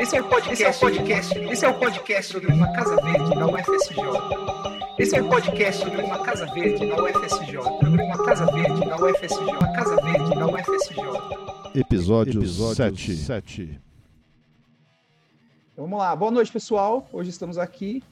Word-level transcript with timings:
Esse 0.00 0.16
é 0.16 0.22
o 0.22 0.28
podcast, 0.28 0.62
esse 0.62 0.64
é 0.64 0.70
o 0.70 0.80
podcast, 0.80 1.38
esse 1.38 1.64
é 1.64 1.68
o 1.68 1.78
podcast 1.78 2.32
sobre 2.32 2.52
uma 2.52 2.72
casa 2.72 2.96
verde 2.96 3.34
da 3.34 3.46
UFSJ. 3.46 3.96
Esse 4.98 5.16
é 5.16 5.22
o 5.22 5.28
podcast 5.28 5.84
sobre 5.84 6.02
uma 6.02 6.18
casa 6.22 6.46
verde 6.54 6.86
da 6.86 7.02
UFSJ. 7.02 7.62
Sobre 7.62 8.02
uma 8.02 8.24
casa 8.24 8.46
verde 8.46 8.80
da 8.88 8.96
UFSJ. 8.96 9.38
Uma 9.38 9.72
casa 9.72 9.96
verde 9.96 10.34
da 10.34 10.46
UFSJ. 10.46 11.78
Episódio, 11.78 12.40
Episódio 12.40 12.74
7. 12.76 13.16
7. 13.16 13.80
Vamos 15.76 15.98
lá, 15.98 16.16
boa 16.16 16.30
noite 16.30 16.50
pessoal. 16.50 17.06
Hoje 17.12 17.28
estamos 17.28 17.58
aqui 17.58 18.02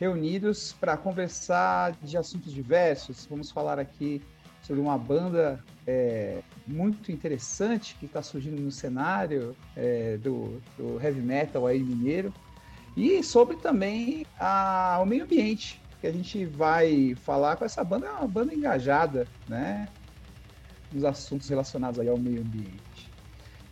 reunidos 0.00 0.74
para 0.80 0.96
conversar 0.96 1.92
de 2.02 2.16
assuntos 2.16 2.52
diversos. 2.52 3.26
Vamos 3.28 3.50
falar 3.50 3.78
aqui 3.78 4.22
sobre 4.62 4.80
uma 4.80 4.96
banda 4.96 5.62
é, 5.86 6.42
muito 6.66 7.12
interessante 7.12 7.94
que 7.98 8.06
está 8.06 8.22
surgindo 8.22 8.60
no 8.60 8.70
cenário 8.70 9.56
é, 9.76 10.16
do, 10.16 10.60
do, 10.76 11.00
heavy 11.00 11.20
metal 11.20 11.66
aí 11.66 11.78
mineiro. 11.78 12.32
E 12.96 13.22
sobre 13.22 13.56
também 13.56 14.26
a, 14.38 14.98
o 15.00 15.06
meio 15.06 15.24
ambiente 15.24 15.80
que 16.00 16.06
a 16.06 16.12
gente 16.12 16.44
vai 16.44 17.14
falar 17.14 17.56
com 17.56 17.64
essa 17.64 17.84
banda 17.84 18.06
é 18.06 18.10
uma 18.10 18.28
banda 18.28 18.54
engajada 18.54 19.26
né 19.48 19.88
nos 20.92 21.04
assuntos 21.04 21.48
relacionados 21.48 22.00
aí 22.00 22.08
ao 22.08 22.18
meio 22.18 22.40
ambiente. 22.40 23.10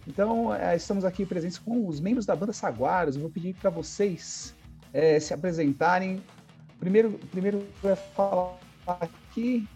Então 0.07 0.55
é, 0.55 0.77
estamos 0.77 1.05
aqui 1.05 1.25
presentes 1.25 1.59
com 1.59 1.87
os 1.89 2.01
membros 2.01 2.27
da 2.27 2.37
banda 2.37 2.53
Saguaros. 2.53 3.17
Eu 3.17 3.23
vou 3.23 3.31
pedir 3.31 3.55
para 3.55 3.71
vocês 3.71 4.55
é, 4.93 5.19
se 5.19 5.33
apresentarem. 5.33 6.23
Primeiro 6.79 7.13
primeiro 7.31 7.67
vai 7.83 7.97
falar 7.97 8.59
aqui 8.87 9.67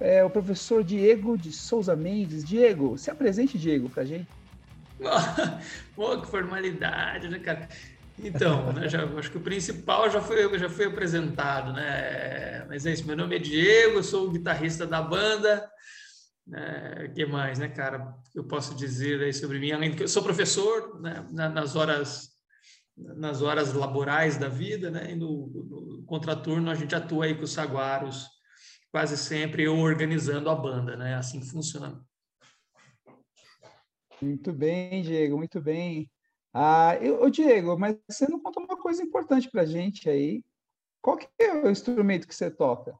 é 0.00 0.22
o 0.24 0.30
professor 0.30 0.84
Diego 0.84 1.36
de 1.36 1.52
Souza 1.52 1.96
Mendes. 1.96 2.44
Diego, 2.44 2.98
se 2.98 3.10
apresente, 3.10 3.58
Diego, 3.58 3.88
para 3.88 4.02
a 4.02 4.06
gente. 4.06 4.28
Pô, 5.94 6.20
que 6.20 6.26
formalidade, 6.28 7.28
né, 7.28 7.38
cara? 7.38 7.68
Então, 8.18 8.72
né, 8.72 8.88
já, 8.88 9.04
acho 9.04 9.30
que 9.30 9.36
o 9.36 9.42
principal 9.42 10.10
já 10.10 10.20
foi, 10.20 10.58
já 10.58 10.68
foi 10.68 10.86
apresentado, 10.86 11.72
né? 11.72 12.64
Mas 12.66 12.86
é 12.86 12.92
isso, 12.92 13.06
meu 13.06 13.16
nome 13.16 13.36
é 13.36 13.38
Diego, 13.38 13.98
eu 13.98 14.02
sou 14.02 14.28
o 14.28 14.30
guitarrista 14.30 14.86
da 14.86 15.02
banda. 15.02 15.68
O 16.48 17.12
que 17.12 17.26
mais, 17.26 17.58
né, 17.58 17.68
cara? 17.68 18.14
Eu 18.34 18.44
posso 18.44 18.74
dizer 18.74 19.20
aí 19.20 19.32
sobre 19.32 19.58
mim, 19.58 19.72
além 19.72 19.90
de 19.90 19.96
que 19.96 20.04
eu 20.04 20.08
sou 20.08 20.22
professor, 20.22 21.00
né, 21.00 21.26
nas 21.32 21.76
horas 21.76 22.34
nas 22.96 23.42
horas 23.42 23.74
laborais 23.74 24.38
da 24.38 24.48
vida, 24.48 24.90
né? 24.90 25.10
E 25.10 25.14
no, 25.14 25.48
no 25.48 26.02
contraturno 26.06 26.70
a 26.70 26.74
gente 26.74 26.94
atua 26.94 27.26
aí 27.26 27.34
com 27.34 27.44
os 27.44 27.52
saguaros 27.52 28.26
quase 28.96 29.18
sempre 29.18 29.64
eu 29.64 29.76
organizando 29.76 30.48
a 30.48 30.54
banda, 30.54 30.96
né? 30.96 31.16
Assim 31.16 31.42
funciona. 31.42 32.02
Muito 34.22 34.54
bem, 34.54 35.02
Diego, 35.02 35.36
muito 35.36 35.60
bem. 35.60 36.10
Ah, 36.50 36.96
eu, 37.02 37.28
Diego, 37.28 37.78
mas 37.78 37.98
você 38.08 38.26
não 38.26 38.40
contou 38.40 38.64
uma 38.64 38.78
coisa 38.78 39.02
importante 39.02 39.50
para 39.50 39.60
a 39.60 39.66
gente 39.66 40.08
aí. 40.08 40.42
Qual 41.02 41.18
que 41.18 41.28
é 41.38 41.52
o 41.52 41.68
instrumento 41.68 42.26
que 42.26 42.34
você 42.34 42.50
toca? 42.50 42.98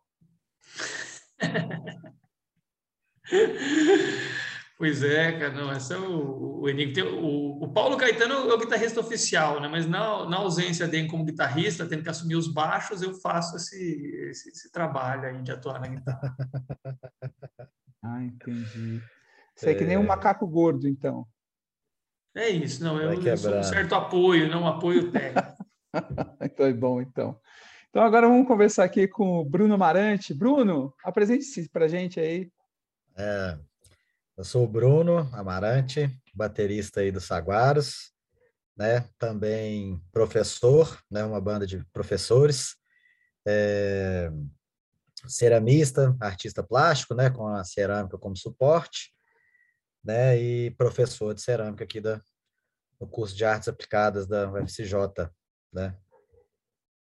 Pois 4.79 5.03
é, 5.03 5.33
cara, 5.33 5.55
não, 5.55 5.73
esse 5.73 5.95
é 5.95 5.99
o, 5.99 6.61
o 6.61 6.69
enigma. 6.69 7.09
O, 7.09 7.65
o, 7.65 7.73
Paulo 7.73 7.97
Caetano 7.97 8.35
é 8.51 8.53
o 8.53 8.59
guitarrista 8.59 9.01
oficial, 9.01 9.59
né? 9.59 9.69
Mas 9.69 9.87
na, 9.87 10.29
na 10.29 10.37
ausência 10.37 10.87
dele 10.87 11.09
como 11.09 11.25
guitarrista, 11.25 11.87
tendo 11.87 12.03
que 12.03 12.11
assumir 12.11 12.37
os 12.37 12.47
baixos, 12.47 13.01
eu 13.01 13.15
faço 13.15 13.57
esse, 13.57 13.77
esse, 14.29 14.51
esse 14.51 14.71
trabalho 14.71 15.29
aí 15.29 15.43
de 15.43 15.51
atuar 15.51 15.81
na 15.81 15.87
guitarra. 15.87 16.37
ah, 18.05 18.23
entendi. 18.23 19.03
Você 19.55 19.71
é... 19.71 19.73
é 19.73 19.75
que 19.75 19.85
nem 19.85 19.97
um 19.97 20.05
macaco 20.05 20.47
gordo, 20.47 20.87
então. 20.87 21.27
É 22.35 22.51
isso, 22.51 22.85
não, 22.85 23.01
eu, 23.01 23.15
eu 23.15 23.37
sou 23.39 23.57
um 23.57 23.63
certo 23.63 23.95
apoio, 23.95 24.51
não 24.51 24.65
um 24.65 24.69
apoio 24.69 25.11
técnico. 25.11 25.57
então 26.43 26.67
é 26.67 26.73
bom, 26.75 27.01
então. 27.01 27.41
Então 27.89 28.03
agora 28.03 28.29
vamos 28.29 28.47
conversar 28.47 28.85
aqui 28.85 29.09
com 29.09 29.39
o 29.39 29.45
Bruno 29.45 29.73
Amarante. 29.73 30.35
Bruno, 30.35 30.93
apresente-se 31.03 31.67
para 31.71 31.87
a 31.87 31.89
gente 31.89 32.21
aí. 32.21 32.51
É, 33.17 33.59
eu 34.37 34.45
sou 34.45 34.65
o 34.65 34.69
Bruno 34.69 35.19
Amarante, 35.33 36.11
baterista 36.35 37.01
aí 37.01 37.11
do 37.11 37.21
Saguaros, 37.21 38.13
né? 38.77 39.09
Também 39.19 39.99
professor, 40.13 41.03
né? 41.11 41.25
Uma 41.25 41.41
banda 41.41 41.67
de 41.67 41.83
professores, 41.87 42.77
é... 43.47 44.31
ceramista, 45.27 46.15
artista 46.21 46.63
plástico, 46.63 47.15
né? 47.15 47.31
Com 47.31 47.47
a 47.49 47.65
cerâmica 47.65 48.19
como 48.19 48.37
suporte, 48.37 49.11
né? 50.05 50.39
E 50.39 50.71
professor 50.73 51.35
de 51.35 51.41
cerâmica 51.41 51.85
aqui 51.85 51.99
da, 51.99 52.21
no 53.01 53.09
curso 53.09 53.35
de 53.35 53.45
artes 53.45 53.69
aplicadas 53.69 54.27
da 54.27 54.53
UFCJ, 54.53 55.31
né? 55.73 55.99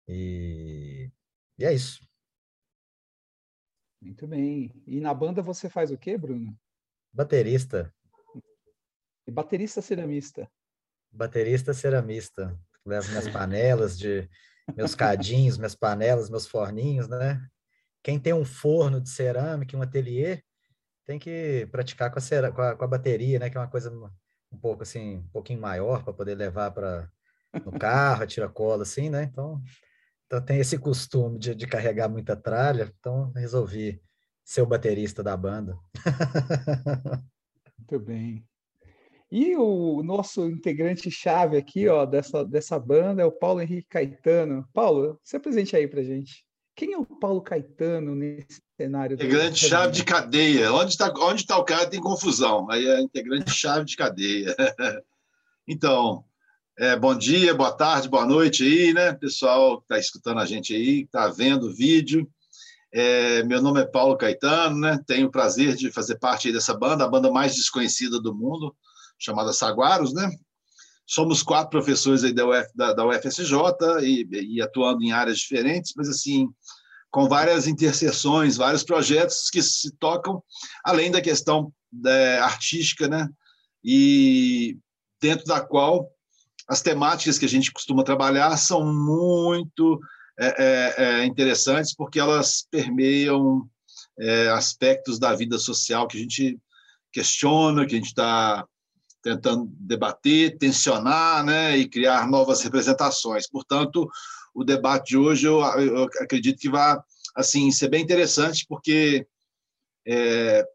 E, 0.08 1.12
e 1.60 1.66
é 1.66 1.74
isso. 1.74 2.08
Muito 4.02 4.26
bem. 4.26 4.72
E 4.88 5.02
na 5.02 5.14
banda 5.14 5.42
você 5.42 5.70
faz 5.70 5.92
o 5.92 5.98
quê, 5.98 6.18
Bruno? 6.18 6.58
Baterista. 7.16 7.94
E 9.26 9.32
baterista 9.32 9.82
ceramista. 9.82 10.52
Baterista 11.10 11.74
ceramista. 11.74 12.60
Levo 12.86 13.08
minhas 13.08 13.30
panelas 13.30 13.98
de 13.98 14.30
meus 14.76 14.94
cadinhos, 14.96 15.58
minhas 15.58 15.76
panelas, 15.76 16.30
meus 16.30 16.46
forninhos, 16.46 17.08
né? 17.08 17.42
Quem 18.04 18.20
tem 18.20 18.34
um 18.34 18.44
forno 18.44 19.00
de 19.00 19.10
cerâmica, 19.10 19.78
um 19.78 19.82
ateliê, 19.82 20.44
tem 21.06 21.18
que 21.18 21.66
praticar 21.72 22.12
com 22.12 22.20
a, 22.20 22.22
cera, 22.22 22.52
com 22.52 22.62
a, 22.62 22.76
com 22.76 22.84
a 22.84 22.88
bateria, 22.88 23.40
né? 23.40 23.50
Que 23.50 23.56
é 23.56 23.62
uma 23.62 23.70
coisa 23.70 23.90
um 24.52 24.58
pouco 24.58 24.84
assim, 24.84 25.20
um 25.20 25.28
pouquinho 25.30 25.62
maior 25.62 26.04
para 26.04 26.12
poder 26.12 26.36
levar 26.36 26.72
para 26.72 27.10
no 27.64 27.72
carro, 27.80 28.28
tira 28.28 28.50
cola 28.50 28.84
assim, 28.84 29.10
né? 29.10 29.24
Então, 29.24 29.64
então 30.26 30.42
tem 30.42 30.60
esse 30.60 30.78
costume 30.78 31.40
de, 31.40 31.56
de 31.56 31.66
carregar 31.66 32.10
muita 32.10 32.36
tralha, 32.36 32.94
então 33.00 33.32
resolvi 33.32 34.04
ser 34.46 34.62
o 34.62 34.68
baterista 34.68 35.24
da 35.24 35.36
banda. 35.36 35.78
Muito 37.80 38.00
bem. 38.00 38.46
E 39.32 39.56
o 39.58 40.04
nosso 40.04 40.48
integrante 40.48 41.10
chave 41.10 41.58
aqui, 41.58 41.90
ó, 41.90 42.06
dessa, 42.06 42.46
dessa 42.46 42.80
banda 42.80 43.24
é 43.24 43.26
o 43.26 43.32
Paulo 43.32 43.60
Henrique 43.60 43.90
Caetano. 43.90 44.70
Paulo, 44.72 45.20
se 45.24 45.36
apresente 45.36 45.76
aí 45.76 45.88
pra 45.88 46.04
gente. 46.04 46.46
Quem 46.76 46.94
é 46.94 46.98
o 46.98 47.06
Paulo 47.06 47.42
Caetano 47.42 48.14
nesse 48.14 48.62
cenário? 48.78 49.16
Integrante 49.16 49.68
chave 49.68 49.94
de 49.94 50.04
cadeia. 50.04 50.72
Onde 50.72 50.92
está 50.92 51.12
onde 51.18 51.46
tá 51.46 51.58
o 51.58 51.66
cara 51.66 51.90
tem 51.90 52.00
confusão. 52.00 52.70
Aí 52.70 52.86
é 52.88 53.02
integrante 53.02 53.50
chave 53.52 53.86
de 53.86 53.98
cadeia. 53.98 54.56
então, 55.68 56.24
é, 56.78 56.96
bom 56.96 57.18
dia, 57.18 57.54
boa 57.56 57.72
tarde, 57.72 58.08
boa 58.08 58.26
noite 58.26 58.64
aí, 58.64 58.94
né? 58.94 59.12
Pessoal 59.14 59.80
que 59.80 59.86
está 59.86 59.98
escutando 59.98 60.40
a 60.40 60.46
gente 60.46 60.76
aí, 60.76 61.02
está 61.02 61.30
vendo 61.30 61.68
o 61.68 61.74
vídeo. 61.74 62.30
É, 62.98 63.44
meu 63.44 63.62
nome 63.62 63.82
é 63.82 63.86
Paulo 63.86 64.16
Caetano, 64.16 64.80
né? 64.80 64.98
tenho 65.06 65.28
o 65.28 65.32
prazer 65.32 65.76
de 65.76 65.92
fazer 65.92 66.18
parte 66.18 66.50
dessa 66.50 66.74
banda, 66.74 67.04
a 67.04 67.10
banda 67.10 67.30
mais 67.30 67.54
desconhecida 67.54 68.22
do 68.22 68.34
mundo, 68.34 68.74
chamada 69.20 69.52
Saguaros. 69.52 70.14
Né? 70.14 70.32
Somos 71.06 71.44
quatro 71.44 71.72
professores 71.72 72.22
da, 72.34 72.48
Uf, 72.48 72.70
da, 72.74 72.94
da 72.94 73.06
UFSJ 73.06 73.52
e, 74.02 74.26
e, 74.32 74.62
atuando 74.62 75.04
em 75.04 75.12
áreas 75.12 75.40
diferentes, 75.40 75.92
mas 75.94 76.08
assim, 76.08 76.48
com 77.12 77.28
várias 77.28 77.68
interseções, 77.68 78.56
vários 78.56 78.82
projetos 78.82 79.50
que 79.50 79.62
se 79.62 79.92
tocam, 79.98 80.42
além 80.82 81.12
da 81.12 81.20
questão 81.20 81.74
é, 82.06 82.40
artística, 82.40 83.10
né? 83.10 83.28
e 83.84 84.78
dentro 85.22 85.44
da 85.44 85.60
qual 85.60 86.10
as 86.66 86.82
temáticas 86.82 87.38
que 87.38 87.46
a 87.46 87.50
gente 87.50 87.74
costuma 87.74 88.06
trabalhar 88.06 88.56
são 88.56 88.86
muito 88.86 90.00
é, 90.38 90.48
é, 90.48 91.04
é, 91.04 91.26
interessantes 91.26 91.96
porque 91.96 92.20
elas 92.20 92.68
permeiam 92.70 93.70
é, 94.20 94.50
aspectos 94.50 95.18
da 95.18 95.34
vida 95.34 95.58
social 95.58 96.08
que 96.08 96.18
a 96.18 96.22
gente 96.22 96.60
questiona, 97.12 97.86
que 97.86 97.96
a 97.96 97.98
gente 97.98 98.08
está 98.08 98.66
tentando 99.22 99.68
debater, 99.80 100.58
tensionar 100.58 101.44
né, 101.44 101.78
e 101.78 101.88
criar 101.88 102.28
novas 102.28 102.62
representações. 102.62 103.50
Portanto, 103.50 104.10
o 104.54 104.64
debate 104.64 105.10
de 105.10 105.18
hoje 105.18 105.48
eu, 105.48 105.62
eu 105.80 106.04
acredito 106.22 106.60
que 106.60 106.70
vai 106.70 106.98
assim, 107.36 107.72
ser 107.72 107.90
bem 107.90 108.04
interessante, 108.04 108.66
porque 108.68 109.26
é, 110.08 110.66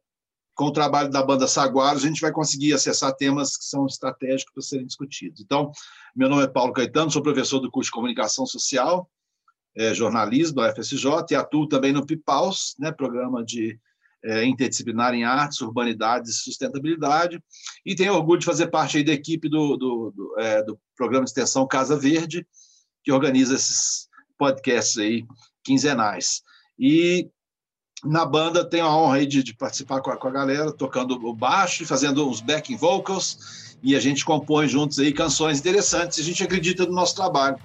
com 0.55 0.67
o 0.67 0.73
trabalho 0.73 1.11
da 1.11 1.23
banda 1.23 1.47
Saguaros, 1.47 2.05
a 2.05 2.07
gente 2.07 2.21
vai 2.21 2.33
conseguir 2.33 2.75
acessar 2.75 3.15
temas 3.15 3.57
que 3.57 3.65
são 3.65 3.87
estratégicos 3.87 4.53
para 4.53 4.63
serem 4.63 4.87
discutidos. 4.87 5.41
Então, 5.41 5.71
meu 6.15 6.29
nome 6.29 6.45
é 6.45 6.49
Paulo 6.49 6.73
Caetano, 6.73 7.11
sou 7.11 7.23
professor 7.23 7.61
do 7.61 7.71
curso 7.71 7.89
de 7.89 7.93
Comunicação 7.93 8.45
Social 8.45 9.09
é, 9.77 9.95
jornalismo 9.95 10.57
da 10.57 10.71
UFSJ 10.71 11.07
e 11.31 11.35
atuo 11.35 11.69
também 11.69 11.93
no 11.93 12.05
PIPAUS, 12.05 12.75
né, 12.79 12.91
programa 12.91 13.45
de 13.45 13.79
é, 14.23 14.45
interdisciplinar 14.45 15.15
em 15.15 15.25
artes, 15.25 15.61
urbanidades 15.61 16.31
e 16.31 16.43
sustentabilidade, 16.43 17.43
e 17.85 17.95
tenho 17.95 18.15
orgulho 18.15 18.41
de 18.41 18.47
fazer 18.47 18.69
parte 18.69 19.03
da 19.03 19.13
equipe 19.13 19.49
do, 19.49 19.77
do, 19.77 20.13
do, 20.15 20.35
é, 20.39 20.63
do 20.63 20.79
programa 20.97 21.25
de 21.25 21.31
extensão 21.31 21.67
Casa 21.67 21.97
Verde, 21.97 22.47
que 23.03 23.13
organiza 23.13 23.55
esses 23.55 24.09
podcasts 24.37 24.99
aí 24.99 25.25
quinzenais. 25.65 26.43
E 26.79 27.29
na 28.05 28.25
banda 28.25 28.69
tenho 28.69 28.87
a 28.87 28.97
honra 28.97 29.27
de, 29.27 29.43
de 29.43 29.55
participar 29.55 30.01
com 30.01 30.11
a, 30.11 30.17
com 30.17 30.29
a, 30.29 30.31
galera, 30.31 30.73
tocando 30.73 31.15
o 31.15 31.35
baixo 31.35 31.83
e 31.83 31.87
fazendo 31.87 32.29
os 32.29 32.41
backing 32.41 32.77
vocals, 32.77 33.79
e 33.83 33.97
a 33.97 34.01
gente 34.01 34.25
compõe 34.25 34.69
juntos 34.69 34.99
aí 34.99 35.13
canções 35.13 35.59
interessantes. 35.59 36.19
A 36.19 36.23
gente 36.23 36.43
acredita 36.43 36.85
no 36.85 36.93
nosso 36.93 37.15
trabalho. 37.15 37.59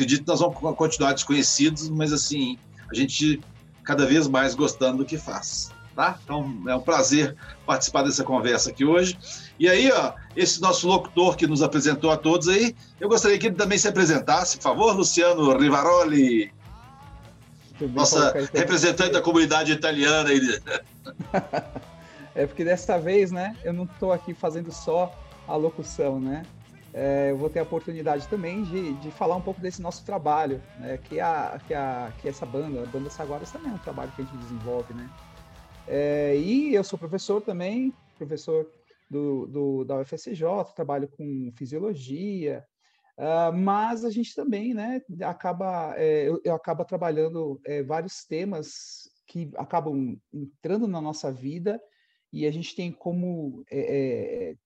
Acredito 0.00 0.22
que 0.22 0.28
nós 0.28 0.40
vamos 0.40 0.56
continuar 0.78 1.12
desconhecidos, 1.12 1.90
mas 1.90 2.10
assim, 2.10 2.56
a 2.90 2.94
gente 2.94 3.38
cada 3.84 4.06
vez 4.06 4.26
mais 4.26 4.54
gostando 4.54 4.98
do 4.98 5.04
que 5.04 5.18
faz. 5.18 5.70
Tá? 5.94 6.18
Então 6.24 6.62
é 6.66 6.74
um 6.74 6.80
prazer 6.80 7.36
participar 7.66 8.02
dessa 8.02 8.24
conversa 8.24 8.70
aqui 8.70 8.82
hoje. 8.82 9.18
E 9.58 9.68
aí, 9.68 9.92
ó, 9.92 10.14
esse 10.34 10.58
nosso 10.58 10.88
locutor 10.88 11.36
que 11.36 11.46
nos 11.46 11.62
apresentou 11.62 12.10
a 12.10 12.16
todos 12.16 12.48
aí, 12.48 12.74
eu 12.98 13.10
gostaria 13.10 13.38
que 13.38 13.48
ele 13.48 13.56
também 13.56 13.76
se 13.76 13.88
apresentasse, 13.88 14.56
por 14.56 14.62
favor, 14.62 14.96
Luciano 14.96 15.54
Rivaroli. 15.58 16.50
Nossa 17.92 18.32
representante 18.54 19.12
da 19.12 19.20
comunidade 19.20 19.70
italiana 19.70 20.30
aí. 20.30 20.60
é 22.34 22.46
porque 22.46 22.64
dessa 22.64 22.98
vez, 22.98 23.30
né, 23.30 23.54
eu 23.62 23.74
não 23.74 23.84
estou 23.84 24.14
aqui 24.14 24.32
fazendo 24.32 24.72
só 24.72 25.14
a 25.46 25.54
locução, 25.56 26.18
né? 26.18 26.46
É, 26.92 27.30
eu 27.30 27.36
vou 27.36 27.48
ter 27.48 27.60
a 27.60 27.62
oportunidade 27.62 28.26
também 28.28 28.62
de, 28.64 28.94
de 28.94 29.10
falar 29.10 29.36
um 29.36 29.40
pouco 29.40 29.60
desse 29.60 29.80
nosso 29.80 30.04
trabalho, 30.04 30.60
né? 30.78 30.98
Que, 30.98 31.20
a, 31.20 31.60
que, 31.66 31.74
a, 31.74 32.12
que 32.20 32.28
essa 32.28 32.44
banda, 32.44 32.82
a 32.82 32.86
Banda 32.86 33.08
Saguaras, 33.10 33.50
também 33.52 33.70
é 33.70 33.74
um 33.74 33.78
trabalho 33.78 34.10
que 34.12 34.22
a 34.22 34.24
gente 34.24 34.36
desenvolve, 34.38 34.92
né? 34.94 35.08
É, 35.86 36.36
e 36.36 36.74
eu 36.74 36.84
sou 36.84 36.98
professor 36.98 37.40
também, 37.40 37.92
professor 38.16 38.66
do, 39.10 39.46
do, 39.46 39.84
da 39.84 40.00
UFSJ, 40.00 40.44
trabalho 40.74 41.08
com 41.08 41.52
fisiologia, 41.56 42.64
uh, 43.18 43.52
mas 43.52 44.04
a 44.04 44.10
gente 44.10 44.34
também, 44.34 44.72
né, 44.72 45.02
acaba, 45.22 45.94
é, 45.96 46.28
eu, 46.28 46.40
eu 46.44 46.54
acaba 46.54 46.84
trabalhando 46.84 47.60
é, 47.64 47.82
vários 47.82 48.24
temas 48.24 49.10
que 49.26 49.50
acabam 49.56 50.16
entrando 50.32 50.86
na 50.86 51.00
nossa 51.00 51.32
vida 51.32 51.80
e 52.32 52.46
a 52.46 52.50
gente 52.52 52.76
tem 52.76 52.92
como 52.92 53.64
é, 53.68 54.50
é 54.50 54.56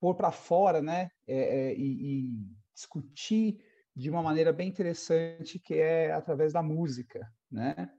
pôr 0.00 0.14
para 0.14 0.32
fora, 0.32 0.80
né, 0.80 1.10
é, 1.32 1.70
é, 1.70 1.74
e, 1.74 2.26
e, 2.26 2.30
discutir 2.74 3.58
de 3.94 4.10
uma 4.10 4.22
maneira 4.22 4.52
bem 4.52 4.68
interessante, 4.68 5.58
que 5.58 5.74
é 5.74 6.12
através 6.12 6.52
da 6.52 6.62
música, 6.62 7.20
né? 7.50 7.90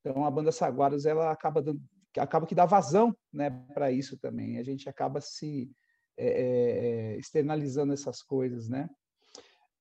Então 0.00 0.24
a 0.24 0.30
banda 0.30 0.52
Saguaros 0.52 1.06
ela 1.06 1.30
acaba 1.30 1.62
dando, 1.62 1.80
acaba 2.16 2.46
que 2.46 2.54
dá 2.54 2.66
vazão, 2.66 3.16
né, 3.32 3.50
para 3.72 3.90
isso 3.90 4.16
também. 4.18 4.58
A 4.58 4.62
gente 4.62 4.88
acaba 4.88 5.20
se 5.20 5.70
é, 6.16 7.16
externalizando 7.18 7.92
essas 7.92 8.22
coisas, 8.22 8.68
né? 8.68 8.88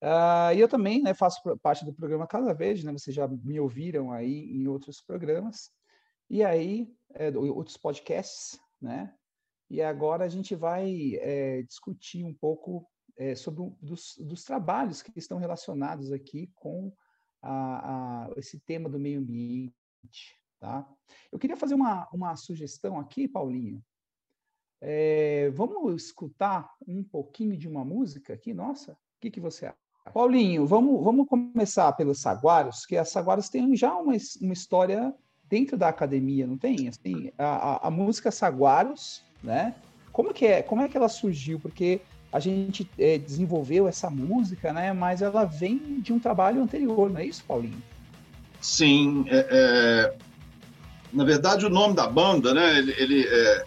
Uh, 0.01 0.53
e 0.55 0.59
eu 0.59 0.67
também 0.67 1.01
né, 1.01 1.13
faço 1.13 1.41
parte 1.57 1.83
do 1.83 1.93
programa 1.93 2.27
Casa 2.27 2.53
Verde, 2.53 2.85
né? 2.85 2.91
Vocês 2.91 3.15
já 3.15 3.27
me 3.27 3.59
ouviram 3.59 4.11
aí 4.11 4.51
em 4.55 4.67
outros 4.67 5.01
programas. 5.01 5.71
E 6.29 6.43
aí, 6.43 6.87
é, 7.15 7.35
outros 7.37 7.77
podcasts, 7.77 8.59
né? 8.81 9.13
E 9.69 9.81
agora 9.81 10.25
a 10.25 10.29
gente 10.29 10.55
vai 10.55 11.15
é, 11.15 11.61
discutir 11.63 12.23
um 12.23 12.33
pouco 12.33 12.87
é, 13.17 13.35
sobre 13.35 13.61
um, 13.61 13.75
dos, 13.81 14.15
dos, 14.19 14.43
trabalhos 14.43 15.01
que 15.01 15.11
estão 15.17 15.37
relacionados 15.37 16.11
aqui 16.11 16.49
com 16.55 16.93
a, 17.41 18.27
a, 18.27 18.29
esse 18.37 18.59
tema 18.59 18.89
do 18.89 18.99
meio 18.99 19.19
ambiente. 19.19 19.73
Tá? 20.59 20.87
Eu 21.31 21.37
queria 21.37 21.57
fazer 21.57 21.73
uma, 21.73 22.07
uma 22.13 22.35
sugestão 22.35 22.99
aqui, 22.99 23.27
Paulinho. 23.27 23.83
É, 24.79 25.49
vamos 25.51 26.03
escutar 26.03 26.71
um 26.87 27.03
pouquinho 27.03 27.57
de 27.57 27.67
uma 27.67 27.83
música 27.83 28.33
aqui, 28.33 28.53
nossa? 28.53 28.93
O 28.93 29.19
que, 29.19 29.31
que 29.31 29.41
você 29.41 29.65
acha? 29.65 29.77
Paulinho, 30.13 30.65
vamos, 30.65 31.03
vamos 31.03 31.27
começar 31.27 31.91
pelos 31.93 32.21
Saguaros, 32.21 32.85
que 32.85 32.95
as 32.95 33.09
Saguaros 33.09 33.49
têm 33.49 33.75
já 33.75 33.93
uma, 33.97 34.13
uma 34.41 34.53
história 34.53 35.13
dentro 35.43 35.77
da 35.77 35.89
academia, 35.89 36.47
não 36.47 36.57
tem? 36.57 36.87
Assim, 36.87 37.31
a, 37.37 37.45
a, 37.45 37.87
a 37.87 37.91
música 37.91 38.31
Saguaros 38.31 39.26
né? 39.43 39.73
Como 40.11 40.33
que 40.33 40.45
é? 40.45 40.61
Como 40.61 40.81
é 40.81 40.87
que 40.87 40.97
ela 40.97 41.09
surgiu? 41.09 41.59
Porque 41.59 42.01
a 42.31 42.39
gente 42.39 42.89
é, 42.97 43.17
desenvolveu 43.17 43.87
essa 43.87 44.09
música, 44.09 44.73
né? 44.73 44.93
Mas 44.93 45.21
ela 45.21 45.45
vem 45.45 45.99
de 46.01 46.11
um 46.11 46.19
trabalho 46.19 46.61
anterior, 46.61 47.09
não 47.09 47.19
é 47.19 47.25
isso, 47.25 47.43
Paulinho? 47.47 47.81
Sim, 48.59 49.25
é, 49.27 49.47
é... 49.49 50.13
na 51.13 51.23
verdade 51.23 51.65
o 51.65 51.69
nome 51.69 51.95
da 51.95 52.07
banda, 52.07 52.53
né? 52.53 52.77
Ele, 52.77 52.95
ele 52.97 53.27
é... 53.27 53.65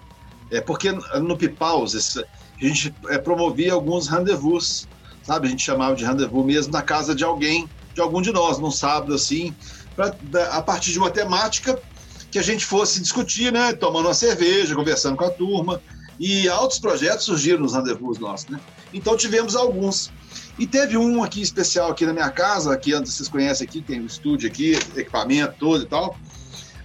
é, 0.52 0.60
porque 0.60 0.90
no 0.92 1.36
Pipaus 1.36 2.16
a 2.16 2.24
gente 2.64 2.94
é, 3.08 3.18
promovia 3.18 3.72
alguns 3.72 4.08
rendezvous, 4.08 4.88
sabe? 5.22 5.46
A 5.46 5.50
gente 5.50 5.62
chamava 5.62 5.94
de 5.94 6.04
rendezvous 6.04 6.44
mesmo 6.44 6.72
na 6.72 6.82
casa 6.82 7.14
de 7.14 7.24
alguém, 7.24 7.68
de 7.94 8.00
algum 8.00 8.20
de 8.20 8.32
nós, 8.32 8.58
num 8.58 8.70
sábado 8.70 9.14
assim, 9.14 9.54
pra, 9.96 10.14
a 10.50 10.62
partir 10.62 10.92
de 10.92 10.98
uma 10.98 11.10
temática 11.10 11.80
que 12.30 12.38
a 12.38 12.42
gente 12.42 12.64
fosse 12.64 13.00
discutir, 13.00 13.52
né? 13.52 13.72
Tomando 13.72 14.06
uma 14.06 14.14
cerveja, 14.14 14.74
conversando 14.74 15.16
com 15.16 15.24
a 15.24 15.30
turma. 15.30 15.80
E 16.18 16.48
altos 16.48 16.78
projetos 16.78 17.24
surgiram 17.24 17.60
nos 17.60 17.74
rendezvous 17.74 18.18
nossos, 18.18 18.48
né? 18.48 18.60
Então 18.92 19.16
tivemos 19.16 19.56
alguns. 19.56 20.12
E 20.58 20.66
teve 20.66 20.96
um 20.96 21.22
aqui 21.24 21.40
especial 21.40 21.90
aqui 21.90 22.04
na 22.04 22.12
minha 22.12 22.30
casa, 22.30 22.76
que 22.76 22.92
antes 22.92 23.14
vocês 23.14 23.28
conhecem 23.28 23.66
aqui, 23.66 23.80
tem 23.80 24.00
um 24.00 24.06
estúdio 24.06 24.48
aqui, 24.48 24.72
equipamento 24.94 25.54
todo 25.58 25.82
e 25.82 25.86
tal. 25.86 26.16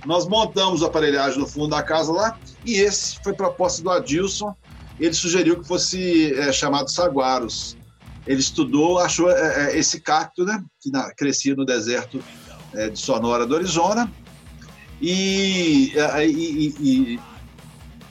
Nós 0.05 0.25
montamos 0.27 0.81
o 0.81 0.85
aparelhagem 0.85 1.39
no 1.39 1.47
fundo 1.47 1.69
da 1.69 1.83
casa 1.83 2.11
lá, 2.11 2.39
e 2.63 2.75
esse 2.75 3.19
foi 3.21 3.33
proposta 3.33 3.81
do 3.81 3.89
Adilson. 3.89 4.55
Ele 4.99 5.13
sugeriu 5.13 5.59
que 5.59 5.67
fosse 5.67 6.33
é, 6.35 6.53
chamado 6.53 6.89
Saguaros. 6.89 7.75
Ele 8.25 8.39
estudou, 8.39 8.99
achou 8.99 9.29
é, 9.29 9.73
é 9.73 9.77
esse 9.77 9.99
cacto, 9.99 10.45
né, 10.45 10.63
que 10.79 10.89
na, 10.89 11.13
crescia 11.13 11.55
no 11.55 11.65
deserto 11.65 12.23
é, 12.73 12.89
de 12.89 12.97
Sonora 12.97 13.45
do 13.45 13.55
Arizona, 13.55 14.09
e, 15.01 15.93
e, 15.93 16.75
e, 16.79 17.19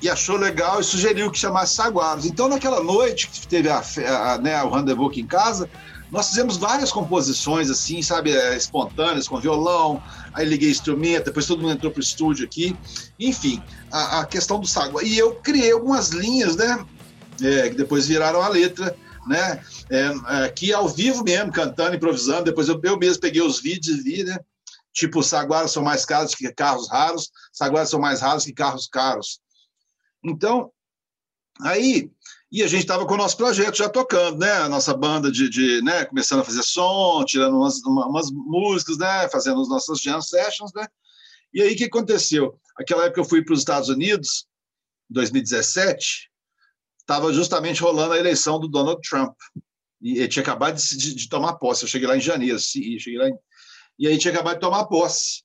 e, 0.02 0.08
achou 0.08 0.36
legal 0.36 0.80
e 0.80 0.84
sugeriu 0.84 1.30
que 1.30 1.38
chamasse 1.38 1.74
Saguaros. 1.74 2.26
Então, 2.26 2.48
naquela 2.48 2.82
noite 2.82 3.28
que 3.28 3.46
teve 3.46 3.68
a, 3.68 3.82
a, 4.06 4.38
né, 4.38 4.62
o 4.62 4.70
rendezvous 4.70 5.10
aqui 5.10 5.20
em 5.20 5.26
casa, 5.26 5.68
nós 6.10 6.28
fizemos 6.28 6.56
várias 6.56 6.92
composições, 6.92 7.70
assim, 7.70 8.02
sabe, 8.02 8.30
é, 8.30 8.56
espontâneas, 8.56 9.26
com 9.26 9.40
violão, 9.40 10.00
aí 10.32 10.46
liguei 10.46 10.70
instrumento, 10.70 11.24
depois 11.24 11.46
todo 11.46 11.60
mundo 11.60 11.72
entrou 11.72 11.90
pro 11.90 12.00
estúdio 12.00 12.44
aqui. 12.44 12.76
Enfim, 13.18 13.60
a, 13.90 14.20
a 14.20 14.24
questão 14.26 14.60
do 14.60 14.66
Saguaros. 14.66 15.10
E 15.10 15.18
eu 15.18 15.34
criei 15.36 15.72
algumas 15.72 16.10
linhas, 16.10 16.54
né, 16.54 16.84
é, 17.42 17.70
que 17.70 17.74
depois 17.74 18.06
viraram 18.06 18.40
a 18.40 18.48
letra, 18.48 18.96
né, 19.26 19.60
é, 19.90 20.44
aqui 20.44 20.72
ao 20.72 20.88
vivo 20.88 21.24
mesmo, 21.24 21.50
cantando, 21.50 21.96
improvisando. 21.96 22.44
Depois 22.44 22.68
eu, 22.68 22.78
eu 22.82 22.98
mesmo 22.98 23.20
peguei 23.20 23.42
os 23.42 23.60
vídeos 23.60 23.98
e 23.98 24.02
vi, 24.02 24.22
né, 24.22 24.38
Tipo, 24.94 25.24
saguaras 25.24 25.72
são 25.72 25.82
mais 25.82 26.06
caros 26.06 26.36
que 26.36 26.50
carros 26.52 26.88
raros, 26.88 27.32
saguaras 27.52 27.90
são 27.90 27.98
mais 27.98 28.20
raros 28.20 28.44
que 28.44 28.52
carros 28.52 28.86
caros. 28.86 29.40
Então, 30.24 30.70
aí, 31.60 32.08
e 32.50 32.62
a 32.62 32.68
gente 32.68 32.82
estava 32.82 33.04
com 33.04 33.14
o 33.14 33.16
nosso 33.16 33.36
projeto 33.36 33.76
já 33.76 33.88
tocando, 33.88 34.38
né? 34.38 34.52
A 34.52 34.68
nossa 34.68 34.96
banda 34.96 35.32
de, 35.32 35.50
de 35.50 35.82
né? 35.82 36.04
começando 36.04 36.40
a 36.40 36.44
fazer 36.44 36.62
som, 36.62 37.24
tirando 37.24 37.56
umas, 37.56 37.82
umas 37.82 38.30
músicas, 38.30 38.96
né? 38.96 39.28
Fazendo 39.28 39.60
as 39.60 39.68
nossas 39.68 40.00
jam 40.00 40.22
sessions, 40.22 40.72
né? 40.72 40.86
E 41.52 41.60
aí, 41.60 41.74
o 41.74 41.76
que 41.76 41.84
aconteceu? 41.84 42.56
Aquela 42.78 43.06
época 43.06 43.20
eu 43.20 43.24
fui 43.24 43.44
para 43.44 43.52
os 43.52 43.58
Estados 43.58 43.88
Unidos, 43.88 44.46
2017, 45.10 46.30
estava 47.00 47.32
justamente 47.32 47.82
rolando 47.82 48.12
a 48.12 48.18
eleição 48.18 48.60
do 48.60 48.68
Donald 48.68 49.00
Trump. 49.08 49.34
E 50.00 50.18
ele 50.18 50.28
tinha 50.28 50.42
acabado 50.42 50.76
de, 50.76 50.96
de, 50.96 51.14
de 51.16 51.28
tomar 51.28 51.54
posse. 51.54 51.82
Eu 51.82 51.88
cheguei 51.88 52.06
lá 52.06 52.16
em 52.16 52.20
janeiro, 52.20 52.58
cheguei 52.60 53.18
lá 53.18 53.28
em 53.28 53.36
e 53.98 54.06
a 54.06 54.10
gente 54.10 54.28
acabou 54.28 54.52
de 54.54 54.60
tomar 54.60 54.86
posse. 54.86 55.42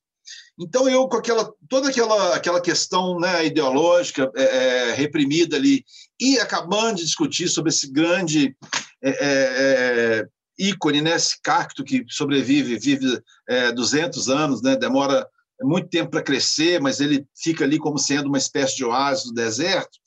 Então 0.59 0.89
eu 0.89 1.07
com 1.07 1.17
aquela 1.17 1.51
toda 1.69 1.89
aquela 1.89 2.35
aquela 2.35 2.61
questão 2.61 3.17
né, 3.17 3.45
ideológica 3.45 4.29
é, 4.35 4.43
é, 4.43 4.93
reprimida 4.93 5.55
ali 5.55 5.85
e 6.19 6.37
acabando 6.37 6.97
de 6.97 7.05
discutir 7.05 7.47
sobre 7.47 7.69
esse 7.69 7.89
grande 7.89 8.55
é, 9.01 9.09
é, 9.09 9.19
é 9.21 10.27
ícone, 10.59 11.01
né, 11.01 11.15
esse 11.15 11.41
cacto 11.41 11.85
que 11.85 12.03
sobrevive, 12.09 12.77
vive 12.77 13.21
200 13.73 14.27
é, 14.27 14.33
anos, 14.33 14.61
né, 14.61 14.75
demora 14.75 15.25
muito 15.61 15.87
tempo 15.87 16.11
para 16.11 16.21
crescer, 16.21 16.81
mas 16.81 16.99
ele 16.99 17.25
fica 17.35 17.63
ali 17.63 17.77
como 17.77 17.97
sendo 17.97 18.27
uma 18.27 18.37
espécie 18.37 18.75
de 18.75 18.83
oásis 18.83 19.25
do 19.25 19.33
deserto. 19.33 19.97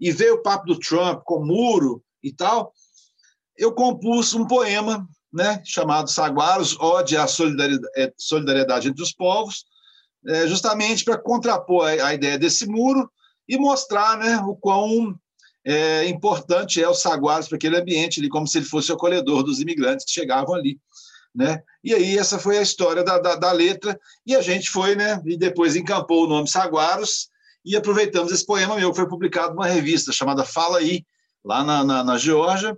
E 0.00 0.10
veio 0.10 0.36
o 0.36 0.42
papo 0.42 0.66
do 0.66 0.78
Trump 0.78 1.22
com 1.24 1.44
muro 1.44 2.02
e 2.22 2.32
tal. 2.32 2.72
Eu 3.56 3.72
compus 3.72 4.34
um 4.34 4.46
poema 4.46 5.06
né, 5.32 5.62
chamado 5.64 6.10
Saguaros, 6.10 6.76
Ode 6.80 7.16
à 7.16 7.26
solidariedade, 7.26 7.92
é, 7.96 8.12
solidariedade 8.16 8.88
entre 8.88 9.02
os 9.02 9.12
povos, 9.12 9.64
é, 10.26 10.46
justamente 10.46 11.04
para 11.04 11.18
contrapor 11.18 11.86
a, 11.86 12.06
a, 12.06 12.14
ideia 12.14 12.38
desse 12.38 12.66
muro 12.66 13.10
e 13.48 13.56
mostrar 13.56 14.18
né, 14.18 14.38
o 14.38 14.56
quão 14.56 15.18
é, 15.64 16.08
importante 16.08 16.82
é 16.82 16.88
o 16.88 16.94
Saguaros 16.94 17.48
para 17.48 17.56
aquele 17.56 17.76
ambiente, 17.76 18.20
ali, 18.20 18.28
como 18.28 18.46
se 18.46 18.58
ele 18.58 18.66
fosse 18.66 18.90
o 18.90 18.94
acolhedor 18.94 19.42
dos 19.42 19.60
imigrantes 19.60 20.04
que 20.04 20.12
chegavam 20.12 20.54
ali. 20.54 20.78
Né? 21.34 21.62
E 21.84 21.94
aí 21.94 22.18
essa 22.18 22.38
foi 22.38 22.58
a 22.58 22.62
história 22.62 23.04
da, 23.04 23.18
da, 23.18 23.36
da 23.36 23.52
letra, 23.52 23.98
e 24.26 24.34
a 24.34 24.40
gente 24.40 24.70
foi, 24.70 24.96
né, 24.96 25.22
e 25.26 25.36
depois 25.36 25.76
encampou 25.76 26.24
o 26.24 26.28
nome 26.28 26.48
Saguaros, 26.48 27.28
e 27.64 27.76
aproveitamos 27.76 28.32
esse 28.32 28.46
poema 28.46 28.76
meu, 28.76 28.90
que 28.90 28.96
foi 28.96 29.08
publicado 29.08 29.54
numa 29.54 29.66
revista 29.66 30.10
chamada 30.10 30.44
Fala 30.44 30.78
Aí, 30.78 31.04
lá 31.44 31.62
na, 31.62 31.84
na, 31.84 32.04
na 32.04 32.18
Geórgia, 32.18 32.76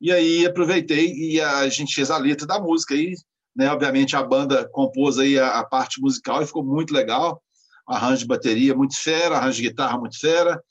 e 0.00 0.12
aí 0.12 0.46
aproveitei 0.46 1.12
e 1.12 1.40
a 1.40 1.68
gente 1.68 1.94
fez 1.94 2.10
a 2.10 2.18
letra 2.18 2.46
da 2.46 2.60
música 2.60 2.94
aí, 2.94 3.14
né? 3.56 3.70
Obviamente 3.70 4.16
a 4.16 4.22
banda 4.22 4.68
compôs 4.70 5.18
aí 5.18 5.38
a, 5.38 5.60
a 5.60 5.64
parte 5.64 6.00
musical 6.00 6.42
e 6.42 6.46
ficou 6.46 6.64
muito 6.64 6.92
legal. 6.92 7.42
Arranjo 7.86 8.20
de 8.20 8.26
bateria 8.26 8.74
muito 8.74 8.96
fera, 8.96 9.36
arranjo 9.36 9.56
de 9.56 9.68
guitarra 9.68 9.98
muito 9.98 10.18
fera, 10.18 10.62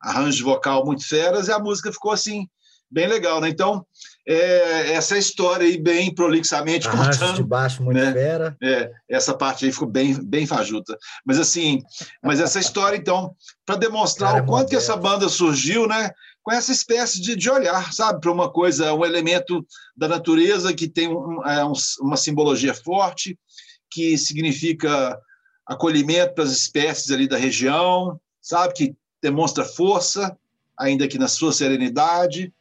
arranjo 0.00 0.44
vocal 0.44 0.84
muito 0.84 1.06
feras, 1.06 1.48
e 1.48 1.52
a 1.52 1.58
música 1.58 1.92
ficou 1.92 2.12
assim, 2.12 2.46
bem 2.92 3.08
legal, 3.08 3.40
né? 3.40 3.48
Então, 3.48 3.84
é, 4.28 4.92
essa 4.92 5.16
história 5.16 5.66
aí, 5.66 5.78
bem 5.78 6.14
prolixamente 6.14 6.86
Arranjos 6.86 7.16
contando. 7.16 7.36
de 7.36 7.42
baixo, 7.42 7.82
muito 7.82 7.98
né? 7.98 8.12
fera. 8.12 8.56
É, 8.62 8.90
essa 9.08 9.34
parte 9.34 9.64
aí 9.64 9.72
ficou 9.72 9.88
bem, 9.88 10.14
bem 10.22 10.46
fajuta. 10.46 10.96
Mas, 11.24 11.40
assim, 11.40 11.82
mas 12.22 12.38
essa 12.38 12.60
história, 12.60 12.96
então, 12.96 13.34
para 13.64 13.76
demonstrar 13.76 14.32
Cara, 14.32 14.44
o 14.44 14.46
quanto 14.46 14.68
que 14.68 14.76
essa 14.76 14.96
banda 14.96 15.28
surgiu, 15.28 15.88
né? 15.88 16.10
Com 16.42 16.50
essa 16.52 16.72
espécie 16.72 17.20
de, 17.20 17.36
de 17.36 17.50
olhar, 17.50 17.92
sabe, 17.92 18.20
para 18.20 18.32
uma 18.32 18.50
coisa, 18.50 18.92
um 18.92 19.04
elemento 19.04 19.64
da 19.96 20.08
natureza 20.08 20.74
que 20.74 20.88
tem 20.88 21.08
um, 21.08 21.46
é, 21.46 21.64
um, 21.64 21.72
uma 22.00 22.16
simbologia 22.16 22.74
forte, 22.74 23.38
que 23.90 24.18
significa 24.18 25.18
acolhimento 25.66 26.34
para 26.34 26.44
as 26.44 26.50
espécies 26.50 27.10
ali 27.10 27.28
da 27.28 27.36
região, 27.36 28.20
sabe, 28.40 28.74
que 28.74 28.96
demonstra 29.22 29.64
força, 29.64 30.36
ainda 30.76 31.06
que 31.06 31.18
na 31.18 31.28
sua 31.28 31.52
serenidade. 31.52 32.52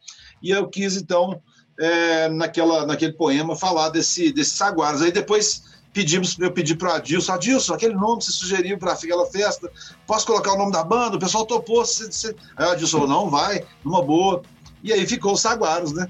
E 0.44 0.52
eu 0.52 0.70
quis, 0.70 0.96
então, 0.96 1.42
é, 1.80 2.30
naquela, 2.30 2.86
naquele 2.86 3.14
poema, 3.14 3.56
falar 3.56 3.90
desse, 3.90 4.32
desses 4.32 4.54
saguaros. 4.54 5.02
Aí 5.02 5.12
depois 5.12 5.64
pedimos, 5.94 6.38
eu 6.40 6.52
pedi 6.52 6.76
para 6.76 6.90
o 6.90 6.94
Adilson, 6.94 7.34
Adilson, 7.34 7.74
aquele 7.74 7.94
nome 7.94 8.20
que 8.20 8.26
você 8.26 8.32
sugeriu 8.32 8.78
para 8.78 8.94
aquela 8.94 9.26
festa, 9.26 9.70
posso 10.08 10.26
colocar 10.26 10.54
o 10.54 10.58
nome 10.58 10.72
da 10.72 10.84
banda? 10.84 11.18
O 11.18 11.20
pessoal 11.20 11.46
topou. 11.46 11.86
Você, 11.86 12.12
você... 12.12 12.36
Aí 12.56 12.66
o 12.66 12.72
Adilson, 12.72 13.08
não, 13.08 13.30
vai, 13.30 13.64
numa 13.84 14.02
boa. 14.02 14.42
E 14.84 14.92
aí 14.92 15.06
ficou 15.06 15.34
os 15.34 15.42
Saguaros, 15.42 15.94
né? 15.94 16.08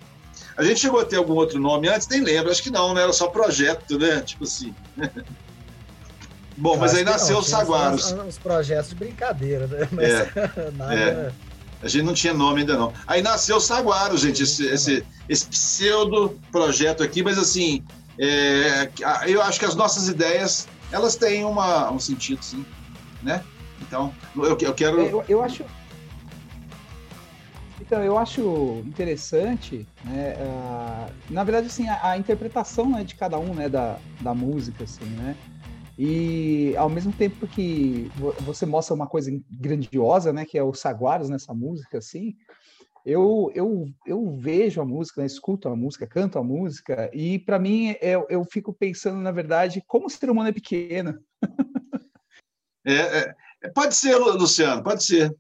A 0.58 0.64
gente 0.64 0.80
chegou 0.80 1.00
a 1.00 1.06
ter 1.06 1.16
algum 1.16 1.34
outro 1.34 1.60
nome 1.60 1.88
antes, 1.88 2.08
nem 2.08 2.22
lembro, 2.22 2.52
acho 2.52 2.62
que 2.62 2.70
não, 2.70 2.94
né? 2.94 3.04
Era 3.04 3.14
só 3.14 3.28
projeto, 3.28 3.98
né? 3.98 4.22
Tipo 4.26 4.44
assim. 4.44 4.74
Bom, 6.58 6.78
mas 6.78 6.94
aí 6.94 7.04
nasceu 7.04 7.40
os 7.40 7.48
Saguaros. 7.48 8.12
Uns, 8.12 8.38
projetos 8.38 8.90
de 8.90 8.96
brincadeira, 8.96 9.66
né? 9.66 9.88
Mas 9.92 10.10
é, 10.10 10.72
nada. 10.76 10.94
É. 10.94 11.32
A 11.82 11.88
gente 11.88 12.04
não 12.04 12.14
tinha 12.14 12.34
nome 12.34 12.60
ainda 12.60 12.78
não. 12.78 12.94
Aí 13.08 13.22
nasceu 13.24 13.56
o 13.56 13.60
Saguaro, 13.60 14.16
gente, 14.16 14.44
esse, 14.44 14.68
esse, 14.68 15.04
esse 15.28 15.48
pseudo 15.48 16.40
projeto 16.52 17.02
aqui, 17.02 17.24
mas 17.24 17.40
assim, 17.40 17.84
é, 18.24 18.92
eu 19.26 19.42
acho 19.42 19.60
que 19.60 19.66
as 19.66 19.74
nossas 19.74 20.08
ideias, 20.08 20.68
elas 20.92 21.16
têm 21.16 21.44
uma, 21.44 21.92
um 21.92 21.98
sentido, 21.98 22.44
sim, 22.44 22.64
né? 23.24 23.44
Então, 23.82 24.14
eu, 24.36 24.56
eu 24.60 24.74
quero... 24.76 25.02
Eu, 25.02 25.26
eu 25.28 25.42
acho... 25.42 25.66
Então, 27.80 28.04
eu 28.04 28.18
acho 28.18 28.84
interessante, 28.86 29.86
né, 30.06 30.36
uh, 30.38 31.12
na 31.30 31.44
verdade, 31.44 31.68
assim, 31.68 31.90
a, 31.90 32.12
a, 32.12 32.18
interpretação 32.18 32.90
né, 32.90 33.04
de 33.04 33.16
cada 33.16 33.38
um, 33.38 33.54
né, 33.54 33.68
da, 33.68 33.98
da 34.22 34.34
música, 34.34 34.86
assim, 34.86 35.04
né, 35.04 35.36
e 35.98 36.74
ao 36.78 36.90
mesmo 36.90 37.12
tempo 37.12 37.46
que 37.48 38.10
você 38.40 38.66
mostra 38.66 38.96
uma 38.96 39.08
coisa 39.08 39.32
grandiosa, 39.50 40.32
né, 40.32 40.46
que 40.46 40.58
é 40.58 40.64
o 40.64 40.74
Saguaros 40.74 41.28
nessa 41.28 41.54
música, 41.54 41.98
assim, 41.98 42.36
eu, 43.06 43.52
eu, 43.56 43.86
eu 44.06 44.36
vejo 44.38 44.82
a 44.82 44.86
música, 44.86 45.22
né, 45.22 45.28
escuto 45.28 45.68
a 45.68 45.76
música, 45.76 46.08
canto 46.08 46.38
a 46.38 46.44
música, 46.44 47.10
e 47.14 47.40
para 47.40 47.60
mim 47.60 47.96
eu, 48.02 48.26
eu 48.30 48.44
fico 48.46 48.74
pensando, 48.74 49.20
na 49.20 49.32
verdade, 49.32 49.84
como 49.88 50.08
o 50.08 50.10
ser 50.10 50.30
humano 50.30 50.50
é 50.50 50.52
pequeno. 50.52 51.20
é, 52.86 53.36
é, 53.62 53.70
pode 53.70 53.96
ser, 53.96 54.16
Luciano, 54.18 54.84
pode 54.84 55.04
ser. 55.04 55.36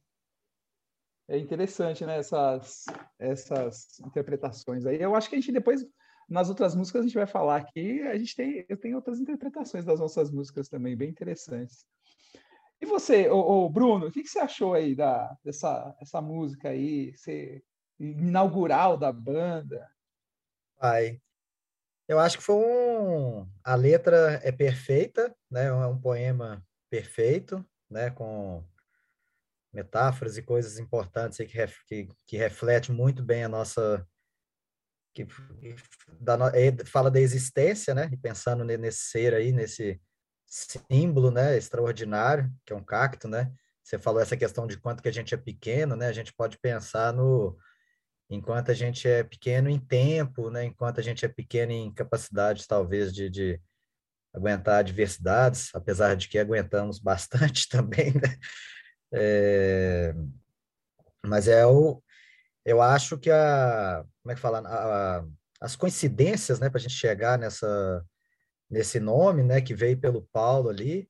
É 1.27 1.37
interessante, 1.37 2.05
né, 2.05 2.17
essas, 2.17 2.85
essas 3.17 3.99
interpretações 4.01 4.85
aí. 4.85 5.01
Eu 5.01 5.15
acho 5.15 5.29
que 5.29 5.35
a 5.35 5.39
gente 5.39 5.51
depois 5.51 5.85
nas 6.31 6.47
outras 6.47 6.73
músicas 6.73 7.01
a 7.01 7.05
gente 7.05 7.13
vai 7.13 7.27
falar 7.27 7.57
aqui, 7.57 8.01
a 8.03 8.17
gente 8.17 8.35
tem, 8.35 8.65
eu 8.69 8.77
tenho 8.77 8.95
outras 8.95 9.19
interpretações 9.19 9.83
das 9.83 9.99
nossas 9.99 10.31
músicas 10.31 10.69
também, 10.69 10.95
bem 10.95 11.09
interessantes. 11.09 11.85
E 12.81 12.85
você, 12.85 13.29
ô, 13.29 13.65
ô 13.65 13.69
Bruno, 13.69 14.07
o 14.07 14.11
que, 14.11 14.23
que, 14.23 14.29
você 14.29 14.39
achou 14.39 14.73
aí 14.73 14.95
da, 14.95 15.37
dessa 15.43 15.95
essa 16.01 16.19
música 16.19 16.69
aí, 16.69 17.13
inaugural 17.99 18.97
da 18.97 19.11
banda? 19.11 19.87
Pai, 20.79 21.21
eu 22.07 22.19
acho 22.19 22.39
que 22.39 22.43
foi 22.43 22.55
um... 22.55 23.47
A 23.63 23.75
letra 23.75 24.39
é 24.43 24.51
perfeita, 24.51 25.33
né? 25.49 25.65
É 25.65 25.85
um 25.85 26.01
poema 26.01 26.65
perfeito, 26.89 27.63
né? 27.87 28.09
Com 28.09 28.65
metáforas 29.71 30.35
e 30.37 30.41
coisas 30.41 30.79
importantes 30.79 31.37
que, 31.37 31.55
ref... 31.55 31.77
que, 31.85 32.07
que 32.25 32.35
reflete 32.35 32.91
muito 32.91 33.23
bem 33.23 33.43
a 33.43 33.49
nossa 33.49 34.05
que 35.13 35.27
da, 36.19 36.35
é, 36.57 36.85
fala 36.85 37.11
da 37.11 37.19
existência, 37.19 37.93
né? 37.93 38.09
E 38.11 38.17
pensando 38.17 38.63
nesse 38.63 39.09
ser 39.09 39.33
aí, 39.33 39.51
nesse 39.51 40.01
símbolo, 40.51 41.31
né? 41.31 41.57
Extraordinário, 41.57 42.51
que 42.65 42.73
é 42.73 42.75
um 42.75 42.83
cacto, 42.83 43.27
né? 43.27 43.51
Você 43.83 43.97
falou 43.97 44.21
essa 44.21 44.37
questão 44.37 44.67
de 44.67 44.77
quanto 44.77 45.01
que 45.01 45.09
a 45.09 45.13
gente 45.13 45.33
é 45.33 45.37
pequeno, 45.37 45.95
né? 45.95 46.07
A 46.07 46.13
gente 46.13 46.33
pode 46.33 46.57
pensar 46.59 47.13
no 47.13 47.57
enquanto 48.29 48.71
a 48.71 48.73
gente 48.73 49.07
é 49.07 49.23
pequeno 49.23 49.69
em 49.69 49.79
tempo, 49.79 50.49
né? 50.49 50.65
Enquanto 50.65 50.99
a 50.99 51.03
gente 51.03 51.25
é 51.25 51.27
pequeno 51.27 51.71
em 51.71 51.93
capacidades, 51.93 52.67
talvez, 52.67 53.13
de, 53.13 53.29
de 53.29 53.61
aguentar 54.33 54.79
adversidades, 54.79 55.69
apesar 55.73 56.15
de 56.15 56.27
que 56.27 56.37
aguentamos 56.37 56.99
bastante 56.99 57.67
também, 57.69 58.13
né? 58.13 58.37
É, 59.13 60.13
mas 61.25 61.47
é 61.47 61.65
o, 61.65 62.01
eu 62.65 62.81
acho 62.81 63.17
que 63.17 63.29
a, 63.29 64.05
como 64.21 64.31
é 64.31 64.35
que 64.35 64.41
fala, 64.41 64.59
a, 64.59 65.17
a, 65.19 65.25
as 65.59 65.75
coincidências, 65.75 66.59
né, 66.59 66.69
para 66.69 66.77
a 66.77 66.81
gente 66.81 66.93
chegar 66.93 67.37
nessa, 67.37 68.05
nesse 68.71 68.99
nome, 68.99 69.43
né, 69.43 69.59
que 69.59 69.75
veio 69.75 69.99
pelo 69.99 70.27
Paulo 70.31 70.69
ali, 70.69 71.09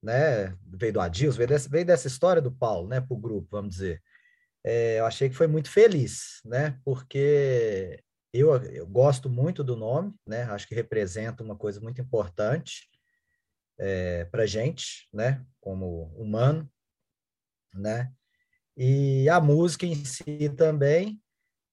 né, 0.00 0.56
veio 0.64 0.92
do 0.92 1.00
Adilson, 1.00 1.36
veio 1.36 1.48
dessa, 1.48 1.68
veio 1.68 1.84
dessa 1.84 2.06
história 2.06 2.40
do 2.40 2.52
Paulo, 2.52 2.88
né, 2.88 3.00
para 3.00 3.12
o 3.12 3.20
grupo, 3.20 3.48
vamos 3.50 3.74
dizer. 3.74 4.00
É, 4.64 5.00
eu 5.00 5.06
achei 5.06 5.28
que 5.28 5.34
foi 5.34 5.48
muito 5.48 5.70
feliz, 5.70 6.40
né, 6.44 6.78
porque 6.84 8.02
eu, 8.32 8.54
eu 8.56 8.86
gosto 8.86 9.28
muito 9.28 9.64
do 9.64 9.76
nome, 9.76 10.14
né, 10.24 10.44
acho 10.44 10.68
que 10.68 10.74
representa 10.74 11.42
uma 11.42 11.56
coisa 11.56 11.80
muito 11.80 12.00
importante 12.00 12.88
é, 13.78 14.24
para 14.26 14.46
gente, 14.46 15.08
né, 15.12 15.44
como 15.60 16.14
humano, 16.16 16.70
né, 17.74 18.12
e 18.76 19.28
a 19.28 19.40
música 19.40 19.84
em 19.84 20.04
si 20.04 20.48
também, 20.56 21.20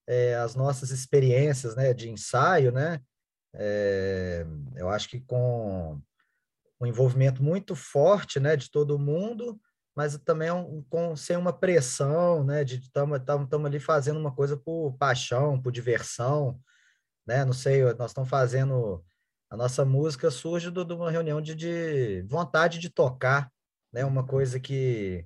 é, 0.07 0.35
as 0.35 0.55
nossas 0.55 0.89
experiências 0.89 1.75
né, 1.75 1.93
de 1.93 2.09
ensaio, 2.09 2.71
né, 2.71 3.01
é, 3.57 4.45
eu 4.75 4.89
acho 4.89 5.09
que 5.09 5.19
com 5.19 5.99
um 6.79 6.85
envolvimento 6.85 7.41
muito 7.43 7.75
forte 7.75 8.39
né, 8.39 8.55
de 8.55 8.69
todo 8.69 8.99
mundo, 8.99 9.59
mas 9.95 10.15
também 10.19 10.51
um, 10.51 10.83
com, 10.89 11.15
sem 11.15 11.35
uma 11.35 11.51
pressão, 11.51 12.43
né, 12.43 12.63
de 12.63 12.75
estamos 12.75 13.65
ali 13.65 13.79
fazendo 13.79 14.19
uma 14.19 14.33
coisa 14.33 14.55
por 14.55 14.95
paixão, 14.97 15.59
por 15.59 15.71
diversão, 15.71 16.59
né, 17.25 17.43
não 17.43 17.53
sei, 17.53 17.83
nós 17.95 18.11
estamos 18.11 18.29
fazendo, 18.29 19.03
a 19.49 19.57
nossa 19.57 19.83
música 19.83 20.29
surge 20.29 20.69
de 20.69 20.93
uma 20.93 21.09
reunião 21.09 21.41
de, 21.41 21.55
de 21.55 22.21
vontade 22.29 22.77
de 22.77 22.89
tocar, 22.89 23.51
né, 23.91 24.05
uma 24.05 24.25
coisa 24.25 24.59
que 24.59 25.25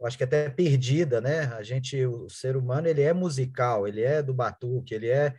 eu 0.00 0.06
acho 0.06 0.16
que 0.16 0.24
até 0.24 0.48
perdida, 0.48 1.20
né? 1.20 1.44
A 1.52 1.62
gente, 1.62 2.06
o 2.06 2.26
ser 2.30 2.56
humano, 2.56 2.88
ele 2.88 3.02
é 3.02 3.12
musical, 3.12 3.86
ele 3.86 4.00
é 4.00 4.22
do 4.22 4.32
batuque, 4.32 4.94
ele 4.94 5.10
é, 5.10 5.36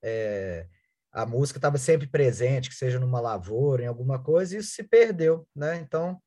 é 0.00 0.68
a 1.16 1.24
música 1.24 1.56
estava 1.56 1.78
sempre 1.78 2.06
presente, 2.06 2.68
que 2.68 2.74
seja 2.74 3.00
numa 3.00 3.20
lavoura, 3.20 3.82
em 3.82 3.86
alguma 3.86 4.18
coisa, 4.18 4.54
e 4.54 4.58
isso 4.58 4.74
se 4.74 4.82
perdeu, 4.82 5.48
né? 5.56 5.76
Então, 5.76 6.20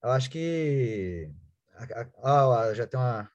eu 0.00 0.10
acho 0.10 0.30
que 0.30 1.28
ah, 2.22 2.72
já 2.72 2.86
tem 2.86 3.00
uma, 3.00 3.28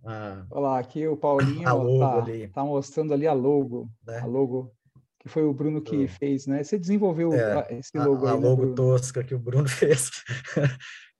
uma... 0.00 0.46
Olha 0.52 0.60
lá, 0.60 0.78
aqui 0.78 1.08
o 1.08 1.16
Paulinho 1.16 1.62
está 2.46 2.60
tá 2.60 2.64
mostrando 2.64 3.12
ali 3.12 3.26
a 3.26 3.32
logo, 3.32 3.90
né? 4.06 4.20
a 4.20 4.24
logo 4.24 4.72
que 5.18 5.28
foi 5.28 5.42
o 5.44 5.52
Bruno 5.52 5.82
que 5.82 6.06
fez, 6.06 6.46
né? 6.46 6.62
Você 6.62 6.78
desenvolveu 6.78 7.32
é, 7.32 7.78
esse 7.78 7.96
logo 7.98 8.24
a, 8.24 8.30
aí, 8.30 8.36
a 8.36 8.40
né, 8.40 8.48
logo 8.48 8.74
tosca 8.74 9.24
que 9.24 9.34
o 9.34 9.38
Bruno 9.38 9.66
fez 9.68 10.10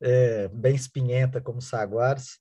é, 0.00 0.46
bem 0.48 0.76
espinhenta 0.76 1.40
como 1.40 1.60
Saguares. 1.60 2.38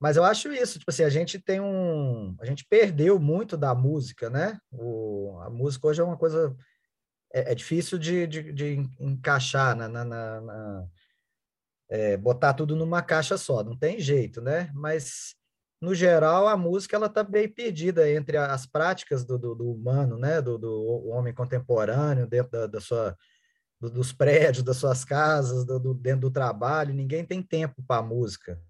Mas 0.00 0.16
eu 0.16 0.24
acho 0.24 0.52
isso, 0.52 0.78
tipo 0.78 0.90
assim, 0.90 1.02
a 1.02 1.10
gente 1.10 1.40
tem 1.40 1.60
um. 1.60 2.36
A 2.40 2.46
gente 2.46 2.64
perdeu 2.64 3.18
muito 3.18 3.56
da 3.56 3.74
música, 3.74 4.30
né? 4.30 4.58
O, 4.70 5.38
a 5.42 5.50
música 5.50 5.88
hoje 5.88 6.00
é 6.00 6.04
uma 6.04 6.16
coisa. 6.16 6.56
É, 7.32 7.52
é 7.52 7.54
difícil 7.54 7.98
de, 7.98 8.26
de, 8.26 8.52
de, 8.52 8.90
encaixar, 8.98 9.76
na, 9.76 9.88
na, 9.88 10.04
na, 10.04 10.40
na 10.40 10.86
é, 11.90 12.16
botar 12.16 12.54
tudo 12.54 12.76
numa 12.76 13.02
caixa 13.02 13.36
só, 13.36 13.62
não 13.62 13.76
tem 13.76 13.98
jeito, 13.98 14.40
né? 14.40 14.70
Mas, 14.72 15.34
no 15.80 15.94
geral, 15.94 16.46
a 16.46 16.56
música 16.56 16.96
ela 16.96 17.06
está 17.06 17.22
bem 17.22 17.48
perdida 17.48 18.10
entre 18.10 18.36
as 18.36 18.66
práticas 18.66 19.24
do, 19.24 19.38
do, 19.38 19.54
do 19.54 19.70
humano, 19.72 20.16
né? 20.16 20.40
Do, 20.40 20.58
do 20.58 21.08
homem 21.08 21.34
contemporâneo, 21.34 22.26
dentro 22.26 22.52
da, 22.52 22.66
da 22.66 22.80
sua 22.80 23.16
do, 23.80 23.90
dos 23.90 24.12
prédios, 24.12 24.64
das 24.64 24.76
suas 24.76 25.04
casas, 25.04 25.64
do, 25.64 25.94
dentro 25.94 26.22
do 26.22 26.30
trabalho, 26.30 26.94
ninguém 26.94 27.24
tem 27.24 27.42
tempo 27.42 27.82
para 27.86 28.02
música. 28.02 28.60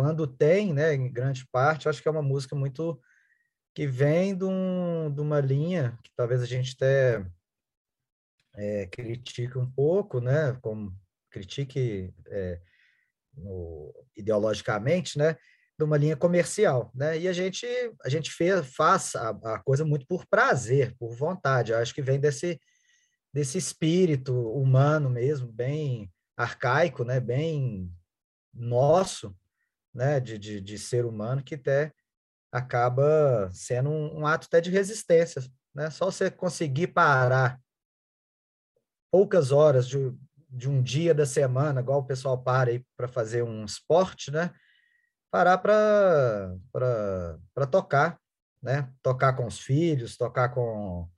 Quando 0.00 0.26
tem, 0.26 0.72
né, 0.72 0.94
em 0.94 1.12
grande 1.12 1.46
parte, 1.52 1.86
acho 1.86 2.00
que 2.00 2.08
é 2.08 2.10
uma 2.10 2.22
música 2.22 2.56
muito 2.56 2.98
que 3.74 3.86
vem 3.86 4.34
de, 4.34 4.46
um, 4.46 5.12
de 5.14 5.20
uma 5.20 5.40
linha 5.40 5.98
que 6.02 6.10
talvez 6.16 6.40
a 6.40 6.46
gente 6.46 6.74
até 6.74 7.22
é, 8.54 8.86
critique 8.86 9.58
um 9.58 9.70
pouco, 9.70 10.18
né, 10.18 10.56
como 10.62 10.98
critique 11.30 12.14
é, 12.28 12.62
no, 13.36 13.92
ideologicamente, 14.16 15.18
né? 15.18 15.36
De 15.78 15.84
uma 15.84 15.98
linha 15.98 16.16
comercial, 16.16 16.90
né? 16.94 17.18
E 17.18 17.28
a 17.28 17.32
gente 17.34 17.66
a 18.02 18.08
gente 18.08 18.30
fez, 18.30 18.74
faz 18.74 19.14
a, 19.14 19.28
a 19.54 19.58
coisa 19.58 19.84
muito 19.84 20.06
por 20.06 20.26
prazer, 20.26 20.96
por 20.98 21.14
vontade. 21.14 21.72
Eu 21.72 21.78
acho 21.78 21.94
que 21.94 22.00
vem 22.00 22.18
desse 22.18 22.58
desse 23.34 23.58
espírito 23.58 24.34
humano 24.50 25.10
mesmo, 25.10 25.52
bem 25.52 26.10
arcaico, 26.38 27.04
né? 27.04 27.20
Bem 27.20 27.94
nosso, 28.52 29.36
né? 29.94 30.20
De, 30.20 30.38
de, 30.38 30.60
de 30.60 30.78
ser 30.78 31.04
humano 31.04 31.42
que 31.42 31.54
até 31.54 31.92
acaba 32.52 33.50
sendo 33.52 33.90
um, 33.90 34.20
um 34.20 34.26
ato 34.26 34.46
até 34.46 34.60
de 34.60 34.70
resistência, 34.70 35.42
né? 35.74 35.90
Só 35.90 36.06
você 36.06 36.30
conseguir 36.30 36.88
parar 36.88 37.60
poucas 39.10 39.52
horas 39.52 39.88
de, 39.88 40.12
de 40.48 40.68
um 40.68 40.82
dia 40.82 41.14
da 41.14 41.26
semana, 41.26 41.80
igual 41.80 42.00
o 42.00 42.06
pessoal 42.06 42.42
para 42.42 42.70
aí 42.70 42.84
para 42.96 43.08
fazer 43.08 43.42
um 43.42 43.64
esporte, 43.64 44.30
né? 44.30 44.52
Parar 45.30 45.58
para 45.58 46.56
tocar, 47.70 48.18
né? 48.62 48.92
Tocar 49.02 49.34
com 49.34 49.46
os 49.46 49.60
filhos, 49.60 50.16
tocar 50.16 50.48
com. 50.50 51.08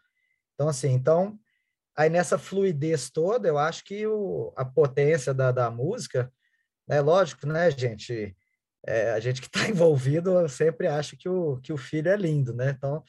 Então, 0.55 0.69
assim, 0.69 0.91
então, 0.93 1.39
aí 1.97 2.11
nessa 2.11 2.39
fluidez 2.39 3.11
toda, 3.11 3.49
eu 3.49 3.59
acho 3.59 3.85
que 3.85 4.07
o, 4.07 4.53
a 4.57 4.65
potência 4.65 5.33
da, 5.33 5.51
da 5.51 5.71
música, 5.71 6.31
né? 6.87 7.01
lógico, 7.01 7.47
né, 7.47 7.71
gente? 7.71 8.37
É, 8.87 9.11
a 9.13 9.21
gente 9.21 9.41
que 9.41 9.47
está 9.47 9.69
envolvido 9.71 10.49
sempre 10.49 10.87
acha 10.87 11.17
que 11.17 11.29
o, 11.29 11.59
que 11.59 11.73
o 11.73 11.77
filho 11.77 12.09
é 12.09 12.17
lindo, 12.17 12.53
né? 12.55 12.71
Então, 12.71 13.03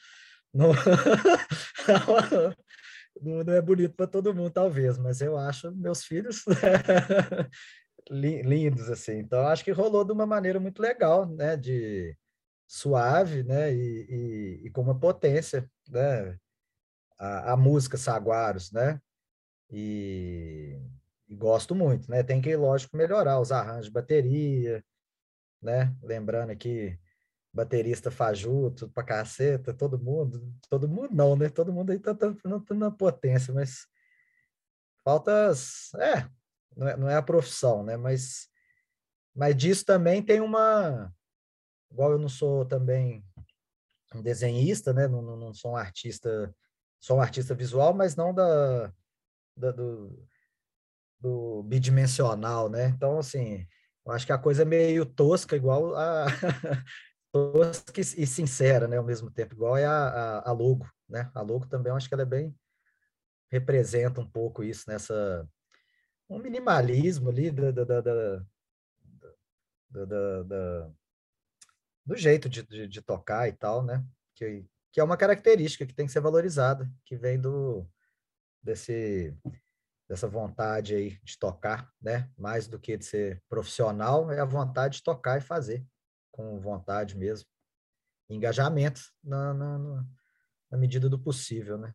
não, 0.52 0.70
não, 3.20 3.52
é 3.52 3.60
bonito 3.60 3.94
para 3.94 4.06
todo 4.06 4.34
mundo, 4.34 4.50
talvez, 4.50 4.98
mas 4.98 5.20
eu 5.20 5.36
acho 5.36 5.74
meus 5.74 6.04
filhos 6.04 6.44
lindos, 8.10 8.88
assim. 8.88 9.18
Então, 9.18 9.46
acho 9.48 9.64
que 9.64 9.72
rolou 9.72 10.04
de 10.04 10.12
uma 10.12 10.26
maneira 10.26 10.60
muito 10.60 10.80
legal, 10.80 11.26
né? 11.26 11.56
De 11.56 12.16
suave, 12.68 13.42
né? 13.42 13.72
E, 13.74 14.06
e, 14.08 14.66
e 14.66 14.70
com 14.70 14.82
uma 14.82 14.98
potência, 14.98 15.68
né? 15.88 16.38
A, 17.18 17.52
a 17.52 17.56
música 17.56 17.96
Saguaros, 17.96 18.70
né? 18.70 19.00
E, 19.70 20.78
e, 21.28 21.34
gosto 21.34 21.74
muito, 21.74 22.08
né? 22.10 22.22
Tem 22.22 22.40
que, 22.40 22.54
lógico, 22.56 22.96
melhorar 22.96 23.40
os 23.40 23.50
arranjos 23.50 23.86
de 23.86 23.92
bateria, 23.92 24.84
né? 25.64 25.96
Lembrando 26.02 26.50
aqui 26.50 26.98
baterista 27.52 28.10
fajuto 28.10 28.88
pra 28.90 29.04
caceta, 29.04 29.72
todo 29.72 29.98
mundo, 29.98 30.52
todo 30.68 30.88
mundo 30.88 31.10
não, 31.12 31.36
né? 31.36 31.48
Todo 31.48 31.72
mundo 31.72 31.90
aí 31.90 31.98
tá, 31.98 32.14
tá, 32.14 32.32
tá 32.32 32.74
na 32.74 32.90
potência, 32.90 33.54
mas 33.54 33.86
faltas, 35.04 35.94
é, 35.94 36.28
não 36.76 36.88
é, 36.88 36.96
não 36.96 37.08
é 37.08 37.16
a 37.16 37.22
profissão, 37.22 37.82
né? 37.82 37.96
Mas, 37.96 38.48
mas 39.34 39.56
disso 39.56 39.84
também 39.84 40.22
tem 40.22 40.40
uma, 40.40 41.12
igual 41.90 42.12
eu 42.12 42.18
não 42.18 42.28
sou 42.28 42.64
também 42.64 43.24
um 44.14 44.22
desenhista, 44.22 44.92
né? 44.92 45.06
Não, 45.06 45.22
não, 45.22 45.36
não 45.36 45.54
sou 45.54 45.72
um 45.72 45.76
artista, 45.76 46.54
sou 47.00 47.18
um 47.18 47.20
artista 47.20 47.54
visual, 47.54 47.94
mas 47.94 48.16
não 48.16 48.34
da, 48.34 48.92
da 49.56 49.70
do, 49.70 50.26
do 51.20 51.62
bidimensional, 51.62 52.68
né? 52.68 52.88
Então, 52.88 53.18
assim, 53.18 53.66
eu 54.06 54.12
acho 54.12 54.26
que 54.26 54.32
a 54.32 54.38
coisa 54.38 54.62
é 54.62 54.64
meio 54.64 55.06
tosca, 55.06 55.56
igual 55.56 55.94
a, 55.94 56.26
tosca 57.32 58.00
e 58.00 58.26
sincera, 58.26 58.86
né, 58.86 58.96
ao 58.96 59.04
mesmo 59.04 59.30
tempo, 59.30 59.54
igual 59.54 59.76
é 59.76 59.84
a, 59.84 59.92
a, 59.92 60.50
a, 60.50 60.52
logo, 60.52 60.88
né? 61.08 61.30
A 61.34 61.42
logo 61.42 61.66
também, 61.66 61.90
eu 61.90 61.96
acho 61.96 62.08
que 62.08 62.14
ela 62.14 62.22
é 62.22 62.26
bem 62.26 62.54
representa 63.54 64.20
um 64.20 64.28
pouco 64.28 64.64
isso 64.64 64.84
nessa 64.88 65.48
um 66.28 66.40
minimalismo 66.40 67.30
ali 67.30 67.52
da, 67.52 67.70
da, 67.70 68.00
da, 68.00 68.46
da 70.42 70.90
do 72.04 72.16
jeito 72.16 72.48
de, 72.48 72.64
de, 72.64 72.88
de, 72.88 73.00
tocar 73.00 73.48
e 73.48 73.52
tal, 73.52 73.84
né? 73.84 74.04
Que, 74.34 74.66
que 74.92 75.00
é 75.00 75.04
uma 75.04 75.16
característica 75.16 75.86
que 75.86 75.94
tem 75.94 76.06
que 76.06 76.12
ser 76.12 76.20
valorizada, 76.20 76.90
que 77.04 77.16
vem 77.16 77.40
do 77.40 77.88
desse 78.62 79.34
dessa 80.08 80.28
vontade 80.28 80.94
aí 80.94 81.18
de 81.22 81.38
tocar, 81.38 81.90
né? 82.00 82.30
Mais 82.36 82.66
do 82.66 82.78
que 82.78 82.96
de 82.96 83.04
ser 83.04 83.42
profissional, 83.48 84.30
é 84.30 84.40
a 84.40 84.44
vontade 84.44 84.98
de 84.98 85.02
tocar 85.02 85.38
e 85.38 85.42
fazer 85.42 85.86
com 86.30 86.58
vontade 86.60 87.16
mesmo. 87.16 87.48
Engajamento 88.28 89.00
na, 89.22 89.54
na, 89.54 90.04
na 90.70 90.78
medida 90.78 91.08
do 91.08 91.18
possível, 91.18 91.78
né? 91.78 91.94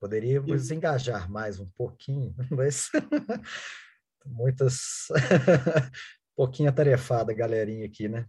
Poderíamos 0.00 0.70
engajar 0.70 1.30
mais 1.30 1.60
um 1.60 1.68
pouquinho, 1.70 2.34
mas 2.50 2.90
muitas 4.24 5.08
pouquinho 6.36 6.70
atarefada 6.70 7.34
galerinha 7.34 7.86
aqui, 7.86 8.08
né? 8.08 8.28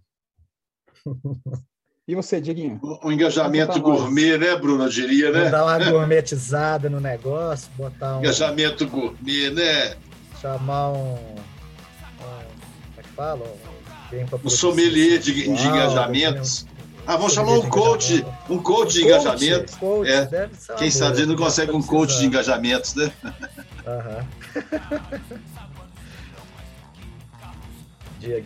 E 2.08 2.16
você, 2.16 2.42
Dieguinho? 2.42 2.80
Um 3.04 3.12
engajamento 3.12 3.80
gourmet, 3.80 4.38
né, 4.38 4.56
Bruno? 4.56 4.86
Eu 4.86 4.90
diria, 4.90 5.32
né? 5.32 5.50
Dar 5.50 5.64
uma 5.64 5.78
gourmetizada 5.78 6.90
no 6.90 7.00
negócio, 7.00 7.70
botar 7.78 8.18
um. 8.18 8.20
Engajamento 8.20 8.88
gourmet, 8.88 9.52
né? 9.52 9.96
Chamar 10.42 10.90
um. 10.94 11.14
um 11.14 11.18
como 12.18 12.98
é 12.98 13.02
que 13.04 13.10
fala? 13.10 13.46
um 14.44 14.50
sommelier 14.50 15.20
de, 15.20 15.32
de 15.32 15.68
engajamentos. 15.68 16.66
Ah, 17.06 17.18
vamos 17.18 17.34
chamar 17.34 17.54
um 17.54 17.70
coach, 17.70 18.26
um 18.50 18.58
coach 18.58 18.94
de 18.94 19.04
engajamento. 19.04 19.78
Coach, 19.78 20.10
é. 20.10 20.50
Quem 20.78 20.92
sabe 20.92 21.14
a 21.14 21.16
gente 21.18 21.30
não 21.30 21.36
consegue 21.36 21.72
um 21.72 21.82
coach 21.82 22.18
de 22.18 22.26
engajamentos, 22.26 22.96
né? 22.96 23.12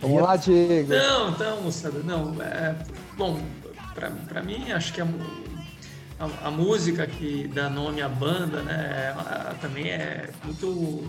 Vamos 0.00 0.22
lá, 0.22 0.36
Diego. 0.36 0.88
Não, 0.88 1.30
então, 1.30 1.60
moçada, 1.60 1.98
não. 2.02 2.34
É, 2.42 2.74
bom, 3.16 3.40
para 4.28 4.42
mim, 4.42 4.70
acho 4.72 4.92
que 4.92 5.00
a, 5.00 5.06
a, 6.18 6.48
a, 6.48 6.50
música 6.50 7.06
que 7.06 7.48
dá 7.48 7.70
nome 7.70 8.02
à 8.02 8.08
banda, 8.08 8.62
né, 8.62 9.14
também 9.60 9.88
é 9.88 10.30
muito 10.44 11.08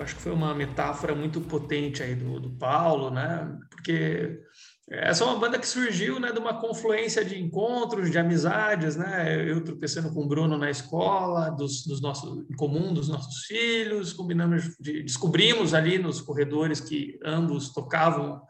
acho 0.00 0.16
que 0.16 0.22
foi 0.22 0.32
uma 0.32 0.54
metáfora 0.54 1.14
muito 1.14 1.40
potente 1.40 2.02
aí 2.02 2.14
do, 2.14 2.40
do 2.40 2.50
Paulo, 2.50 3.10
né? 3.10 3.58
Porque 3.70 4.40
essa 4.88 5.22
é 5.22 5.26
uma 5.26 5.38
banda 5.38 5.58
que 5.58 5.68
surgiu 5.68 6.18
né, 6.18 6.32
de 6.32 6.38
uma 6.38 6.60
confluência 6.60 7.24
de 7.24 7.40
encontros, 7.40 8.10
de 8.10 8.18
amizades, 8.18 8.96
né? 8.96 9.48
Eu 9.48 9.62
tropeçando 9.62 10.12
com 10.12 10.22
o 10.22 10.28
Bruno 10.28 10.56
na 10.56 10.70
escola, 10.70 11.50
dos, 11.50 11.86
dos 11.86 12.00
nossos, 12.00 12.44
em 12.50 12.56
comum 12.56 12.92
dos 12.92 13.08
nossos 13.08 13.44
filhos, 13.44 14.12
combinamos, 14.12 14.76
de, 14.80 15.02
descobrimos 15.02 15.74
ali 15.74 15.98
nos 15.98 16.20
corredores 16.20 16.80
que 16.80 17.18
ambos 17.24 17.72
tocavam, 17.72 18.40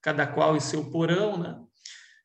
cada 0.00 0.26
qual 0.26 0.56
em 0.56 0.60
seu 0.60 0.90
porão, 0.90 1.36
né? 1.36 1.58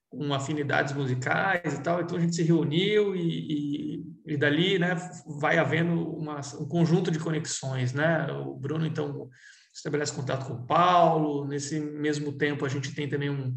Com 0.10 0.34
afinidades 0.34 0.94
musicais 0.94 1.74
e 1.74 1.82
tal, 1.82 2.02
então 2.02 2.18
a 2.18 2.20
gente 2.20 2.36
se 2.36 2.44
reuniu 2.44 3.16
e, 3.16 4.00
e, 4.00 4.34
e 4.34 4.38
dali, 4.38 4.80
né, 4.80 4.96
vai 5.40 5.58
havendo 5.58 5.94
uma, 6.12 6.40
um 6.60 6.68
conjunto 6.68 7.12
de 7.12 7.20
conexões, 7.20 7.94
né, 7.94 8.28
o 8.32 8.56
Bruno, 8.56 8.86
então, 8.86 9.30
estabelece 9.74 10.14
contato 10.14 10.48
com 10.48 10.54
o 10.54 10.66
Paulo, 10.66 11.46
nesse 11.46 11.80
mesmo 11.80 12.32
tempo 12.32 12.66
a 12.66 12.70
gente 12.70 12.96
tem 12.96 13.08
também 13.08 13.30
um, 13.30 13.56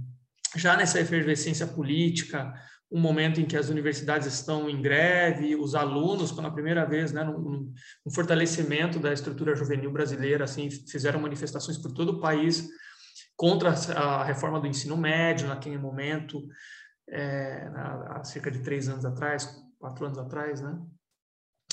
já 0.57 0.77
nessa 0.77 1.01
efervescência 1.01 1.67
política, 1.67 2.53
um 2.91 2.99
momento 2.99 3.41
em 3.41 3.47
que 3.47 3.57
as 3.57 3.69
universidades 3.69 4.27
estão 4.27 4.69
em 4.69 4.83
greve, 4.83 5.55
os 5.55 5.77
alunos, 5.77 6.33
pela 6.33 6.51
primeira 6.51 6.85
vez, 6.85 7.13
né, 7.13 7.23
no, 7.23 7.73
no 8.05 8.13
fortalecimento 8.13 8.99
da 8.99 9.13
estrutura 9.13 9.55
juvenil 9.55 9.93
brasileira, 9.93 10.45
assim, 10.45 10.69
fizeram 10.69 11.21
manifestações 11.21 11.79
por 11.79 11.93
todo 11.93 12.15
o 12.15 12.21
país, 12.21 12.69
contra 13.41 13.71
a 13.97 14.23
reforma 14.23 14.61
do 14.61 14.67
ensino 14.67 14.99
médio 14.99 15.49
naquele 15.49 15.79
momento, 15.79 16.47
é, 17.09 17.71
há 17.75 18.23
cerca 18.23 18.51
de 18.51 18.59
três 18.59 18.87
anos 18.87 19.03
atrás, 19.03 19.59
quatro 19.79 20.05
anos 20.05 20.19
atrás, 20.19 20.61
né? 20.61 20.79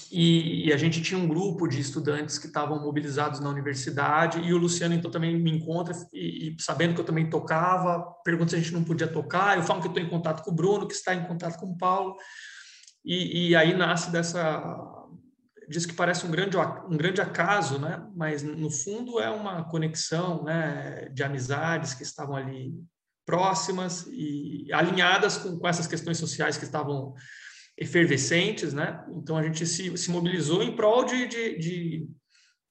E, 0.10 0.70
e, 0.70 0.74
a 0.74 0.78
gente 0.78 1.02
tinha 1.02 1.20
um 1.20 1.28
grupo 1.28 1.68
de 1.68 1.82
estudantes 1.82 2.40
que 2.40 2.48
estavam 2.48 2.82
mobilizados 2.82 3.42
na 3.42 3.50
universidade 3.50 4.40
e 4.40 4.54
o 4.54 4.58
Luciano 4.58 4.96
então 4.96 5.12
também 5.12 5.38
me 5.38 5.52
encontra 5.52 5.94
e, 6.14 6.56
e, 6.56 6.62
sabendo 6.62 6.96
que 6.96 7.02
eu 7.02 7.06
também 7.06 7.30
tocava, 7.30 8.02
pergunta 8.24 8.52
se 8.52 8.56
a 8.56 8.60
gente 8.60 8.72
não 8.72 8.86
podia 8.86 9.06
tocar, 9.06 9.58
eu 9.58 9.64
falo 9.64 9.82
que 9.82 9.90
estou 9.90 10.02
em 10.02 10.10
contato 10.10 10.44
com 10.44 10.52
o 10.52 10.56
Bruno, 10.56 10.88
que 10.88 10.94
está 10.94 11.14
em 11.14 11.26
contato 11.26 11.60
com 11.60 11.66
o 11.66 11.78
Paulo 11.78 12.16
e, 13.04 13.50
e 13.50 13.56
aí 13.58 13.76
nasce 13.76 14.10
dessa 14.10 14.97
diz 15.68 15.86
que 15.86 15.94
parece 15.94 16.26
um 16.26 16.32
grande, 16.32 16.58
um 16.58 16.98
grande 16.98 17.22
acaso, 17.22 17.78
né? 17.80 18.06
mas 18.16 18.42
no 18.44 18.70
fundo 18.70 19.20
é 19.20 19.30
uma 19.30 19.64
conexão 19.66 20.44
né, 20.44 21.10
de 21.14 21.24
amizades 21.24 21.94
que 21.94 22.04
estavam 22.04 22.36
ali 22.36 22.74
próximas 23.26 24.08
e 24.08 24.72
alinhadas 24.72 25.38
com, 25.38 25.60
com 25.60 25.68
essas 25.68 25.88
questões 25.88 26.18
sociais 26.18 26.58
que 26.58 26.64
estavam 26.64 27.14
efervescentes. 27.78 28.74
Né? 28.74 29.04
Então 29.16 29.38
a 29.38 29.44
gente 29.44 29.66
se, 29.66 29.96
se 29.98 30.10
mobilizou 30.10 30.64
em 30.64 30.76
prol 30.76 31.04
de, 31.04 31.28
de, 31.28 32.10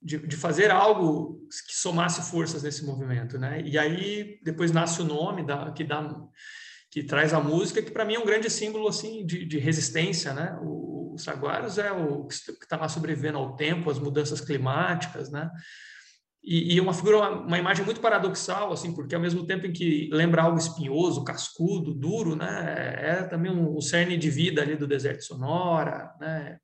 de, 0.03 0.19
de, 0.27 0.37
fazer 0.37 0.71
algo 0.71 1.47
que 1.67 1.77
somasse 1.77 2.31
forças 2.31 2.63
nesse 2.63 2.85
movimento. 2.85 3.39
Né? 3.39 3.63
E 3.63 3.79
aí 3.79 4.41
depois 4.43 4.73
nasce 4.73 5.03
o 5.03 5.05
nome 5.05 5.45
da, 5.45 5.71
que 5.73 5.85
dá 5.85 6.03
que 6.91 7.03
traz 7.03 7.35
a 7.35 7.41
música, 7.41 7.83
que 7.83 7.91
para 7.91 8.07
mim 8.07 8.15
é 8.15 8.19
um 8.19 8.25
grande 8.25 8.49
símbolo 8.49 8.89
assim 8.89 9.27
de, 9.27 9.45
de 9.45 9.59
resistência, 9.59 10.33
né? 10.33 10.59
O, 10.63 10.96
os 11.17 11.25
saguaros 11.25 11.79
é 11.79 11.91
o 11.91 12.27
que 12.27 12.35
está 12.35 12.77
lá 12.77 12.89
sobrevivendo 12.89 13.39
ao 13.39 13.57
tempo, 13.57 13.91
às 13.91 13.99
mudanças 13.99 14.41
climáticas, 14.41 15.31
né? 15.31 15.51
e, 16.47 16.77
e 16.77 16.81
uma 16.81 16.95
figura, 16.95 17.31
uma 17.31 17.59
imagem 17.59 17.85
muito 17.85 18.01
paradoxal, 18.01 18.73
assim, 18.73 18.95
porque 18.95 19.17
ao 19.17 19.21
mesmo 19.21 19.45
tempo 19.45 19.67
em 19.67 19.73
que 19.73 20.09
lembra 20.13 20.43
algo 20.43 20.57
espinhoso, 20.57 21.25
cascudo, 21.25 21.93
duro, 21.93 22.37
né, 22.37 22.95
é 22.99 23.23
também 23.25 23.51
um, 23.51 23.77
o 23.77 23.83
cerne 23.83 24.17
de 24.17 24.31
vida 24.31 24.63
ali 24.63 24.77
do 24.77 24.87
deserto 24.87 25.25
sonora, 25.25 26.15
né, 26.21 26.59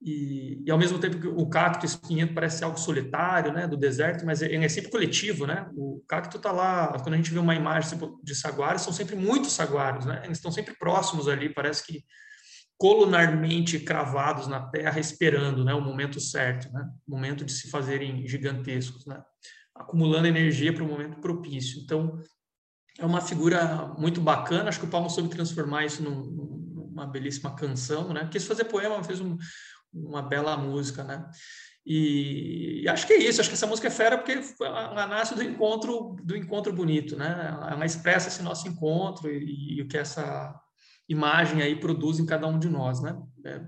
e, 0.00 0.62
e, 0.64 0.70
ao 0.70 0.78
mesmo 0.78 0.98
tempo 1.00 1.18
que 1.18 1.26
o 1.26 1.48
cacto 1.48 1.84
espinhento 1.84 2.32
parece 2.34 2.62
algo 2.62 2.78
solitário, 2.78 3.52
né, 3.52 3.66
do 3.66 3.76
deserto, 3.76 4.24
mas 4.24 4.40
ele 4.40 4.64
é 4.64 4.68
sempre 4.68 4.90
coletivo, 4.90 5.46
né? 5.46 5.70
O 5.76 6.02
cacto 6.08 6.38
está 6.38 6.50
lá, 6.50 6.88
quando 7.00 7.14
a 7.14 7.16
gente 7.16 7.30
vê 7.30 7.38
uma 7.38 7.54
imagem 7.54 7.96
de 8.20 8.34
saguaros, 8.34 8.82
são 8.82 8.92
sempre 8.92 9.14
muitos 9.14 9.52
saguaros, 9.52 10.04
né? 10.04 10.22
Eles 10.24 10.38
estão 10.38 10.50
sempre 10.50 10.74
próximos 10.76 11.28
ali, 11.28 11.48
parece 11.48 11.86
que 11.86 12.02
colunarmente 12.82 13.78
cravados 13.78 14.48
na 14.48 14.58
terra, 14.58 14.98
esperando, 14.98 15.64
né, 15.64 15.72
o 15.72 15.80
momento 15.80 16.18
certo, 16.18 16.68
né? 16.72 16.90
O 17.06 17.12
momento 17.12 17.44
de 17.44 17.52
se 17.52 17.70
fazerem 17.70 18.26
gigantescos, 18.26 19.06
né? 19.06 19.22
Acumulando 19.72 20.26
energia 20.26 20.72
para 20.72 20.82
o 20.82 20.88
momento 20.88 21.20
propício. 21.20 21.80
Então, 21.80 22.20
é 22.98 23.06
uma 23.06 23.20
figura 23.20 23.94
muito 23.96 24.20
bacana. 24.20 24.68
Acho 24.68 24.80
que 24.80 24.86
o 24.86 24.90
Paulo 24.90 25.08
soube 25.08 25.28
transformar 25.28 25.84
isso 25.84 26.02
num, 26.02 26.24
numa 26.24 27.06
belíssima 27.06 27.54
canção, 27.54 28.12
né? 28.12 28.28
Quis 28.32 28.44
fazer 28.44 28.64
poema, 28.64 29.04
fez 29.04 29.20
um, 29.20 29.38
uma 29.94 30.20
bela 30.20 30.56
música, 30.56 31.04
né? 31.04 31.24
E, 31.86 32.82
e, 32.82 32.88
acho 32.88 33.06
que 33.06 33.12
é 33.12 33.18
isso, 33.18 33.40
acho 33.40 33.48
que 33.48 33.54
essa 33.54 33.66
música 33.68 33.86
é 33.86 33.92
fera 33.92 34.18
porque 34.18 34.40
ela 34.60 35.06
nasce 35.06 35.36
do 35.36 35.42
encontro 35.42 36.16
do 36.24 36.36
encontro 36.36 36.72
bonito, 36.72 37.16
né? 37.16 37.56
Ela 37.70 37.86
expressa 37.86 38.26
esse 38.26 38.42
nosso 38.42 38.66
encontro 38.66 39.30
e, 39.30 39.76
e 39.76 39.82
o 39.82 39.86
que 39.86 39.96
essa 39.96 40.60
imagem 41.12 41.62
aí 41.62 41.78
produz 41.78 42.18
em 42.18 42.26
cada 42.26 42.46
um 42.46 42.58
de 42.58 42.68
nós, 42.68 43.00
né? 43.00 43.20
É, 43.44 43.60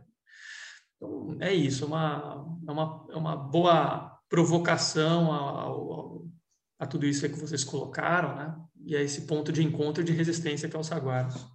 então, 0.96 1.37
é 1.40 1.52
isso, 1.52 1.85
é 1.85 1.87
uma, 1.87 2.59
é 2.66 2.70
uma, 2.70 3.07
é 3.11 3.16
uma 3.16 3.37
boa 3.37 4.18
provocação 4.28 5.30
a 6.78 6.87
tudo 6.87 7.07
isso 7.07 7.28
que 7.28 7.38
vocês 7.38 7.64
colocaram, 7.64 8.35
né? 8.35 8.57
E 8.85 8.96
a 8.96 9.02
esse 9.02 9.22
ponto 9.22 9.52
de 9.52 9.62
encontro 9.62 10.04
de 10.04 10.12
resistência 10.12 10.68
que 10.68 10.76
é 10.76 10.78
o 10.78 10.85
Saguaros. 10.85 11.46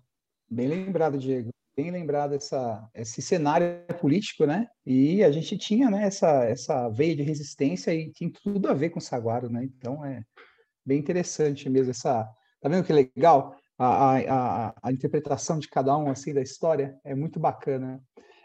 Bem 0.49 0.67
lembrado, 0.67 1.17
Diego 1.17 1.52
bem 1.80 1.91
lembrado 1.91 2.36
essa, 2.36 2.89
esse 2.93 3.21
cenário 3.21 3.86
político, 4.02 4.45
né? 4.45 4.67
E 4.86 5.23
a 5.23 5.32
gente 5.32 5.58
tinha 5.58 5.89
né, 5.89 6.04
essa, 6.04 6.43
essa 6.43 6.89
veia 6.89 7.15
de 7.15 7.23
resistência 7.23 7.93
e 7.93 8.12
tem 8.12 8.30
tudo 8.30 8.67
a 8.67 8.73
ver 8.73 8.89
com 8.89 8.99
o 8.99 9.02
Saguaro, 9.02 9.49
né? 9.49 9.63
Então 9.63 10.04
é 10.04 10.21
bem 10.86 10.99
interessante 10.99 11.69
mesmo 11.69 11.91
essa. 11.91 12.28
Tá 12.60 12.67
vendo 12.67 12.84
que 12.84 12.91
legal? 12.91 13.56
A, 13.80 14.18
a, 14.18 14.76
a, 14.84 14.92
interpretação 14.92 15.58
de 15.58 15.70
cada 15.70 15.98
um 15.98 16.12
assim 16.12 16.34
da 16.34 16.42
história 16.42 17.00
é 17.04 17.15
muito 17.15 17.39
bacana. 17.39 18.04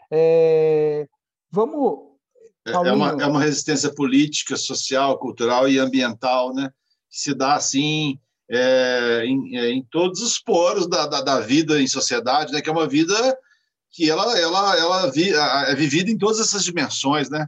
É, 0.09 1.07
vamos. 1.51 2.15
É, 2.65 2.71
é 2.71 2.79
uma, 2.79 3.09
é 3.21 3.25
uma 3.25 3.41
resistência 3.41 3.93
política, 3.93 4.55
social, 4.55 5.19
cultural 5.19 5.67
e 5.67 5.77
ambiental, 5.77 6.53
né? 6.53 6.71
Que 7.09 7.19
se 7.19 7.33
dá 7.33 7.55
assim 7.55 8.17
é, 8.49 9.23
em, 9.25 9.57
é, 9.57 9.69
em, 9.71 9.83
todos 9.83 10.21
os 10.21 10.39
poros 10.39 10.87
da, 10.87 11.05
da, 11.05 11.21
da, 11.21 11.39
vida 11.41 11.81
em 11.81 11.87
sociedade, 11.87 12.53
né? 12.53 12.61
Que 12.61 12.69
é 12.69 12.73
uma 12.73 12.87
vida 12.87 13.13
que 13.91 14.09
ela, 14.09 14.39
ela, 14.39 14.77
ela 14.77 15.11
vi, 15.11 15.33
é 15.33 15.75
vivida 15.75 16.09
em 16.09 16.17
todas 16.17 16.39
essas 16.39 16.63
dimensões, 16.63 17.29
né? 17.29 17.47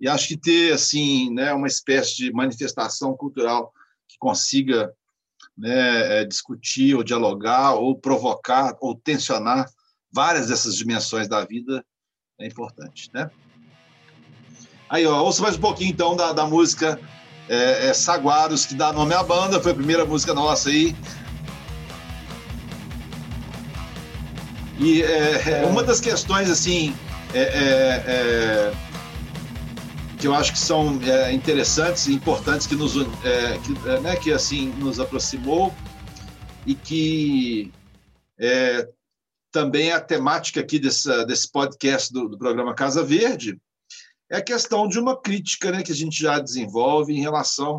E 0.00 0.08
acho 0.08 0.28
que 0.28 0.36
ter 0.36 0.72
assim, 0.72 1.32
né, 1.32 1.52
uma 1.54 1.68
espécie 1.68 2.16
de 2.16 2.32
manifestação 2.32 3.16
cultural 3.16 3.72
que 4.08 4.18
consiga 4.18 4.92
né, 5.56 6.20
é, 6.20 6.24
discutir 6.24 6.94
ou 6.94 7.04
dialogar 7.04 7.74
ou 7.74 7.96
provocar 7.96 8.76
ou 8.80 8.94
tensionar 8.94 9.66
várias 10.12 10.48
dessas 10.48 10.76
dimensões 10.76 11.28
da 11.28 11.44
vida 11.44 11.84
é 12.38 12.46
importante, 12.46 13.10
né? 13.14 13.30
Aí, 14.88 15.06
ó, 15.06 15.22
ouça 15.22 15.42
mais 15.42 15.56
um 15.56 15.60
pouquinho 15.60 15.90
então 15.90 16.14
da, 16.16 16.32
da 16.32 16.46
música 16.46 17.00
é, 17.48 17.88
é 17.88 17.94
Saguaros, 17.94 18.66
que 18.66 18.74
dá 18.74 18.92
nome 18.92 19.14
à 19.14 19.22
banda, 19.22 19.60
foi 19.60 19.72
a 19.72 19.74
primeira 19.74 20.04
música 20.04 20.34
nossa 20.34 20.68
aí. 20.68 20.94
E 24.78 25.02
é, 25.02 25.62
é. 25.62 25.66
uma 25.66 25.82
das 25.82 26.00
questões, 26.00 26.50
assim, 26.50 26.94
é, 27.32 27.40
é, 27.40 28.74
que 30.18 30.26
eu 30.26 30.34
acho 30.34 30.52
que 30.52 30.58
são 30.58 30.98
interessantes 31.32 32.06
e 32.06 32.12
importantes, 32.12 32.66
que 32.66 32.74
nos, 32.74 32.94
que, 32.94 34.00
né, 34.00 34.16
que, 34.16 34.32
assim, 34.32 34.68
nos 34.74 35.00
aproximou 35.00 35.74
e 36.66 36.74
que 36.74 37.72
também 39.54 39.90
é 39.90 39.92
a 39.92 40.00
temática 40.00 40.60
aqui 40.60 40.80
desse, 40.80 41.24
desse 41.26 41.50
podcast 41.50 42.12
do, 42.12 42.28
do 42.28 42.36
programa 42.36 42.74
Casa 42.74 43.04
Verde, 43.04 43.56
é 44.28 44.38
a 44.38 44.42
questão 44.42 44.88
de 44.88 44.98
uma 44.98 45.20
crítica 45.20 45.70
né, 45.70 45.82
que 45.82 45.92
a 45.92 45.94
gente 45.94 46.20
já 46.20 46.40
desenvolve 46.40 47.12
em 47.12 47.20
relação 47.20 47.78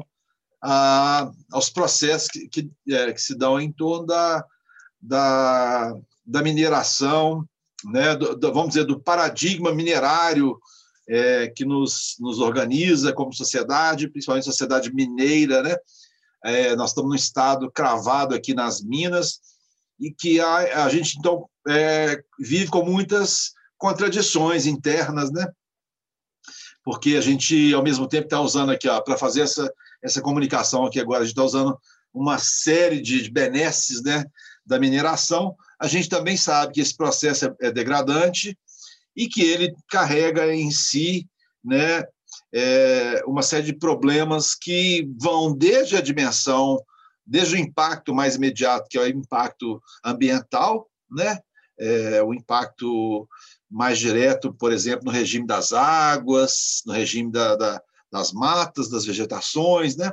a, 0.64 1.30
aos 1.52 1.70
processos 1.70 2.30
que, 2.30 2.48
que, 2.48 2.72
é, 2.90 3.12
que, 3.12 3.22
se 3.22 3.38
dão 3.38 3.60
em 3.60 3.72
torno 3.74 4.06
da, 4.06 4.46
da, 5.02 5.94
da 6.26 6.42
mineração, 6.42 7.46
né, 7.84 8.16
do, 8.16 8.38
do, 8.38 8.54
vamos 8.54 8.70
dizer, 8.70 8.86
do 8.86 9.00
paradigma 9.00 9.74
minerário 9.74 10.58
é, 11.08 11.48
que 11.48 11.66
nos, 11.66 12.16
nos 12.20 12.40
organiza 12.40 13.14
como 13.14 13.34
sociedade, 13.34 14.10
principalmente 14.10 14.46
sociedade 14.46 14.94
mineira. 14.94 15.62
Né? 15.62 15.76
É, 16.44 16.76
nós 16.76 16.92
estamos 16.92 17.10
num 17.10 17.16
estado 17.16 17.72
cravado 17.72 18.36
aqui 18.36 18.54
nas 18.54 18.82
minas 18.82 19.40
e 20.00 20.12
que 20.12 20.40
a, 20.40 20.86
a 20.86 20.90
gente, 20.90 21.18
então, 21.18 21.48
é, 21.68 22.22
vive 22.40 22.68
com 22.70 22.84
muitas 22.84 23.54
contradições 23.78 24.66
internas, 24.66 25.32
né? 25.32 25.48
porque 26.84 27.16
a 27.16 27.22
gente, 27.22 27.74
ao 27.74 27.84
mesmo 27.84 28.08
tempo, 28.08 28.26
está 28.26 28.40
usando 28.40 28.72
aqui, 28.72 28.88
para 29.04 29.18
fazer 29.18 29.42
essa, 29.42 29.72
essa 30.04 30.22
comunicação 30.22 30.86
aqui 30.86 31.00
agora, 31.00 31.22
a 31.22 31.24
gente 31.24 31.34
está 31.34 31.44
usando 31.44 31.78
uma 32.14 32.38
série 32.38 33.02
de 33.02 33.30
benesses 33.30 34.02
né, 34.04 34.24
da 34.66 34.80
mineração. 34.80 35.56
A 35.80 35.88
gente 35.88 36.08
também 36.08 36.38
sabe 36.38 36.74
que 36.74 36.82
esse 36.82 36.96
processo 36.96 37.46
é, 37.46 37.68
é 37.68 37.72
degradante 37.72 38.58
e 39.16 39.28
que 39.28 39.42
ele 39.42 39.76
carrega 39.88 40.54
em 40.54 40.72
si 40.72 41.28
né, 41.64 42.04
é, 42.54 43.24
uma 43.26 43.42
série 43.42 43.66
de 43.66 43.74
problemas 43.74 44.54
que 44.56 45.10
vão 45.20 45.56
desde 45.56 45.96
a 45.96 46.02
dimensão, 46.02 46.78
desde 47.26 47.56
o 47.56 47.60
impacto 47.60 48.14
mais 48.14 48.36
imediato, 48.36 48.88
que 48.90 48.98
é 48.98 49.02
o 49.02 49.08
impacto 49.08 49.82
ambiental, 50.04 50.88
né, 51.10 51.40
é, 51.78 52.22
o 52.24 52.34
impacto 52.34 53.28
mais 53.70 54.00
direto, 54.00 54.54
por 54.54 54.72
exemplo, 54.72 55.06
no 55.06 55.12
regime 55.12 55.46
das 55.46 55.74
águas, 55.74 56.82
no 56.86 56.94
regime 56.94 57.32
da, 57.32 57.56
da, 57.56 57.82
das 58.12 58.32
matas, 58.32 58.90
das 58.90 59.06
vegetações, 59.06 59.96
né? 59.96 60.12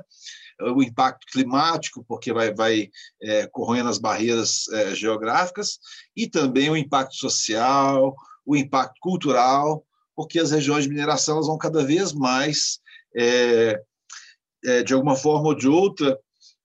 o 0.60 0.82
impacto 0.82 1.26
climático, 1.26 2.04
porque 2.06 2.32
vai, 2.32 2.54
vai 2.54 2.90
é, 3.20 3.46
corroendo 3.48 3.88
as 3.88 3.98
barreiras 3.98 4.68
é, 4.68 4.94
geográficas, 4.94 5.78
e 6.16 6.28
também 6.28 6.70
o 6.70 6.76
impacto 6.76 7.16
social, 7.16 8.14
o 8.44 8.56
impacto 8.56 8.98
cultural, 9.00 9.84
porque 10.14 10.38
as 10.38 10.50
regiões 10.50 10.84
de 10.84 10.90
mineração 10.90 11.36
elas 11.36 11.46
vão 11.46 11.58
cada 11.58 11.84
vez 11.84 12.12
mais, 12.12 12.80
é, 13.16 13.80
é 14.64 14.82
de 14.82 14.94
alguma 14.94 15.16
forma 15.16 15.48
ou 15.48 15.54
de 15.54 15.68
outra, 15.68 16.18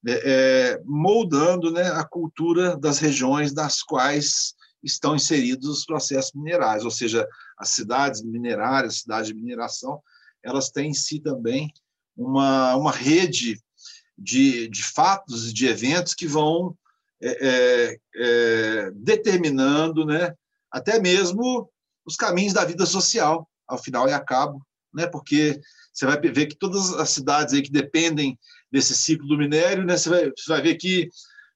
é, 0.08 0.12
é, 0.12 0.82
moldando 0.86 1.72
né, 1.72 1.90
a 1.92 2.04
cultura 2.04 2.78
das 2.78 3.00
regiões 3.00 3.54
das 3.54 3.82
quais 3.82 4.54
estão 4.84 5.16
inseridos 5.16 5.68
os 5.70 5.86
processos 5.86 6.32
minerais, 6.34 6.86
ou 6.86 6.92
seja, 6.92 7.28
as 7.58 7.70
cidades 7.70 8.22
minerárias, 8.22 8.94
as 8.94 9.00
cidades 9.02 9.28
de 9.30 9.36
mineração, 9.36 10.02
elas 10.44 10.70
têm 10.70 10.92
em 10.92 10.94
si 10.94 11.20
também 11.20 11.72
uma, 12.16 12.76
uma 12.76 12.92
rede 12.92 13.60
de, 14.18 14.68
de 14.70 14.84
fatos 14.84 15.50
e 15.50 15.54
de 15.54 15.68
eventos 15.68 16.13
que 16.13 16.28
vão 16.28 16.76
é, 17.22 17.48
é, 17.48 17.98
é, 18.16 18.92
determinando 18.92 20.06
né, 20.06 20.34
até 20.78 21.00
mesmo 21.00 21.70
os 22.06 22.16
caminhos 22.16 22.54
da 22.54 22.63
vida 22.63 22.86
social, 22.86 23.48
ao 23.68 23.78
final 23.78 24.08
e 24.08 24.13
a 24.13 24.20
cabo, 24.20 24.66
né, 24.94 25.08
porque 25.08 25.60
você 25.94 26.06
vai 26.06 26.20
ver 26.20 26.46
que 26.48 26.56
todas 26.56 26.94
as 26.94 27.10
cidades 27.10 27.54
aí 27.54 27.62
que 27.62 27.72
dependem 27.72 28.38
desse 28.72 28.96
ciclo 28.96 29.28
do 29.28 29.38
minério, 29.38 29.86
né, 29.86 29.98
você, 29.98 30.10
vai, 30.10 30.26
você 30.26 30.50
vai 30.50 30.62
ver 30.62 30.76
que, 30.76 31.10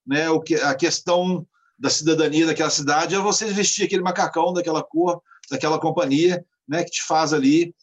né, 0.06 0.30
o 0.30 0.42
que 0.42 0.56
a 0.56 0.76
questão 0.76 1.48
da 1.80 1.90
cidadania 1.90 2.46
daquela 2.46 2.70
cidade 2.70 3.16
é 3.16 3.20
você 3.20 3.46
vestir 3.46 3.86
aquele 3.86 4.04
macacão 4.04 4.54
daquela 4.54 4.84
cor, 4.84 5.22
daquela 5.50 5.80
companhia, 5.80 6.44
né, 6.68 6.84
que 6.84 6.92
te 6.92 7.04
faz 7.04 7.34
ali 7.34 7.74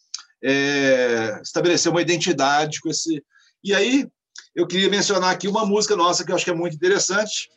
é, 0.43 1.39
estabelecer 1.41 1.91
uma 1.91 2.01
identidade 2.01 2.79
com 2.79 2.89
esse. 2.89 3.23
E 3.63 3.73
aí 3.73 4.07
eu 4.55 4.65
queria 4.65 4.89
mencionar 4.89 5.31
aqui 5.31 5.47
uma 5.47 5.65
música 5.65 5.95
nossa 5.95 6.23
que 6.23 6.31
eu 6.31 6.35
acho 6.35 6.45
que 6.45 6.51
é 6.51 6.55
muito 6.55 6.75
interessante, 6.75 7.49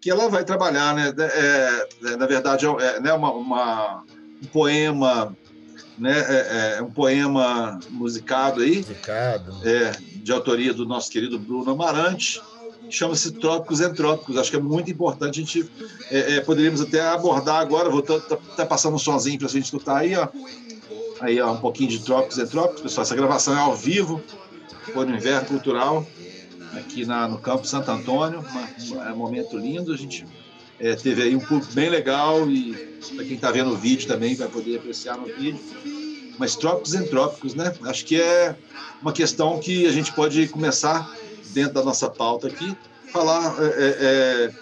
que 0.00 0.10
ela 0.10 0.28
vai 0.28 0.44
trabalhar, 0.44 0.94
né, 0.94 1.12
é, 1.18 1.88
é, 2.04 2.16
na 2.16 2.26
verdade 2.26 2.66
é, 2.66 3.00
né, 3.00 3.12
uma, 3.12 3.32
uma, 3.32 4.04
um 4.42 4.46
poema, 4.46 5.36
né, 5.98 6.18
é, 6.18 6.76
é, 6.78 6.82
um 6.82 6.90
poema 6.90 7.80
musicado 7.90 8.62
aí, 8.62 8.78
musicado. 8.78 9.56
É, 9.64 9.92
de 10.16 10.32
autoria 10.32 10.74
do 10.74 10.84
nosso 10.84 11.10
querido 11.10 11.38
Bruno 11.38 11.70
Amarante 11.70 12.40
chama-se 12.90 13.32
Trópicos 13.32 13.80
Entrópicos. 13.80 14.36
Acho 14.36 14.50
que 14.50 14.56
é 14.56 14.60
muito 14.60 14.90
importante. 14.90 15.40
A 15.40 15.44
gente 15.44 15.70
é, 16.10 16.36
é, 16.36 16.40
poderíamos 16.40 16.80
até 16.80 17.00
abordar 17.00 17.60
agora. 17.60 17.90
Vou 17.90 18.00
estar 18.00 18.20
tá, 18.20 18.36
tá 18.56 18.66
passando 18.66 18.94
um 18.94 18.98
sozinho 18.98 19.38
para 19.38 19.48
a 19.48 19.50
gente 19.50 19.64
escutar 19.64 19.98
aí, 19.98 20.14
ó. 20.14 20.28
Aí, 21.20 21.40
ó, 21.40 21.52
um 21.52 21.58
pouquinho 21.58 21.90
de 21.90 22.00
Trópicos 22.00 22.38
Entrópicos, 22.38 22.82
pessoal. 22.82 23.02
Essa 23.02 23.16
gravação 23.16 23.56
é 23.56 23.60
ao 23.60 23.74
vivo. 23.74 24.22
no 24.94 25.16
Inverno 25.16 25.48
Cultural, 25.48 26.06
aqui 26.74 27.04
na, 27.04 27.28
no 27.28 27.38
Campo 27.38 27.66
Santo 27.66 27.90
Antônio, 27.90 28.44
é 29.06 29.12
um 29.12 29.16
momento 29.16 29.56
lindo, 29.56 29.92
a 29.92 29.96
gente 29.96 30.26
é, 30.78 30.94
teve 30.94 31.22
aí 31.22 31.36
um 31.36 31.40
público 31.40 31.72
bem 31.72 31.88
legal 31.88 32.48
e 32.50 32.74
para 33.14 33.24
quem 33.24 33.34
está 33.34 33.50
vendo 33.50 33.70
o 33.70 33.76
vídeo 33.76 34.06
também 34.06 34.34
vai 34.34 34.48
poder 34.48 34.78
apreciar 34.78 35.16
no 35.16 35.26
vídeo. 35.26 35.60
Mas 36.38 36.54
trópicos 36.54 36.94
em 36.94 37.06
trópicos, 37.06 37.54
né? 37.54 37.74
Acho 37.84 38.04
que 38.04 38.20
é 38.20 38.54
uma 39.00 39.12
questão 39.12 39.58
que 39.58 39.86
a 39.86 39.92
gente 39.92 40.12
pode 40.12 40.48
começar 40.48 41.10
dentro 41.54 41.74
da 41.74 41.82
nossa 41.82 42.10
pauta 42.10 42.48
aqui, 42.48 42.76
falar, 43.10 43.56
é, 43.58 43.66
é, 43.66 44.52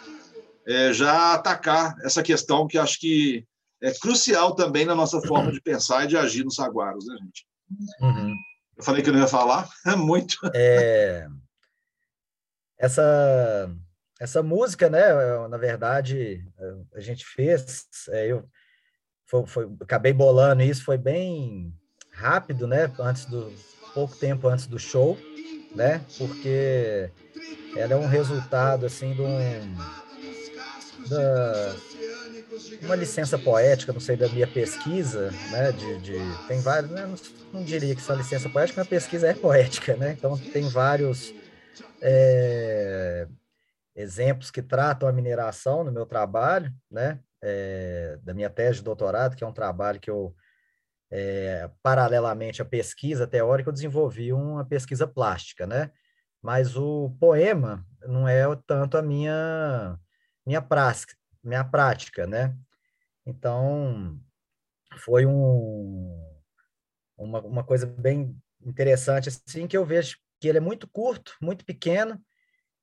é, 0.67 0.89
é 0.89 0.93
já 0.93 1.35
atacar 1.35 1.97
essa 2.05 2.23
questão 2.23 2.69
que 2.69 2.79
acho 2.79 3.01
que 3.01 3.45
é 3.83 3.93
crucial 3.93 4.55
também 4.55 4.87
na 4.87 4.95
nossa 4.95 5.21
forma 5.21 5.51
de 5.51 5.61
pensar 5.61 6.05
e 6.05 6.09
de 6.09 6.17
agir 6.17 6.45
nos 6.45 6.55
saguaros, 6.55 7.07
né, 7.07 7.17
gente? 7.21 7.47
Uhum. 8.01 8.35
Eu 8.77 8.85
falei 8.85 9.03
que 9.03 9.09
eu 9.09 9.13
não 9.13 9.21
ia 9.21 9.27
falar, 9.27 9.69
é 9.87 9.97
muito. 9.97 10.37
É, 10.55 11.27
essa 12.79 13.71
essa 14.21 14.43
música, 14.43 14.89
né? 14.89 15.03
Na 15.49 15.57
verdade, 15.57 16.47
a 16.95 17.01
gente 17.01 17.27
fez, 17.27 17.87
é, 18.09 18.29
eu 18.29 18.49
foi, 19.27 19.47
foi, 19.47 19.69
acabei 19.81 20.13
bolando 20.13 20.63
isso, 20.63 20.85
foi 20.85 20.97
bem 20.97 21.75
rápido, 22.13 22.67
né? 22.67 22.91
Antes 22.99 23.25
do 23.25 23.53
pouco 23.93 24.17
tempo 24.17 24.49
antes 24.49 24.67
do 24.67 24.79
show, 24.79 25.19
né? 25.75 26.05
Porque 26.17 27.11
ela 27.77 27.95
é 27.95 27.97
um 27.97 28.07
resultado 28.07 28.87
assim 28.87 29.15
de 29.15 29.23
um 29.23 29.77
da, 31.09 31.77
uma 32.83 32.95
licença 32.95 33.39
poética, 33.39 33.93
não 33.93 34.01
sei 34.01 34.17
da 34.17 34.29
minha 34.29 34.47
pesquisa, 34.47 35.31
né? 35.51 35.73
De, 35.73 35.99
de 35.99 36.47
tem 36.47 36.61
vários, 36.61 36.91
né, 36.91 37.07
não, 37.07 37.17
não, 37.53 37.65
diria 37.65 37.95
que 37.95 38.03
só 38.03 38.15
licença 38.15 38.49
poética, 38.49 38.81
mas 38.81 38.87
a 38.87 38.91
pesquisa 38.91 39.27
é 39.27 39.35
poética, 39.35 39.97
né? 39.97 40.15
Então 40.17 40.39
tem 40.39 40.69
vários 40.69 41.35
é, 42.05 43.27
exemplos 43.97 44.51
que 44.51 44.63
tratam 44.63 45.09
a 45.09 45.13
mineração 45.13 45.83
no 45.83 45.91
meu 45.91 46.05
trabalho, 46.05 46.73
né? 46.91 47.21
É, 47.43 48.19
da 48.23 48.33
minha 48.33 48.51
tese 48.51 48.79
de 48.79 48.85
doutorado, 48.85 49.37
que 49.37 49.45
é 49.45 49.47
um 49.47 49.53
trabalho 49.53 50.01
que 50.01 50.11
eu, 50.11 50.35
é, 51.11 51.71
paralelamente 51.83 52.63
à 52.63 52.65
pesquisa 52.65 53.27
teórica, 53.27 53.69
eu 53.69 53.73
desenvolvi 53.73 54.33
uma 54.33 54.65
pesquisa 54.65 55.07
plástica, 55.07 55.67
né? 55.67 55.91
Mas 56.43 56.77
o 56.77 57.17
poema 57.19 57.87
não 58.03 58.29
é 58.29 58.45
tanto 58.67 58.99
a 58.99 59.03
minha 59.03 59.99
minha 60.47 60.61
prática, 60.61 61.15
minha 61.43 61.65
prática, 61.65 62.27
né? 62.27 62.55
Então, 63.27 64.21
foi 64.99 65.25
um, 65.25 66.35
uma, 67.17 67.41
uma 67.41 67.65
coisa 67.65 67.87
bem 67.87 68.37
interessante, 68.63 69.29
assim, 69.29 69.67
que 69.67 69.77
eu 69.77 69.85
vejo 69.85 70.19
que 70.45 70.49
ele 70.49 70.59
é 70.59 70.61
muito 70.61 70.87
curto, 70.87 71.35
muito 71.41 71.65
pequeno, 71.65 72.23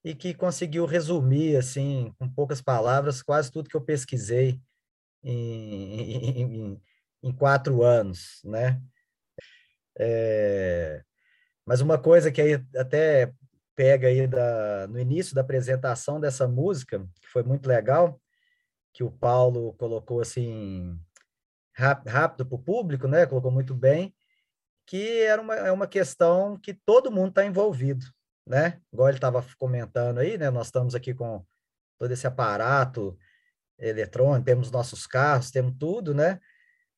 e 0.03 0.15
que 0.15 0.33
conseguiu 0.33 0.83
resumir, 0.87 1.55
assim, 1.57 2.11
com 2.17 2.27
poucas 2.27 2.59
palavras, 2.59 3.21
quase 3.21 3.51
tudo 3.51 3.69
que 3.69 3.77
eu 3.77 3.85
pesquisei 3.85 4.59
em, 5.23 6.73
em, 6.73 6.81
em 7.21 7.31
quatro 7.31 7.83
anos, 7.83 8.41
né? 8.43 8.81
É, 9.95 11.03
mas 11.63 11.81
uma 11.81 11.99
coisa 11.99 12.31
que 12.31 12.41
aí 12.41 12.53
até 12.75 13.31
pega 13.75 14.07
aí 14.07 14.25
da, 14.25 14.87
no 14.87 14.99
início 14.99 15.35
da 15.35 15.41
apresentação 15.41 16.19
dessa 16.19 16.47
música, 16.47 17.07
que 17.21 17.27
foi 17.27 17.43
muito 17.43 17.67
legal, 17.67 18.19
que 18.91 19.03
o 19.03 19.11
Paulo 19.11 19.73
colocou 19.73 20.19
assim 20.19 20.99
rápido 21.77 22.43
para 22.43 22.55
o 22.55 22.63
público, 22.63 23.07
né? 23.07 23.27
Colocou 23.27 23.51
muito 23.51 23.75
bem, 23.75 24.15
que 24.85 25.21
era 25.21 25.41
uma, 25.41 25.55
é 25.55 25.71
uma 25.71 25.87
questão 25.87 26.57
que 26.57 26.73
todo 26.73 27.11
mundo 27.11 27.29
está 27.29 27.45
envolvido, 27.45 28.05
né? 28.45 28.81
Igual 28.91 29.09
ele 29.09 29.17
estava 29.17 29.45
comentando 29.57 30.19
aí, 30.19 30.37
né? 30.37 30.49
Nós 30.49 30.67
estamos 30.67 30.95
aqui 30.95 31.13
com 31.13 31.45
todo 31.97 32.11
esse 32.11 32.27
aparato 32.27 33.17
eletrônico, 33.79 34.45
temos 34.45 34.71
nossos 34.71 35.07
carros, 35.07 35.51
temos 35.51 35.75
tudo, 35.79 36.13
né? 36.13 36.39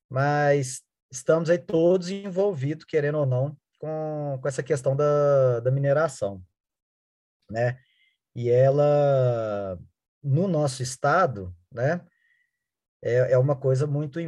Mas 0.08 0.82
estamos 1.10 1.48
aí 1.48 1.58
todos 1.58 2.10
envolvidos, 2.10 2.84
querendo 2.84 3.18
ou 3.18 3.26
não, 3.26 3.56
com, 3.78 4.38
com 4.40 4.48
essa 4.48 4.62
questão 4.62 4.96
da, 4.96 5.60
da 5.60 5.70
mineração, 5.70 6.42
né? 7.50 7.78
E 8.34 8.50
ela, 8.50 9.78
no 10.22 10.48
nosso 10.48 10.82
estado, 10.82 11.54
né? 11.72 12.04
É, 13.02 13.32
é 13.32 13.38
uma 13.38 13.54
coisa 13.54 13.86
muito 13.86 14.18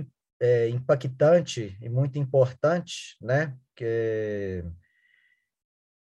é, 0.40 0.68
impactante 0.68 1.76
e 1.80 1.88
muito 1.88 2.18
importante, 2.18 3.16
né? 3.20 3.56
Que 3.74 4.64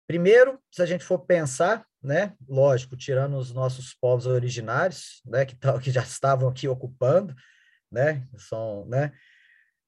Primeiro, 0.08 0.58
se 0.70 0.80
a 0.80 0.86
gente 0.86 1.04
for 1.04 1.18
pensar, 1.18 1.84
né, 2.02 2.34
lógico, 2.48 2.96
tirando 2.96 3.36
os 3.36 3.52
nossos 3.52 3.92
povos 3.92 4.24
originários, 4.24 5.20
né, 5.26 5.44
que, 5.44 5.54
que 5.84 5.90
já 5.90 6.00
estavam 6.00 6.48
aqui 6.48 6.66
ocupando, 6.66 7.34
né, 7.92 8.26
são, 8.38 8.86
né, 8.86 9.12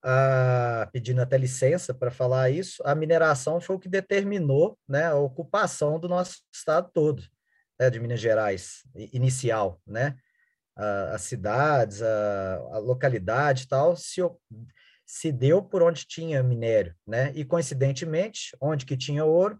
a, 0.04 0.86
pedindo 0.92 1.22
até 1.22 1.38
licença 1.38 1.94
para 1.94 2.10
falar 2.10 2.50
isso, 2.50 2.82
a 2.84 2.94
mineração 2.94 3.62
foi 3.62 3.76
o 3.76 3.78
que 3.78 3.88
determinou, 3.88 4.78
né, 4.86 5.06
a 5.06 5.14
ocupação 5.14 5.98
do 5.98 6.06
nosso 6.06 6.42
estado 6.52 6.90
todo, 6.92 7.22
né, 7.80 7.88
de 7.88 7.98
Minas 7.98 8.20
Gerais, 8.20 8.82
inicial, 8.94 9.80
né, 9.86 10.18
as 11.12 11.22
cidades, 11.22 12.02
a, 12.02 12.56
a 12.72 12.78
localidade 12.78 13.64
e 13.64 13.68
tal, 13.68 13.96
se, 13.96 14.20
se 15.04 15.32
deu 15.32 15.62
por 15.62 15.82
onde 15.82 16.06
tinha 16.06 16.42
minério, 16.42 16.94
né, 17.06 17.32
e 17.34 17.44
coincidentemente, 17.44 18.56
onde 18.60 18.86
que 18.86 18.96
tinha 18.96 19.24
ouro, 19.24 19.58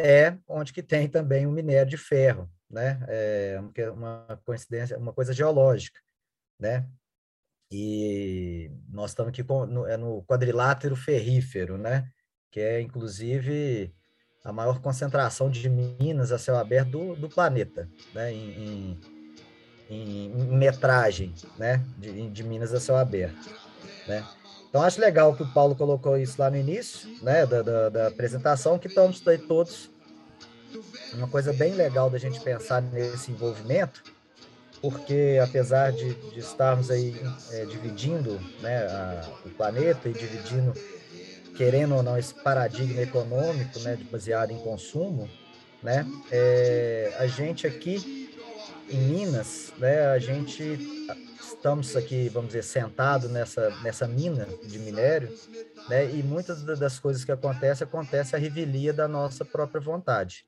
é 0.00 0.38
onde 0.48 0.72
que 0.72 0.82
tem 0.82 1.08
também 1.08 1.46
o 1.46 1.52
minério 1.52 1.90
de 1.90 1.98
ferro, 1.98 2.50
né? 2.70 2.98
É 3.06 3.60
uma 3.92 4.40
coincidência, 4.46 4.96
uma 4.96 5.12
coisa 5.12 5.32
geológica, 5.34 6.00
né? 6.58 6.88
E 7.70 8.70
nós 8.88 9.10
estamos 9.10 9.28
aqui 9.28 9.44
com, 9.44 9.66
no, 9.66 9.86
é 9.86 9.96
no 9.96 10.24
quadrilátero 10.24 10.96
ferrífero, 10.96 11.76
né? 11.76 12.08
Que 12.50 12.60
é, 12.60 12.80
inclusive, 12.80 13.94
a 14.42 14.52
maior 14.52 14.80
concentração 14.80 15.50
de 15.50 15.68
minas 15.68 16.32
a 16.32 16.38
céu 16.38 16.56
aberto 16.56 16.90
do, 16.90 17.16
do 17.16 17.28
planeta, 17.28 17.88
né? 18.14 18.32
Em, 18.32 18.50
em, 18.50 19.00
em 19.90 20.28
metragem, 20.28 21.34
né? 21.58 21.82
De, 21.98 22.30
de 22.30 22.44
minas 22.44 22.72
a 22.72 22.80
céu 22.80 22.96
aberto, 22.96 23.50
né? 24.06 24.24
Então, 24.70 24.82
acho 24.82 25.00
legal 25.00 25.34
que 25.34 25.42
o 25.42 25.52
Paulo 25.52 25.74
colocou 25.74 26.16
isso 26.16 26.40
lá 26.40 26.48
no 26.48 26.56
início, 26.56 27.10
né, 27.22 27.44
da, 27.44 27.60
da, 27.60 27.88
da 27.88 28.06
apresentação, 28.06 28.78
que 28.78 28.86
estamos 28.86 29.20
todos. 29.48 29.90
Uma 31.12 31.26
coisa 31.26 31.52
bem 31.52 31.74
legal 31.74 32.08
da 32.08 32.18
gente 32.18 32.38
pensar 32.40 32.80
nesse 32.80 33.32
envolvimento, 33.32 34.00
porque 34.80 35.40
apesar 35.42 35.90
de, 35.90 36.14
de 36.14 36.38
estarmos 36.38 36.88
aí 36.88 37.20
é, 37.50 37.64
dividindo 37.64 38.40
né, 38.60 38.86
a, 38.86 39.28
o 39.44 39.50
planeta 39.50 40.08
e 40.08 40.12
dividindo, 40.12 40.72
querendo 41.56 41.96
ou 41.96 42.02
não, 42.04 42.16
esse 42.16 42.32
paradigma 42.32 43.02
econômico, 43.02 43.80
né, 43.80 43.98
baseado 44.08 44.52
em 44.52 44.58
consumo, 44.58 45.28
né, 45.82 46.06
é, 46.30 47.12
a 47.18 47.26
gente 47.26 47.66
aqui 47.66 48.29
em 48.90 48.98
Minas, 48.98 49.72
né, 49.78 50.06
a 50.06 50.18
gente 50.18 50.78
estamos 51.40 51.94
aqui, 51.96 52.28
vamos 52.28 52.48
dizer, 52.48 52.62
sentados 52.62 53.30
nessa, 53.30 53.70
nessa 53.82 54.08
mina 54.08 54.46
de 54.66 54.78
minério, 54.78 55.28
né? 55.88 56.10
E 56.10 56.22
muitas 56.22 56.62
das 56.62 56.98
coisas 56.98 57.24
que 57.24 57.32
acontecem, 57.32 57.86
acontece 57.86 58.34
a 58.34 58.38
revelia 58.38 58.92
da 58.92 59.06
nossa 59.06 59.44
própria 59.44 59.80
vontade. 59.80 60.46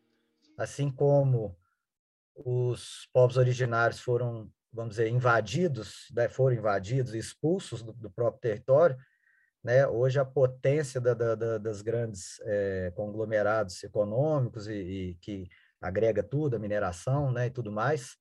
Assim 0.56 0.90
como 0.90 1.56
os 2.34 3.08
povos 3.12 3.36
originários 3.36 4.00
foram, 4.00 4.50
vamos 4.72 4.92
dizer, 4.92 5.08
invadidos, 5.08 6.06
né? 6.14 6.28
foram 6.28 6.56
invadidos, 6.56 7.14
expulsos 7.14 7.82
do, 7.82 7.92
do 7.92 8.10
próprio 8.10 8.40
território, 8.40 8.96
né? 9.62 9.86
Hoje 9.86 10.18
a 10.18 10.24
potência 10.24 11.00
da, 11.00 11.14
da, 11.14 11.58
das 11.58 11.82
grandes 11.82 12.40
é, 12.44 12.92
conglomerados 12.96 13.82
econômicos 13.84 14.66
e, 14.66 14.72
e, 14.72 15.14
que 15.20 15.48
agrega 15.80 16.22
tudo, 16.22 16.56
a 16.56 16.58
mineração, 16.58 17.30
né, 17.30 17.46
e 17.46 17.50
tudo 17.50 17.70
mais, 17.70 18.16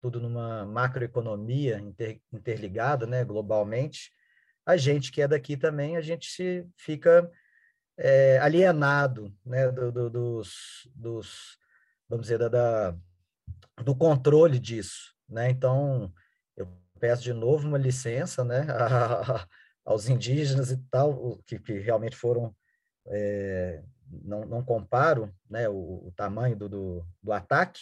tudo 0.00 0.20
numa 0.20 0.64
macroeconomia 0.64 1.78
inter, 1.78 2.20
interligada, 2.32 3.06
né, 3.06 3.24
globalmente, 3.24 4.12
a 4.64 4.76
gente 4.76 5.12
que 5.12 5.22
é 5.22 5.28
daqui 5.28 5.56
também, 5.56 5.96
a 5.96 6.00
gente 6.00 6.66
fica 6.76 7.30
é, 7.98 8.38
alienado, 8.38 9.34
né, 9.44 9.70
do, 9.70 9.92
do, 9.92 10.10
dos, 10.10 10.88
dos, 10.94 11.58
vamos 12.08 12.26
dizer, 12.26 12.38
da, 12.38 12.48
da, 12.48 12.96
do 13.82 13.94
controle 13.94 14.58
disso, 14.58 15.14
né, 15.28 15.50
então 15.50 16.12
eu 16.56 16.66
peço 16.98 17.22
de 17.22 17.32
novo 17.32 17.68
uma 17.68 17.78
licença, 17.78 18.44
né, 18.44 18.66
a, 18.70 19.46
aos 19.84 20.08
indígenas 20.08 20.70
e 20.70 20.76
tal, 20.90 21.38
que, 21.46 21.58
que 21.58 21.78
realmente 21.78 22.16
foram, 22.16 22.54
é, 23.08 23.82
não, 24.22 24.46
não 24.46 24.64
comparo, 24.64 25.34
né, 25.48 25.68
o, 25.68 26.06
o 26.06 26.12
tamanho 26.16 26.56
do, 26.56 26.68
do, 26.68 27.06
do 27.22 27.32
ataque, 27.32 27.80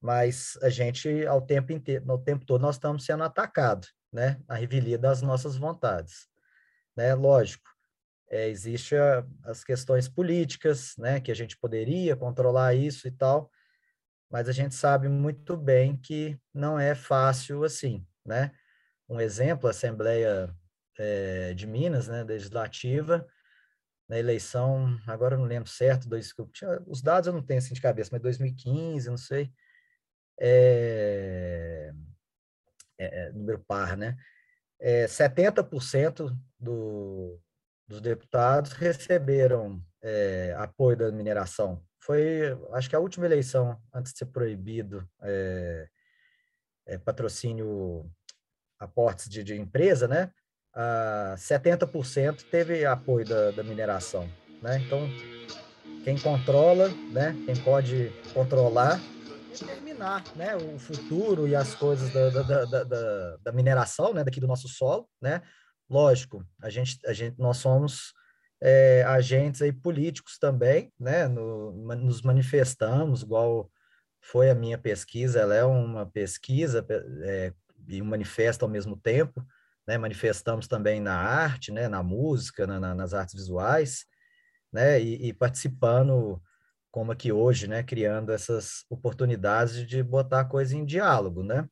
mas 0.00 0.58
a 0.62 0.68
gente, 0.68 1.26
ao 1.26 1.40
tempo 1.40 1.72
inteiro, 1.72 2.04
no 2.06 2.18
tempo 2.18 2.44
todo, 2.44 2.62
nós 2.62 2.76
estamos 2.76 3.04
sendo 3.04 3.24
atacados, 3.24 3.92
né? 4.12 4.40
A 4.48 4.54
revelia 4.54 4.98
das 4.98 5.22
nossas 5.22 5.56
vontades, 5.56 6.28
né? 6.96 7.14
Lógico, 7.14 7.68
é, 8.30 8.48
existe 8.48 8.94
a, 8.96 9.24
as 9.44 9.64
questões 9.64 10.08
políticas, 10.08 10.94
né, 10.98 11.20
que 11.20 11.30
a 11.30 11.34
gente 11.34 11.56
poderia 11.56 12.14
controlar 12.14 12.74
isso 12.74 13.08
e 13.08 13.10
tal, 13.10 13.50
mas 14.30 14.48
a 14.48 14.52
gente 14.52 14.74
sabe 14.74 15.08
muito 15.08 15.56
bem 15.56 15.96
que 15.96 16.38
não 16.52 16.78
é 16.78 16.94
fácil 16.94 17.64
assim, 17.64 18.06
né? 18.24 18.52
Um 19.08 19.20
exemplo, 19.20 19.66
a 19.66 19.70
Assembleia 19.70 20.54
é, 20.98 21.54
de 21.54 21.66
Minas, 21.66 22.08
né, 22.08 22.22
legislativa, 22.22 23.26
na 24.06 24.18
eleição, 24.18 24.98
agora 25.06 25.34
eu 25.34 25.38
não 25.38 25.46
lembro 25.46 25.68
certo, 25.68 26.08
dois, 26.08 26.34
os 26.86 27.02
dados 27.02 27.26
eu 27.26 27.32
não 27.32 27.42
tenho 27.42 27.58
assim 27.58 27.74
de 27.74 27.80
cabeça, 27.80 28.10
mas 28.12 28.22
2015, 28.22 29.08
não 29.08 29.16
sei, 29.16 29.50
é, 30.40 31.92
é, 32.98 33.32
número 33.32 33.58
par, 33.66 33.96
né? 33.96 34.16
É, 34.80 35.06
70% 35.06 36.36
do, 36.58 37.40
dos 37.86 38.00
deputados 38.00 38.72
receberam 38.72 39.82
é, 40.02 40.54
apoio 40.56 40.96
da 40.96 41.10
mineração. 41.10 41.82
Foi, 42.00 42.56
acho 42.72 42.88
que 42.88 42.96
a 42.96 43.00
última 43.00 43.26
eleição, 43.26 43.78
antes 43.92 44.12
de 44.12 44.18
ser 44.18 44.26
proibido 44.26 45.08
é, 45.22 45.88
é, 46.86 46.98
patrocínio 46.98 48.10
aportes 48.78 49.28
de, 49.28 49.42
de 49.42 49.56
empresa, 49.56 50.06
né? 50.06 50.30
Ah, 50.74 51.34
70% 51.36 52.44
teve 52.50 52.84
apoio 52.86 53.26
da, 53.26 53.50
da 53.50 53.62
mineração, 53.64 54.30
né? 54.62 54.78
Então, 54.78 55.08
quem 56.04 56.16
controla, 56.16 56.88
né? 57.12 57.34
Quem 57.44 57.56
pode 57.56 58.12
controlar 58.32 59.00
determinar 59.60 60.24
né, 60.36 60.56
o 60.56 60.78
futuro 60.78 61.48
e 61.48 61.54
as 61.54 61.74
coisas 61.74 62.12
da, 62.12 62.30
da, 62.30 62.64
da, 62.64 62.84
da, 62.84 63.36
da 63.36 63.52
mineração, 63.52 64.12
né, 64.12 64.24
daqui 64.24 64.40
do 64.40 64.46
nosso 64.46 64.68
solo, 64.68 65.08
né? 65.20 65.42
Lógico, 65.88 66.44
a 66.62 66.68
gente, 66.68 66.98
a 67.06 67.12
gente, 67.12 67.38
nós 67.38 67.56
somos 67.56 68.12
é, 68.60 69.02
agentes 69.04 69.62
aí 69.62 69.72
políticos 69.72 70.38
também, 70.38 70.92
né? 70.98 71.26
No, 71.26 71.72
nos 71.96 72.22
manifestamos, 72.22 73.22
igual 73.22 73.70
foi 74.20 74.50
a 74.50 74.54
minha 74.54 74.76
pesquisa, 74.76 75.40
ela 75.40 75.54
é 75.54 75.64
uma 75.64 76.04
pesquisa 76.04 76.84
é, 77.22 77.52
e 77.86 78.02
um 78.02 78.04
manifesto 78.04 78.64
ao 78.64 78.70
mesmo 78.70 78.96
tempo, 78.96 79.42
né? 79.86 79.96
Manifestamos 79.96 80.68
também 80.68 81.00
na 81.00 81.16
arte, 81.16 81.72
né? 81.72 81.88
Na 81.88 82.02
música, 82.02 82.66
na, 82.66 82.78
na, 82.78 82.94
nas 82.94 83.14
artes 83.14 83.34
visuais, 83.34 84.04
né? 84.72 85.00
E, 85.00 85.28
e, 85.28 85.32
participando, 85.32 86.42
como 86.98 87.12
aqui 87.12 87.30
hoje, 87.30 87.68
né? 87.68 87.80
Criando 87.84 88.32
essas 88.32 88.84
oportunidades 88.90 89.86
de 89.86 90.02
botar 90.02 90.40
a 90.40 90.44
coisa 90.44 90.76
em 90.76 90.84
diálogo, 90.84 91.44
né? 91.44 91.64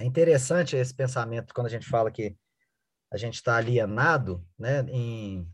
É 0.00 0.04
interessante 0.04 0.76
esse 0.76 0.94
pensamento 0.94 1.52
quando 1.52 1.66
a 1.66 1.70
gente 1.70 1.88
fala 1.88 2.08
que 2.08 2.36
a 3.10 3.16
gente 3.16 3.34
está 3.34 3.56
alienado, 3.56 4.46
né, 4.56 4.82
em 4.90 5.44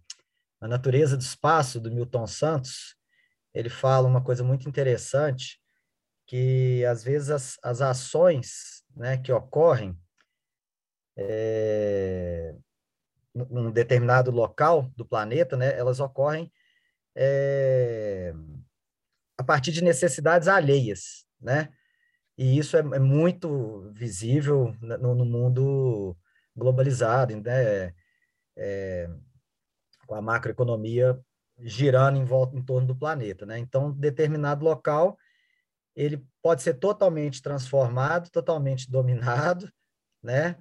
A 0.61 0.69
Natureza 0.69 1.17
do 1.17 1.23
Espaço, 1.23 1.81
do 1.81 1.91
Milton 1.91 2.27
Santos, 2.27 2.95
ele 3.55 3.71
fala 3.71 4.07
uma 4.07 4.23
coisa 4.23 4.45
muito 4.45 4.69
interessante, 4.69 5.59
que 6.27 6.85
às 6.85 7.03
vezes 7.03 7.31
as, 7.31 7.59
as 7.63 7.81
ações 7.81 8.85
né, 8.95 9.17
que 9.17 9.33
ocorrem 9.33 9.99
é, 11.17 12.55
num 13.35 13.71
determinado 13.71 14.31
local 14.31 14.91
do 14.95 15.07
planeta, 15.07 15.57
né, 15.57 15.75
elas 15.75 16.01
ocorrem 16.01 16.53
é, 17.17 18.35
a 19.37 19.43
partir 19.43 19.73
de 19.73 19.83
necessidades 19.83 20.49
alheias, 20.49 21.25
né? 21.41 21.69
E 22.37 22.59
isso 22.59 22.77
é, 22.77 22.81
é 22.81 22.99
muito 22.99 23.91
visível 23.93 24.75
no, 24.81 25.15
no 25.15 25.25
mundo 25.25 26.17
globalizado, 26.57 27.37
né? 27.41 27.95
É, 28.57 29.09
com 30.07 30.15
a 30.15 30.23
macroeconomia 30.23 31.19
girando 31.59 32.19
em 32.19 32.25
volta 32.25 32.57
em 32.57 32.63
torno 32.63 32.89
do 32.89 32.97
planeta, 32.97 33.47
né? 33.47 33.59
Então, 33.59 33.93
determinado 33.93 34.65
local 34.65 35.17
ele 35.95 36.27
pode 36.43 36.63
ser 36.63 36.75
totalmente 36.75 37.41
transformado, 37.41 38.29
totalmente 38.31 38.91
dominado, 38.91 39.71
né? 40.23 40.57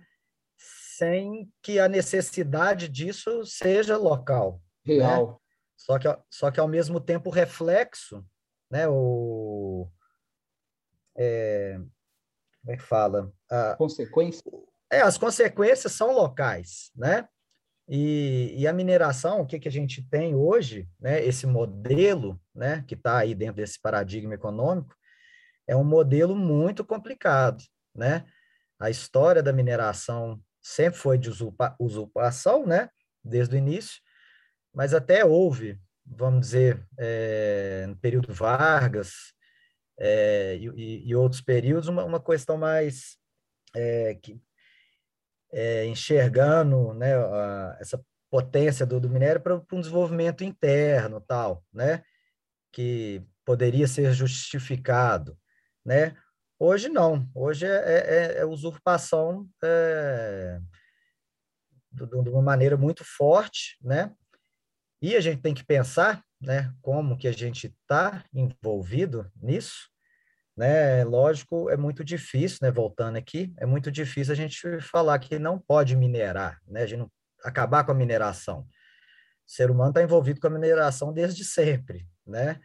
Sem 0.57 1.51
que 1.61 1.79
a 1.79 1.87
necessidade 1.87 2.87
disso 2.87 3.43
seja 3.43 3.97
local, 3.97 4.61
né? 4.85 4.95
real. 4.95 5.27
Né? 5.27 5.37
Só 5.75 5.99
que 5.99 6.07
só 6.29 6.51
que 6.51 6.59
ao 6.59 6.67
mesmo 6.67 6.99
tempo 6.99 7.29
o 7.29 7.33
reflexo, 7.33 8.23
né? 8.73 8.87
O 8.87 9.87
é, 11.15 11.75
como 12.61 12.73
é 12.73 12.75
que 12.75 12.81
fala? 12.81 13.31
A, 13.49 13.75
consequência 13.75 14.41
é, 14.91 15.01
as 15.01 15.15
consequências 15.15 15.91
são 15.93 16.11
locais, 16.11 16.91
né? 16.95 17.27
E, 17.87 18.53
e, 18.57 18.67
a 18.67 18.73
mineração, 18.73 19.41
o 19.41 19.45
que, 19.45 19.59
que 19.59 19.67
a 19.67 19.71
gente 19.71 20.07
tem 20.09 20.33
hoje, 20.33 20.89
né? 20.99 21.23
Esse 21.23 21.45
modelo, 21.45 22.41
né? 22.53 22.83
Que 22.87 22.95
está 22.95 23.17
aí 23.17 23.35
dentro 23.35 23.57
desse 23.57 23.79
paradigma 23.79 24.33
econômico, 24.33 24.95
é 25.67 25.75
um 25.75 25.83
modelo 25.83 26.35
muito 26.35 26.83
complicado, 26.83 27.63
né? 27.93 28.25
A 28.79 28.89
história 28.89 29.43
da 29.43 29.53
mineração 29.53 30.41
sempre 30.61 30.99
foi 30.99 31.17
de 31.17 31.29
usurpa, 31.29 31.75
usurpação, 31.79 32.65
né? 32.65 32.89
Desde 33.23 33.55
o 33.55 33.57
início, 33.57 34.01
mas 34.73 34.93
até 34.93 35.23
houve, 35.23 35.79
vamos 36.05 36.41
dizer, 36.41 36.85
é, 36.97 37.85
no 37.87 37.95
período 37.95 38.33
Vargas 38.33 39.33
é, 39.97 40.57
e, 40.57 41.07
e, 41.09 41.15
outros 41.15 41.41
períodos, 41.41 41.87
uma, 41.87 42.03
uma 42.03 42.19
questão 42.19 42.57
mais 42.57 43.17
é, 43.75 44.15
que 44.15 44.41
enxergando 45.87 46.95
né, 46.95 47.15
a, 47.15 47.77
essa 47.79 48.03
potência 48.29 48.85
do, 48.85 48.99
do 48.99 49.09
minério 49.09 49.39
para 49.39 49.61
um 49.71 49.79
desenvolvimento 49.79 50.43
interno, 50.43 51.21
tal, 51.21 51.63
né, 51.71 52.03
que 52.71 53.23
poderia 53.45 53.87
ser 53.87 54.11
justificado, 54.11 55.37
né? 55.85 56.17
Hoje 56.57 56.89
não, 56.89 57.29
hoje 57.35 57.65
é, 57.65 57.69
é, 57.69 58.37
é 58.39 58.45
usurpação 58.45 59.47
é, 59.63 60.59
de, 61.91 62.07
de 62.07 62.29
uma 62.29 62.41
maneira 62.41 62.77
muito 62.77 63.03
forte, 63.03 63.77
né? 63.81 64.15
E 65.03 65.17
a 65.17 65.19
gente 65.19 65.41
tem 65.41 65.53
que 65.53 65.65
pensar, 65.65 66.23
né, 66.39 66.73
como 66.81 67.17
que 67.17 67.27
a 67.27 67.31
gente 67.33 67.67
está 67.67 68.23
envolvido 68.33 69.29
nisso, 69.35 69.89
né? 70.55 71.03
Lógico, 71.03 71.69
é 71.69 71.75
muito 71.75 72.05
difícil, 72.05 72.59
né? 72.61 72.71
Voltando 72.71 73.17
aqui, 73.17 73.53
é 73.57 73.65
muito 73.65 73.91
difícil 73.91 74.31
a 74.31 74.35
gente 74.35 74.79
falar 74.79 75.19
que 75.19 75.37
não 75.37 75.59
pode 75.59 75.93
minerar, 75.97 76.57
né? 76.65 76.83
A 76.83 76.85
gente 76.85 76.99
não 76.99 77.11
acabar 77.43 77.83
com 77.83 77.91
a 77.91 77.95
mineração. 77.95 78.61
O 78.61 78.65
ser 79.45 79.69
humano 79.69 79.89
está 79.89 80.01
envolvido 80.01 80.39
com 80.39 80.47
a 80.47 80.51
mineração 80.51 81.11
desde 81.11 81.43
sempre, 81.43 82.07
né? 82.25 82.61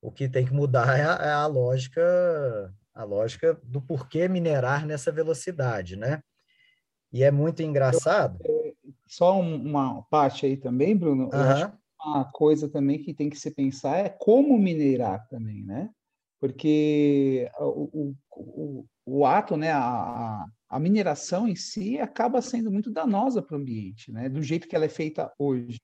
O 0.00 0.12
que 0.12 0.28
tem 0.28 0.46
que 0.46 0.52
mudar 0.52 0.96
é 0.96 1.04
a, 1.04 1.14
é 1.14 1.32
a 1.32 1.46
lógica, 1.48 2.72
a 2.94 3.02
lógica 3.02 3.58
do 3.64 3.82
porquê 3.82 4.28
minerar 4.28 4.86
nessa 4.86 5.10
velocidade, 5.10 5.96
né? 5.96 6.22
E 7.12 7.24
é 7.24 7.32
muito 7.32 7.60
engraçado. 7.60 8.38
Só 9.06 9.40
uma 9.40 10.02
parte 10.04 10.46
aí 10.46 10.56
também, 10.56 10.96
Bruno. 10.96 11.30
Eu 11.32 11.40
acho 11.40 11.68
que 11.70 11.76
uma 12.04 12.24
coisa 12.24 12.68
também 12.68 13.02
que 13.02 13.14
tem 13.14 13.30
que 13.30 13.38
se 13.38 13.50
pensar 13.50 13.98
é 13.98 14.08
como 14.08 14.58
minerar 14.58 15.26
também, 15.28 15.62
né? 15.62 15.90
porque 16.40 17.50
o, 17.58 18.14
o, 18.30 18.86
o 19.04 19.26
ato, 19.26 19.56
né, 19.56 19.72
a, 19.72 20.44
a 20.68 20.78
mineração 20.78 21.48
em 21.48 21.56
si 21.56 21.98
acaba 21.98 22.42
sendo 22.42 22.70
muito 22.70 22.90
danosa 22.90 23.42
para 23.42 23.56
o 23.56 23.60
ambiente, 23.60 24.12
né, 24.12 24.28
do 24.28 24.42
jeito 24.42 24.68
que 24.68 24.76
ela 24.76 24.84
é 24.84 24.88
feita 24.88 25.32
hoje, 25.38 25.80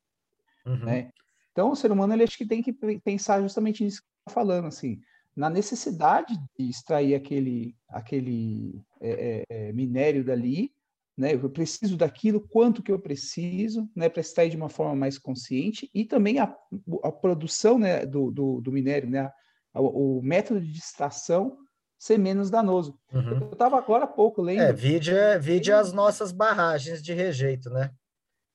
uhum. 0.67 0.85
né? 0.85 1.11
Então, 1.51 1.71
o 1.71 1.77
ser 1.77 1.93
humano 1.93 2.15
ele 2.15 2.23
acho 2.23 2.39
que 2.39 2.47
tem 2.47 2.63
que 2.63 2.73
pensar 3.05 3.43
justamente 3.43 3.85
nisso 3.85 4.01
que 4.01 4.09
está 4.21 4.33
falando, 4.33 4.69
assim, 4.69 4.99
na 5.37 5.51
necessidade 5.51 6.35
de 6.59 6.71
extrair 6.71 7.15
aquele, 7.15 7.77
aquele 7.89 8.81
é, 9.01 9.45
é, 9.51 9.69
é, 9.69 9.73
minério 9.73 10.25
dali, 10.25 10.73
né? 11.17 11.35
Eu 11.35 11.51
preciso 11.51 11.97
daquilo, 11.97 12.41
quanto 12.41 12.83
que 12.83 12.91
eu 12.91 12.99
preciso, 12.99 13.89
né? 13.95 14.09
Para 14.09 14.21
extrair 14.21 14.51
de 14.51 14.57
uma 14.57 14.69
forma 14.69 14.95
mais 14.95 15.19
consciente 15.19 15.91
e 15.95 16.05
também 16.05 16.39
a, 16.39 16.55
a 17.03 17.13
produção, 17.13 17.79
né? 17.79 18.07
Do, 18.07 18.31
do, 18.31 18.61
do 18.61 18.73
minério, 18.73 19.09
né? 19.09 19.31
o, 19.75 20.19
o 20.19 20.23
método 20.23 20.61
de 20.61 20.79
extração 20.79 21.57
ser 21.99 22.19
menos 22.19 22.51
danoso. 22.51 22.99
Uhum. 23.13 23.43
Eu 23.43 23.53
estava 23.53 23.79
agora 23.79 24.05
há 24.05 24.09
pouco 24.09 24.43
lendo. 24.43 24.63
É, 24.63 24.73
vide, 24.73 25.13
vide 25.41 25.73
as 25.73 25.93
nossas 25.93 26.33
barragens 26.33 27.01
de 27.01 27.13
rejeito, 27.15 27.71
né? 27.71 27.93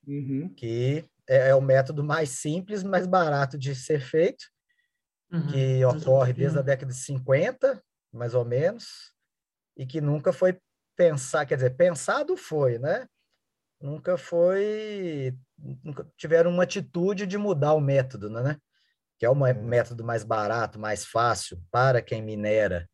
Uhum. 0.05 0.53
Que 0.53 1.05
é, 1.27 1.49
é, 1.49 1.55
o 1.55 1.61
método 1.61 2.03
mais 2.03 2.29
simples, 2.29 2.83
mais 2.83 3.07
barato 3.07 3.57
de 3.57 3.73
ser 3.73 4.01
feito, 4.01 4.45
uhum. 5.31 5.47
que 5.47 5.85
ocorre 5.85 6.33
desde 6.33 6.59
a 6.59 6.61
década 6.61 6.91
de 6.91 6.97
50, 6.97 7.81
mais 8.11 8.33
ou 8.33 8.43
menos, 8.43 9.13
e 9.77 9.85
que 9.85 10.01
nunca 10.01 10.33
foi 10.33 10.59
pensar, 10.97 11.45
quer 11.45 11.55
dizer, 11.55 11.77
pensado 11.77 12.35
foi, 12.35 12.77
né? 12.77 13.07
Nunca 13.79 14.17
foi, 14.17 15.33
nunca 15.57 16.05
tiveram 16.17 16.51
uma 16.51 16.63
atitude 16.63 17.25
de 17.25 17.37
mudar 17.37 17.73
o 17.73 17.79
método, 17.79 18.29
né? 18.29 18.59
que 19.17 19.25
é 19.25 19.29
o 19.29 19.45
é. 19.45 19.53
método 19.53 20.03
mais 20.03 20.23
barato, 20.23 20.79
mais 20.79 21.05
fácil 21.05 21.61
para 21.71 22.01
quem 22.01 22.21
minera, 22.21 22.87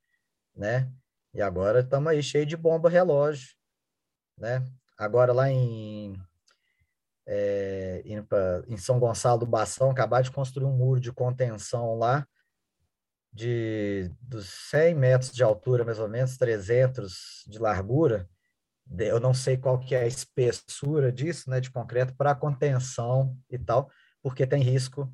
né? 0.56 0.92
E 1.34 1.42
agora 1.42 1.82
estamos 1.82 2.10
aí 2.12 2.24
cheio 2.24 2.46
de 2.46 2.56
bomba 2.56 2.90
relógio, 2.90 3.50
né? 4.38 4.64
Agora 4.98 5.34
lá 5.34 5.50
em 5.50 6.16
é, 7.26 8.04
em 8.68 8.78
São 8.78 9.00
Gonçalo 9.00 9.40
do 9.40 9.46
Bação, 9.46 9.90
acabar 9.90 10.22
de 10.22 10.32
construir 10.32 10.66
um 10.66 10.76
muro 10.76 11.00
de 11.00 11.12
contenção 11.12 11.98
lá, 11.98 12.28
de 13.34 14.12
dos 14.22 14.48
100 14.70 14.96
metros 14.96 15.32
de 15.32 15.44
altura, 15.44 15.84
mais 15.84 16.00
ou 16.00 16.08
menos, 16.08 16.38
300 16.38 17.44
de 17.48 17.58
largura. 17.58 18.30
Eu 18.98 19.20
não 19.20 19.34
sei 19.34 19.58
qual 19.58 19.80
que 19.80 19.96
é 19.96 20.02
a 20.02 20.08
espessura 20.08 21.12
disso, 21.12 21.50
né, 21.50 21.60
de 21.60 21.72
concreto, 21.72 22.14
para 22.16 22.36
contenção 22.36 23.36
e 23.50 23.58
tal, 23.58 23.90
porque 24.22 24.46
tem 24.46 24.62
risco 24.62 25.12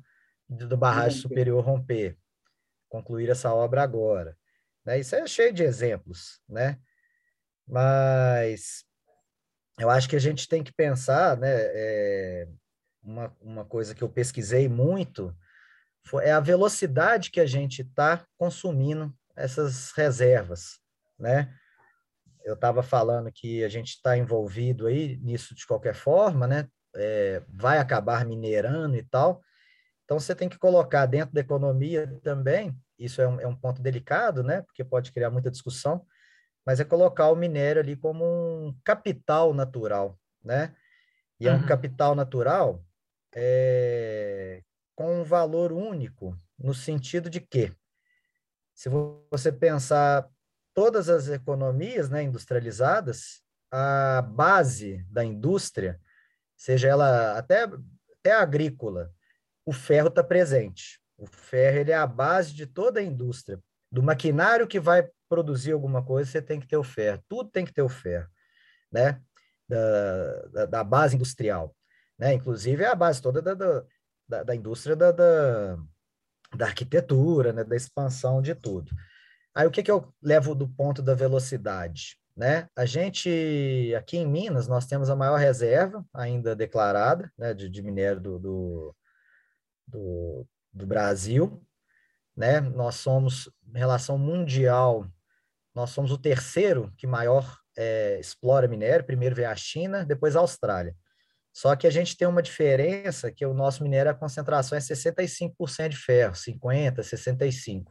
do 0.48 0.76
barragem 0.76 1.20
superior 1.20 1.64
romper. 1.64 2.18
Concluir 2.88 3.30
essa 3.30 3.54
obra 3.54 3.82
agora. 3.82 4.36
Né? 4.84 4.98
Isso 4.98 5.14
é 5.14 5.26
cheio 5.26 5.52
de 5.52 5.62
exemplos, 5.62 6.40
né? 6.48 6.78
Mas 7.66 8.84
eu 9.78 9.88
acho 9.88 10.08
que 10.08 10.16
a 10.16 10.20
gente 10.20 10.48
tem 10.48 10.62
que 10.62 10.72
pensar, 10.72 11.36
né? 11.36 11.48
É, 11.52 12.48
uma, 13.02 13.34
uma 13.40 13.64
coisa 13.64 13.94
que 13.94 14.02
eu 14.02 14.08
pesquisei 14.08 14.68
muito 14.68 15.34
é 16.22 16.32
a 16.32 16.40
velocidade 16.40 17.30
que 17.30 17.40
a 17.40 17.46
gente 17.46 17.82
está 17.82 18.24
consumindo 18.36 19.14
essas 19.36 19.92
reservas, 19.92 20.80
né? 21.18 21.54
Eu 22.44 22.54
estava 22.54 22.82
falando 22.82 23.30
que 23.32 23.62
a 23.62 23.68
gente 23.68 23.90
está 23.90 24.16
envolvido 24.16 24.86
aí 24.86 25.18
nisso 25.18 25.54
de 25.54 25.66
qualquer 25.66 25.94
forma, 25.94 26.46
né? 26.46 26.68
É, 26.96 27.42
vai 27.48 27.78
acabar 27.78 28.24
minerando 28.24 28.96
e 28.96 29.02
tal. 29.02 29.40
Então, 30.04 30.18
você 30.18 30.34
tem 30.34 30.48
que 30.48 30.58
colocar 30.58 31.06
dentro 31.06 31.32
da 31.32 31.40
economia 31.40 32.06
também, 32.22 32.76
isso 32.98 33.22
é 33.22 33.28
um, 33.28 33.40
é 33.40 33.46
um 33.46 33.56
ponto 33.56 33.80
delicado, 33.80 34.42
né? 34.42 34.62
Porque 34.62 34.84
pode 34.84 35.12
criar 35.12 35.30
muita 35.30 35.50
discussão, 35.50 36.04
mas 36.66 36.80
é 36.80 36.84
colocar 36.84 37.30
o 37.30 37.36
minério 37.36 37.80
ali 37.80 37.96
como 37.96 38.24
um 38.24 38.76
capital 38.84 39.54
natural, 39.54 40.18
né? 40.44 40.74
E 41.38 41.48
é 41.48 41.52
um 41.52 41.60
uhum. 41.60 41.66
capital 41.66 42.14
natural 42.14 42.84
é, 43.34 44.62
com 45.00 45.22
um 45.22 45.24
valor 45.24 45.72
único, 45.72 46.38
no 46.58 46.74
sentido 46.74 47.30
de 47.30 47.40
que, 47.40 47.72
se 48.74 48.90
você 49.30 49.50
pensar 49.50 50.28
todas 50.74 51.08
as 51.08 51.26
economias 51.28 52.10
né, 52.10 52.22
industrializadas, 52.22 53.40
a 53.72 54.20
base 54.20 55.02
da 55.08 55.24
indústria, 55.24 55.98
seja 56.54 56.88
ela 56.88 57.38
até, 57.38 57.62
até 57.62 58.32
agrícola, 58.32 59.10
o 59.64 59.72
ferro 59.72 60.08
está 60.08 60.22
presente. 60.22 61.00
O 61.16 61.26
ferro 61.26 61.78
ele 61.78 61.92
é 61.92 61.96
a 61.96 62.06
base 62.06 62.52
de 62.52 62.66
toda 62.66 63.00
a 63.00 63.02
indústria. 63.02 63.58
Do 63.90 64.02
maquinário 64.02 64.68
que 64.68 64.78
vai 64.78 65.08
produzir 65.30 65.72
alguma 65.72 66.04
coisa, 66.04 66.30
você 66.30 66.42
tem 66.42 66.60
que 66.60 66.68
ter 66.68 66.76
o 66.76 66.84
ferro. 66.84 67.24
Tudo 67.26 67.48
tem 67.48 67.64
que 67.64 67.72
ter 67.72 67.80
o 67.80 67.88
ferro, 67.88 68.28
né? 68.92 69.18
Da, 69.66 70.42
da, 70.52 70.66
da 70.66 70.84
base 70.84 71.16
industrial. 71.16 71.74
Né? 72.18 72.34
Inclusive, 72.34 72.84
é 72.84 72.88
a 72.88 72.94
base 72.94 73.22
toda 73.22 73.40
da, 73.40 73.54
da, 73.54 73.82
da, 74.30 74.44
da 74.44 74.54
indústria 74.54 74.94
da, 74.94 75.10
da, 75.10 75.76
da, 76.56 76.66
arquitetura, 76.66 77.52
né, 77.52 77.64
da 77.64 77.74
expansão 77.74 78.40
de 78.40 78.54
tudo. 78.54 78.92
Aí 79.52 79.66
o 79.66 79.70
que, 79.70 79.82
que 79.82 79.90
eu 79.90 80.14
levo 80.22 80.54
do 80.54 80.68
ponto 80.68 81.02
da 81.02 81.14
velocidade? 81.14 82.16
Né? 82.36 82.68
A 82.76 82.86
gente, 82.86 83.92
aqui 83.98 84.16
em 84.16 84.26
Minas, 84.26 84.68
nós 84.68 84.86
temos 84.86 85.10
a 85.10 85.16
maior 85.16 85.36
reserva 85.36 86.06
ainda 86.14 86.54
declarada 86.54 87.30
né, 87.36 87.52
de, 87.52 87.68
de 87.68 87.82
minério 87.82 88.20
do, 88.20 88.38
do, 88.38 88.96
do, 89.88 90.46
do 90.72 90.86
Brasil. 90.86 91.60
Né? 92.36 92.60
Nós 92.60 92.94
somos, 92.94 93.50
em 93.74 93.78
relação 93.78 94.16
mundial, 94.16 95.06
nós 95.74 95.90
somos 95.90 96.12
o 96.12 96.18
terceiro 96.18 96.92
que 96.96 97.06
maior 97.06 97.58
é, 97.76 98.18
explora 98.20 98.68
minério. 98.68 99.04
Primeiro 99.04 99.34
veio 99.34 99.50
a 99.50 99.56
China, 99.56 100.04
depois 100.04 100.36
a 100.36 100.40
Austrália. 100.40 100.94
Só 101.60 101.76
que 101.76 101.86
a 101.86 101.90
gente 101.90 102.16
tem 102.16 102.26
uma 102.26 102.40
diferença 102.40 103.30
que 103.30 103.44
o 103.44 103.52
nosso 103.52 103.82
minério, 103.82 104.10
a 104.10 104.14
concentração 104.14 104.78
é 104.78 104.80
65% 104.80 105.90
de 105.90 105.96
ferro, 105.98 106.32
50%, 106.32 107.00
65%. 107.02 107.84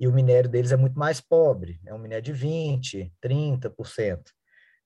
E 0.00 0.08
o 0.08 0.12
minério 0.12 0.50
deles 0.50 0.72
é 0.72 0.76
muito 0.76 0.98
mais 0.98 1.20
pobre, 1.20 1.80
é 1.86 1.94
um 1.94 1.98
minério 1.98 2.24
de 2.24 2.32
20%, 2.32 3.12
30%. 3.24 4.24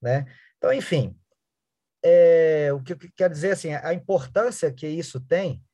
Né? 0.03 0.27
Então, 0.59 0.75
enfim, 0.75 1.19
é, 2.05 2.71
o 2.71 2.83
que 2.83 2.93
eu 2.93 2.99
quero 3.17 3.33
dizer 3.33 3.53
assim, 3.53 3.73
a 3.73 3.95
importância 3.95 4.71
que 4.71 4.87
isso 4.87 5.19
tem 5.19 5.65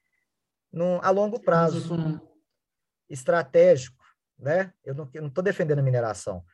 num, 0.72 1.00
a 1.02 1.10
longo 1.10 1.40
prazo, 1.40 2.22
estratégico. 3.10 4.04
Né? 4.38 4.72
Eu 4.84 4.94
não 4.94 5.26
estou 5.26 5.42
defendendo 5.42 5.80
a 5.80 5.82
mineração, 5.82 6.44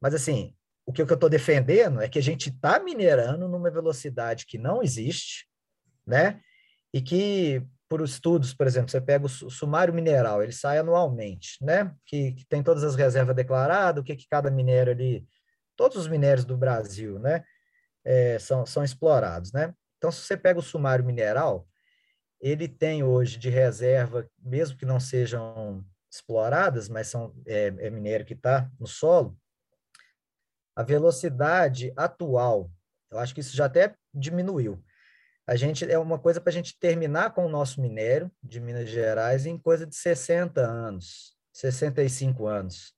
mas 0.00 0.14
assim, 0.14 0.56
o 0.86 0.92
que 0.92 1.02
eu 1.02 1.06
estou 1.06 1.28
defendendo 1.28 2.00
é 2.00 2.08
que 2.08 2.18
a 2.18 2.22
gente 2.22 2.48
está 2.48 2.80
minerando 2.80 3.48
numa 3.48 3.70
velocidade 3.70 4.46
que 4.46 4.58
não 4.58 4.82
existe, 4.82 5.46
né? 6.06 6.40
E 6.92 7.00
que, 7.00 7.62
por 7.88 8.02
estudos, 8.02 8.52
por 8.52 8.66
exemplo, 8.66 8.90
você 8.90 9.00
pega 9.00 9.26
o 9.26 9.28
sumário 9.28 9.94
mineral, 9.94 10.42
ele 10.42 10.52
sai 10.52 10.78
anualmente, 10.78 11.62
né? 11.62 11.94
Que, 12.04 12.32
que 12.32 12.44
tem 12.46 12.62
todas 12.62 12.82
as 12.82 12.96
reservas 12.96 13.36
declaradas, 13.36 14.00
o 14.00 14.04
que, 14.04 14.16
que 14.16 14.26
cada 14.28 14.50
minério 14.50 14.92
ali, 14.92 15.26
todos 15.76 15.96
os 15.96 16.08
minérios 16.08 16.44
do 16.44 16.56
Brasil, 16.56 17.18
né? 17.18 17.44
É, 18.04 18.38
são, 18.38 18.64
são 18.66 18.82
explorados, 18.82 19.52
né? 19.52 19.74
Então, 19.98 20.10
se 20.10 20.22
você 20.22 20.36
pega 20.36 20.58
o 20.58 20.62
sumário 20.62 21.04
mineral, 21.04 21.68
ele 22.40 22.66
tem 22.66 23.04
hoje 23.04 23.38
de 23.38 23.50
reserva, 23.50 24.28
mesmo 24.42 24.76
que 24.76 24.86
não 24.86 24.98
sejam 24.98 25.84
exploradas, 26.10 26.88
mas 26.88 27.08
são 27.08 27.34
é, 27.46 27.66
é 27.66 27.90
minério 27.90 28.26
que 28.26 28.32
está 28.32 28.68
no 28.80 28.86
solo, 28.86 29.38
a 30.80 30.82
velocidade 30.82 31.92
atual, 31.94 32.70
eu 33.10 33.18
acho 33.18 33.34
que 33.34 33.42
isso 33.42 33.54
já 33.54 33.66
até 33.66 33.94
diminuiu. 34.14 34.82
A 35.46 35.54
gente 35.54 35.84
é 35.84 35.98
uma 35.98 36.18
coisa 36.18 36.40
para 36.40 36.48
a 36.48 36.52
gente 36.54 36.78
terminar 36.78 37.34
com 37.34 37.44
o 37.44 37.50
nosso 37.50 37.82
minério 37.82 38.32
de 38.42 38.58
Minas 38.60 38.88
Gerais 38.88 39.44
em 39.44 39.58
coisa 39.58 39.86
de 39.86 39.94
60 39.94 40.58
anos, 40.62 41.36
65 41.52 42.46
anos. 42.46 42.94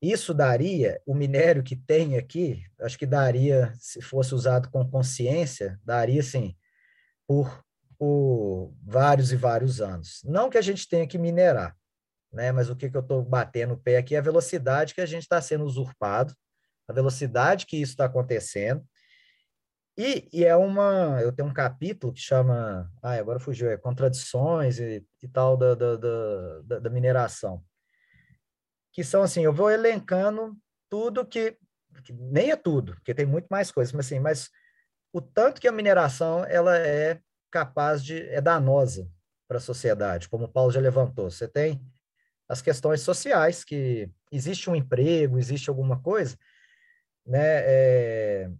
Isso 0.00 0.32
daria, 0.32 0.98
o 1.04 1.14
minério 1.14 1.62
que 1.62 1.76
tem 1.76 2.16
aqui, 2.16 2.64
acho 2.80 2.98
que 2.98 3.04
daria, 3.04 3.74
se 3.78 4.00
fosse 4.00 4.34
usado 4.34 4.70
com 4.70 4.88
consciência, 4.88 5.78
daria 5.84 6.22
sim, 6.22 6.56
por, 7.26 7.62
por 7.98 8.72
vários 8.82 9.30
e 9.30 9.36
vários 9.36 9.82
anos. 9.82 10.22
Não 10.24 10.48
que 10.48 10.56
a 10.56 10.62
gente 10.62 10.88
tenha 10.88 11.06
que 11.06 11.18
minerar, 11.18 11.76
né? 12.32 12.50
mas 12.50 12.70
o 12.70 12.76
que, 12.76 12.88
que 12.88 12.96
eu 12.96 13.02
estou 13.02 13.22
batendo 13.22 13.74
o 13.74 13.78
pé 13.78 13.98
aqui 13.98 14.14
é 14.14 14.18
a 14.18 14.22
velocidade 14.22 14.94
que 14.94 15.02
a 15.02 15.06
gente 15.06 15.24
está 15.24 15.38
sendo 15.42 15.66
usurpado 15.66 16.34
a 16.88 16.92
velocidade 16.92 17.66
que 17.66 17.76
isso 17.76 17.92
está 17.92 18.04
acontecendo. 18.04 18.84
E, 19.96 20.28
e, 20.32 20.44
é 20.44 20.56
uma. 20.56 21.20
Eu 21.22 21.32
tenho 21.32 21.48
um 21.48 21.54
capítulo 21.54 22.12
que 22.12 22.20
chama. 22.20 22.90
Ah, 23.00 23.12
agora 23.14 23.38
fugiu, 23.38 23.70
é 23.70 23.76
Contradições 23.76 24.78
e, 24.80 25.06
e 25.22 25.28
tal 25.28 25.56
da, 25.56 25.74
da, 25.74 25.96
da, 25.96 26.78
da, 26.80 26.90
mineração. 26.90 27.62
Que 28.92 29.04
são 29.04 29.22
assim: 29.22 29.44
eu 29.44 29.52
vou 29.52 29.70
elencando 29.70 30.56
tudo 30.90 31.24
que, 31.24 31.56
que. 32.02 32.12
Nem 32.12 32.50
é 32.50 32.56
tudo, 32.56 32.94
porque 32.94 33.14
tem 33.14 33.24
muito 33.24 33.46
mais 33.46 33.70
coisas, 33.70 33.92
mas 33.92 34.06
assim, 34.06 34.18
mas 34.18 34.50
o 35.12 35.20
tanto 35.20 35.60
que 35.60 35.68
a 35.68 35.72
mineração 35.72 36.44
ela 36.44 36.76
é 36.76 37.20
capaz 37.48 38.04
de. 38.04 38.20
é 38.30 38.40
danosa 38.40 39.08
para 39.46 39.58
a 39.58 39.60
sociedade, 39.60 40.28
como 40.28 40.46
o 40.46 40.52
Paulo 40.52 40.72
já 40.72 40.80
levantou. 40.80 41.30
Você 41.30 41.46
tem 41.46 41.80
as 42.48 42.60
questões 42.60 43.00
sociais, 43.00 43.62
que 43.62 44.10
existe 44.30 44.68
um 44.68 44.74
emprego, 44.74 45.38
existe 45.38 45.70
alguma 45.70 46.00
coisa, 46.00 46.36
né? 47.26 47.62
É, 47.64 48.50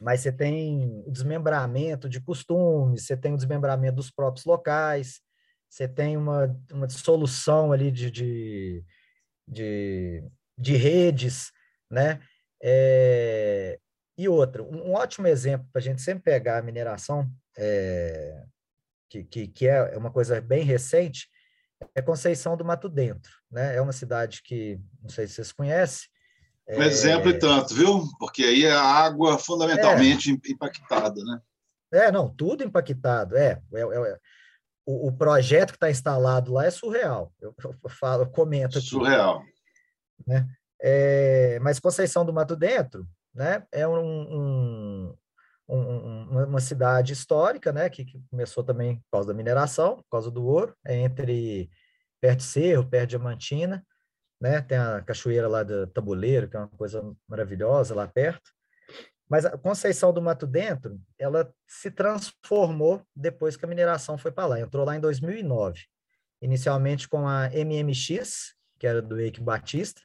mas 0.00 0.20
você 0.20 0.32
tem 0.32 1.02
o 1.06 1.10
desmembramento 1.10 2.08
de 2.08 2.20
costumes, 2.20 3.06
você 3.06 3.16
tem 3.16 3.34
o 3.34 3.36
desmembramento 3.36 3.96
dos 3.96 4.10
próprios 4.10 4.46
locais, 4.46 5.20
você 5.68 5.86
tem 5.86 6.16
uma, 6.16 6.58
uma 6.72 6.86
dissolução 6.86 7.70
ali 7.72 7.90
de, 7.90 8.10
de, 8.10 8.84
de, 9.46 10.24
de 10.58 10.76
redes, 10.76 11.52
né? 11.90 12.20
É, 12.62 13.78
e 14.16 14.28
outra, 14.28 14.62
um, 14.62 14.92
ótimo 14.92 15.26
exemplo 15.26 15.68
para 15.72 15.80
a 15.80 15.82
gente 15.82 16.02
sempre 16.02 16.24
pegar 16.24 16.58
a 16.58 16.62
mineração, 16.62 17.30
é, 17.56 18.44
que, 19.08 19.24
que, 19.24 19.48
que 19.48 19.66
é 19.66 19.96
uma 19.96 20.10
coisa 20.10 20.40
bem 20.40 20.64
recente, 20.64 21.28
é 21.94 22.02
Conceição 22.02 22.56
do 22.56 22.64
Mato 22.64 22.88
Dentro, 22.88 23.32
né? 23.50 23.76
É 23.76 23.80
uma 23.80 23.92
cidade 23.92 24.42
que, 24.42 24.80
não 25.02 25.08
sei 25.08 25.26
se 25.26 25.34
vocês 25.34 25.52
conhecem, 25.52 26.08
um 26.78 26.82
exemplo 26.82 27.30
e 27.30 27.38
tanto, 27.38 27.74
viu? 27.74 28.04
Porque 28.18 28.44
aí 28.44 28.64
é 28.64 28.72
a 28.72 28.82
água 28.82 29.38
fundamentalmente 29.38 30.30
é. 30.30 30.50
impactada, 30.50 31.22
né? 31.24 31.40
É, 31.92 32.12
não, 32.12 32.28
tudo 32.28 32.62
impactado. 32.62 33.36
É, 33.36 33.60
é, 33.74 33.80
é 33.80 34.18
o, 34.86 35.08
o, 35.08 35.12
projeto 35.12 35.70
que 35.70 35.76
está 35.76 35.90
instalado 35.90 36.52
lá 36.52 36.66
é 36.66 36.70
surreal. 36.70 37.32
Eu, 37.40 37.54
eu 37.64 37.90
falo, 37.90 38.22
eu 38.22 38.30
comento 38.30 38.78
aqui. 38.78 38.88
Surreal. 38.88 39.42
Né? 40.26 40.46
É, 40.80 41.58
mas 41.60 41.80
Conceição 41.80 42.24
do 42.24 42.32
Mato 42.32 42.56
Dentro, 42.56 43.06
né? 43.34 43.64
É 43.72 43.86
um, 43.86 43.98
um, 43.98 45.16
um, 45.68 46.44
uma 46.44 46.60
cidade 46.60 47.12
histórica, 47.12 47.72
né? 47.72 47.90
Que, 47.90 48.04
que, 48.04 48.22
começou 48.30 48.62
também 48.62 48.96
por 48.96 49.10
causa 49.12 49.28
da 49.28 49.34
mineração, 49.34 49.96
por 49.96 50.08
causa 50.10 50.30
do 50.30 50.44
ouro, 50.44 50.74
é 50.86 50.96
entre 50.96 51.70
perto 52.20 52.38
de 52.38 52.44
Cerro, 52.44 52.86
perto 52.86 53.10
de 53.10 53.16
Diamantina 53.16 53.84
né? 54.40 54.60
Tem 54.62 54.78
a 54.78 55.02
cachoeira 55.02 55.46
lá 55.46 55.62
do 55.62 55.86
Tabuleiro, 55.88 56.48
que 56.48 56.56
é 56.56 56.60
uma 56.60 56.68
coisa 56.68 57.02
maravilhosa 57.28 57.94
lá 57.94 58.08
perto. 58.08 58.50
Mas 59.28 59.44
a 59.44 59.56
Conceição 59.56 60.12
do 60.12 60.20
Mato 60.20 60.46
Dentro, 60.46 61.00
ela 61.16 61.54
se 61.68 61.90
transformou 61.90 63.06
depois 63.14 63.56
que 63.56 63.64
a 63.64 63.68
mineração 63.68 64.18
foi 64.18 64.32
para 64.32 64.46
lá. 64.46 64.60
Entrou 64.60 64.84
lá 64.84 64.96
em 64.96 65.00
2009. 65.00 65.84
Inicialmente 66.42 67.08
com 67.08 67.28
a 67.28 67.48
MMX, 67.50 68.54
que 68.78 68.86
era 68.86 69.00
do 69.00 69.20
Eike 69.20 69.40
Batista, 69.40 70.00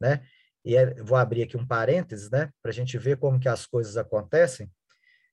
né? 0.00 0.26
E 0.64 0.74
é, 0.74 0.94
vou 0.94 1.16
abrir 1.16 1.44
aqui 1.44 1.56
um 1.56 1.66
parênteses, 1.66 2.28
né? 2.28 2.50
Para 2.60 2.72
a 2.72 2.74
gente 2.74 2.98
ver 2.98 3.18
como 3.18 3.38
que 3.38 3.48
as 3.48 3.66
coisas 3.66 3.96
acontecem. 3.96 4.68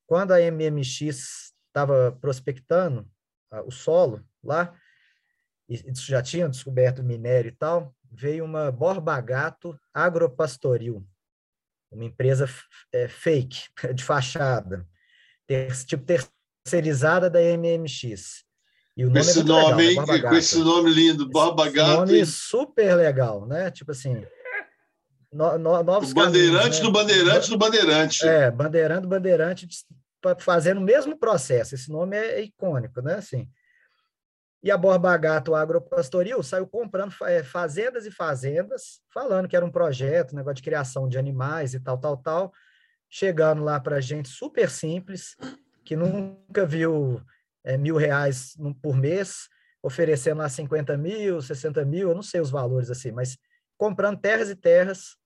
Quando 0.05 0.31
a 0.31 0.39
MMX 0.39 1.53
estava 1.67 2.11
prospectando 2.21 3.09
uh, 3.51 3.65
o 3.65 3.71
solo 3.71 4.23
lá, 4.43 4.77
e 5.67 5.81
já 5.95 6.21
tinham 6.21 6.49
descoberto 6.49 7.03
minério 7.03 7.49
e 7.49 7.55
tal, 7.55 7.95
veio 8.13 8.45
uma 8.45 8.71
Borba 8.71 9.19
Gato 9.19 9.77
Agropastoril, 9.93 11.05
uma 11.91 12.05
empresa 12.05 12.47
é, 12.91 13.07
fake, 13.07 13.61
de 13.93 14.03
fachada, 14.03 14.87
ter, 15.47 15.73
tipo 15.85 16.05
terceirizada 16.05 17.29
da 17.29 17.39
MMX. 17.39 18.43
E 18.95 19.05
o 19.05 19.07
nome 19.07 19.19
esse 19.21 19.39
é 19.39 19.43
nome, 19.43 19.87
legal, 19.87 20.05
né? 20.05 20.19
com 20.21 20.35
esse 20.35 20.59
nome 20.59 20.91
lindo, 20.91 21.27
Borba 21.27 21.69
Gato. 21.69 22.01
Nome 22.01 22.21
e... 22.21 22.25
super 22.25 22.95
legal, 22.95 23.47
né? 23.47 23.71
Tipo 23.71 23.91
assim, 23.91 24.23
no, 25.31 25.57
no, 25.57 25.81
novos 25.81 26.11
o 26.11 26.13
Bandeirante 26.13 26.77
né? 26.77 26.83
do 26.83 26.91
Bandeirante 26.91 27.49
do 27.49 27.57
Bandeirante. 27.57 28.27
É, 28.27 28.51
Bandeirante 28.51 29.01
do 29.01 29.07
Bandeirante 29.07 29.67
fazendo 30.39 30.77
o 30.77 30.83
mesmo 30.83 31.17
processo. 31.17 31.73
Esse 31.73 31.91
nome 31.91 32.15
é, 32.15 32.39
é 32.39 32.43
icônico, 32.43 33.01
né? 33.01 33.15
Assim, 33.15 33.49
e 34.63 34.71
a 34.71 34.77
Borba 34.77 35.15
Gato 35.17 35.53
Agropastoril 35.53 36.41
saiu 36.41 36.65
comprando 36.65 37.13
é, 37.23 37.43
fazendas 37.43 38.05
e 38.05 38.11
fazendas, 38.11 39.01
falando 39.13 39.47
que 39.47 39.57
era 39.57 39.65
um 39.65 39.71
projeto, 39.71 40.33
negócio 40.33 40.55
de 40.55 40.63
criação 40.63 41.09
de 41.09 41.17
animais 41.17 41.73
e 41.73 41.81
tal, 41.81 41.97
tal, 41.97 42.15
tal, 42.15 42.53
chegando 43.09 43.61
lá 43.61 43.77
para 43.77 43.99
gente 43.99 44.29
super 44.29 44.69
simples, 44.69 45.35
que 45.83 45.97
nunca 45.97 46.65
viu 46.65 47.21
é, 47.61 47.77
mil 47.77 47.97
reais 47.97 48.55
por 48.81 48.95
mês, 48.95 49.49
oferecendo 49.81 50.37
lá 50.37 50.47
50 50.47 50.95
mil, 50.97 51.41
60 51.41 51.83
mil, 51.83 52.09
eu 52.09 52.15
não 52.15 52.23
sei 52.23 52.39
os 52.39 52.49
valores 52.49 52.89
assim, 52.89 53.11
mas 53.11 53.37
comprando 53.77 54.21
terras 54.21 54.49
e 54.49 54.55
terras 54.55 55.17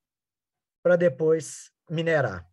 para 0.81 0.95
depois 0.95 1.71
minerar. 1.87 2.43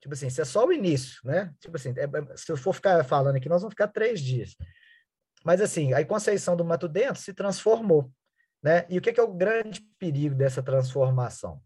Tipo 0.00 0.14
assim, 0.14 0.28
isso 0.28 0.40
é 0.40 0.44
só 0.44 0.66
o 0.66 0.72
início, 0.72 1.20
né? 1.22 1.52
Tipo 1.60 1.76
assim, 1.76 1.92
é, 1.96 2.04
é, 2.04 2.36
se 2.36 2.50
eu 2.50 2.56
for 2.56 2.74
ficar 2.74 3.02
falando 3.04 3.36
aqui, 3.36 3.48
nós 3.48 3.60
vamos 3.60 3.72
ficar 3.72 3.88
três 3.88 4.20
dias. 4.20 4.56
Mas, 5.44 5.60
assim, 5.60 5.92
a 5.92 6.04
Conceição 6.04 6.56
do 6.56 6.64
Mato 6.64 6.88
Dentro 6.88 7.20
se 7.20 7.34
transformou. 7.34 8.10
Né? 8.62 8.86
E 8.88 8.96
o 8.96 9.00
que 9.00 9.20
é, 9.20 9.22
o 9.22 9.32
grande 9.32 9.82
perigo 9.98 10.34
dessa 10.34 10.62
transformação? 10.62 11.60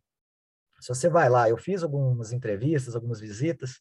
Se 0.81 0.89
você 0.89 1.09
vai 1.09 1.29
lá, 1.29 1.49
eu 1.49 1.57
fiz 1.57 1.83
algumas 1.83 2.33
entrevistas, 2.33 2.95
algumas 2.95 3.20
visitas, 3.20 3.81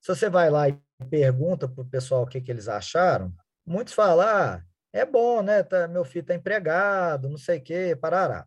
se 0.00 0.14
você 0.14 0.28
vai 0.30 0.50
lá 0.50 0.68
e 0.68 0.78
pergunta 1.10 1.68
para 1.68 1.82
o 1.82 1.88
pessoal 1.88 2.22
o 2.22 2.26
que, 2.26 2.40
que 2.40 2.50
eles 2.50 2.68
acharam, 2.68 3.32
muitos 3.66 3.94
falam, 3.94 4.26
ah, 4.26 4.62
é 4.92 5.04
bom, 5.04 5.42
né? 5.42 5.62
Tá, 5.62 5.86
meu 5.86 6.04
filho 6.04 6.22
está 6.22 6.34
empregado, 6.34 7.28
não 7.28 7.36
sei 7.36 7.58
o 7.58 7.62
quê, 7.62 7.96
parará. 7.96 8.46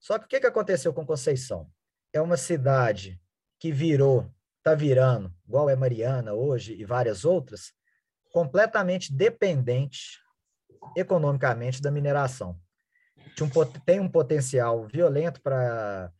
Só 0.00 0.18
que 0.18 0.24
o 0.24 0.28
que, 0.28 0.40
que 0.40 0.46
aconteceu 0.46 0.92
com 0.92 1.04
Conceição? 1.04 1.68
É 2.12 2.20
uma 2.20 2.36
cidade 2.36 3.20
que 3.58 3.72
virou, 3.72 4.32
está 4.58 4.74
virando, 4.74 5.34
igual 5.46 5.68
é 5.68 5.74
Mariana 5.74 6.32
hoje 6.32 6.74
e 6.74 6.84
várias 6.84 7.24
outras, 7.24 7.72
completamente 8.38 9.12
dependente 9.12 10.20
economicamente 10.96 11.82
da 11.82 11.90
mineração. 11.90 12.56
Tem 13.84 13.98
um 13.98 14.08
potencial 14.08 14.86
violento 14.86 15.40
para 15.42 16.12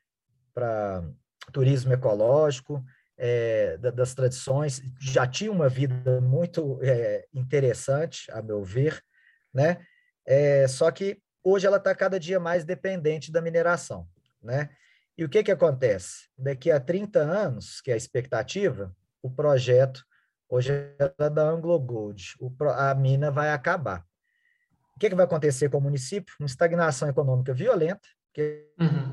turismo 1.53 1.93
ecológico, 1.93 2.85
é, 3.17 3.77
das 3.79 4.15
tradições, 4.15 4.83
já 5.01 5.29
tinha 5.29 5.51
uma 5.51 5.69
vida 5.69 6.21
muito 6.21 6.81
é, 6.83 7.27
interessante, 7.33 8.31
a 8.33 8.43
meu 8.43 8.65
ver, 8.65 9.01
né? 9.55 9.79
É, 10.27 10.67
só 10.67 10.91
que 10.91 11.21
hoje 11.43 11.67
ela 11.67 11.79
está 11.79 11.95
cada 11.95 12.19
dia 12.19 12.39
mais 12.41 12.65
dependente 12.65 13.31
da 13.31 13.41
mineração, 13.41 14.09
né? 14.43 14.71
E 15.17 15.25
o 15.25 15.29
que, 15.29 15.43
que 15.45 15.53
acontece? 15.53 16.29
Daqui 16.37 16.71
a 16.71 16.81
30 16.81 17.21
anos, 17.21 17.81
que 17.81 17.93
é 17.93 17.95
a 17.95 17.97
expectativa, 17.97 18.95
o 19.23 19.31
projeto 19.31 20.05
Hoje 20.49 20.73
é 20.73 21.31
da 21.31 21.43
Anglo 21.43 21.79
Gold. 21.79 22.35
O, 22.41 22.51
a 22.71 22.95
mina 22.95 23.31
vai 23.31 23.51
acabar. 23.51 24.05
O 24.97 24.99
que, 24.99 25.11
que 25.11 25.15
vai 25.15 25.27
acontecer 25.27 25.69
com 25.69 25.79
o 25.79 25.81
município? 25.81 26.35
Uma 26.41 26.47
estagnação 26.47 27.09
econômica 27.09 27.53
violenta. 27.53 28.09
Que... 28.33 28.67
Uhum. 28.81 29.13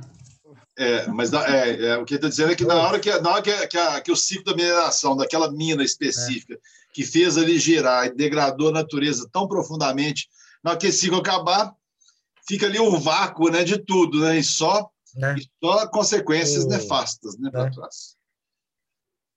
É, 0.78 1.08
mas 1.08 1.34
é, 1.34 1.88
é, 1.88 1.98
o 1.98 2.06
que 2.06 2.16
está 2.16 2.28
dizendo 2.28 2.52
é 2.52 2.56
que 2.56 2.66
na 2.66 2.76
hora, 2.76 3.00
que, 3.00 3.12
na 3.20 3.32
hora 3.32 3.42
que, 3.42 3.68
que, 3.68 3.78
a, 3.78 4.02
que, 4.02 4.12
o 4.12 4.16
ciclo 4.16 4.46
da 4.46 4.56
mineração, 4.56 5.16
daquela 5.16 5.52
mina 5.52 5.84
específica, 5.84 6.58
que 6.94 7.04
fez 7.04 7.38
ali 7.38 7.60
girar 7.60 8.08
e 8.08 8.16
degradou 8.16 8.70
a 8.70 8.74
natureza 8.74 9.28
tão 9.32 9.48
profundamente, 9.48 10.28
na 10.64 10.72
hora 10.72 10.80
que 10.80 10.88
esse 10.88 11.00
ciclo 11.00 11.20
acabar, 11.20 11.74
fica 12.48 12.66
ali 12.66 12.80
o 12.80 12.98
vácuo 12.98 13.50
né, 13.50 13.64
de 13.64 13.78
tudo, 13.78 14.22
né, 14.22 14.38
e, 14.38 14.44
só, 14.44 14.90
né? 15.16 15.36
e 15.38 15.50
só 15.64 15.88
consequências 15.88 16.66
nefastas 16.66 17.38
né, 17.38 17.50
para 17.50 17.66
né? 17.66 17.72
trás. 17.74 18.15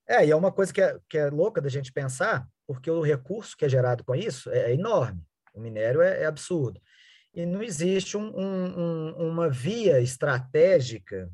É, 0.09 0.25
e 0.25 0.31
é 0.31 0.37
uma 0.37 0.51
coisa 0.51 0.73
que 0.73 0.81
é, 0.81 0.99
que 1.09 1.19
é 1.19 1.29
louca 1.29 1.61
da 1.61 1.69
gente 1.69 1.93
pensar, 1.93 2.49
porque 2.67 2.91
o 2.91 3.03
recurso 3.03 3.57
que 3.57 3.65
é 3.65 3.69
gerado 3.69 4.03
com 4.03 4.15
isso 4.15 4.51
é, 4.51 4.71
é 4.71 4.75
enorme. 4.75 5.23
O 5.55 5.61
minério 5.61 6.01
é, 6.01 6.23
é, 6.23 6.27
absurdo. 6.27 6.81
E 7.35 7.45
não 7.45 7.63
existe 7.63 8.17
um, 8.17 8.33
um, 8.35 9.13
uma 9.31 9.51
via 9.51 10.01
estratégica 10.01 11.31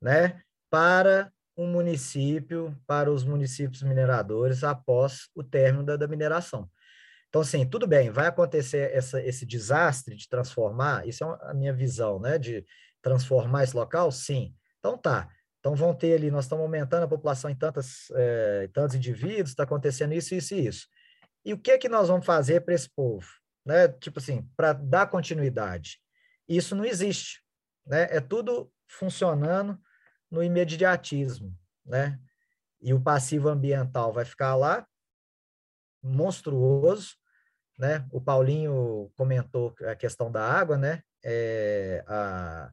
né, 0.00 0.40
para 0.70 1.30
um 1.56 1.66
município, 1.66 2.74
para 2.86 3.10
os 3.10 3.24
municípios 3.24 3.82
mineradores 3.82 4.64
após 4.64 5.28
o 5.34 5.44
término 5.44 5.84
da, 5.84 5.96
da 5.96 6.08
mineração. 6.08 6.70
Então, 7.28 7.42
assim, 7.42 7.68
tudo 7.68 7.86
bem, 7.86 8.10
vai 8.10 8.26
acontecer 8.26 8.90
essa, 8.94 9.20
esse 9.20 9.44
desastre 9.44 10.16
de 10.16 10.28
transformar, 10.28 11.06
isso 11.06 11.24
é 11.24 11.38
a 11.50 11.52
minha 11.52 11.74
visão, 11.74 12.18
né, 12.18 12.38
de 12.38 12.64
transformar 13.02 13.64
esse 13.64 13.76
local? 13.76 14.10
Sim. 14.10 14.54
Então, 14.78 14.96
tá. 14.96 15.28
Então, 15.68 15.76
vão 15.76 15.94
ter 15.94 16.14
ali, 16.14 16.30
nós 16.30 16.46
estamos 16.46 16.62
aumentando 16.62 17.02
a 17.02 17.08
população 17.08 17.50
em 17.50 17.54
tantas, 17.54 18.10
é, 18.14 18.70
tantos 18.72 18.96
indivíduos, 18.96 19.50
está 19.50 19.64
acontecendo 19.64 20.14
isso, 20.14 20.34
isso 20.34 20.54
e 20.54 20.66
isso. 20.66 20.88
E 21.44 21.52
o 21.52 21.58
que 21.58 21.72
é 21.72 21.76
que 21.76 21.90
nós 21.90 22.08
vamos 22.08 22.24
fazer 22.24 22.62
para 22.62 22.72
esse 22.72 22.88
povo? 22.88 23.28
Né? 23.66 23.86
Tipo 23.86 24.18
assim, 24.18 24.48
para 24.56 24.72
dar 24.72 25.08
continuidade. 25.08 26.00
Isso 26.48 26.74
não 26.74 26.86
existe. 26.86 27.42
Né? 27.86 28.04
É 28.10 28.18
tudo 28.18 28.72
funcionando 28.88 29.78
no 30.30 30.42
imediatismo. 30.42 31.54
Né? 31.84 32.18
E 32.80 32.94
o 32.94 33.00
passivo 33.02 33.50
ambiental 33.50 34.10
vai 34.10 34.24
ficar 34.24 34.56
lá, 34.56 34.86
monstruoso. 36.02 37.14
Né? 37.78 38.08
O 38.10 38.22
Paulinho 38.22 39.12
comentou 39.18 39.74
a 39.86 39.94
questão 39.94 40.32
da 40.32 40.42
água, 40.42 40.78
né? 40.78 41.02
É, 41.22 42.02
a, 42.06 42.72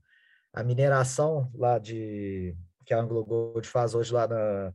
a 0.53 0.63
mineração 0.63 1.51
lá 1.53 1.77
de 1.77 2.55
que 2.85 2.93
a 2.93 2.99
Anglo 2.99 3.25
Gold 3.25 3.67
faz 3.67 3.95
hoje 3.95 4.13
lá 4.13 4.27
na, 4.27 4.73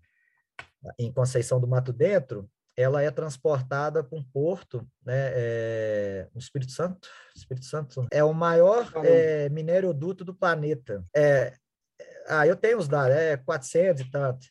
em 0.99 1.13
Conceição 1.13 1.61
do 1.61 1.69
Mato 1.69 1.93
Dentro, 1.93 2.51
ela 2.77 3.03
é 3.03 3.11
transportada 3.11 4.03
para 4.03 4.19
um 4.19 4.23
porto, 4.23 4.87
né, 5.05 5.31
é, 5.35 6.29
no 6.33 6.41
Espírito 6.41 6.73
Santo. 6.73 7.09
Espírito 7.37 7.67
Santo 7.67 8.07
é 8.11 8.25
o 8.25 8.33
maior 8.33 8.91
é, 9.05 9.49
minérioduto 9.51 10.25
do 10.25 10.35
planeta. 10.35 11.05
É, 11.15 11.55
é, 12.01 12.25
ah, 12.29 12.47
eu 12.47 12.57
tenho 12.57 12.79
os 12.79 12.89
dados, 12.89 13.17
é 13.17 13.37
400 13.37 14.03
e 14.03 14.11
tanto, 14.11 14.47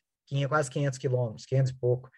quase 0.47 0.69
500 0.69 0.99
quilômetros, 0.99 1.45
500 1.45 1.71
e 1.71 1.75
pouco. 1.75 2.09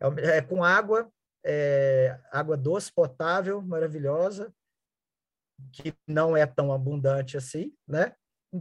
É, 0.00 0.38
é 0.38 0.42
com 0.42 0.64
água, 0.64 1.10
é, 1.44 2.18
água 2.32 2.56
doce, 2.56 2.92
potável, 2.92 3.62
maravilhosa, 3.62 4.52
que 5.72 5.94
não 6.06 6.36
é 6.36 6.46
tão 6.46 6.72
abundante 6.72 7.36
assim, 7.36 7.72
né? 7.86 8.14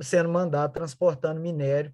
Sendo 0.04 0.30
mandado 0.30 0.74
transportando 0.74 1.42
minério 1.42 1.94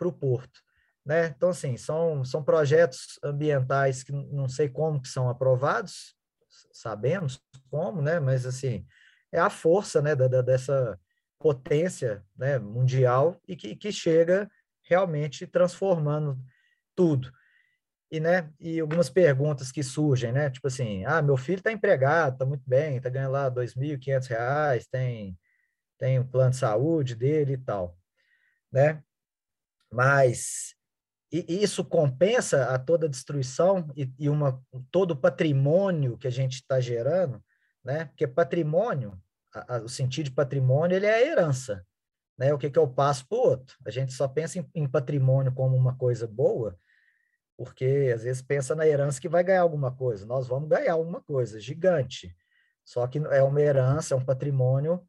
para 0.00 0.08
o 0.08 0.12
porto. 0.12 0.62
Né? 1.04 1.26
Então, 1.26 1.50
assim, 1.50 1.76
são, 1.76 2.24
são 2.24 2.42
projetos 2.42 3.18
ambientais 3.22 4.02
que 4.02 4.12
não 4.12 4.48
sei 4.48 4.68
como 4.70 5.00
que 5.00 5.08
são 5.08 5.28
aprovados, 5.28 6.14
sabemos 6.72 7.38
como, 7.70 8.00
né? 8.00 8.18
mas, 8.18 8.46
assim, 8.46 8.86
é 9.30 9.38
a 9.38 9.50
força 9.50 10.00
né, 10.00 10.16
da, 10.16 10.26
da 10.26 10.40
dessa 10.40 10.98
potência 11.38 12.24
né, 12.34 12.58
mundial 12.58 13.38
e 13.46 13.54
que, 13.54 13.76
que 13.76 13.92
chega 13.92 14.50
realmente 14.82 15.46
transformando 15.46 16.38
tudo. 16.94 17.30
E, 18.10 18.18
né, 18.18 18.50
e 18.58 18.80
algumas 18.80 19.08
perguntas 19.08 19.70
que 19.70 19.84
surgem, 19.84 20.32
né? 20.32 20.50
Tipo 20.50 20.66
assim, 20.66 21.04
ah, 21.04 21.22
meu 21.22 21.36
filho 21.36 21.58
está 21.58 21.70
empregado, 21.70 22.32
está 22.32 22.44
muito 22.44 22.64
bem, 22.66 22.96
está 22.96 23.08
ganhando 23.08 23.30
lá 23.30 23.44
R$ 23.44 23.54
2.500, 23.54 24.84
tem, 24.90 25.38
tem 25.96 26.18
um 26.18 26.26
plano 26.26 26.50
de 26.50 26.56
saúde 26.56 27.14
dele 27.14 27.52
e 27.52 27.58
tal, 27.58 27.96
né? 28.72 29.00
Mas 29.92 30.74
isso 31.32 31.84
compensa 31.84 32.74
a 32.74 32.78
toda 32.78 33.06
a 33.06 33.10
destruição 33.10 33.88
e, 33.96 34.10
e 34.18 34.28
uma, 34.28 34.60
todo 34.90 35.12
o 35.12 35.16
patrimônio 35.16 36.18
que 36.18 36.26
a 36.26 36.30
gente 36.30 36.54
está 36.54 36.80
gerando, 36.80 37.42
né? 37.84 38.06
Porque 38.06 38.26
patrimônio, 38.26 39.20
a, 39.54 39.76
a, 39.76 39.78
o 39.80 39.88
sentido 39.88 40.26
de 40.26 40.32
patrimônio, 40.32 40.96
ele 40.96 41.06
é 41.06 41.14
a 41.14 41.22
herança, 41.22 41.84
né, 42.36 42.52
o 42.52 42.58
que, 42.58 42.70
que 42.70 42.78
eu 42.78 42.88
passo 42.88 43.26
para 43.28 43.38
o 43.38 43.40
outro. 43.40 43.76
A 43.86 43.90
gente 43.90 44.12
só 44.12 44.26
pensa 44.26 44.58
em, 44.58 44.68
em, 44.74 44.88
patrimônio 44.88 45.52
como 45.52 45.76
uma 45.76 45.96
coisa 45.96 46.26
boa, 46.26 46.76
porque 47.56 48.10
às 48.14 48.22
vezes 48.22 48.42
pensa 48.42 48.74
na 48.74 48.86
herança 48.86 49.20
que 49.20 49.28
vai 49.28 49.44
ganhar 49.44 49.60
alguma 49.60 49.94
coisa. 49.94 50.26
Nós 50.26 50.48
vamos 50.48 50.68
ganhar 50.68 50.94
alguma 50.94 51.20
coisa 51.20 51.60
gigante. 51.60 52.34
Só 52.84 53.06
que 53.06 53.18
é 53.18 53.42
uma 53.42 53.60
herança, 53.60 54.14
é 54.14 54.16
um 54.16 54.24
patrimônio 54.24 55.06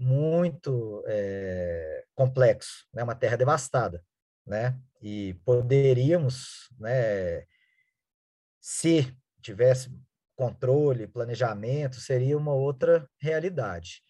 muito 0.00 1.04
é, 1.06 2.04
complexo, 2.14 2.86
né? 2.92 3.02
uma 3.02 3.14
terra 3.14 3.36
devastada. 3.36 4.02
Né? 4.46 4.76
E 5.02 5.34
poderíamos, 5.44 6.70
né, 6.78 7.44
se 8.60 9.14
tivesse 9.42 9.92
controle, 10.34 11.06
planejamento, 11.06 12.00
seria 12.00 12.36
uma 12.36 12.54
outra 12.54 13.06
realidade. 13.18 14.02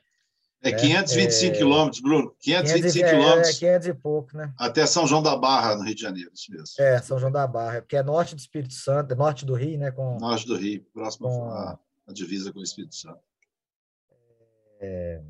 É 0.62 0.72
525 0.72 1.54
é, 1.54 1.58
quilômetros, 1.58 2.02
Bruno. 2.02 2.36
525 2.38 3.06
é, 3.06 3.10
quilômetros. 3.10 3.48
É, 3.48 3.58
500 3.58 3.88
e 3.88 3.94
pouco, 3.94 4.36
né? 4.36 4.52
Até 4.58 4.86
São 4.86 5.06
João 5.06 5.22
da 5.22 5.34
Barra, 5.34 5.74
no 5.74 5.84
Rio 5.84 5.94
de 5.94 6.02
Janeiro, 6.02 6.30
isso 6.34 6.52
mesmo. 6.52 6.66
É, 6.78 7.00
São 7.00 7.18
João 7.18 7.32
da 7.32 7.46
Barra, 7.46 7.80
porque 7.80 7.96
é 7.96 8.02
norte 8.02 8.34
do 8.34 8.38
Espírito 8.38 8.74
Santo, 8.74 9.12
é 9.12 9.16
norte 9.16 9.46
do 9.46 9.54
Rio, 9.54 9.78
né? 9.78 9.90
Com, 9.90 10.18
norte 10.18 10.46
do 10.46 10.56
Rio, 10.56 10.84
próximo 10.92 11.28
com, 11.28 11.50
à, 11.50 11.78
divisa 12.12 12.52
com 12.52 12.60
o 12.60 12.62
Espírito 12.62 12.94
Santo. 12.94 13.20
É, 14.80 15.22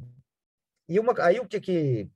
e 0.90 0.98
uma, 0.98 1.14
aí 1.22 1.38
o 1.38 1.46
que 1.46 1.60
que... 1.60 2.10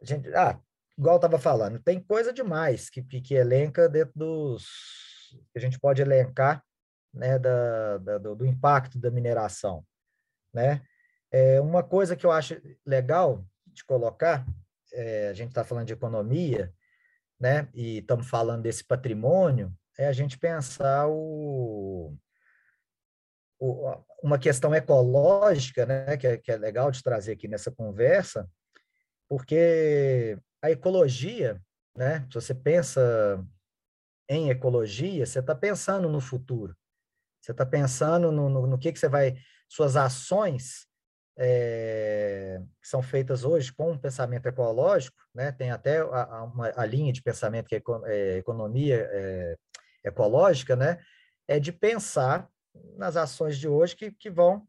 A 0.00 0.04
gente, 0.04 0.32
ah, 0.32 0.60
igual 0.96 1.16
eu 1.16 1.18
estava 1.18 1.38
falando, 1.38 1.80
tem 1.80 2.00
coisa 2.00 2.32
demais 2.32 2.88
que, 2.88 3.02
que, 3.02 3.20
que 3.20 3.34
elenca 3.34 3.88
dentro 3.88 4.12
dos... 4.14 4.64
que 5.52 5.58
a 5.58 5.60
gente 5.60 5.78
pode 5.80 6.00
elencar, 6.00 6.64
né, 7.12 7.38
da, 7.38 7.98
da 7.98 8.18
do, 8.18 8.36
do 8.36 8.46
impacto 8.46 8.98
da 8.98 9.10
mineração, 9.10 9.84
né? 10.54 10.82
É, 11.32 11.60
uma 11.60 11.82
coisa 11.82 12.14
que 12.14 12.24
eu 12.24 12.30
acho 12.30 12.60
legal 12.84 13.44
de 13.66 13.84
colocar, 13.84 14.46
é, 14.92 15.28
a 15.28 15.32
gente 15.32 15.48
está 15.48 15.64
falando 15.64 15.86
de 15.86 15.92
economia, 15.92 16.72
né, 17.40 17.68
e 17.74 17.98
estamos 17.98 18.28
falando 18.28 18.62
desse 18.62 18.84
patrimônio, 18.84 19.74
é 19.98 20.06
a 20.06 20.12
gente 20.12 20.38
pensar 20.38 21.08
o, 21.08 22.12
o, 22.12 22.18
uma 24.22 24.38
questão 24.38 24.74
ecológica, 24.74 25.86
né, 25.86 26.16
que 26.16 26.26
é, 26.26 26.36
que 26.36 26.52
é 26.52 26.56
legal 26.56 26.90
de 26.90 27.02
trazer 27.02 27.32
aqui 27.32 27.48
nessa 27.48 27.70
conversa, 27.70 28.48
porque 29.28 30.38
a 30.62 30.70
ecologia, 30.70 31.60
né, 31.96 32.26
se 32.30 32.34
você 32.34 32.54
pensa 32.54 33.44
em 34.28 34.50
ecologia, 34.50 35.24
você 35.24 35.38
está 35.38 35.54
pensando 35.54 36.08
no 36.08 36.20
futuro, 36.20 36.76
você 37.40 37.52
está 37.52 37.64
pensando 37.64 38.30
no, 38.30 38.48
no, 38.48 38.66
no 38.66 38.78
que, 38.78 38.92
que 38.92 38.98
você 38.98 39.08
vai, 39.08 39.36
suas 39.68 39.96
ações 39.96 40.86
é, 41.38 42.60
que 42.80 42.88
são 42.88 43.02
feitas 43.02 43.44
hoje 43.44 43.72
com 43.72 43.92
um 43.92 43.98
pensamento 43.98 44.46
ecológico, 44.46 45.16
né? 45.34 45.52
tem 45.52 45.70
até 45.70 45.98
a, 45.98 46.42
uma, 46.44 46.72
a 46.74 46.86
linha 46.86 47.12
de 47.12 47.22
pensamento 47.22 47.68
que 47.68 47.76
é, 47.76 47.82
é 48.04 48.36
economia 48.38 49.08
é, 49.10 49.56
ecológica, 50.04 50.74
né? 50.74 50.98
é 51.46 51.60
de 51.60 51.72
pensar 51.72 52.48
nas 52.96 53.16
ações 53.16 53.58
de 53.58 53.68
hoje 53.68 53.96
que, 53.96 54.10
que 54.10 54.30
vão 54.30 54.66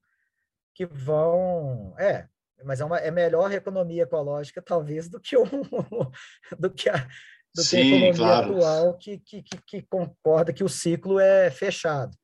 que 0.74 0.86
vão 0.86 1.96
é 1.98 2.28
mas 2.64 2.82
é, 2.82 2.86
uma, 2.86 2.98
é 2.98 3.12
melhor 3.12 3.52
a 3.52 3.56
economia 3.56 4.04
ecológica 4.04 4.62
talvez 4.62 5.08
do 5.08 5.20
que 5.20 5.38
o 5.38 5.44
do 6.58 6.70
que 6.72 6.90
a, 6.90 7.08
do 7.54 7.64
Sim, 7.64 7.78
que 7.78 7.78
a 7.78 7.86
economia 7.86 8.14
claro. 8.14 8.56
atual 8.56 8.98
que, 8.98 9.20
que, 9.20 9.44
que 9.44 9.82
concorda 9.84 10.54
que 10.54 10.64
o 10.64 10.70
ciclo 10.70 11.20
é 11.20 11.52
fechado 11.52 12.18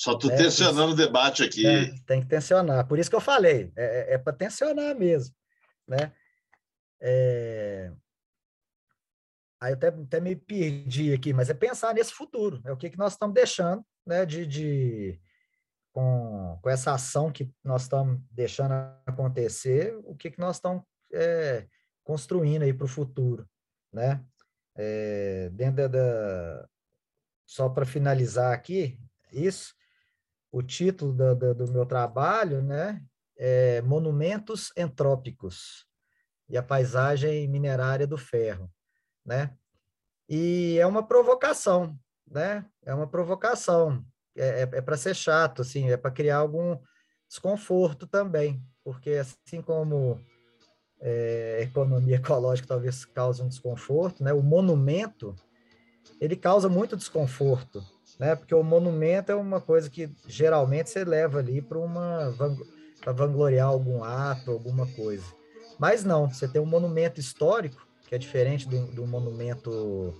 só 0.00 0.12
estou 0.12 0.30
é, 0.30 0.36
tensionando 0.36 0.92
o 0.92 0.96
debate 0.96 1.42
aqui. 1.42 1.66
É, 1.66 1.92
tem 2.06 2.22
que 2.22 2.26
tensionar. 2.26 2.86
Por 2.88 2.98
isso 2.98 3.10
que 3.10 3.16
eu 3.16 3.20
falei, 3.20 3.70
é, 3.76 4.12
é, 4.12 4.14
é 4.14 4.18
para 4.18 4.32
tensionar 4.32 4.96
mesmo. 4.96 5.34
Né? 5.86 6.10
É... 6.98 7.92
Aí 9.60 9.72
eu 9.72 9.76
até, 9.76 9.88
até 9.88 10.18
me 10.18 10.34
perdi 10.34 11.12
aqui, 11.12 11.34
mas 11.34 11.50
é 11.50 11.54
pensar 11.54 11.92
nesse 11.92 12.14
futuro. 12.14 12.62
É 12.64 12.72
o 12.72 12.78
que, 12.78 12.88
que 12.88 12.96
nós 12.96 13.12
estamos 13.12 13.34
deixando 13.34 13.84
né, 14.06 14.24
de, 14.24 14.46
de, 14.46 15.20
com, 15.92 16.58
com 16.62 16.70
essa 16.70 16.92
ação 16.92 17.32
que 17.32 17.52
nós 17.62 17.82
estamos 17.82 18.20
deixando 18.30 18.74
acontecer, 19.06 19.96
o 20.04 20.14
que, 20.14 20.30
que 20.30 20.38
nós 20.38 20.56
estamos 20.56 20.82
é, 21.12 21.66
construindo 22.04 22.62
aí 22.62 22.72
para 22.72 22.84
o 22.84 22.88
futuro. 22.88 23.48
Né? 23.92 24.24
É, 24.76 25.50
dentro 25.50 25.76
da, 25.76 25.88
da 25.88 26.68
só 27.44 27.68
para 27.68 27.84
finalizar 27.84 28.52
aqui, 28.52 28.98
isso, 29.32 29.74
o 30.52 30.62
título 30.62 31.12
do, 31.12 31.34
do, 31.34 31.54
do 31.54 31.72
meu 31.72 31.84
trabalho, 31.84 32.62
né, 32.62 33.02
é 33.36 33.80
Monumentos 33.82 34.72
Entrópicos 34.76 35.86
e 36.48 36.56
a 36.56 36.62
Paisagem 36.62 37.48
Minerária 37.48 38.06
do 38.06 38.18
Ferro, 38.18 38.70
né? 39.24 39.56
E 40.28 40.78
é 40.78 40.86
uma 40.86 41.06
provocação, 41.06 41.98
né? 42.26 42.64
É 42.84 42.94
uma 42.94 43.08
provocação. 43.08 44.04
É, 44.40 44.62
é, 44.62 44.78
é 44.78 44.80
para 44.80 44.96
ser 44.96 45.14
chato, 45.14 45.60
assim, 45.60 45.90
é 45.90 45.96
para 45.96 46.10
criar 46.10 46.38
algum 46.38 46.78
desconforto 47.28 48.06
também, 48.06 48.62
porque 48.82 49.10
assim 49.10 49.60
como 49.60 50.18
é, 51.00 51.58
economia 51.62 52.16
ecológica 52.18 52.66
talvez 52.66 53.04
cause 53.04 53.42
um 53.42 53.48
desconforto, 53.48 54.24
né? 54.24 54.32
O 54.32 54.42
monumento 54.42 55.36
ele 56.20 56.36
causa 56.36 56.68
muito 56.68 56.96
desconforto, 56.96 57.84
né? 58.18 58.34
Porque 58.34 58.54
o 58.54 58.62
monumento 58.62 59.30
é 59.30 59.34
uma 59.34 59.60
coisa 59.60 59.90
que 59.90 60.10
geralmente 60.26 60.90
você 60.90 61.04
leva 61.04 61.38
ali 61.38 61.60
para 61.60 61.78
uma 61.78 62.34
para 63.00 63.12
vangloriar 63.12 63.66
algum 63.66 64.04
ato, 64.04 64.50
alguma 64.50 64.86
coisa. 64.88 65.24
Mas 65.78 66.04
não, 66.04 66.28
você 66.28 66.46
tem 66.46 66.60
um 66.60 66.66
monumento 66.66 67.18
histórico 67.18 67.86
que 68.06 68.14
é 68.14 68.18
diferente 68.18 68.68
do, 68.68 68.86
do 68.86 69.06
monumento 69.06 70.14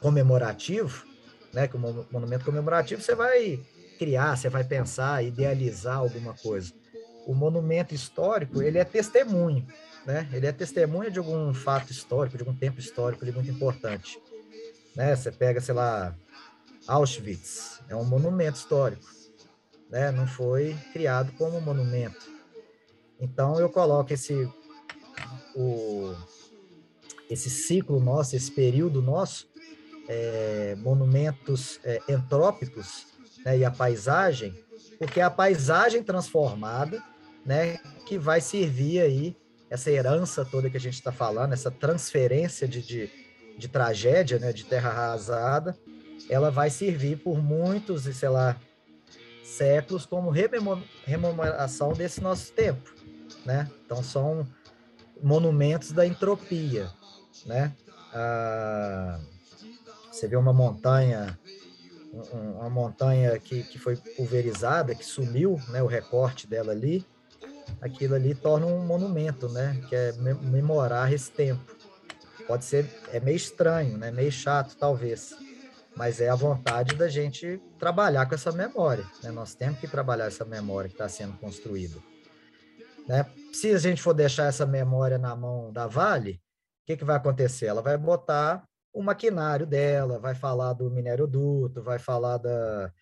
comemorativo, 0.00 1.06
né? 1.54 1.68
Que 1.68 1.76
o 1.76 2.06
monumento 2.10 2.44
comemorativo 2.44 3.00
você 3.00 3.14
vai 3.14 3.60
criar, 3.98 4.36
você 4.36 4.48
vai 4.48 4.64
pensar, 4.64 5.24
idealizar 5.24 5.98
alguma 5.98 6.34
coisa. 6.34 6.72
O 7.26 7.34
monumento 7.34 7.94
histórico 7.94 8.60
ele 8.60 8.78
é 8.78 8.84
testemunho, 8.84 9.66
né? 10.04 10.28
Ele 10.32 10.46
é 10.46 10.52
testemunha 10.52 11.10
de 11.10 11.18
algum 11.18 11.54
fato 11.54 11.90
histórico, 11.90 12.36
de 12.36 12.42
algum 12.42 12.56
tempo 12.56 12.78
histórico, 12.78 13.24
é 13.24 13.32
muito 13.32 13.50
importante. 13.50 14.20
Né? 14.94 15.14
Você 15.16 15.32
pega, 15.32 15.60
sei 15.60 15.74
lá, 15.74 16.14
Auschwitz 16.86 17.80
é 17.88 17.96
um 17.96 18.04
monumento 18.04 18.58
histórico, 18.58 19.06
né? 19.90 20.10
Não 20.10 20.26
foi 20.26 20.76
criado 20.92 21.32
como 21.38 21.56
um 21.56 21.60
monumento. 21.60 22.28
Então 23.18 23.58
eu 23.58 23.70
coloco 23.70 24.12
esse 24.12 24.48
o 25.54 26.14
esse 27.30 27.48
ciclo 27.48 27.98
nosso, 28.00 28.36
esse 28.36 28.50
período 28.50 29.00
nosso, 29.00 29.48
é, 30.08 30.74
monumentos 30.78 31.80
é, 31.84 32.00
entrópicos, 32.08 33.06
né? 33.44 33.58
E 33.58 33.64
a 33.64 33.70
paisagem, 33.70 34.54
porque 34.98 35.20
é 35.20 35.22
a 35.22 35.30
paisagem 35.30 36.02
transformada, 36.02 37.02
né? 37.44 37.78
Que 38.06 38.18
vai 38.18 38.40
servir 38.40 39.00
aí 39.00 39.36
essa 39.70 39.90
herança 39.90 40.44
toda 40.44 40.70
que 40.70 40.76
a 40.76 40.80
gente 40.80 40.94
está 40.94 41.10
falando, 41.10 41.52
essa 41.52 41.70
transferência 41.70 42.68
de, 42.68 42.82
de, 42.82 43.10
de 43.58 43.68
tragédia, 43.68 44.38
né? 44.38 44.52
De 44.52 44.64
terra 44.64 44.90
arrasada 44.90 45.76
ela 46.28 46.50
vai 46.50 46.70
servir 46.70 47.18
por 47.18 47.42
muitos, 47.42 48.04
sei 48.04 48.28
lá, 48.28 48.56
séculos 49.42 50.06
como 50.06 50.30
rememoração 51.04 51.92
desse 51.92 52.20
nosso 52.20 52.52
tempo, 52.52 52.92
né? 53.44 53.70
Então 53.84 54.02
são 54.02 54.46
monumentos 55.22 55.92
da 55.92 56.06
entropia, 56.06 56.90
né? 57.46 57.72
Ah, 58.12 59.20
você 60.14 60.28
vê 60.28 60.36
uma 60.36 60.52
montanha, 60.52 61.38
uma 62.32 62.70
montanha 62.70 63.38
que, 63.38 63.64
que 63.64 63.78
foi 63.78 63.96
pulverizada, 63.96 64.94
que 64.94 65.04
sumiu, 65.04 65.60
né? 65.70 65.82
O 65.82 65.86
recorte 65.86 66.46
dela 66.46 66.72
ali, 66.72 67.04
aquilo 67.80 68.14
ali 68.14 68.34
torna 68.34 68.66
um 68.66 68.86
monumento, 68.86 69.48
né? 69.48 69.82
Que 69.88 69.96
é 69.96 70.12
memorar 70.12 71.12
esse 71.12 71.30
tempo. 71.30 71.64
Pode 72.46 72.64
ser, 72.64 72.88
é 73.12 73.18
meio 73.18 73.36
estranho, 73.36 73.98
né? 73.98 74.10
Meio 74.10 74.30
chato, 74.30 74.76
talvez 74.76 75.34
mas 75.96 76.20
é 76.20 76.28
a 76.28 76.34
vontade 76.34 76.96
da 76.96 77.08
gente 77.08 77.60
trabalhar 77.78 78.26
com 78.26 78.34
essa 78.34 78.50
memória. 78.50 79.04
Né? 79.22 79.30
Nós 79.30 79.54
temos 79.54 79.78
que 79.78 79.86
trabalhar 79.86 80.26
essa 80.26 80.44
memória 80.44 80.88
que 80.88 80.94
está 80.94 81.08
sendo 81.08 81.36
construída. 81.38 82.00
Né? 83.06 83.24
Se 83.52 83.72
a 83.72 83.78
gente 83.78 84.02
for 84.02 84.12
deixar 84.12 84.46
essa 84.46 84.66
memória 84.66 85.18
na 85.18 85.36
mão 85.36 85.72
da 85.72 85.86
Vale, 85.86 86.32
o 86.32 86.86
que, 86.86 86.96
que 86.96 87.04
vai 87.04 87.16
acontecer? 87.16 87.66
Ela 87.66 87.80
vai 87.80 87.96
botar 87.96 88.64
o 88.94 89.02
maquinário 89.02 89.66
dela, 89.66 90.20
vai 90.20 90.34
falar 90.36 90.72
do 90.72 90.88
minério 90.88 91.26
duto, 91.26 91.82
vai 91.82 91.98
falar 91.98 92.38
da, 92.38 92.92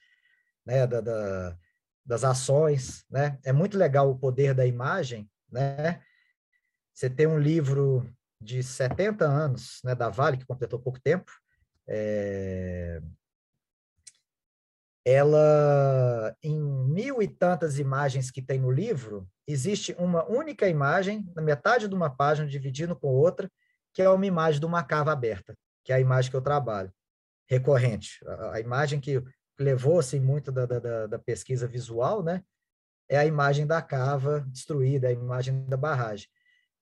né, 0.65 0.87
da, 0.87 1.01
da, 1.03 1.57
das 2.05 2.25
ações. 2.25 3.05
Né? 3.11 3.39
É 3.45 3.53
muito 3.53 3.77
legal 3.77 4.11
o 4.11 4.19
poder 4.19 4.55
da 4.55 4.67
imagem. 4.67 5.31
Né? 5.51 6.03
Você 6.95 7.11
tem 7.11 7.27
um 7.27 7.39
livro 7.39 8.11
de 8.41 8.63
70 8.63 9.25
anos 9.25 9.81
né, 9.85 9.95
da 9.95 10.09
Vale, 10.09 10.39
que 10.39 10.47
completou 10.47 10.81
pouco 10.81 10.99
tempo, 10.99 11.31
é... 11.87 13.01
ela, 15.05 16.35
em 16.43 16.59
mil 16.59 17.23
e 17.23 17.29
tantas 17.29 17.79
imagens 17.79 18.31
que 18.31 18.43
tem 18.43 18.59
no 18.59 18.71
livro, 18.71 19.29
existe 19.47 19.95
uma 19.99 20.25
única 20.29 20.67
imagem, 20.69 21.31
na 21.37 21.43
metade 21.43 21.87
de 21.87 21.95
uma 21.95 22.11
página, 22.11 22.49
dividindo 22.49 22.97
com 22.97 23.09
outra, 23.09 23.49
que 23.93 24.01
é 24.01 24.09
uma 24.09 24.27
imagem 24.27 24.59
de 24.59 24.67
uma 24.67 24.83
cava 24.83 25.13
aberta, 25.13 25.57
que 25.85 25.93
é 25.93 25.97
a 25.97 26.01
imagem 26.01 26.31
que 26.31 26.37
eu 26.37 26.43
trabalho, 26.43 26.93
recorrente. 27.49 28.19
A, 28.27 28.55
a 28.55 28.61
imagem 28.61 29.01
que 29.01 29.23
levou 29.59 29.99
assim, 29.99 30.21
muito 30.21 30.51
da, 30.51 30.67
da, 30.67 31.07
da, 31.07 31.19
pesquisa 31.19 31.67
visual, 31.67 32.23
né? 32.23 32.43
É 33.09 33.19
a 33.19 33.27
imagem 33.27 33.67
da 33.67 33.83
cava 33.83 34.41
destruída, 34.49 35.09
a 35.09 35.13
imagem 35.13 35.65
da 35.67 35.77
barragem. 35.77 36.29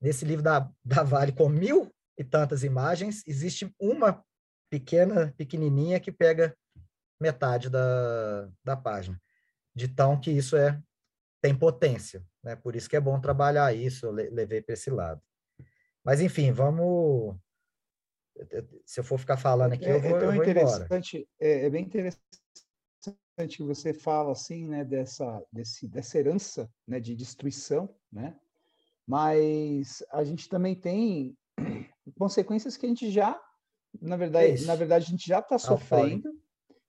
Nesse 0.00 0.24
livro 0.24 0.42
da, 0.42 0.70
da 0.84 1.02
Vale, 1.02 1.32
com 1.32 1.48
mil 1.48 1.92
e 2.16 2.24
tantas 2.24 2.62
imagens, 2.62 3.22
existe 3.26 3.74
uma 3.78 4.24
pequena, 4.70 5.34
pequenininha 5.36 5.98
que 5.98 6.12
pega 6.12 6.56
metade 7.20 7.68
da, 7.68 8.48
da 8.64 8.76
página. 8.76 9.20
De 9.74 9.88
tão 9.88 10.18
que 10.18 10.30
isso 10.30 10.56
é 10.56 10.80
tem 11.42 11.54
potência, 11.54 12.24
né? 12.42 12.54
Por 12.54 12.76
isso 12.76 12.88
que 12.88 12.96
é 12.96 13.00
bom 13.00 13.18
trabalhar 13.20 13.74
isso, 13.74 14.06
eu 14.06 14.12
levei 14.12 14.60
para 14.60 14.74
esse 14.74 14.90
lado. 14.90 15.20
Mas 16.04 16.20
enfim, 16.20 16.52
vamos 16.52 17.36
se 18.84 19.00
eu 19.00 19.04
for 19.04 19.18
ficar 19.18 19.36
falando 19.36 19.72
aqui, 19.72 19.84
é, 19.84 19.94
eu 19.94 20.00
vou, 20.00 20.18
é 20.18 20.24
eu 20.24 20.32
vou 20.32 20.42
interessante, 20.42 21.16
embora. 21.16 21.28
É, 21.40 21.66
é, 21.66 21.70
bem 21.70 21.84
interessante 21.84 22.20
que 23.56 23.62
você 23.62 23.94
fala 23.94 24.32
assim, 24.32 24.68
né, 24.68 24.84
dessa, 24.84 25.42
desse, 25.52 25.88
dessa 25.88 26.18
herança, 26.18 26.70
né, 26.86 27.00
de 27.00 27.14
destruição, 27.14 27.94
né? 28.12 28.36
Mas 29.06 30.02
a 30.12 30.22
gente 30.22 30.48
também 30.48 30.74
tem 30.74 31.36
consequências 32.16 32.76
que 32.76 32.86
a 32.86 32.88
gente 32.88 33.10
já, 33.10 33.40
na 34.00 34.16
verdade, 34.16 34.62
é 34.62 34.66
na 34.66 34.74
verdade 34.74 35.06
a 35.06 35.10
gente 35.10 35.26
já 35.26 35.40
está 35.40 35.58
sofrendo 35.58 36.30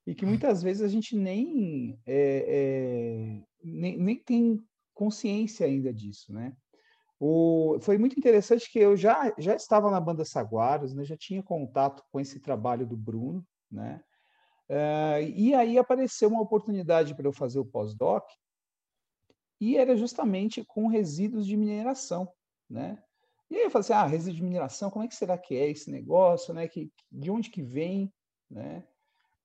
e 0.05 0.13
que 0.13 0.25
muitas 0.25 0.61
vezes 0.61 0.81
a 0.81 0.87
gente 0.87 1.15
nem, 1.15 1.99
é, 2.05 2.45
é, 2.47 3.43
nem, 3.63 3.97
nem 3.97 4.15
tem 4.17 4.59
consciência 4.93 5.65
ainda 5.65 5.93
disso, 5.93 6.33
né? 6.33 6.55
O, 7.23 7.77
foi 7.81 7.99
muito 7.99 8.17
interessante 8.17 8.67
que 8.67 8.79
eu 8.79 8.97
já, 8.97 9.31
já 9.37 9.53
estava 9.53 9.91
na 9.91 10.01
banda 10.01 10.25
Saguaros, 10.25 10.91
né? 10.91 11.05
já 11.05 11.15
tinha 11.15 11.43
contato 11.43 12.03
com 12.11 12.19
esse 12.19 12.39
trabalho 12.39 12.83
do 12.83 12.97
Bruno, 12.97 13.45
né? 13.71 14.01
Uh, 14.67 15.21
e 15.35 15.53
aí 15.53 15.77
apareceu 15.77 16.29
uma 16.29 16.41
oportunidade 16.41 17.13
para 17.13 17.27
eu 17.27 17.31
fazer 17.31 17.59
o 17.59 17.65
pós-doc, 17.65 18.23
e 19.59 19.77
era 19.77 19.95
justamente 19.95 20.65
com 20.65 20.87
resíduos 20.87 21.45
de 21.45 21.55
mineração, 21.55 22.27
né? 22.67 22.97
E 23.51 23.55
aí 23.57 23.63
eu 23.65 23.69
falei 23.69 23.81
assim, 23.81 23.93
ah, 23.93 24.07
resíduo 24.07 24.37
de 24.37 24.43
mineração, 24.43 24.89
como 24.89 25.05
é 25.05 25.07
que 25.07 25.13
será 25.15 25.37
que 25.37 25.55
é 25.55 25.69
esse 25.69 25.91
negócio, 25.91 26.55
né? 26.55 26.67
Que, 26.67 26.91
de 27.11 27.29
onde 27.29 27.51
que 27.51 27.61
vem, 27.61 28.11
né? 28.49 28.83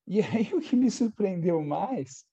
E 0.06 0.22
aí 0.22 0.48
o 0.54 0.62
que 0.62 0.74
me 0.74 0.90
surpreendeu 0.90 1.62
mais 1.62 2.24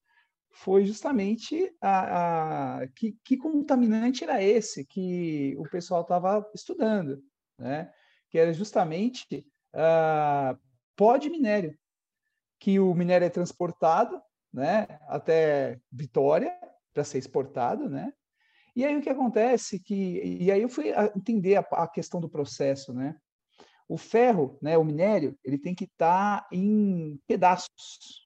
foi 0.54 0.86
justamente 0.86 1.76
a, 1.82 2.78
a 2.82 2.88
que, 2.90 3.18
que, 3.24 3.36
contaminante 3.38 4.24
era 4.24 4.42
esse 4.42 4.86
que 4.86 5.56
o 5.58 5.64
pessoal 5.64 6.04
estava 6.04 6.48
estudando, 6.54 7.24
né? 7.58 7.92
Que 8.30 8.38
era 8.38 8.54
justamente 8.54 9.46
uh, 9.74 10.58
pó 10.96 11.18
de 11.18 11.30
minério, 11.30 11.78
que 12.60 12.80
o 12.80 12.94
minério 12.94 13.26
é 13.26 13.30
transportado, 13.30 14.22
né? 14.54 14.88
Até 15.08 15.80
Vitória 15.92 16.56
para 16.94 17.04
ser 17.04 17.18
exportado, 17.18 17.90
né? 17.90 18.14
E 18.76 18.86
aí 18.86 18.96
o 18.96 19.02
que 19.02 19.10
acontece 19.10 19.80
que 19.80 20.22
e 20.24 20.52
aí 20.52 20.62
eu 20.62 20.70
fui 20.70 20.92
entender 21.16 21.56
a, 21.56 21.62
a 21.62 21.88
questão 21.88 22.22
do 22.22 22.30
processo, 22.30 22.94
né? 22.94 23.16
O 23.88 23.98
ferro, 23.98 24.58
né, 24.62 24.78
o 24.78 24.84
minério, 24.84 25.38
ele 25.44 25.58
tem 25.58 25.76
que 25.76 25.84
estar 25.84 26.42
tá 26.42 26.48
em 26.52 27.20
pedaços. 27.28 28.23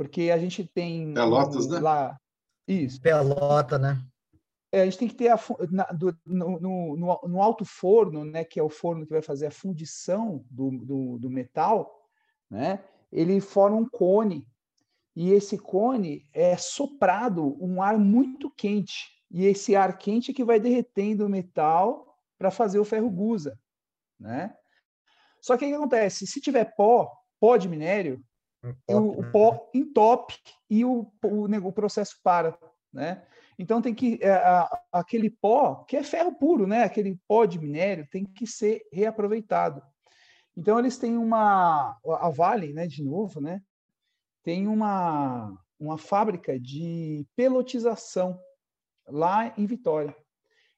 Porque 0.00 0.30
a 0.30 0.38
gente 0.38 0.64
tem. 0.64 1.12
Pelotas, 1.12 1.66
um, 1.66 1.72
né? 1.72 1.78
Lá, 1.78 2.18
isso. 2.66 2.98
Pelota, 3.02 3.78
né? 3.78 4.02
É, 4.72 4.80
a 4.80 4.84
gente 4.86 4.96
tem 4.96 5.08
que 5.08 5.14
ter 5.14 5.28
a, 5.28 5.38
na, 5.70 5.84
do, 5.92 6.16
no, 6.24 6.58
no, 6.58 7.20
no, 7.28 7.42
alto 7.42 7.66
forno, 7.66 8.24
né, 8.24 8.42
que 8.42 8.58
é 8.58 8.62
o 8.62 8.70
forno 8.70 9.04
que 9.04 9.12
vai 9.12 9.20
fazer 9.20 9.48
a 9.48 9.50
fundição 9.50 10.42
do, 10.48 10.70
do, 10.70 11.18
do 11.18 11.28
metal, 11.28 12.08
né, 12.48 12.82
ele 13.12 13.42
forma 13.42 13.76
um 13.76 13.86
cone. 13.86 14.48
E 15.14 15.32
esse 15.32 15.58
cone 15.58 16.26
é 16.32 16.56
soprado 16.56 17.62
um 17.62 17.82
ar 17.82 17.98
muito 17.98 18.50
quente. 18.50 19.06
E 19.30 19.44
esse 19.44 19.76
ar 19.76 19.98
quente 19.98 20.30
é 20.30 20.34
que 20.34 20.44
vai 20.44 20.58
derretendo 20.58 21.26
o 21.26 21.28
metal 21.28 22.16
para 22.38 22.50
fazer 22.50 22.78
o 22.78 22.86
ferro 22.86 23.10
gusa 23.10 23.58
né? 24.18 24.54
Só 25.42 25.58
que 25.58 25.66
o 25.66 25.68
que 25.68 25.74
acontece? 25.74 26.26
Se 26.26 26.40
tiver 26.40 26.74
pó, 26.74 27.10
pó 27.38 27.58
de 27.58 27.68
minério, 27.68 28.24
o, 28.88 28.96
o, 28.96 29.22
né? 29.22 29.30
pó 29.30 29.70
entope 29.74 30.34
e 30.68 30.84
o, 30.84 31.10
o, 31.24 31.44
o, 31.44 31.72
processo 31.72 32.16
para, 32.22 32.58
né? 32.92 33.26
Então 33.58 33.82
tem 33.82 33.94
que 33.94 34.18
é, 34.22 34.32
a, 34.32 34.82
aquele 34.92 35.30
pó, 35.30 35.84
que 35.84 35.96
é 35.96 36.02
ferro 36.02 36.34
puro, 36.34 36.66
né? 36.66 36.84
Aquele 36.84 37.18
pó 37.28 37.44
de 37.44 37.58
minério 37.58 38.06
tem 38.10 38.24
que 38.24 38.46
ser 38.46 38.82
reaproveitado. 38.92 39.82
Então 40.56 40.78
eles 40.78 40.98
têm 40.98 41.16
uma 41.16 41.98
a 42.04 42.30
Vale, 42.30 42.72
né, 42.72 42.86
de 42.86 43.02
novo, 43.02 43.40
né? 43.40 43.62
Tem 44.42 44.66
uma 44.66 45.56
uma 45.78 45.96
fábrica 45.96 46.60
de 46.60 47.26
pelotização 47.34 48.38
lá 49.06 49.54
em 49.56 49.64
Vitória. 49.64 50.14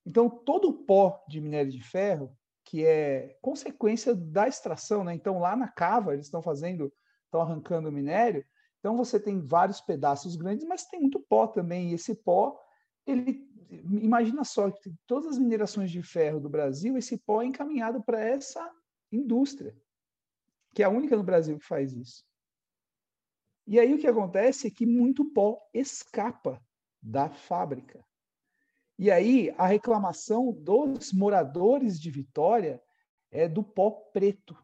Então 0.06 0.28
todo 0.28 0.68
o 0.68 0.84
pó 0.84 1.24
de 1.28 1.40
minério 1.40 1.70
de 1.70 1.82
ferro 1.82 2.36
que 2.64 2.86
é 2.86 3.36
consequência 3.42 4.14
da 4.14 4.46
extração, 4.46 5.04
né? 5.04 5.14
Então 5.14 5.38
lá 5.38 5.56
na 5.56 5.68
cava 5.68 6.14
eles 6.14 6.26
estão 6.26 6.42
fazendo, 6.42 6.92
estão 7.32 7.40
arrancando 7.40 7.88
o 7.88 7.92
minério. 7.92 8.44
Então 8.78 8.96
você 8.96 9.18
tem 9.18 9.40
vários 9.40 9.80
pedaços 9.80 10.36
grandes, 10.36 10.66
mas 10.66 10.84
tem 10.84 11.00
muito 11.00 11.18
pó 11.18 11.46
também. 11.46 11.90
E 11.90 11.94
esse 11.94 12.14
pó, 12.14 12.60
ele 13.06 13.48
imagina 14.02 14.44
só 14.44 14.70
que 14.70 14.92
todas 15.06 15.32
as 15.32 15.38
minerações 15.38 15.90
de 15.90 16.02
ferro 16.02 16.38
do 16.38 16.50
Brasil, 16.50 16.96
esse 16.98 17.16
pó 17.18 17.40
é 17.40 17.46
encaminhado 17.46 18.02
para 18.02 18.20
essa 18.20 18.70
indústria, 19.10 19.74
que 20.74 20.82
é 20.82 20.86
a 20.86 20.90
única 20.90 21.16
no 21.16 21.22
Brasil 21.22 21.58
que 21.58 21.64
faz 21.64 21.92
isso. 21.94 22.24
E 23.66 23.78
aí 23.78 23.94
o 23.94 23.98
que 23.98 24.06
acontece 24.06 24.66
é 24.66 24.70
que 24.70 24.84
muito 24.84 25.24
pó 25.32 25.58
escapa 25.72 26.60
da 27.00 27.30
fábrica. 27.30 28.04
E 28.98 29.10
aí 29.10 29.54
a 29.56 29.66
reclamação 29.66 30.52
dos 30.52 31.12
moradores 31.12 32.00
de 32.00 32.10
Vitória 32.10 32.82
é 33.30 33.48
do 33.48 33.62
pó 33.62 33.90
preto. 33.90 34.56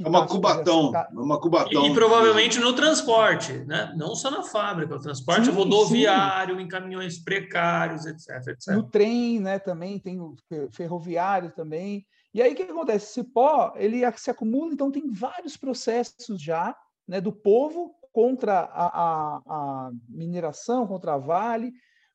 É 0.00 0.08
uma 0.08 0.26
cubatão, 0.26 0.88
essa... 0.88 1.08
é 1.12 1.18
uma 1.18 1.38
cubatão. 1.38 1.86
E, 1.86 1.90
e, 1.90 1.94
provavelmente 1.94 2.58
no 2.58 2.72
transporte, 2.72 3.52
né? 3.52 3.92
não 3.96 4.14
só 4.14 4.30
na 4.30 4.42
fábrica, 4.42 4.94
o 4.94 5.00
transporte 5.00 5.46
sim, 5.46 5.52
rodoviário, 5.52 6.56
sim. 6.56 6.62
em 6.62 6.68
caminhões 6.68 7.18
precários, 7.18 8.06
etc, 8.06 8.46
etc. 8.48 8.74
No 8.74 8.84
trem, 8.84 9.38
né, 9.38 9.58
também 9.58 9.98
tem 9.98 10.18
o 10.18 10.34
ferroviário 10.70 11.52
também. 11.52 12.06
E 12.32 12.40
aí 12.40 12.52
o 12.52 12.56
que 12.56 12.62
acontece? 12.62 13.20
Esse 13.20 13.24
pó, 13.30 13.74
ele 13.76 14.00
se 14.12 14.30
acumula, 14.30 14.72
então 14.72 14.90
tem 14.90 15.10
vários 15.10 15.56
processos 15.58 16.40
já, 16.40 16.74
né, 17.06 17.20
do 17.20 17.32
povo 17.32 17.94
contra 18.12 18.60
a, 18.60 18.86
a, 18.86 19.42
a 19.46 19.90
mineração, 20.08 20.86
contra 20.86 21.14
a 21.14 21.18
Vale, 21.18 21.72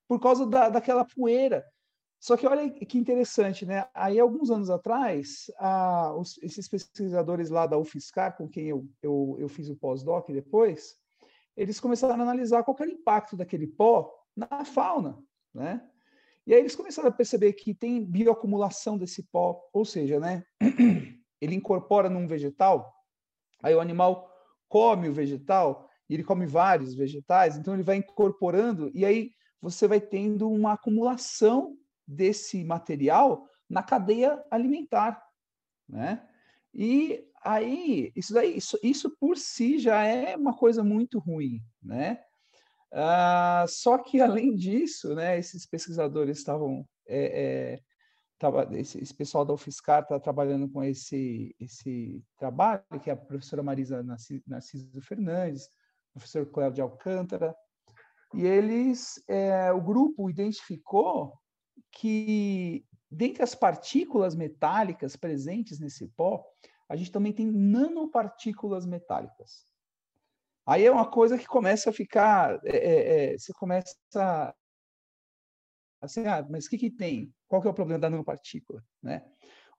por 0.08 0.20
causa 0.20 0.48
da, 0.48 0.70
daquela 0.70 1.06
poeira. 1.06 1.64
Só 2.20 2.36
que 2.36 2.48
olha 2.48 2.70
que 2.70 2.98
interessante, 2.98 3.66
né? 3.66 3.86
Aí, 3.94 4.20
alguns 4.20 4.50
anos 4.50 4.70
atrás, 4.70 5.52
a, 5.60 6.16
os, 6.16 6.38
esses 6.42 6.68
pesquisadores 6.68 7.50
lá 7.50 7.68
da 7.68 7.78
UFSCar, 7.78 8.36
com 8.36 8.50
quem 8.50 8.66
eu, 8.66 8.88
eu, 9.02 9.36
eu 9.40 9.48
fiz 9.48 9.70
o 9.70 9.76
pós-doc 9.76 10.28
depois, 10.32 10.96
eles 11.56 11.80
começaram 11.80 12.16
a 12.16 12.24
analisar 12.24 12.64
qual 12.64 12.76
era 12.80 12.90
o 12.90 12.94
impacto 12.94 13.38
daquele 13.38 13.68
pó 13.68 14.12
na 14.36 14.66
fauna, 14.66 15.18
né? 15.54 15.88
E 16.46 16.54
aí 16.54 16.60
eles 16.60 16.76
começaram 16.76 17.10
a 17.10 17.12
perceber 17.12 17.54
que 17.54 17.74
tem 17.74 18.04
bioacumulação 18.04 18.98
desse 18.98 19.24
pó, 19.24 19.62
ou 19.74 19.84
seja, 19.84 20.20
né? 20.20 20.44
Ele 21.42 21.56
incorpora 21.56 22.10
num 22.10 22.26
vegetal, 22.26 22.92
aí 23.62 23.76
o 23.76 23.80
animal 23.80 24.28
come 24.68 25.08
o 25.08 25.14
vegetal, 25.14 25.88
e 26.10 26.16
ele 26.16 26.24
come 26.24 26.48
vários 26.48 26.96
vegetais, 26.96 27.58
então 27.58 27.76
ele 27.76 27.84
vai 27.84 27.98
incorporando, 27.98 28.90
e 28.94 29.06
aí 29.06 29.32
você 29.62 29.88
vai 29.88 30.02
tendo 30.02 30.50
uma 30.50 30.74
acumulação 30.74 31.78
desse 32.08 32.64
material 32.64 33.48
na 33.70 33.84
cadeia 33.84 34.44
alimentar, 34.50 35.22
né? 35.88 36.28
E 36.74 37.28
aí, 37.44 38.12
isso 38.16 38.34
daí, 38.34 38.56
isso, 38.56 38.78
isso 38.84 39.10
por 39.20 39.38
si 39.38 39.80
já 39.80 40.04
é 40.04 40.36
uma 40.36 40.56
coisa 40.56 40.84
muito 40.84 41.20
ruim, 41.20 41.62
né? 41.82 42.24
Ah, 42.94 43.66
só 43.68 43.98
que 43.98 44.22
além 44.22 44.56
disso, 44.56 45.14
né, 45.16 45.38
esses 45.38 45.66
pesquisadores 45.66 46.38
estavam, 46.38 46.88
é, 47.08 47.44
é, 47.44 47.80
tava, 48.40 48.68
esse, 48.78 49.02
esse, 49.02 49.14
pessoal 49.14 49.44
da 49.44 49.54
UFSCar 49.54 50.04
está 50.04 50.20
trabalhando 50.20 50.70
com 50.70 50.84
esse 50.84 51.56
esse 51.60 52.24
trabalho, 52.38 52.84
que 53.02 53.10
é 53.10 53.14
a 53.14 53.18
professora 53.18 53.64
Marisa 53.64 54.04
Narciso 54.46 55.02
Fernandes, 55.02 55.70
professor 56.14 56.46
Cléber 56.46 56.74
de 56.74 56.82
Alcântara, 56.82 57.56
e 58.34 58.46
eles, 58.46 59.24
é, 59.28 59.72
o 59.72 59.82
grupo 59.82 60.30
identificou 60.30 61.34
que 61.92 62.86
dentre 63.10 63.44
as 63.44 63.56
partículas 63.56 64.36
metálicas 64.36 65.16
presentes 65.16 65.80
nesse 65.80 66.08
pó, 66.10 66.46
a 66.90 66.96
gente 66.96 67.12
também 67.12 67.34
tem 67.34 67.46
nanopartículas 67.46 68.86
metálicas. 68.86 69.66
Aí 70.66 70.86
é 70.86 70.92
uma 70.92 71.10
coisa 71.10 71.38
que 71.38 71.48
começa 71.48 71.90
a 71.90 71.94
ficar, 71.94 72.60
é, 72.66 72.78
é, 72.78 73.34
é 73.34 73.38
você 73.38 73.54
começa 73.54 73.96
assim, 76.02 76.26
ah, 76.28 76.46
mas 76.50 76.66
o 76.66 76.70
que, 76.70 76.78
que 76.78 76.92
tem? 76.92 77.34
Qual 77.48 77.62
que 77.62 77.68
é 77.68 77.72
o 77.72 77.74
problema 77.74 78.00
da 78.00 78.10
nanopartícula, 78.10 78.84
né? 79.02 79.26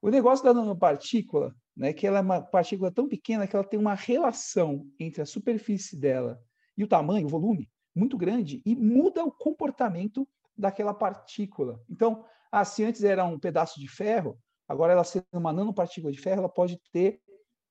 O 0.01 0.11
negócio 0.11 0.45
da 0.45 0.55
nanopartícula, 0.55 1.55
né, 1.77 1.93
que 1.93 2.07
ela 2.07 2.19
é 2.19 2.23
uma 2.23 2.41
partícula 2.41 2.91
tão 2.91 3.09
pequena 3.09 3.47
que 3.47 3.57
ela 3.57 3.65
tem 3.65 3.79
uma 3.79 3.95
relação 3.95 4.89
entre 4.99 5.23
a 5.23 5.27
superfície 5.27 5.97
dela 5.97 6.41
e 6.77 6.85
o 6.85 6.89
tamanho, 6.89 7.27
o 7.27 7.31
volume, 7.31 7.69
muito 7.95 8.17
grande 8.17 8.63
e 8.65 8.77
muda 8.77 9.25
o 9.25 9.33
comportamento 9.33 10.27
daquela 10.59 10.93
partícula. 10.93 11.81
Então, 11.89 12.25
ah, 12.51 12.65
se 12.65 12.85
antes 12.85 13.05
era 13.05 13.25
um 13.25 13.39
pedaço 13.39 13.79
de 13.79 13.89
ferro, 13.89 14.39
agora 14.67 14.93
ela 14.93 15.05
sendo 15.05 15.25
uma 15.33 15.53
nanopartícula 15.53 16.13
de 16.13 16.21
ferro, 16.21 16.41
ela 16.41 16.49
pode 16.49 16.81
ter 16.93 17.21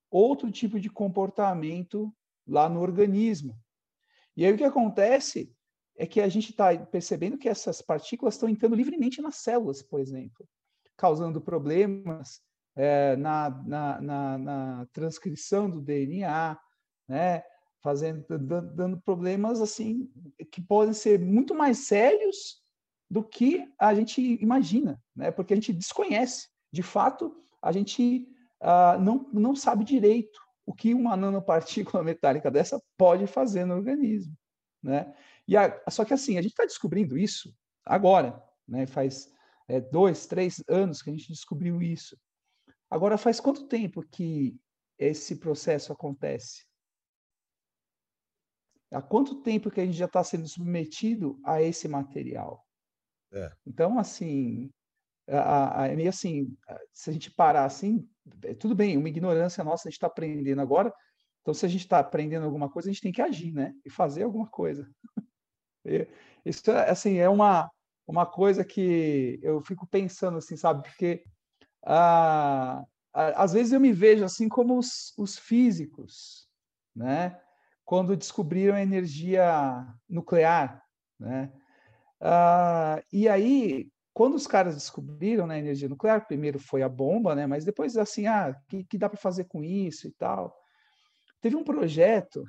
outro 0.09 0.49
tipo 0.51 0.79
de 0.79 0.89
comportamento 0.89 2.13
lá 2.47 2.69
no 2.69 2.79
organismo. 2.79 3.59
E 4.35 4.45
aí 4.45 4.53
o 4.53 4.57
que 4.57 4.63
acontece 4.63 5.51
é 5.97 6.05
que 6.05 6.21
a 6.21 6.29
gente 6.29 6.51
está 6.51 6.77
percebendo 6.77 7.37
que 7.37 7.49
essas 7.49 7.81
partículas 7.81 8.35
estão 8.35 8.47
entrando 8.47 8.75
livremente 8.75 9.21
nas 9.21 9.37
células, 9.37 9.81
por 9.81 9.99
exemplo, 9.99 10.47
causando 10.95 11.41
problemas 11.41 12.39
é, 12.75 13.15
na, 13.15 13.49
na, 13.49 14.01
na, 14.01 14.37
na, 14.37 14.85
transcrição 14.93 15.67
do 15.67 15.81
DNA, 15.81 16.57
né? 17.07 17.43
Fazendo, 17.81 18.25
dando 18.37 18.99
problemas 19.01 19.61
assim 19.61 20.11
que 20.51 20.61
podem 20.61 20.93
ser 20.93 21.19
muito 21.19 21.55
mais 21.55 21.87
sérios 21.87 22.61
do 23.09 23.23
que 23.23 23.65
a 23.79 23.93
gente 23.95 24.21
imagina, 24.41 25.01
né? 25.15 25.31
Porque 25.31 25.53
a 25.53 25.55
gente 25.55 25.73
desconhece. 25.73 26.47
De 26.71 26.83
fato, 26.83 27.35
a 27.61 27.71
gente 27.71 28.27
uh, 28.61 28.99
não, 29.01 29.29
não 29.31 29.55
sabe 29.55 29.83
direito 29.83 30.39
o 30.65 30.73
que 30.73 30.93
uma 30.93 31.15
nanopartícula 31.15 32.03
metálica 32.03 32.51
dessa 32.51 32.81
pode 32.97 33.25
fazer 33.25 33.65
no 33.65 33.75
organismo, 33.75 34.35
né? 34.83 35.13
E 35.47 35.55
a, 35.55 35.81
só 35.89 36.03
que 36.03 36.13
assim, 36.13 36.37
a 36.37 36.41
gente 36.41 36.51
está 36.51 36.65
descobrindo 36.65 37.17
isso 37.17 37.55
agora, 37.85 38.43
né? 38.67 38.85
Faz 38.85 39.31
é, 39.67 39.79
dois, 39.79 40.25
três 40.25 40.61
anos 40.67 41.01
que 41.01 41.09
a 41.09 41.13
gente 41.13 41.31
descobriu 41.31 41.81
isso. 41.81 42.17
Agora, 42.89 43.17
faz 43.17 43.39
quanto 43.39 43.67
tempo 43.67 44.01
que 44.01 44.59
esse 44.97 45.37
processo 45.37 45.93
acontece? 45.93 46.65
Há 48.91 49.01
quanto 49.01 49.41
tempo 49.41 49.69
que 49.69 49.81
a 49.81 49.85
gente 49.85 49.97
já 49.97 50.05
está 50.05 50.23
sendo 50.23 50.47
submetido 50.47 51.39
a 51.43 51.61
esse 51.61 51.87
material? 51.87 52.66
É. 53.31 53.51
Então, 53.65 53.99
assim, 53.99 54.71
é 55.27 55.95
meio 55.95 56.09
assim, 56.09 56.55
se 56.93 57.09
a 57.09 57.13
gente 57.13 57.29
parar 57.31 57.65
assim, 57.65 58.07
é, 58.43 58.53
tudo 58.53 58.73
bem, 58.73 58.97
uma 58.97 59.09
ignorância 59.09 59.63
nossa, 59.63 59.87
a 59.87 59.89
gente 59.89 59.97
está 59.97 60.07
aprendendo 60.07 60.61
agora, 60.61 60.93
então 61.41 61.53
se 61.53 61.65
a 61.65 61.69
gente 61.69 61.81
está 61.81 61.99
aprendendo 61.99 62.45
alguma 62.45 62.69
coisa, 62.69 62.89
a 62.89 62.91
gente 62.91 63.01
tem 63.01 63.11
que 63.11 63.21
agir, 63.21 63.53
né? 63.53 63.73
E 63.85 63.89
fazer 63.89 64.23
alguma 64.23 64.47
coisa. 64.47 64.89
Isso, 66.45 66.71
assim, 66.71 67.17
é 67.17 67.29
uma, 67.29 67.69
uma 68.05 68.25
coisa 68.25 68.63
que 68.63 69.39
eu 69.41 69.61
fico 69.61 69.85
pensando, 69.87 70.37
assim, 70.37 70.55
sabe? 70.55 70.83
Porque 70.83 71.23
ah, 71.85 72.83
às 73.13 73.53
vezes 73.53 73.73
eu 73.73 73.79
me 73.79 73.93
vejo 73.93 74.23
assim 74.23 74.49
como 74.49 74.77
os, 74.77 75.13
os 75.17 75.37
físicos, 75.37 76.47
né? 76.95 77.39
Quando 77.85 78.17
descobriram 78.17 78.75
a 78.75 78.81
energia 78.81 79.87
nuclear, 80.09 80.83
né? 81.19 81.51
Ah, 82.21 83.01
e 83.11 83.27
aí, 83.27 83.87
quando 84.13 84.35
os 84.35 84.47
caras 84.47 84.75
descobriram 84.75 85.45
né, 85.45 85.55
a 85.55 85.59
energia 85.59 85.89
nuclear, 85.89 86.25
primeiro 86.27 86.59
foi 86.59 86.81
a 86.81 86.89
bomba, 86.89 87.35
né? 87.35 87.45
Mas 87.45 87.63
depois 87.63 87.97
assim, 87.97 88.27
ah, 88.27 88.55
que, 88.67 88.83
que 88.83 88.97
dá 88.97 89.09
para 89.09 89.19
fazer 89.19 89.45
com 89.45 89.63
isso 89.63 90.07
e 90.07 90.11
tal? 90.11 90.55
Teve 91.41 91.55
um 91.55 91.63
projeto 91.63 92.43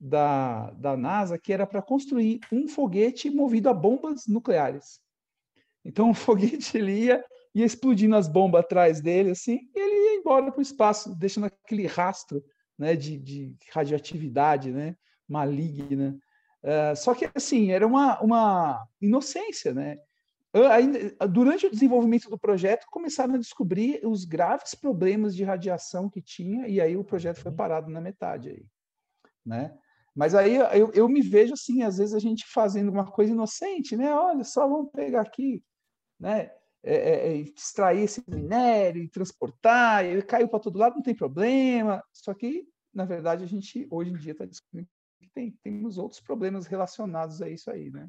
da, 0.00 0.70
da 0.72 0.96
NASA 0.96 1.38
que 1.38 1.52
era 1.52 1.66
para 1.66 1.80
construir 1.80 2.40
um 2.50 2.66
foguete 2.66 3.30
movido 3.30 3.68
a 3.68 3.74
bombas 3.74 4.26
nucleares. 4.26 5.00
Então 5.84 6.10
o 6.10 6.14
foguete 6.14 6.78
ele 6.78 7.04
ia, 7.04 7.24
ia 7.54 7.64
explodindo 7.64 8.16
as 8.16 8.28
bombas 8.28 8.60
atrás 8.60 9.00
dele, 9.00 9.30
assim, 9.30 9.60
e 9.74 9.78
ele 9.78 9.94
ia 9.94 10.20
embora 10.20 10.50
para 10.50 10.58
o 10.58 10.62
espaço, 10.62 11.14
deixando 11.16 11.46
aquele 11.46 11.86
rastro 11.86 12.42
né, 12.78 12.96
de, 12.96 13.18
de 13.18 13.56
radioatividade 13.72 14.72
né, 14.72 14.96
maligna. 15.28 16.18
Uh, 16.62 16.94
só 16.96 17.14
que, 17.14 17.28
assim, 17.34 17.72
era 17.72 17.86
uma, 17.86 18.20
uma 18.20 18.86
inocência, 19.00 19.74
né? 19.74 19.98
Ainda, 20.70 21.26
durante 21.28 21.66
o 21.66 21.70
desenvolvimento 21.70 22.28
do 22.28 22.38
projeto, 22.38 22.86
começaram 22.90 23.34
a 23.34 23.38
descobrir 23.38 24.00
os 24.04 24.24
graves 24.26 24.74
problemas 24.74 25.34
de 25.34 25.44
radiação 25.44 26.10
que 26.10 26.20
tinha, 26.20 26.68
e 26.68 26.78
aí 26.78 26.94
o 26.94 27.04
projeto 27.04 27.40
foi 27.40 27.50
uhum. 27.50 27.56
parado 27.56 27.90
na 27.90 28.02
metade 28.02 28.50
aí, 28.50 28.66
né? 29.44 29.74
Mas 30.14 30.34
aí 30.34 30.56
eu, 30.56 30.92
eu 30.92 31.08
me 31.08 31.22
vejo 31.22 31.54
assim, 31.54 31.82
às 31.82 31.96
vezes 31.96 32.14
a 32.14 32.18
gente 32.18 32.44
fazendo 32.46 32.90
uma 32.90 33.10
coisa 33.10 33.32
inocente, 33.32 33.96
né? 33.96 34.14
Olha, 34.14 34.44
só 34.44 34.68
vamos 34.68 34.92
pegar 34.92 35.22
aqui, 35.22 35.64
né? 36.20 36.50
É, 36.84 36.94
é, 36.94 37.28
é 37.28 37.36
extrair 37.36 38.02
esse 38.02 38.22
minério 38.28 39.02
e 39.02 39.08
transportar, 39.08 40.04
ele 40.04 40.20
caiu 40.20 40.48
para 40.48 40.60
todo 40.60 40.78
lado, 40.78 40.96
não 40.96 41.02
tem 41.02 41.14
problema. 41.14 42.04
Só 42.12 42.34
que, 42.34 42.68
na 42.92 43.06
verdade, 43.06 43.42
a 43.42 43.46
gente 43.46 43.86
hoje 43.90 44.10
em 44.10 44.16
dia 44.18 44.32
está 44.32 44.44
descobrindo 44.44 44.88
tem, 45.34 45.52
temos 45.62 45.98
outros 45.98 46.20
problemas 46.20 46.66
relacionados 46.66 47.40
a 47.42 47.48
isso 47.48 47.70
aí, 47.70 47.90
né? 47.90 48.08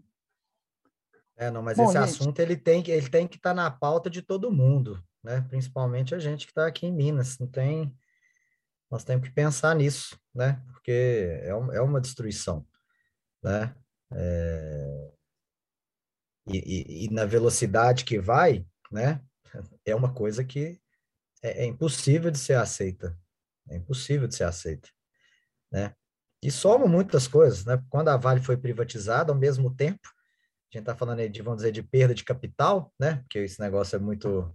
É, 1.36 1.50
não, 1.50 1.64
mas 1.64 1.78
Bom, 1.78 1.86
esse 1.86 1.94
gente... 1.94 2.04
assunto 2.04 2.40
ele 2.40 2.56
tem 2.56 2.84
que 2.84 2.92
ele 2.92 3.10
tem 3.10 3.28
que 3.28 3.38
estar 3.38 3.52
tá 3.52 3.56
na 3.56 3.72
pauta 3.72 4.10
de 4.10 4.22
todo 4.22 4.52
mundo, 4.52 5.04
né? 5.24 5.42
Principalmente 5.50 6.14
a 6.14 6.20
gente 6.20 6.46
que 6.46 6.52
está 6.52 6.68
aqui 6.68 6.86
em 6.86 6.94
Minas. 6.94 7.40
Não 7.40 7.48
tem, 7.48 7.96
nós 8.90 9.04
temos 9.04 9.28
que 9.28 9.34
pensar 9.34 9.76
nisso, 9.76 10.20
né? 10.34 10.62
Porque 10.72 11.40
é, 11.42 11.56
um, 11.56 11.72
é 11.72 11.82
uma 11.82 12.02
destruição, 12.02 12.66
né? 13.44 13.76
É... 14.12 15.12
E, 16.46 16.58
e, 16.58 17.06
e, 17.06 17.10
na 17.10 17.26
velocidade 17.26 18.04
que 18.04 18.20
vai, 18.20 18.66
né? 18.92 19.24
É 19.86 19.96
uma 19.96 20.14
coisa 20.14 20.44
que 20.44 20.80
é, 21.42 21.64
é 21.64 21.66
impossível 21.66 22.30
de 22.30 22.38
ser 22.38 22.56
aceita, 22.56 23.18
é 23.70 23.78
impossível 23.78 24.28
de 24.28 24.36
ser 24.36 24.44
aceita, 24.44 24.90
né? 25.72 25.96
E 26.44 26.52
soma 26.52 26.86
muitas 26.88 27.28
coisas, 27.28 27.64
né? 27.64 27.82
Quando 27.90 28.10
a 28.10 28.18
Vale 28.18 28.42
foi 28.42 28.58
privatizada, 28.58 29.32
ao 29.32 29.38
mesmo 29.38 29.74
tempo 29.74 30.08
a 30.74 30.78
gente 30.78 30.90
está 30.90 30.96
falando 30.96 31.20
aí 31.20 31.30
de, 31.30 31.42
vamos 31.42 31.58
dizer, 31.58 31.72
de 31.72 31.84
perda 31.84 32.16
de 32.16 32.24
capital, 32.24 32.92
né? 33.00 33.18
Porque 33.18 33.40
esse 33.40 33.60
negócio 33.62 33.96
é 33.96 34.00
muito. 34.00 34.52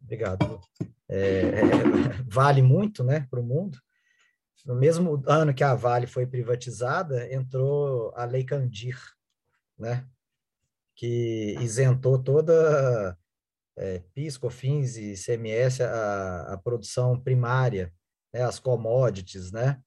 Obrigado. 0.00 0.60
É, 1.08 1.60
vale 2.26 2.62
muito, 2.62 3.02
né, 3.02 3.26
para 3.28 3.40
o 3.40 3.42
mundo. 3.42 3.78
No 4.64 4.76
mesmo 4.76 5.20
ano 5.26 5.52
que 5.52 5.64
a 5.64 5.74
Vale 5.74 6.06
foi 6.06 6.24
privatizada, 6.24 7.32
entrou 7.34 8.12
a 8.14 8.24
Lei 8.24 8.44
Candir, 8.44 8.96
né? 9.76 10.06
Que 10.94 11.56
isentou 11.60 12.22
toda 12.22 13.18
é, 13.76 13.98
PIS, 14.14 14.38
COFINS 14.38 14.96
e 14.96 15.14
CMS 15.14 15.80
a, 15.80 16.52
a 16.52 16.56
produção 16.56 17.18
primária, 17.18 17.92
né, 18.32 18.44
as 18.44 18.60
commodities, 18.60 19.50
né? 19.50 19.82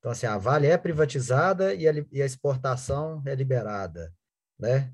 Então, 0.00 0.10
assim, 0.10 0.26
a 0.26 0.36
Vale 0.36 0.66
é 0.66 0.76
privatizada 0.76 1.72
e 1.74 1.86
a, 1.86 1.92
e 2.10 2.20
a 2.20 2.26
exportação 2.26 3.22
é 3.24 3.34
liberada 3.34 4.12
né? 4.60 4.92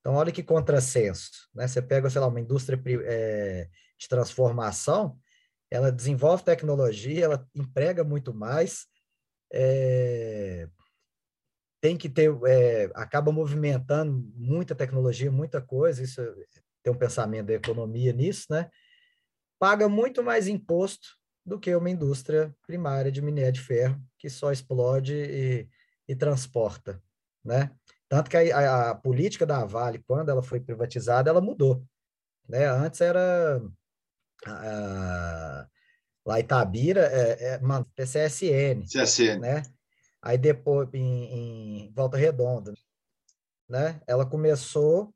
Então, 0.00 0.14
olha 0.14 0.30
que 0.30 0.42
contrassenso, 0.42 1.48
né? 1.54 1.66
Você 1.66 1.82
pega, 1.82 2.08
sei 2.08 2.20
lá, 2.20 2.28
uma 2.28 2.40
indústria 2.40 2.80
é, 3.04 3.68
de 3.98 4.08
transformação, 4.08 5.18
ela 5.70 5.90
desenvolve 5.90 6.44
tecnologia, 6.44 7.24
ela 7.24 7.48
emprega 7.54 8.04
muito 8.04 8.32
mais, 8.32 8.86
é, 9.52 10.68
tem 11.80 11.96
que 11.96 12.08
ter, 12.08 12.30
é, 12.46 12.90
acaba 12.94 13.32
movimentando 13.32 14.12
muita 14.36 14.74
tecnologia, 14.74 15.30
muita 15.30 15.60
coisa, 15.60 16.02
isso 16.02 16.22
tem 16.84 16.92
um 16.92 16.98
pensamento 16.98 17.46
da 17.46 17.54
economia 17.54 18.12
nisso, 18.12 18.46
né? 18.50 18.70
Paga 19.58 19.88
muito 19.88 20.22
mais 20.22 20.46
imposto 20.46 21.08
do 21.46 21.60
que 21.60 21.74
uma 21.76 21.88
indústria 21.88 22.54
primária 22.66 23.12
de 23.12 23.22
minério 23.22 23.52
de 23.52 23.60
ferro, 23.60 24.02
que 24.18 24.28
só 24.28 24.50
explode 24.50 25.14
e, 25.14 25.68
e 26.08 26.16
transporta, 26.16 27.00
né? 27.44 27.70
Tanto 28.08 28.28
que 28.28 28.36
a, 28.36 28.90
a, 28.90 28.94
política 28.94 29.46
da 29.46 29.64
Vale, 29.64 30.02
quando 30.06 30.28
ela 30.28 30.42
foi 30.42 30.60
privatizada, 30.60 31.30
ela 31.30 31.40
mudou. 31.40 31.84
Né? 32.48 32.64
Antes 32.66 33.00
era 33.00 33.60
a, 34.46 35.66
lá 36.24 36.40
Itabira, 36.40 37.06
é, 37.06 37.54
é, 37.54 37.60
PCSN. 37.94 38.84
CSN. 38.84 39.40
Né? 39.40 39.62
Aí 40.22 40.38
depois, 40.38 40.88
em, 40.94 41.86
em, 41.86 41.92
Volta 41.92 42.16
Redonda, 42.16 42.74
né? 43.68 44.00
ela 44.06 44.24
começou, 44.24 45.12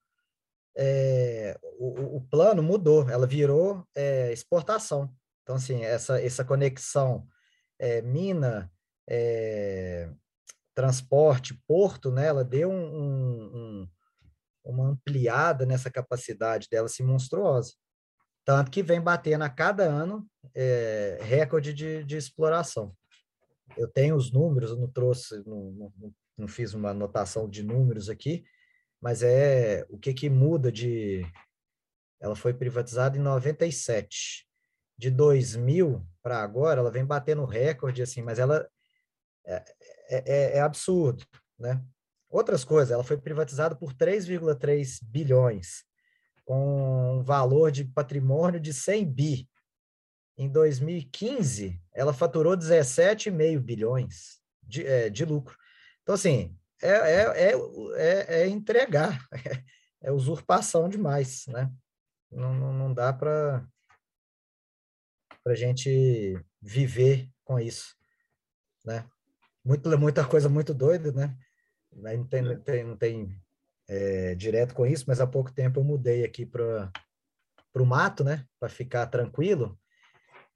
é, 0.76 1.56
o, 1.78 2.16
o, 2.16 2.20
plano 2.22 2.62
mudou, 2.62 3.08
ela 3.08 3.26
virou 3.26 3.86
é, 3.94 4.32
exportação. 4.32 5.12
Então, 5.50 5.56
assim, 5.56 5.82
essa, 5.82 6.22
essa 6.22 6.44
conexão 6.44 7.26
é, 7.76 8.00
mina, 8.00 8.70
é, 9.08 10.08
transporte, 10.76 11.60
porto, 11.66 12.12
né, 12.12 12.28
ela 12.28 12.44
deu 12.44 12.70
um, 12.70 12.76
um, 13.82 13.88
uma 14.64 14.90
ampliada 14.90 15.66
nessa 15.66 15.90
capacidade 15.90 16.68
dela, 16.70 16.86
assim, 16.86 17.02
monstruosa. 17.02 17.72
Tanto 18.44 18.70
que 18.70 18.80
vem 18.80 19.00
batendo 19.00 19.42
a 19.42 19.50
cada 19.50 19.82
ano 19.82 20.24
é, 20.54 21.18
recorde 21.20 21.74
de, 21.74 22.04
de 22.04 22.16
exploração. 22.16 22.96
eu 23.76 23.88
tenho 23.88 24.14
os 24.14 24.30
números, 24.30 24.70
eu 24.70 24.76
não 24.76 24.88
trouxe, 24.88 25.42
não, 25.44 25.72
não, 25.72 26.14
não 26.38 26.46
fiz 26.46 26.74
uma 26.74 26.90
anotação 26.90 27.50
de 27.50 27.64
números 27.64 28.08
aqui, 28.08 28.44
mas 29.00 29.24
é 29.24 29.84
o 29.88 29.98
que 29.98 30.14
que 30.14 30.30
muda 30.30 30.70
de 30.70 31.26
ela 32.20 32.36
foi 32.36 32.54
privatizada 32.54 33.18
em 33.18 33.20
97. 33.20 34.48
De 35.00 35.10
2000 35.10 36.06
para 36.22 36.42
agora, 36.42 36.80
ela 36.80 36.90
vem 36.90 37.06
batendo 37.06 37.46
recorde, 37.46 38.02
assim, 38.02 38.20
mas 38.20 38.38
ela 38.38 38.68
é, 39.46 39.64
é, 40.10 40.22
é, 40.26 40.56
é 40.58 40.60
absurdo, 40.60 41.24
né? 41.58 41.82
Outras 42.28 42.64
coisas, 42.64 42.90
ela 42.90 43.02
foi 43.02 43.16
privatizada 43.16 43.74
por 43.74 43.94
3,3 43.94 45.00
bilhões, 45.02 45.84
com 46.44 47.18
um 47.18 47.22
valor 47.22 47.72
de 47.72 47.82
patrimônio 47.82 48.60
de 48.60 48.74
100 48.74 49.10
bi. 49.10 49.48
Em 50.36 50.46
2015, 50.46 51.80
ela 51.94 52.12
faturou 52.12 52.54
17,5 52.54 53.58
bilhões 53.58 54.38
de, 54.62 54.86
é, 54.86 55.08
de 55.08 55.24
lucro. 55.24 55.56
Então, 56.02 56.14
assim, 56.14 56.54
é, 56.82 56.90
é, 56.90 57.54
é, 57.96 58.42
é 58.42 58.48
entregar, 58.48 59.26
é 60.02 60.12
usurpação 60.12 60.90
demais, 60.90 61.46
né? 61.48 61.72
não, 62.30 62.54
não, 62.54 62.72
não 62.72 62.94
dá 62.94 63.14
para 63.14 63.66
a 65.50 65.54
gente 65.54 66.38
viver 66.60 67.28
com 67.44 67.58
isso, 67.58 67.96
né? 68.84 69.04
Muito, 69.64 69.98
muita 69.98 70.24
coisa 70.24 70.48
muito 70.48 70.72
doida, 70.72 71.12
né? 71.12 71.36
Não 71.92 72.26
tem, 72.26 72.42
não 72.42 72.60
tem, 72.60 72.84
não 72.84 72.96
tem 72.96 73.42
é, 73.88 74.34
direto 74.34 74.74
com 74.74 74.86
isso, 74.86 75.04
mas 75.08 75.20
há 75.20 75.26
pouco 75.26 75.52
tempo 75.52 75.80
eu 75.80 75.84
mudei 75.84 76.24
aqui 76.24 76.46
para 76.46 76.90
o 77.74 77.84
mato, 77.84 78.22
né? 78.22 78.46
Para 78.58 78.68
ficar 78.68 79.06
tranquilo. 79.06 79.78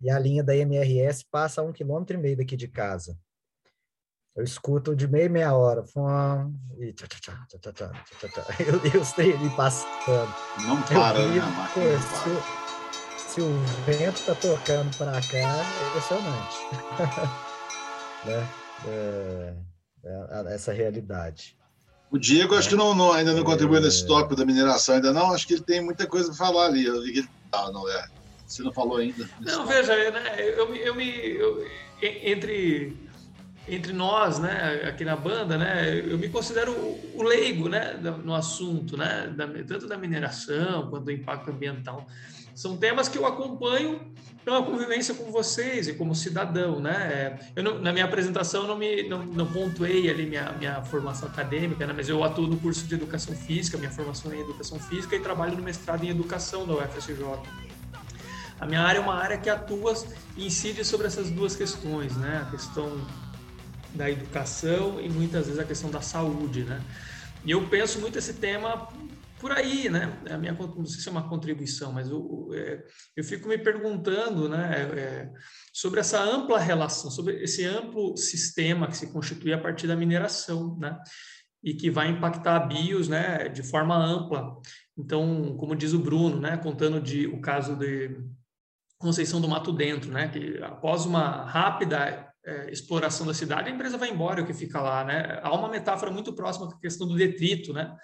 E 0.01 0.11
a 0.11 0.19
linha 0.19 0.43
da 0.43 0.57
MRS 0.57 1.25
passa 1.31 1.61
a 1.61 1.65
um 1.65 1.73
quilômetro 1.73 2.17
e 2.17 2.21
meio 2.21 2.37
daqui 2.37 2.57
de 2.57 2.69
casa. 2.69 3.19
Eu 4.37 4.43
escuto 4.43 4.97
de 4.97 5.07
meia 5.07 5.29
meia 5.29 5.55
hora. 5.55 5.85
Fum, 5.85 6.05
e 6.79 6.93
tchá, 6.93 7.07
tchá, 7.07 7.21
tchá, 7.21 7.59
tchá, 7.59 7.73
tchá, 7.73 7.93
tchá, 8.19 8.29
tchá. 8.29 8.45
Eu, 8.61 8.85
eu 8.93 9.05
sei 9.05 9.33
ali 9.33 9.49
passando. 9.57 10.35
Não 10.67 10.83
para, 10.83 11.21
eu, 11.21 11.29
né, 11.29 12.64
se, 13.35 13.41
o, 13.41 13.51
vento 13.85 14.25
tá 14.27 14.35
tocando 14.37 14.97
para 14.97 15.13
cá, 15.13 15.39
é 15.39 15.89
impressionante. 15.89 16.57
né? 18.25 18.49
É, 18.87 19.55
é, 20.05 20.55
essa 20.55 20.73
realidade. 20.73 21.57
O 22.13 22.19
Diego, 22.19 22.55
acho 22.55 22.69
que 22.69 22.77
não, 22.77 22.95
não, 22.95 23.13
ainda 23.13 23.33
não 23.33 23.43
contribuiu 23.43 23.81
nesse 23.81 24.07
tópico 24.07 24.37
da 24.37 24.47
mineração, 24.47 24.95
ainda 24.95 25.13
não. 25.13 25.33
Acho 25.33 25.49
que 25.49 25.55
ele 25.55 25.63
tem 25.63 25.81
muita 25.81 26.07
coisa 26.07 26.29
para 26.29 26.37
falar 26.37 26.67
ali. 26.67 26.85
Eu 26.85 27.03
vi 27.03 27.13
que 27.13 27.19
ele. 27.21 27.29
Não, 27.53 27.73
não 27.73 27.91
é. 27.91 28.07
Você 28.47 28.63
não 28.63 28.73
falou 28.73 28.99
ainda. 28.99 29.29
Não, 29.41 29.67
veja, 29.67 30.11
né, 30.13 30.37
eu, 30.39 30.73
eu 30.73 30.95
me. 30.95 31.11
Eu, 31.11 31.67
entre 32.03 32.97
entre 33.67 33.95
nós, 33.95 34.39
né, 34.39 34.83
aqui 34.87 35.07
na 35.07 35.17
banda, 35.17 35.57
né, 35.57 35.99
eu 35.99 36.19
me 36.19 36.29
considero 36.29 36.71
o 37.15 37.23
leigo, 37.23 37.67
né, 37.67 37.95
no 38.23 38.35
assunto, 38.35 38.95
né, 38.95 39.33
da, 39.35 39.47
tanto 39.67 39.89
da 39.89 39.97
mineração 39.97 40.91
quanto 40.91 41.07
do 41.07 41.11
impacto 41.11 41.51
ambiental. 41.51 42.07
São 42.55 42.77
temas 42.77 43.09
que 43.09 43.19
eu 43.19 43.27
acompanho 43.27 44.01
pela 44.45 44.63
convivência 44.63 45.15
com 45.15 45.33
vocês 45.33 45.89
e 45.89 45.95
como 45.95 46.15
cidadão, 46.15 46.79
né? 46.79 47.39
Eu 47.57 47.63
não, 47.63 47.79
na 47.79 47.93
minha 47.93 48.05
apresentação 48.05 48.67
não 48.67 48.77
me 48.77 49.03
não, 49.09 49.25
não 49.25 49.47
pontuei 49.47 50.09
ali 50.11 50.27
minha, 50.27 50.53
minha 50.53 50.83
formação 50.85 51.29
acadêmica, 51.29 51.87
né? 51.87 51.95
mas 51.97 52.09
eu 52.09 52.23
atuo 52.23 52.47
no 52.47 52.59
curso 52.59 52.87
de 52.87 52.95
educação 52.95 53.35
física, 53.35 53.79
minha 53.79 53.91
formação 53.91 54.31
é 54.33 54.37
em 54.37 54.41
educação 54.41 54.79
física 54.79 55.17
e 55.17 55.21
trabalho 55.21 55.57
no 55.57 55.63
mestrado 55.63 56.05
em 56.05 56.11
educação 56.11 56.67
da 56.67 56.75
UFSJ. 56.75 57.25
A 58.61 58.67
minha 58.67 58.83
área 58.83 58.99
é 58.99 59.01
uma 59.01 59.15
área 59.15 59.39
que 59.39 59.49
atua 59.49 59.95
e 60.37 60.47
incide 60.47 60.85
sobre 60.85 61.07
essas 61.07 61.31
duas 61.31 61.57
questões, 61.57 62.15
né? 62.17 62.45
A 62.47 62.51
questão 62.51 63.01
da 63.95 64.11
educação 64.11 65.01
e 65.01 65.09
muitas 65.09 65.47
vezes 65.47 65.59
a 65.59 65.65
questão 65.65 65.91
da 65.91 66.01
saúde, 66.01 66.65
né? 66.65 66.83
E 67.45 67.51
eu 67.51 67.67
penso 67.69 67.99
muito 68.01 68.19
esse 68.19 68.35
tema 68.35 68.89
por 69.45 69.53
aí, 69.53 69.91
né? 69.91 70.11
A 70.31 70.39
minha, 70.39 70.55
não 70.55 70.87
sei 70.87 71.03
se 71.03 71.07
é 71.07 71.13
uma 71.13 71.29
contribuição, 71.29 71.93
mas 71.93 72.09
eu, 72.09 72.49
é, 72.55 72.83
eu 73.15 73.23
fico 73.23 73.47
me 73.47 73.59
perguntando, 73.59 74.49
né? 74.49 74.89
É, 74.97 75.33
sobre 75.71 76.01
essa 76.01 76.19
ampla 76.19 76.59
relação, 76.59 77.11
sobre 77.11 77.43
esse 77.43 77.63
amplo 77.63 78.17
sistema 78.17 78.87
que 78.87 78.97
se 78.97 79.13
constitui 79.13 79.53
a 79.53 79.61
partir 79.61 79.87
da 79.87 79.95
mineração, 79.95 80.79
né? 80.79 80.99
E 81.63 81.75
que 81.75 81.91
vai 81.91 82.09
impactar 82.09 82.57
a 82.57 82.61
BIOS, 82.61 83.07
né? 83.09 83.51
De 83.51 83.63
forma 83.63 83.95
ampla. 83.95 84.57
Então, 84.97 85.55
como 85.59 85.77
diz 85.77 85.93
o 85.93 85.99
Bruno, 85.99 86.41
né? 86.41 86.57
Contando 86.57 86.99
de 86.99 87.27
o 87.27 87.39
caso 87.39 87.77
de 87.77 88.17
Conceição 88.97 89.43
do 89.43 89.49
Mato 89.49 89.75
Dentro, 89.75 90.11
né? 90.11 90.29
Que 90.29 90.57
após 90.63 91.05
uma 91.05 91.45
rápida 91.45 92.33
é, 92.47 92.71
exploração 92.73 93.27
da 93.27 93.35
cidade, 93.35 93.69
a 93.69 93.75
empresa 93.75 93.99
vai 93.99 94.09
embora, 94.09 94.43
o 94.43 94.47
que 94.47 94.55
fica 94.55 94.81
lá, 94.81 95.05
né? 95.05 95.39
Há 95.43 95.55
uma 95.55 95.69
metáfora 95.69 96.11
muito 96.11 96.33
próxima 96.33 96.67
com 96.67 96.77
a 96.77 96.81
questão 96.81 97.07
do 97.07 97.15
detrito, 97.15 97.75
né? 97.75 97.95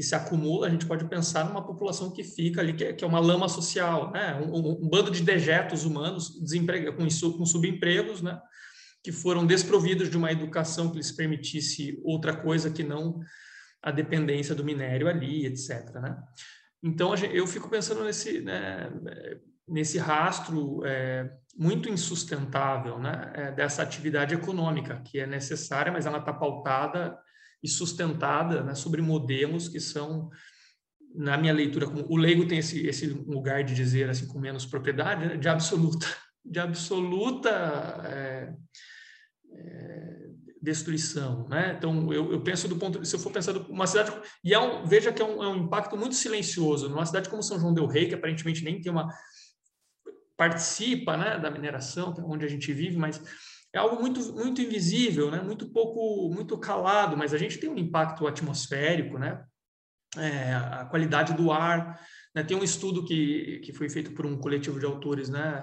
Que 0.00 0.06
se 0.06 0.14
acumula, 0.14 0.66
a 0.66 0.70
gente 0.70 0.86
pode 0.86 1.04
pensar 1.04 1.44
numa 1.44 1.62
população 1.62 2.10
que 2.10 2.24
fica 2.24 2.62
ali, 2.62 2.72
que 2.72 2.84
é, 2.84 2.92
que 2.94 3.04
é 3.04 3.06
uma 3.06 3.20
lama 3.20 3.50
social, 3.50 4.10
né? 4.10 4.34
Um, 4.36 4.82
um, 4.82 4.88
bando 4.88 5.10
de 5.10 5.22
dejetos 5.22 5.84
humanos 5.84 6.38
com, 6.96 7.32
com 7.36 7.44
subempregos, 7.44 8.22
né? 8.22 8.40
Que 9.04 9.12
foram 9.12 9.44
desprovidos 9.44 10.08
de 10.08 10.16
uma 10.16 10.32
educação 10.32 10.90
que 10.90 10.96
lhes 10.96 11.12
permitisse 11.12 12.00
outra 12.02 12.34
coisa 12.34 12.70
que 12.70 12.82
não 12.82 13.20
a 13.82 13.90
dependência 13.90 14.54
do 14.54 14.64
minério 14.64 15.06
ali, 15.06 15.44
etc. 15.44 15.94
Né? 15.96 16.16
Então, 16.82 17.14
eu 17.14 17.46
fico 17.46 17.68
pensando 17.68 18.02
nesse, 18.02 18.40
né, 18.40 18.90
nesse 19.68 19.98
rastro 19.98 20.82
é, 20.84 21.30
muito 21.56 21.90
insustentável 21.90 22.98
né, 22.98 23.32
é, 23.34 23.52
dessa 23.52 23.82
atividade 23.82 24.34
econômica, 24.34 25.02
que 25.04 25.18
é 25.18 25.26
necessária, 25.26 25.92
mas 25.92 26.06
ela 26.06 26.18
está 26.18 26.32
pautada 26.32 27.18
e 27.62 27.68
sustentada 27.68 28.62
né, 28.62 28.74
sobre 28.74 29.02
modelos 29.02 29.68
que 29.68 29.80
são, 29.80 30.30
na 31.14 31.36
minha 31.36 31.52
leitura, 31.52 31.86
o 31.88 32.16
leigo 32.16 32.46
tem 32.46 32.58
esse, 32.58 32.86
esse 32.86 33.06
lugar 33.06 33.64
de 33.64 33.74
dizer 33.74 34.08
assim 34.08 34.26
com 34.26 34.38
menos 34.38 34.64
propriedade, 34.64 35.26
né, 35.26 35.36
de 35.36 35.48
absoluta, 35.48 36.06
de 36.44 36.58
absoluta 36.58 37.50
é, 38.04 38.54
é, 39.52 40.30
destruição, 40.62 41.48
né? 41.48 41.74
Então 41.76 42.12
eu, 42.12 42.32
eu, 42.32 42.40
penso 42.42 42.68
do 42.68 42.76
ponto, 42.76 43.04
se 43.04 43.14
eu 43.14 43.20
for 43.20 43.32
pensar 43.32 43.56
uma 43.56 43.86
cidade 43.86 44.12
e 44.44 44.52
é 44.52 44.58
um, 44.58 44.84
veja 44.84 45.12
que 45.12 45.22
é 45.22 45.24
um, 45.24 45.42
é 45.42 45.48
um 45.48 45.64
impacto 45.64 45.96
muito 45.96 46.14
silencioso 46.14 46.88
numa 46.88 47.06
cidade 47.06 47.28
como 47.28 47.42
São 47.42 47.58
João 47.58 47.72
del 47.72 47.86
Rei, 47.86 48.08
que 48.08 48.14
aparentemente 48.14 48.62
nem 48.62 48.80
tem 48.80 48.92
uma 48.92 49.08
participa 50.36 51.18
né, 51.18 51.38
da 51.38 51.50
mineração, 51.50 52.14
onde 52.24 52.46
a 52.46 52.48
gente 52.48 52.72
vive, 52.72 52.96
mas 52.96 53.20
é 53.72 53.78
algo 53.78 54.00
muito, 54.00 54.20
muito 54.32 54.60
invisível, 54.60 55.30
né, 55.30 55.40
muito 55.40 55.68
pouco, 55.68 56.32
muito 56.32 56.58
calado, 56.58 57.16
mas 57.16 57.32
a 57.32 57.38
gente 57.38 57.58
tem 57.58 57.70
um 57.70 57.78
impacto 57.78 58.26
atmosférico, 58.26 59.18
né, 59.18 59.44
é, 60.16 60.54
a 60.54 60.86
qualidade 60.90 61.34
do 61.34 61.52
ar. 61.52 62.00
Né, 62.34 62.42
tem 62.42 62.56
um 62.56 62.64
estudo 62.64 63.04
que, 63.04 63.60
que 63.64 63.72
foi 63.72 63.88
feito 63.88 64.12
por 64.12 64.26
um 64.26 64.36
coletivo 64.36 64.78
de 64.78 64.86
autores, 64.86 65.28
né, 65.28 65.62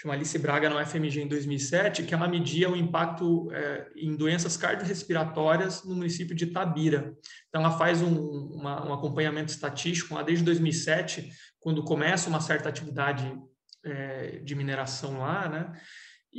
chama 0.00 0.14
Alice 0.14 0.38
Braga 0.38 0.70
na 0.70 0.80
UFMG 0.80 1.22
em 1.22 1.26
2007, 1.26 2.04
que 2.04 2.14
ela 2.14 2.28
media 2.28 2.70
o 2.70 2.76
impacto 2.76 3.50
é, 3.52 3.90
em 3.96 4.14
doenças 4.14 4.56
cardiorrespiratórias 4.56 5.82
no 5.82 5.96
município 5.96 6.36
de 6.36 6.46
Tabira. 6.46 7.16
Então, 7.48 7.62
ela 7.62 7.76
faz 7.76 8.00
um, 8.00 8.16
uma, 8.16 8.86
um 8.86 8.92
acompanhamento 8.92 9.50
estatístico 9.50 10.14
lá 10.14 10.22
desde 10.22 10.44
2007, 10.44 11.28
quando 11.58 11.82
começa 11.82 12.28
uma 12.28 12.40
certa 12.40 12.68
atividade 12.68 13.36
é, 13.84 14.38
de 14.38 14.54
mineração 14.54 15.18
lá, 15.18 15.48
né? 15.48 15.72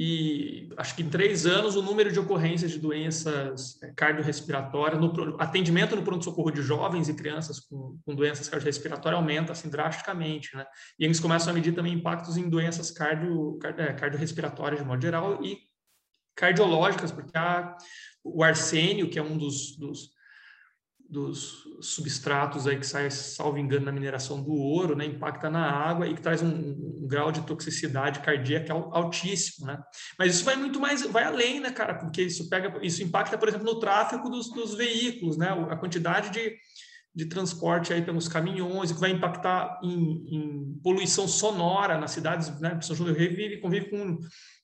E 0.02 0.70
acho 0.78 0.96
que 0.96 1.04
em 1.04 1.10
três 1.10 1.46
anos 1.46 1.76
o 1.76 1.82
número 1.82 2.10
de 2.10 2.18
ocorrências 2.18 2.72
de 2.72 2.80
doenças 2.80 3.78
é, 3.84 3.92
cardiorrespiratórias, 3.92 4.98
no 4.98 5.36
atendimento 5.38 5.94
no 5.94 6.04
pronto-socorro 6.04 6.52
de 6.52 6.62
jovens 6.62 7.10
e 7.10 7.14
crianças 7.14 7.60
com, 7.60 8.00
com 8.06 8.16
doenças 8.16 8.48
cardiorrespiratórias 8.48 9.20
aumenta 9.20 9.52
assim 9.52 9.68
drasticamente, 9.70 10.56
né? 10.56 10.66
E 10.98 11.04
eles 11.04 11.20
começam 11.20 11.52
a 11.52 11.54
medir 11.54 11.76
também 11.76 11.92
impactos 11.92 12.38
em 12.38 12.48
doenças 12.48 12.92
cardio, 12.92 13.60
é, 13.62 13.92
cardiorrespiratórias 13.92 14.80
de 14.80 14.88
modo 14.88 15.02
geral 15.02 15.44
e 15.44 15.58
cardiológicas, 16.34 17.12
porque 17.12 17.38
há 17.38 17.76
o 18.24 18.42
arsênio, 18.42 19.10
que 19.10 19.20
é 19.20 19.22
um 19.22 19.38
dos, 19.38 19.76
dos 19.76 20.12
dos 21.10 21.68
substratos 21.82 22.68
aí 22.68 22.78
que 22.78 22.86
sai, 22.86 23.10
salvo 23.10 23.58
engano, 23.58 23.86
na 23.86 23.92
mineração 23.92 24.44
do 24.44 24.54
ouro, 24.54 24.96
né, 24.96 25.06
impacta 25.06 25.50
na 25.50 25.66
água 25.68 26.08
e 26.08 26.14
que 26.14 26.22
traz 26.22 26.42
um, 26.42 26.48
um, 26.48 27.08
grau 27.08 27.32
de 27.32 27.42
toxicidade 27.42 28.20
cardíaca 28.20 28.74
altíssimo, 28.74 29.66
né? 29.66 29.82
Mas 30.18 30.36
isso 30.36 30.46
vai 30.46 30.56
muito 30.56 30.80
mais, 30.80 31.02
vai 31.08 31.24
além, 31.24 31.60
né, 31.60 31.72
cara? 31.72 31.96
Porque 31.96 32.22
isso 32.22 32.48
pega, 32.48 32.78
isso 32.86 33.02
impacta, 33.02 33.38
por 33.38 33.48
exemplo, 33.48 33.66
no 33.66 33.80
tráfego 33.80 34.30
dos, 34.30 34.52
dos 34.52 34.76
veículos, 34.76 35.36
né? 35.36 35.50
A 35.72 35.76
quantidade 35.76 36.30
de, 36.30 36.56
de 37.16 37.26
transporte 37.26 37.92
aí 37.92 38.04
pelos 38.04 38.28
caminhões, 38.28 38.92
que 38.92 39.00
vai 39.00 39.10
impactar 39.10 39.80
em, 39.84 40.36
em 40.36 40.80
poluição 40.84 41.28
sonora 41.28 41.98
nas 41.98 42.12
cidades, 42.12 42.60
né? 42.60 42.80
São 42.82 42.96
João 42.96 43.12
do 43.12 43.18
Rei 43.18 43.30
vive, 43.30 43.62
convive 43.62 43.90
com 43.90 44.20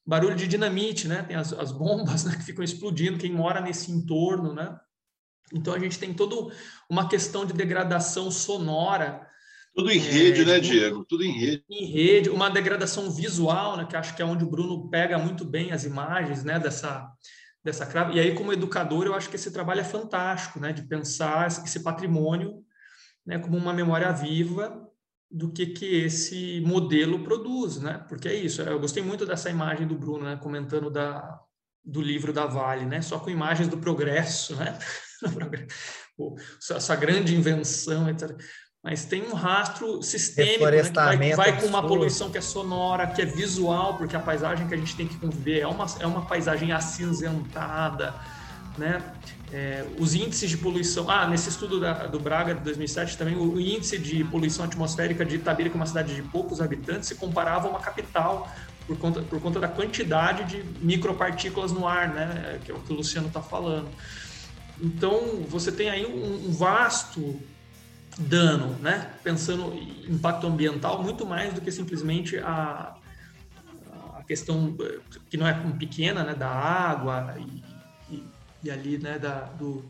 barulho 0.06 0.36
de 0.36 0.48
dinamite, 0.48 1.08
né? 1.08 1.24
Tem 1.24 1.36
as, 1.36 1.52
as 1.54 1.72
bombas 1.72 2.24
né, 2.26 2.36
que 2.36 2.44
ficam 2.44 2.64
explodindo, 2.64 3.18
quem 3.18 3.32
mora 3.32 3.62
nesse 3.62 3.92
entorno, 3.92 4.54
né? 4.54 4.78
Então 5.54 5.74
a 5.74 5.80
gente 5.80 6.00
tem 6.00 6.14
toda 6.14 6.54
uma 6.90 7.08
questão 7.08 7.46
de 7.46 7.54
degradação 7.54 8.32
sonora 8.32 9.28
Tudo 9.76 9.92
em 9.92 10.00
rede, 10.00 10.42
é, 10.42 10.46
né, 10.46 10.60
Diego? 10.60 11.06
Tudo 11.06 11.24
em 11.24 11.32
rede. 11.32 11.64
Em 11.70 11.86
rede, 11.86 12.30
uma 12.30 12.50
degradação 12.50 13.12
visual, 13.12 13.78
né, 13.78 13.86
que 13.86 13.96
acho 13.96 14.16
que 14.16 14.22
é 14.22 14.26
onde 14.26 14.44
o 14.44 14.50
Bruno 14.50 14.90
pega 14.90 15.18
muito 15.18 15.46
bem 15.46 15.72
as 15.72 15.84
imagens 15.84 16.44
né, 16.44 16.60
dessa, 16.60 17.08
dessa 17.64 17.86
crava. 17.86 18.14
E 18.14 18.20
aí, 18.20 18.34
como 18.34 18.54
educador, 18.54 19.06
eu 19.06 19.14
acho 19.14 19.30
que 19.30 19.36
esse 19.36 19.52
trabalho 19.52 19.82
é 19.82 19.86
fantástico, 19.86 20.60
né, 20.60 20.74
de 20.74 20.84
pensar 20.84 21.48
esse 21.48 21.82
patrimônio 21.82 22.64
né, 23.26 23.40
como 23.40 23.58
uma 23.58 23.74
memória 23.74 24.12
viva 24.12 24.86
do 25.30 25.52
que, 25.52 25.66
que 25.66 25.86
esse 26.04 26.62
modelo 26.62 27.24
produz, 27.24 27.80
né? 27.80 28.06
Porque 28.08 28.28
é 28.28 28.34
isso. 28.34 28.62
Eu 28.62 28.80
gostei 28.80 29.02
muito 29.02 29.26
dessa 29.26 29.50
imagem 29.50 29.88
do 29.88 29.96
Bruno, 29.96 30.24
né, 30.24 30.38
comentando 30.38 30.90
da, 30.90 31.40
do 31.84 32.02
livro 32.02 32.32
da 32.32 32.46
Vale, 32.46 32.86
né? 32.86 33.02
Só 33.02 33.20
com 33.20 33.30
imagens 33.30 33.68
do 33.68 33.78
progresso, 33.78 34.56
né? 34.56 34.78
Essa 36.76 36.96
grande 36.96 37.36
invenção, 37.36 38.10
etc. 38.10 38.36
Mas 38.86 39.04
tem 39.04 39.24
um 39.24 39.34
rastro 39.34 40.04
sistêmico, 40.04 40.64
né? 40.66 40.84
que 40.84 40.92
vai, 40.92 41.36
vai 41.36 41.60
com 41.60 41.66
uma 41.66 41.82
poluição 41.82 42.30
que 42.30 42.38
é 42.38 42.42
sonora, 42.42 43.08
que 43.08 43.20
é 43.20 43.26
visual, 43.26 43.98
porque 43.98 44.16
a 44.16 44.20
paisagem 44.20 44.68
que 44.68 44.76
a 44.76 44.78
gente 44.78 44.96
tem 44.96 45.08
que 45.08 45.18
conviver 45.18 45.62
é 45.62 45.68
uma, 45.68 45.88
é 46.00 46.06
uma 46.06 46.24
paisagem 46.28 46.72
acinzentada, 46.72 48.14
né? 48.78 49.02
É, 49.52 49.86
os 49.98 50.14
índices 50.14 50.52
de 50.52 50.58
poluição. 50.58 51.10
Ah, 51.10 51.28
nesse 51.28 51.50
estudo 51.50 51.80
da, 51.80 52.06
do 52.06 52.20
Braga 52.20 52.54
de 52.54 52.62
2007 52.62 53.18
também, 53.18 53.36
o, 53.36 53.54
o, 53.54 53.60
índice 53.60 53.98
de 53.98 54.24
poluição 54.26 54.64
atmosférica 54.64 55.26
de 55.26 55.38
Itabira, 55.38 55.68
que 55.68 55.76
é 55.76 55.80
uma 55.80 55.88
cidade 55.88 56.14
de 56.14 56.22
poucos 56.22 56.62
habitantes, 56.62 57.08
se 57.08 57.16
comparava 57.16 57.68
a 57.68 57.72
uma 57.72 57.80
capital 57.80 58.48
por 58.86 58.98
conta, 59.00 59.22
por 59.24 59.42
conta 59.42 59.60
da 59.60 59.68
quantidade 59.68 60.44
de 60.44 60.64
micropartículas 60.86 61.72
no 61.72 61.88
ar, 61.88 62.14
né? 62.14 62.60
Que 62.64 62.72
é 62.72 62.76
o 62.76 62.80
que 62.80 62.94
o 62.94 62.96
Luciano 62.96 63.30
está 63.30 63.42
falando. 63.42 63.90
Então, 64.82 65.44
você 65.48 65.72
tem 65.72 65.90
aí 65.90 66.06
um, 66.06 66.48
um 66.48 66.52
vasto 66.52 67.40
dano, 68.18 68.78
né? 68.82 69.14
Pensando 69.24 69.74
em 69.74 70.14
impacto 70.14 70.48
ambiental, 70.48 71.04
muito 71.04 71.26
mais 71.26 71.54
do 71.54 71.62
que 71.62 71.72
simplesmente 71.72 72.38
a, 72.38 72.96
a 74.14 74.24
questão 74.24 74.76
que 75.30 75.38
não 75.38 75.48
é 75.48 75.54
pequena, 75.78 76.24
né? 76.24 76.34
Da 76.34 76.50
água 76.50 77.36
e 77.40 77.76
e 78.66 78.72
ali 78.72 78.98
né, 78.98 79.20
da, 79.20 79.42
do, 79.42 79.86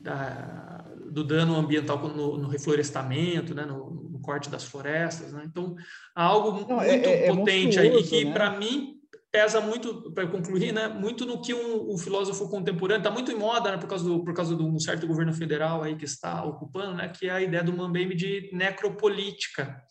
da, 0.00 0.82
do 1.10 1.22
dano 1.22 1.54
ambiental 1.56 1.98
no, 2.08 2.38
no 2.38 2.48
reflorestamento, 2.48 3.54
né, 3.54 3.66
no, 3.66 3.90
no, 4.10 4.18
corte 4.20 4.48
das 4.48 4.64
florestas. 4.64 5.32
Né? 5.32 5.42
Então, 5.44 5.76
há 6.14 6.24
algo 6.24 6.52
Não, 6.52 6.76
muito 6.76 6.82
é, 6.82 7.26
é 7.26 7.34
potente 7.34 7.78
aí 7.78 7.94
e 7.94 8.02
que, 8.02 8.24
né? 8.24 8.32
para 8.32 8.58
mim, 8.58 8.98
pesa 9.32 9.62
muito, 9.62 10.12
para 10.12 10.26
concluir, 10.26 10.72
né, 10.72 10.88
muito 10.88 11.24
no 11.24 11.40
que 11.40 11.54
um, 11.54 11.96
filósofo 11.96 12.50
contemporâneo, 12.50 13.00
está 13.00 13.10
muito 13.10 13.32
em 13.32 13.34
moda 13.34 13.70
né, 13.70 13.78
por, 13.78 13.88
causa 13.88 14.04
do, 14.04 14.22
por 14.22 14.34
causa 14.34 14.54
de 14.54 14.62
um 14.62 14.78
certo 14.78 15.06
governo 15.06 15.32
federal 15.32 15.82
aí 15.82 15.96
que 15.96 16.04
está 16.04 16.44
ocupando, 16.44 16.94
né, 16.94 17.08
que 17.08 17.26
é 17.28 17.30
a 17.30 17.40
ideia 17.40 17.64
do 17.64 17.74
Mambembe 17.74 18.14
de 18.14 18.50
necropolítica. 18.52 19.82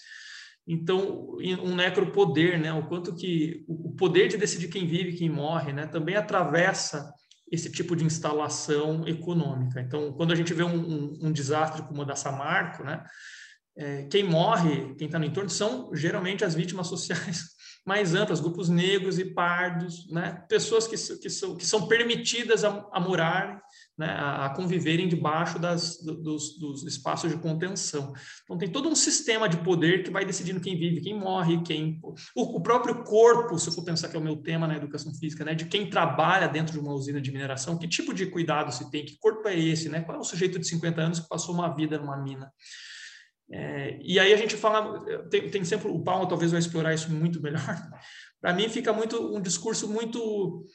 Então, 0.68 1.36
um 1.64 1.76
necropoder, 1.76 2.62
né, 2.62 2.72
o 2.72 2.86
quanto 2.88 3.16
que 3.16 3.66
o 3.68 3.96
poder 3.96 4.28
de 4.28 4.38
decidir 4.38 4.68
quem 4.68 4.86
vive 4.86 5.10
e 5.10 5.18
quem 5.18 5.30
morre, 5.30 5.74
né, 5.74 5.88
também 5.88 6.16
atravessa 6.16 7.12
esse 7.52 7.72
tipo 7.72 7.96
de 7.96 8.06
instalação 8.06 9.08
econômica. 9.08 9.82
Então, 9.82 10.14
quando 10.14 10.34
a 10.34 10.36
gente 10.36 10.54
vê 10.54 10.64
um, 10.64 10.78
um, 10.78 11.20
um 11.24 11.32
desastre 11.32 11.82
como 11.82 12.04
o 12.04 12.06
da 12.06 12.16
Samarco, 12.16 12.84
né, 12.84 13.04
é, 13.76 14.04
quem 14.04 14.24
morre, 14.24 14.94
quem 14.96 15.08
está 15.08 15.18
no 15.18 15.26
entorno, 15.26 15.50
são 15.50 15.89
geralmente 15.96 16.46
as 16.46 16.54
vítimas 16.54 16.86
sociais 16.88 17.60
mais 17.86 18.14
amplas, 18.14 18.40
grupos 18.40 18.70
negros 18.70 19.18
e 19.18 19.26
pardos, 19.26 20.08
né, 20.12 20.44
pessoas 20.48 20.88
que, 20.88 20.96
que, 21.18 21.30
são, 21.30 21.56
que 21.56 21.66
são 21.66 21.88
permitidas 21.88 22.64
a, 22.64 22.88
a 22.92 23.00
morar 23.00 23.62
né, 23.98 24.08
a, 24.18 24.50
conviverem 24.50 25.08
debaixo 25.08 25.60
das, 25.60 25.98
dos, 26.02 26.58
dos, 26.58 26.84
espaços 26.84 27.32
de 27.32 27.38
contenção. 27.38 28.14
Então, 28.44 28.58
tem 28.58 28.70
todo 28.70 28.90
um 28.90 28.96
sistema 28.96 29.48
de 29.48 29.58
poder 29.58 30.04
que 30.04 30.10
vai 30.10 30.26
decidindo 30.26 30.60
quem 30.60 30.78
vive, 30.78 31.02
quem 31.02 31.18
morre, 31.18 31.62
quem. 31.62 32.00
O, 32.36 32.58
o, 32.58 32.62
próprio 32.62 33.04
corpo, 33.04 33.60
se 33.60 33.70
eu 33.70 33.74
for 33.74 33.84
pensar 33.84 34.10
que 34.10 34.16
é 34.16 34.20
o 34.20 34.24
meu 34.24 34.38
tema 34.38 34.68
na 34.68 34.76
educação 34.76 35.14
física, 35.14 35.46
né, 35.46 35.54
de 35.54 35.66
quem 35.66 35.90
trabalha 35.90 36.48
dentro 36.48 36.74
de 36.74 36.80
uma 36.80 36.94
usina 36.94 37.22
de 37.22 37.32
mineração, 37.32 37.78
que 37.78 37.88
tipo 37.88 38.14
de 38.14 38.26
cuidado 38.26 38.72
se 38.72 38.90
tem, 38.90 39.06
que 39.06 39.20
corpo 39.20 39.48
é 39.48 39.58
esse, 39.58 39.88
né? 39.88 40.02
qual 40.02 40.18
é 40.18 40.20
o 40.20 40.24
sujeito 40.24 40.58
de 40.58 40.68
50 40.68 41.02
anos 41.02 41.20
que 41.20 41.30
passou 41.30 41.54
uma 41.54 41.74
vida 41.76 41.98
numa 41.98 42.18
mina. 42.18 42.52
É, 43.52 43.99
e 44.02 44.20
aí 44.20 44.34
a 44.34 44.38
gente 44.38 44.56
fala, 44.56 45.04
tem, 45.30 45.49
tem 45.49 45.64
sempre, 45.66 45.89
o 45.89 45.99
Paulo 45.99 46.28
talvez 46.28 46.52
vai 46.52 46.60
explorar 46.60 46.93
isso 46.93 47.12
muito 47.12 47.41
melhor. 47.41 47.62
Para 48.39 48.54
mim 48.54 48.70
fica 48.70 48.93
muito 48.93 49.36
um 49.36 49.41
discurso 49.41 49.88
muito 49.88 50.66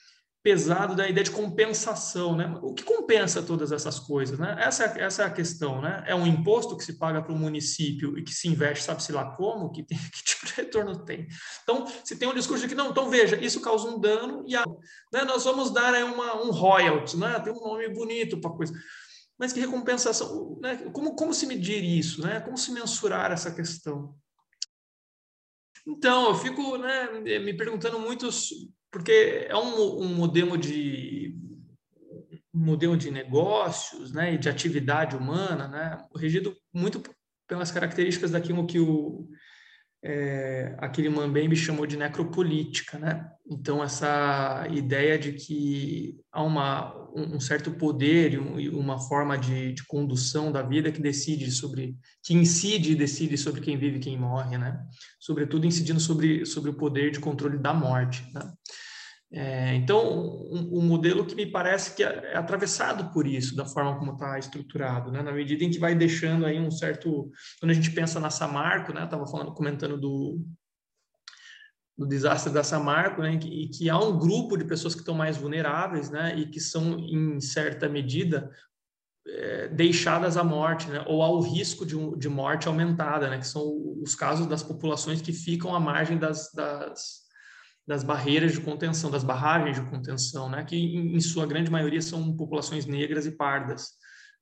pesado 0.46 0.94
da 0.94 1.08
ideia 1.08 1.24
de 1.24 1.32
compensação, 1.32 2.36
né? 2.36 2.56
O 2.62 2.72
que 2.72 2.84
compensa 2.84 3.42
todas 3.42 3.72
essas 3.72 3.98
coisas, 3.98 4.38
né? 4.38 4.56
Essa, 4.60 4.84
essa 4.84 5.22
é 5.22 5.26
a 5.26 5.30
questão, 5.30 5.82
né? 5.82 6.04
É 6.06 6.14
um 6.14 6.24
imposto 6.24 6.76
que 6.76 6.84
se 6.84 6.96
paga 6.96 7.20
para 7.20 7.32
o 7.32 7.36
município 7.36 8.16
e 8.16 8.22
que 8.22 8.32
se 8.32 8.46
investe, 8.46 8.84
sabe-se 8.84 9.10
lá 9.10 9.34
como, 9.34 9.72
que, 9.72 9.82
tem, 9.82 9.98
que 10.14 10.22
tipo 10.22 10.46
de 10.46 10.52
retorno 10.52 11.04
tem. 11.04 11.26
Então, 11.64 11.84
se 12.04 12.14
tem 12.14 12.28
um 12.28 12.34
discurso 12.34 12.62
de 12.62 12.68
que, 12.68 12.76
não, 12.76 12.90
então 12.90 13.10
veja, 13.10 13.34
isso 13.44 13.60
causa 13.60 13.88
um 13.88 13.98
dano 13.98 14.44
e 14.46 14.54
a, 14.54 14.62
né, 15.12 15.24
nós 15.24 15.42
vamos 15.42 15.72
dar 15.72 15.92
aí 15.92 16.04
uma, 16.04 16.40
um 16.40 16.52
royalty, 16.52 17.16
né? 17.16 17.40
Tem 17.40 17.52
um 17.52 17.58
nome 17.60 17.88
bonito 17.88 18.40
para 18.40 18.52
coisa. 18.52 18.72
Mas 19.38 19.52
que 19.52 19.60
recompensação, 19.60 20.58
né? 20.60 20.76
Como, 20.92 21.14
como 21.14 21.34
se 21.34 21.46
medir 21.46 21.82
isso, 21.84 22.22
né? 22.22 22.40
Como 22.40 22.56
se 22.56 22.72
mensurar 22.72 23.32
essa 23.32 23.54
questão? 23.54 24.16
Então, 25.86 26.28
eu 26.28 26.34
fico 26.34 26.76
né, 26.78 27.38
me 27.38 27.54
perguntando 27.54 27.98
muitos 27.98 28.50
porque 28.90 29.46
é 29.48 29.54
um, 29.54 30.04
um 30.04 30.14
modelo 30.14 30.56
de 30.56 31.38
um 32.54 32.64
modelo 32.64 32.96
de 32.96 33.10
negócios, 33.10 34.12
né, 34.12 34.32
e 34.32 34.38
de 34.38 34.48
atividade 34.48 35.14
humana, 35.14 35.68
né, 35.68 35.98
regido 36.16 36.56
muito 36.72 37.02
pelas 37.46 37.70
características 37.70 38.30
daquilo 38.30 38.66
que 38.66 38.80
o 38.80 39.28
é, 40.02 40.74
aquele 40.78 41.08
Mambembe 41.08 41.56
chamou 41.56 41.86
de 41.86 41.96
necropolítica, 41.96 42.98
né? 42.98 43.28
Então 43.48 43.82
essa 43.82 44.66
ideia 44.70 45.18
de 45.18 45.32
que 45.32 46.16
há 46.30 46.42
uma, 46.42 46.94
um 47.14 47.40
certo 47.40 47.70
poder 47.72 48.34
e 48.34 48.68
uma 48.68 48.98
forma 48.98 49.36
de, 49.36 49.72
de, 49.72 49.84
condução 49.86 50.52
da 50.52 50.62
vida 50.62 50.92
que 50.92 51.00
decide 51.00 51.50
sobre, 51.50 51.96
que 52.22 52.34
incide 52.34 52.92
e 52.92 52.96
decide 52.96 53.36
sobre 53.36 53.60
quem 53.60 53.76
vive 53.76 53.96
e 53.96 54.00
quem 54.00 54.18
morre, 54.18 54.58
né? 54.58 54.78
Sobretudo 55.18 55.66
incidindo 55.66 56.00
sobre 56.00 56.44
sobre 56.44 56.70
o 56.70 56.76
poder 56.76 57.10
de 57.10 57.20
controle 57.20 57.58
da 57.58 57.72
morte, 57.72 58.24
né? 58.32 58.52
É, 59.32 59.74
então, 59.74 60.00
um, 60.50 60.78
um, 60.78 60.82
modelo 60.82 61.26
que 61.26 61.34
me 61.34 61.46
parece 61.46 61.96
que 61.96 62.04
é, 62.04 62.32
é 62.32 62.36
atravessado 62.36 63.12
por 63.12 63.26
isso, 63.26 63.56
da 63.56 63.66
forma 63.66 63.98
como 63.98 64.12
está 64.12 64.38
estruturado, 64.38 65.10
né? 65.10 65.20
na 65.20 65.32
medida 65.32 65.64
em 65.64 65.70
que 65.70 65.80
vai 65.80 65.94
deixando 65.94 66.46
aí 66.46 66.60
um 66.60 66.70
certo... 66.70 67.30
Quando 67.58 67.70
a 67.70 67.74
gente 67.74 67.90
pensa 67.90 68.20
na 68.20 68.30
Samarco, 68.30 68.92
né? 68.92 69.04
estava 69.04 69.24
comentando 69.52 69.98
do, 69.98 70.40
do 71.98 72.06
desastre 72.06 72.52
da 72.52 72.62
Samarco, 72.62 73.20
né? 73.20 73.34
e 73.34 73.68
que 73.68 73.90
há 73.90 73.98
um 73.98 74.16
grupo 74.16 74.56
de 74.56 74.64
pessoas 74.64 74.94
que 74.94 75.00
estão 75.00 75.14
mais 75.14 75.36
vulneráveis 75.36 76.08
né? 76.08 76.36
e 76.38 76.46
que 76.46 76.60
são, 76.60 76.96
em 77.00 77.40
certa 77.40 77.88
medida, 77.88 78.48
é, 79.26 79.66
deixadas 79.68 80.36
à 80.36 80.44
morte, 80.44 80.88
né? 80.88 81.04
ou 81.04 81.20
ao 81.20 81.40
risco 81.40 81.84
de, 81.84 81.96
de 82.16 82.28
morte 82.28 82.68
aumentada, 82.68 83.28
né? 83.28 83.38
que 83.38 83.46
são 83.48 83.66
os 84.00 84.14
casos 84.14 84.46
das 84.46 84.62
populações 84.62 85.20
que 85.20 85.32
ficam 85.32 85.74
à 85.74 85.80
margem 85.80 86.16
das, 86.16 86.52
das 86.52 87.25
das 87.86 88.02
barreiras 88.02 88.52
de 88.52 88.60
contenção, 88.60 89.10
das 89.10 89.22
barragens 89.22 89.80
de 89.80 89.88
contenção, 89.88 90.50
né, 90.50 90.64
que 90.64 90.76
em, 90.76 91.20
sua 91.20 91.46
grande 91.46 91.70
maioria 91.70 92.02
são 92.02 92.36
populações 92.36 92.84
negras 92.84 93.26
e 93.26 93.30
pardas, 93.30 93.92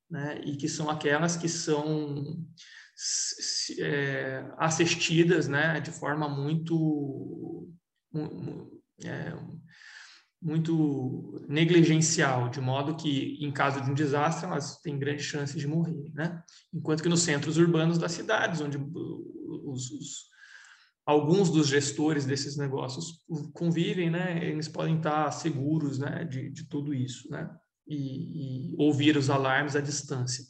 né, 0.09 0.41
e 0.43 0.57
que 0.57 0.67
são 0.67 0.89
aquelas 0.89 1.37
que 1.37 1.47
são 1.47 2.43
é, 3.79 4.43
assistidas 4.57 5.47
né, 5.47 5.79
de 5.79 5.91
forma 5.91 6.27
muito, 6.27 7.69
é, 9.03 9.33
muito 10.41 11.45
negligencial, 11.47 12.49
de 12.49 12.59
modo 12.59 12.95
que, 12.95 13.37
em 13.39 13.51
caso 13.51 13.81
de 13.81 13.91
um 13.91 13.93
desastre, 13.93 14.47
elas 14.47 14.79
têm 14.81 14.97
grandes 14.97 15.25
chances 15.25 15.59
de 15.59 15.67
morrer. 15.67 16.11
Né? 16.13 16.41
Enquanto 16.73 17.03
que 17.03 17.09
nos 17.09 17.21
centros 17.21 17.57
urbanos 17.57 17.99
das 17.99 18.13
cidades, 18.13 18.61
onde 18.61 18.77
os, 18.77 19.91
os 19.91 20.34
alguns 21.05 21.49
dos 21.51 21.67
gestores 21.67 22.25
desses 22.25 22.57
negócios 22.57 23.23
convivem, 23.53 24.09
né? 24.09 24.43
Eles 24.43 24.67
podem 24.67 24.97
estar 24.97 25.31
seguros, 25.31 25.99
né? 25.99 26.25
De, 26.25 26.49
de 26.49 26.67
tudo 26.67 26.93
isso, 26.93 27.29
né? 27.29 27.47
E, 27.87 28.71
e 28.71 28.75
ouvir 28.77 29.15
os 29.15 29.29
alarmes 29.29 29.75
à 29.75 29.81
distância. 29.81 30.43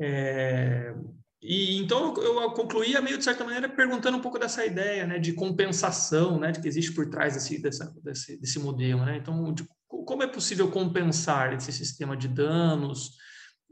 É, 0.00 0.92
e 1.40 1.76
então 1.76 2.12
eu 2.16 2.50
concluía 2.50 3.00
meio 3.00 3.16
de 3.16 3.22
certa 3.22 3.44
maneira 3.44 3.68
perguntando 3.68 4.18
um 4.18 4.20
pouco 4.20 4.40
dessa 4.40 4.66
ideia, 4.66 5.06
né? 5.06 5.20
De 5.20 5.32
compensação, 5.32 6.40
né? 6.40 6.50
De 6.50 6.60
que 6.60 6.66
existe 6.66 6.92
por 6.92 7.08
trás 7.08 7.34
desse 7.34 7.62
desse, 8.02 8.40
desse 8.40 8.58
modelo, 8.58 9.04
né? 9.04 9.18
Então, 9.18 9.54
de, 9.54 9.64
como 9.86 10.24
é 10.24 10.26
possível 10.26 10.68
compensar 10.70 11.52
esse 11.52 11.72
sistema 11.72 12.16
de 12.16 12.26
danos? 12.26 13.22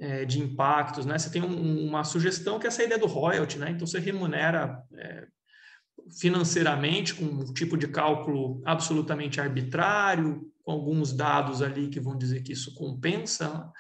É, 0.00 0.24
de 0.24 0.40
impactos, 0.40 1.06
né? 1.06 1.16
Você 1.16 1.30
tem 1.30 1.42
um, 1.42 1.86
uma 1.86 2.02
sugestão 2.02 2.58
que 2.58 2.66
é 2.66 2.68
essa 2.68 2.82
ideia 2.82 2.98
do 2.98 3.06
royalty, 3.06 3.58
né? 3.58 3.70
Então 3.70 3.86
você 3.86 4.00
remunera 4.00 4.82
é, 4.94 5.26
financeiramente, 6.10 7.14
com 7.14 7.24
um 7.24 7.52
tipo 7.52 7.76
de 7.76 7.88
cálculo 7.88 8.62
absolutamente 8.64 9.40
arbitrário, 9.40 10.50
com 10.62 10.72
alguns 10.72 11.12
dados 11.12 11.62
ali 11.62 11.88
que 11.88 12.00
vão 12.00 12.16
dizer 12.16 12.42
que 12.42 12.52
isso 12.52 12.74
compensa, 12.74 13.70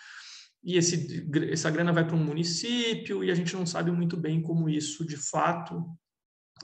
e 0.64 0.76
esse, 0.76 1.28
essa 1.50 1.70
grana 1.70 1.92
vai 1.92 2.06
para 2.06 2.14
um 2.14 2.24
município 2.24 3.24
e 3.24 3.30
a 3.30 3.34
gente 3.34 3.54
não 3.54 3.66
sabe 3.66 3.90
muito 3.90 4.16
bem 4.16 4.40
como 4.40 4.68
isso 4.68 5.04
de 5.04 5.16
fato 5.16 5.84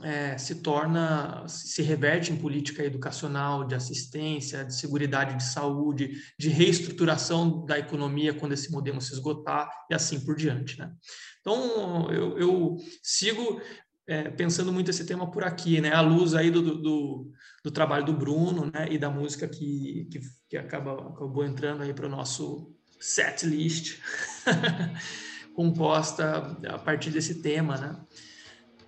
é, 0.03 0.39
se 0.39 0.63
torna, 0.63 1.47
se 1.49 1.83
reverte 1.83 2.33
em 2.33 2.37
política 2.37 2.85
educacional, 2.85 3.67
de 3.67 3.75
assistência, 3.75 4.65
de 4.65 4.75
segurança 4.77 5.35
de 5.35 5.43
saúde, 5.43 6.13
de 6.39 6.49
reestruturação 6.49 7.65
da 7.65 7.79
economia 7.79 8.33
quando 8.33 8.53
esse 8.53 8.71
modelo 8.71 9.01
se 9.01 9.13
esgotar 9.13 9.69
e 9.91 9.95
assim 9.95 10.21
por 10.21 10.37
diante. 10.37 10.79
Né? 10.79 10.93
Então, 11.41 12.11
eu, 12.13 12.39
eu 12.39 12.77
sigo 13.03 13.61
é, 14.09 14.23
pensando 14.31 14.73
muito 14.73 14.91
esse 14.91 15.05
tema 15.05 15.31
por 15.31 15.45
aqui, 15.45 15.83
né? 15.83 15.93
À 15.93 16.01
luz 16.01 16.35
aí 16.35 16.51
do, 16.51 16.63
do, 16.63 17.31
do 17.63 17.71
trabalho 17.71 18.07
do 18.07 18.15
Bruno, 18.15 18.71
né? 18.73 18.89
E 18.91 18.97
da 18.97 19.11
música 19.11 19.47
que, 19.47 20.09
que, 20.11 20.21
que 20.49 20.57
acaba, 20.57 20.95
acabou 21.11 21.45
entrando 21.45 21.83
aí 21.83 21.93
para 21.93 22.07
o 22.07 22.09
nosso 22.09 22.75
set 22.99 23.45
list, 23.47 23.99
composta 25.55 26.57
a 26.67 26.79
partir 26.79 27.11
desse 27.11 27.43
tema, 27.43 27.77
né? 27.77 27.97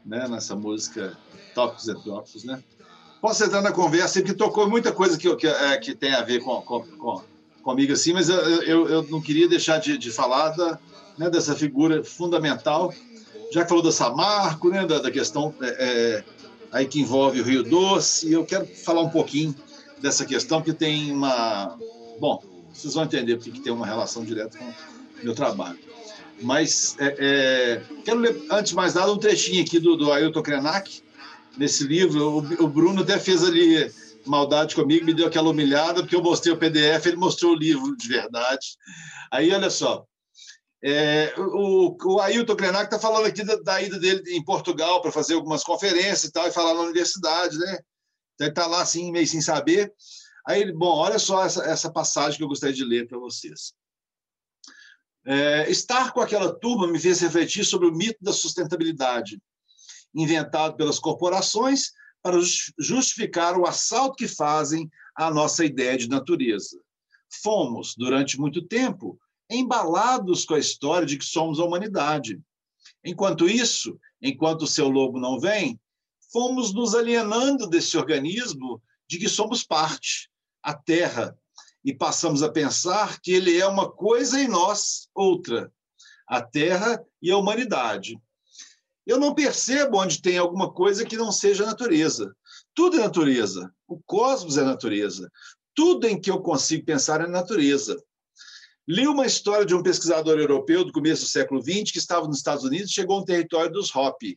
né? 0.06 0.26
Nessa 0.26 0.56
música 0.56 1.16
Tópicos 1.54 1.86
e 1.86 1.94
Tópicos, 2.02 2.44
né? 2.44 2.64
Entrar 3.22 3.60
na 3.60 3.72
conversa, 3.72 4.22
que 4.22 4.32
tocou 4.32 4.70
muita 4.70 4.90
coisa 4.90 5.18
que, 5.18 5.36
que, 5.36 5.46
é, 5.46 5.76
que 5.76 5.94
tem 5.94 6.14
a 6.14 6.22
ver 6.22 6.42
com, 6.42 6.62
com, 6.62 6.80
com, 6.96 7.22
comigo, 7.62 7.92
assim, 7.92 8.14
mas 8.14 8.30
eu, 8.30 8.38
eu, 8.62 8.88
eu 8.88 9.02
não 9.08 9.20
queria 9.20 9.46
deixar 9.46 9.78
de, 9.78 9.98
de 9.98 10.10
falar 10.10 10.48
da, 10.56 10.78
né, 11.18 11.28
dessa 11.28 11.54
figura 11.54 12.02
fundamental 12.02 12.94
já 13.50 13.62
que 13.62 13.68
falou 13.68 13.82
da 13.82 13.92
Samarco, 13.92 14.68
né, 14.70 14.86
da, 14.86 14.98
da 14.98 15.10
questão 15.10 15.54
é, 15.60 15.66
é, 15.68 16.24
aí 16.72 16.86
que 16.86 17.00
envolve 17.00 17.40
o 17.40 17.44
Rio 17.44 17.62
Doce, 17.62 18.32
eu 18.32 18.44
quero 18.44 18.66
falar 18.66 19.02
um 19.02 19.10
pouquinho 19.10 19.54
dessa 20.00 20.24
questão 20.24 20.62
que 20.62 20.72
tem 20.72 21.12
uma... 21.12 21.76
Bom, 22.20 22.42
vocês 22.72 22.94
vão 22.94 23.04
entender 23.04 23.36
porque 23.36 23.50
que 23.50 23.60
tem 23.60 23.72
uma 23.72 23.86
relação 23.86 24.24
direta 24.24 24.56
com 24.56 24.64
o 24.64 24.74
meu 25.24 25.34
trabalho. 25.34 25.78
Mas 26.40 26.96
é, 26.98 27.16
é, 27.18 27.82
quero 28.04 28.20
ler, 28.20 28.40
antes 28.50 28.70
de 28.70 28.76
mais 28.76 28.94
nada, 28.94 29.12
um 29.12 29.18
trechinho 29.18 29.62
aqui 29.62 29.78
do, 29.78 29.96
do 29.96 30.12
Ailton 30.12 30.42
Krenak, 30.42 31.02
nesse 31.58 31.84
livro. 31.84 32.38
O, 32.38 32.64
o 32.64 32.68
Bruno 32.68 33.02
até 33.02 33.18
fez 33.18 33.44
ali 33.44 33.90
maldade 34.24 34.74
comigo, 34.74 35.04
me 35.04 35.14
deu 35.14 35.26
aquela 35.26 35.50
humilhada, 35.50 36.02
porque 36.02 36.16
eu 36.16 36.22
mostrei 36.22 36.52
o 36.52 36.56
PDF, 36.56 37.06
ele 37.06 37.16
mostrou 37.16 37.52
o 37.52 37.58
livro 37.58 37.96
de 37.96 38.08
verdade. 38.08 38.76
Aí, 39.30 39.52
olha 39.52 39.70
só, 39.70 40.06
é, 40.82 41.34
o, 41.36 41.96
o 42.04 42.20
Ailton 42.20 42.56
Krenak 42.56 42.84
está 42.84 42.98
falando 42.98 43.26
aqui 43.26 43.44
da, 43.44 43.56
da, 43.56 43.82
ida 43.82 43.98
dele 43.98 44.22
em 44.28 44.42
Portugal 44.42 45.02
para 45.02 45.12
fazer 45.12 45.34
algumas 45.34 45.62
conferências 45.62 46.24
e 46.24 46.32
tal, 46.32 46.48
e 46.48 46.52
falar 46.52 46.74
na 46.74 46.80
universidade, 46.80 47.58
né? 47.58 47.78
Então 48.34 48.46
ele 48.46 48.50
está 48.50 48.66
lá 48.66 48.80
assim, 48.80 49.12
meio 49.12 49.26
sem 49.26 49.42
saber. 49.42 49.92
Aí 50.46 50.62
ele, 50.62 50.72
bom, 50.72 50.96
olha 50.96 51.18
só 51.18 51.44
essa, 51.44 51.62
essa 51.64 51.92
passagem 51.92 52.38
que 52.38 52.44
eu 52.44 52.48
gostaria 52.48 52.74
de 52.74 52.84
ler 52.84 53.06
para 53.06 53.18
vocês. 53.18 53.74
É, 55.26 55.70
estar 55.70 56.12
com 56.12 56.20
aquela 56.20 56.50
turma 56.58 56.86
me 56.86 56.98
fez 56.98 57.20
refletir 57.20 57.64
sobre 57.64 57.86
o 57.86 57.92
mito 57.92 58.18
da 58.22 58.32
sustentabilidade, 58.32 59.38
inventado 60.14 60.76
pelas 60.76 60.98
corporações 60.98 61.92
para 62.22 62.38
justificar 62.78 63.58
o 63.58 63.66
assalto 63.66 64.16
que 64.16 64.26
fazem 64.26 64.90
à 65.14 65.30
nossa 65.30 65.62
ideia 65.62 65.98
de 65.98 66.08
natureza. 66.08 66.80
Fomos, 67.42 67.94
durante 67.96 68.40
muito 68.40 68.66
tempo, 68.66 69.20
embalados 69.50 70.44
com 70.44 70.54
a 70.54 70.58
história 70.58 71.06
de 71.06 71.18
que 71.18 71.24
somos 71.24 71.58
a 71.58 71.64
humanidade. 71.64 72.40
Enquanto 73.04 73.48
isso, 73.48 73.98
enquanto 74.22 74.62
o 74.62 74.66
seu 74.66 74.88
lobo 74.88 75.18
não 75.18 75.40
vem, 75.40 75.78
fomos 76.32 76.72
nos 76.72 76.94
alienando 76.94 77.66
desse 77.66 77.96
organismo 77.96 78.80
de 79.08 79.18
que 79.18 79.28
somos 79.28 79.64
parte, 79.64 80.30
a 80.62 80.72
Terra, 80.72 81.36
e 81.84 81.94
passamos 81.94 82.42
a 82.42 82.52
pensar 82.52 83.20
que 83.20 83.32
ele 83.32 83.58
é 83.58 83.66
uma 83.66 83.90
coisa 83.90 84.38
e 84.40 84.46
nós 84.46 85.08
outra, 85.14 85.72
a 86.28 86.40
Terra 86.40 87.02
e 87.20 87.30
a 87.30 87.36
humanidade. 87.36 88.20
Eu 89.06 89.18
não 89.18 89.34
percebo 89.34 89.98
onde 89.98 90.22
tem 90.22 90.38
alguma 90.38 90.72
coisa 90.72 91.04
que 91.04 91.16
não 91.16 91.32
seja 91.32 91.66
natureza. 91.66 92.32
Tudo 92.74 92.96
é 92.96 93.00
natureza. 93.00 93.72
O 93.88 93.98
cosmos 93.98 94.56
é 94.56 94.62
natureza. 94.62 95.28
Tudo 95.74 96.06
em 96.06 96.20
que 96.20 96.30
eu 96.30 96.40
consigo 96.40 96.84
pensar 96.84 97.20
é 97.20 97.26
natureza. 97.26 98.00
Li 98.90 99.06
uma 99.06 99.24
história 99.24 99.64
de 99.64 99.72
um 99.72 99.84
pesquisador 99.84 100.36
europeu 100.36 100.84
do 100.84 100.90
começo 100.90 101.22
do 101.22 101.28
século 101.28 101.62
XX 101.62 101.92
que 101.92 101.98
estava 101.98 102.26
nos 102.26 102.38
Estados 102.38 102.64
Unidos 102.64 102.90
e 102.90 102.94
chegou 102.94 103.18
ao 103.18 103.24
território 103.24 103.70
dos 103.70 103.94
Hopi. 103.94 104.36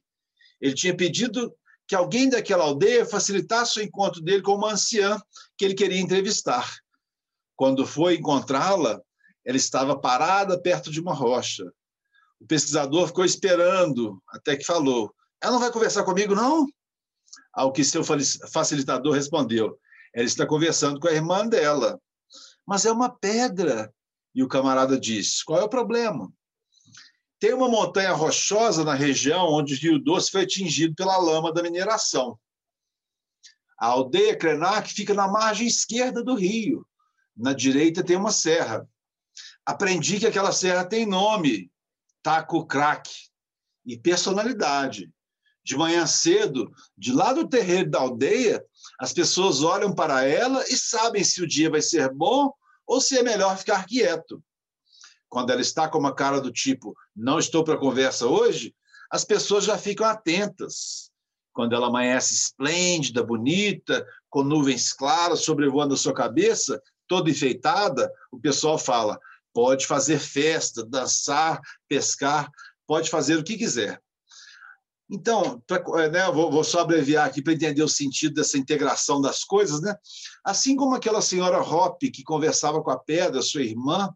Ele 0.61 0.75
tinha 0.75 0.95
pedido 0.95 1.51
que 1.87 1.95
alguém 1.95 2.29
daquela 2.29 2.63
aldeia 2.63 3.03
facilitasse 3.03 3.79
o 3.79 3.81
encontro 3.81 4.21
dele 4.21 4.43
com 4.43 4.53
uma 4.53 4.73
anciã 4.73 5.19
que 5.57 5.65
ele 5.65 5.73
queria 5.73 5.99
entrevistar. 5.99 6.71
Quando 7.55 7.83
foi 7.83 8.17
encontrá-la, 8.17 9.01
ela 9.43 9.57
estava 9.57 9.99
parada 9.99 10.61
perto 10.61 10.91
de 10.91 11.01
uma 11.01 11.15
rocha. 11.15 11.65
O 12.39 12.45
pesquisador 12.45 13.07
ficou 13.07 13.25
esperando 13.25 14.21
até 14.27 14.55
que 14.55 14.63
falou: 14.63 15.11
Ela 15.41 15.53
não 15.53 15.59
vai 15.59 15.71
conversar 15.71 16.03
comigo, 16.03 16.35
não? 16.35 16.67
Ao 17.51 17.71
que 17.71 17.83
seu 17.83 18.03
facilitador 18.03 19.15
respondeu: 19.15 19.79
Ela 20.13 20.27
está 20.27 20.45
conversando 20.45 20.99
com 20.99 21.07
a 21.07 21.13
irmã 21.13 21.47
dela. 21.47 21.99
Mas 22.67 22.85
é 22.85 22.91
uma 22.91 23.09
pedra. 23.09 23.91
E 24.33 24.43
o 24.43 24.47
camarada 24.47 24.99
diz: 24.99 25.43
qual 25.43 25.59
é 25.59 25.63
o 25.63 25.69
problema? 25.69 26.31
Tem 27.39 27.53
uma 27.53 27.67
montanha 27.67 28.13
rochosa 28.13 28.83
na 28.83 28.93
região 28.93 29.47
onde 29.51 29.73
o 29.73 29.77
Rio 29.77 29.99
Doce 29.99 30.31
foi 30.31 30.43
atingido 30.43 30.95
pela 30.95 31.17
lama 31.17 31.51
da 31.51 31.61
mineração. 31.61 32.39
A 33.77 33.87
aldeia 33.87 34.37
Krenak 34.37 34.93
fica 34.93 35.13
na 35.13 35.27
margem 35.27 35.67
esquerda 35.67 36.23
do 36.23 36.35
rio. 36.35 36.87
Na 37.35 37.51
direita 37.51 38.03
tem 38.03 38.15
uma 38.15 38.31
serra. 38.31 38.87
Aprendi 39.65 40.19
que 40.19 40.25
aquela 40.25 40.53
serra 40.53 40.85
tem 40.85 41.05
nome, 41.05 41.69
Taco 42.21 42.65
Crack, 42.65 43.11
e 43.85 43.97
personalidade. 43.97 45.11
De 45.65 45.75
manhã 45.75 46.05
cedo, 46.05 46.71
de 46.97 47.11
lá 47.11 47.33
do 47.33 47.47
terreiro 47.47 47.89
da 47.89 47.99
aldeia, 47.99 48.63
as 48.99 49.13
pessoas 49.13 49.63
olham 49.63 49.93
para 49.93 50.23
ela 50.23 50.63
e 50.69 50.77
sabem 50.77 51.23
se 51.23 51.41
o 51.41 51.47
dia 51.47 51.69
vai 51.69 51.81
ser 51.81 52.09
bom 52.13 52.53
ou 52.85 53.01
se 53.01 53.17
é 53.17 53.23
melhor 53.23 53.57
ficar 53.57 53.85
quieto. 53.85 54.43
Quando 55.29 55.51
ela 55.51 55.61
está 55.61 55.87
com 55.87 55.97
uma 55.97 56.13
cara 56.13 56.39
do 56.39 56.51
tipo, 56.51 56.95
não 57.15 57.39
estou 57.39 57.63
para 57.63 57.77
conversa 57.77 58.27
hoje, 58.27 58.75
as 59.09 59.23
pessoas 59.23 59.63
já 59.63 59.77
ficam 59.77 60.05
atentas. 60.05 61.11
Quando 61.53 61.75
ela 61.75 61.87
amanhece 61.87 62.33
esplêndida, 62.33 63.23
bonita, 63.23 64.05
com 64.29 64.43
nuvens 64.43 64.91
claras 64.91 65.41
sobrevoando 65.41 65.93
a 65.93 65.97
sua 65.97 66.13
cabeça, 66.13 66.81
toda 67.07 67.29
enfeitada, 67.29 68.11
o 68.31 68.39
pessoal 68.39 68.77
fala: 68.77 69.19
pode 69.53 69.85
fazer 69.85 70.19
festa, 70.19 70.83
dançar, 70.83 71.61
pescar, 71.87 72.49
pode 72.87 73.09
fazer 73.09 73.37
o 73.37 73.43
que 73.43 73.57
quiser. 73.57 74.01
Então, 75.13 75.61
pra, 75.67 75.83
é, 76.01 76.09
né, 76.09 76.31
vou, 76.31 76.49
vou, 76.49 76.63
só 76.63 76.79
abreviar 76.79 77.27
aqui 77.27 77.39
para 77.39 77.53
entender 77.53 77.83
o 77.83 77.87
sentido 77.87 78.33
dessa 78.33 78.57
integração 78.57 79.21
das 79.21 79.43
coisas. 79.43 79.79
Né? 79.79 79.95
Assim 80.43 80.75
como 80.75 80.95
aquela 80.95 81.21
senhora 81.21 81.61
Hoppe 81.61 82.09
que 82.09 82.23
conversava 82.23 82.81
com 82.81 82.89
a 82.89 82.97
pedra, 82.97 83.39
sua 83.43 83.61
irmã, 83.61 84.09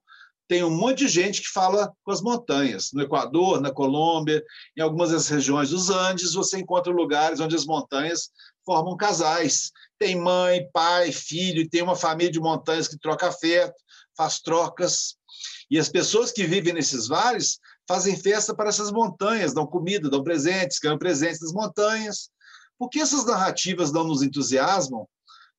tem 0.47 0.63
um 0.63 0.71
monte 0.71 1.05
de 1.05 1.09
gente 1.09 1.43
que 1.43 1.49
fala 1.49 1.93
com 2.03 2.11
as 2.11 2.19
montanhas. 2.19 2.91
No 2.93 3.03
Equador, 3.03 3.61
na 3.61 3.69
Colômbia, 3.69 4.43
em 4.75 4.81
algumas 4.81 5.11
das 5.11 5.27
regiões 5.27 5.69
dos 5.69 5.91
Andes, 5.91 6.33
você 6.33 6.57
encontra 6.57 6.91
lugares 6.91 7.39
onde 7.39 7.55
as 7.55 7.65
montanhas 7.65 8.31
formam 8.65 8.97
casais. 8.97 9.71
Tem 9.99 10.15
mãe, 10.15 10.67
pai, 10.73 11.11
filho, 11.11 11.69
tem 11.69 11.83
uma 11.83 11.95
família 11.95 12.31
de 12.31 12.39
montanhas 12.39 12.87
que 12.87 12.97
troca 12.97 13.27
afeto, 13.27 13.75
faz 14.17 14.39
trocas. 14.39 15.15
E 15.69 15.77
as 15.77 15.89
pessoas 15.89 16.31
que 16.31 16.43
vivem 16.43 16.73
nesses 16.73 17.07
vales 17.07 17.59
fazem 17.87 18.17
festa 18.17 18.53
para 18.53 18.69
essas 18.69 18.91
montanhas, 18.91 19.53
dão 19.53 19.65
comida, 19.65 20.09
dão 20.09 20.23
presentes, 20.23 20.79
ganham 20.79 20.97
presentes 20.97 21.39
das 21.39 21.53
montanhas. 21.53 22.29
Por 22.77 22.89
que 22.89 22.99
essas 22.99 23.25
narrativas 23.25 23.91
não 23.91 24.03
nos 24.03 24.21
entusiasmam? 24.21 25.07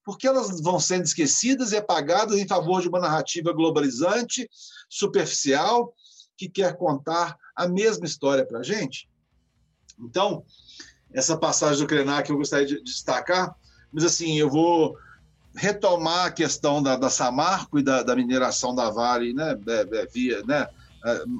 Porque 0.04 0.26
elas 0.26 0.60
vão 0.60 0.78
sendo 0.78 1.04
esquecidas 1.04 1.72
e 1.72 1.76
apagadas 1.76 2.36
em 2.36 2.46
favor 2.46 2.80
de 2.80 2.88
uma 2.88 3.00
narrativa 3.00 3.52
globalizante, 3.52 4.48
superficial, 4.88 5.92
que 6.36 6.48
quer 6.48 6.76
contar 6.76 7.36
a 7.56 7.66
mesma 7.66 8.06
história 8.06 8.46
para 8.46 8.60
a 8.60 8.62
gente? 8.62 9.08
Então, 9.98 10.44
essa 11.12 11.36
passagem 11.36 11.82
do 11.82 11.88
Krenak 11.88 12.30
eu 12.30 12.36
gostaria 12.36 12.66
de 12.66 12.82
destacar, 12.82 13.54
mas 13.92 14.04
assim, 14.04 14.38
eu 14.38 14.48
vou 14.48 14.96
retomar 15.54 16.26
a 16.26 16.30
questão 16.30 16.82
da, 16.82 16.96
da 16.96 17.10
Samarco 17.10 17.78
e 17.78 17.82
da, 17.82 18.02
da 18.02 18.14
mineração 18.14 18.74
da 18.74 18.90
Vale, 18.90 19.34
né, 19.34 19.58
é, 19.66 19.96
é, 19.98 20.06
via, 20.06 20.42
né, 20.44 20.68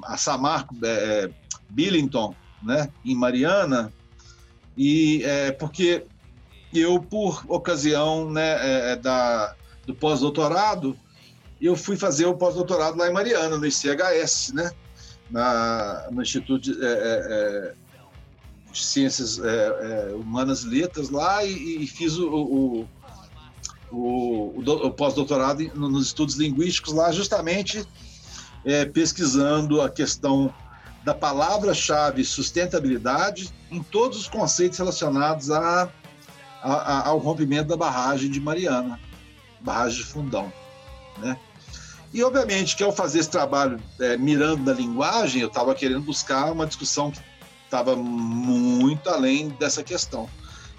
a 0.03 0.17
Samarco 0.17 0.75
é, 0.83 1.29
Billington, 1.69 2.35
né, 2.63 2.89
em 3.05 3.15
Mariana, 3.15 3.91
e 4.77 5.23
é, 5.23 5.51
porque 5.51 6.05
eu, 6.73 7.01
por 7.01 7.43
ocasião 7.47 8.29
né, 8.29 8.57
é, 8.61 8.91
é 8.91 8.95
da, 8.95 9.55
do 9.85 9.93
pós-doutorado, 9.93 10.97
eu 11.61 11.75
fui 11.75 11.97
fazer 11.97 12.25
o 12.25 12.35
pós-doutorado 12.35 12.97
lá 12.97 13.09
em 13.09 13.13
Mariana, 13.13 13.57
no 13.57 13.65
ICHS, 13.65 14.53
né, 14.53 14.71
na, 15.29 16.07
no 16.11 16.21
Instituto 16.21 16.61
de, 16.61 16.85
é, 16.85 16.85
é, 16.85 17.73
de 18.71 18.83
Ciências 18.83 19.39
Humanas 20.15 20.63
e 20.63 20.67
Letras 20.67 21.09
lá, 21.09 21.43
e, 21.43 21.83
e 21.83 21.87
fiz 21.87 22.17
o, 22.17 22.29
o, 22.29 22.87
o, 23.91 24.61
o 24.61 24.91
pós-doutorado 24.91 25.63
nos 25.75 26.07
estudos 26.07 26.35
linguísticos 26.35 26.93
lá, 26.93 27.11
justamente 27.11 27.85
é, 28.65 28.85
pesquisando 28.85 29.81
a 29.81 29.89
questão 29.89 30.53
da 31.03 31.13
palavra-chave 31.13 32.23
sustentabilidade 32.23 33.53
em 33.71 33.81
todos 33.81 34.19
os 34.19 34.27
conceitos 34.27 34.77
relacionados 34.77 35.49
a, 35.49 35.89
a, 36.61 36.73
a, 36.73 37.07
ao 37.07 37.17
rompimento 37.17 37.69
da 37.69 37.77
barragem 37.77 38.29
de 38.29 38.39
Mariana, 38.39 38.99
barragem 39.61 39.99
de 39.99 40.05
Fundão, 40.05 40.51
né? 41.17 41.37
E, 42.13 42.23
obviamente, 42.23 42.75
que 42.75 42.83
ao 42.83 42.91
fazer 42.91 43.19
esse 43.19 43.29
trabalho 43.29 43.79
é, 43.99 44.17
mirando 44.17 44.63
na 44.63 44.73
linguagem, 44.73 45.41
eu 45.41 45.47
estava 45.47 45.75
querendo 45.75 46.01
buscar 46.01 46.51
uma 46.51 46.65
discussão 46.65 47.11
que 47.11 47.19
estava 47.65 47.95
muito 47.95 49.07
além 49.09 49.49
dessa 49.49 49.83
questão. 49.83 50.27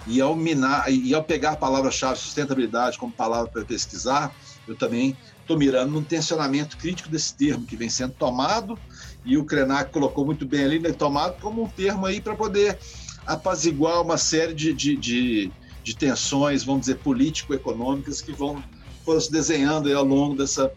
E 0.07 0.21
ao, 0.21 0.35
minar, 0.35 0.91
e 0.91 1.15
ao 1.15 1.23
pegar 1.23 1.53
a 1.53 1.57
palavra-chave 1.57 2.19
sustentabilidade 2.19 2.99
como 2.99 3.13
palavra 3.13 3.49
para 3.49 3.65
pesquisar, 3.65 4.35
eu 4.67 4.75
também 4.75 5.17
estou 5.51 5.59
mirando 5.59 5.91
num 5.91 6.03
tensionamento 6.03 6.77
crítico 6.77 7.09
desse 7.09 7.35
termo 7.35 7.67
que 7.67 7.75
vem 7.75 7.91
sendo 7.91 8.15
tomado, 8.15 8.79
e 9.25 9.37
o 9.37 9.45
Krenak 9.45 9.91
colocou 9.91 10.25
muito 10.25 10.47
bem 10.47 10.65
ali, 10.65 10.79
né, 10.79 10.93
tomado 10.93 11.41
como 11.41 11.65
um 11.65 11.69
termo 11.69 12.07
aí 12.07 12.21
para 12.21 12.37
poder 12.37 12.79
apaziguar 13.27 14.01
uma 14.01 14.17
série 14.17 14.55
de, 14.55 14.73
de, 14.73 14.97
de, 14.97 15.53
de 15.83 15.97
tensões, 15.97 16.63
vamos 16.63 16.83
dizer, 16.83 16.99
político-econômicas 16.99 18.23
que 18.23 18.33
vão 18.33 18.63
foram 19.05 19.21
se 19.21 19.33
desenhando 19.33 19.93
ao 19.93 20.05
longo 20.05 20.37
dessa, 20.37 20.71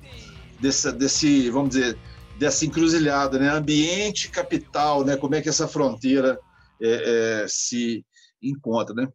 dessa, 0.60 0.92
desse, 0.92 1.50
vamos 1.52 1.70
dizer, 1.70 1.98
dessa 2.40 2.66
encruzilhada, 2.66 3.38
né? 3.38 3.50
Ambiente, 3.50 4.30
capital, 4.30 5.04
né? 5.04 5.18
Como 5.18 5.36
é 5.36 5.42
que 5.42 5.50
essa 5.50 5.68
fronteira 5.68 6.40
é, 6.82 7.44
é, 7.44 7.46
se 7.48 8.04
encontra, 8.42 8.96
né? 8.96 9.08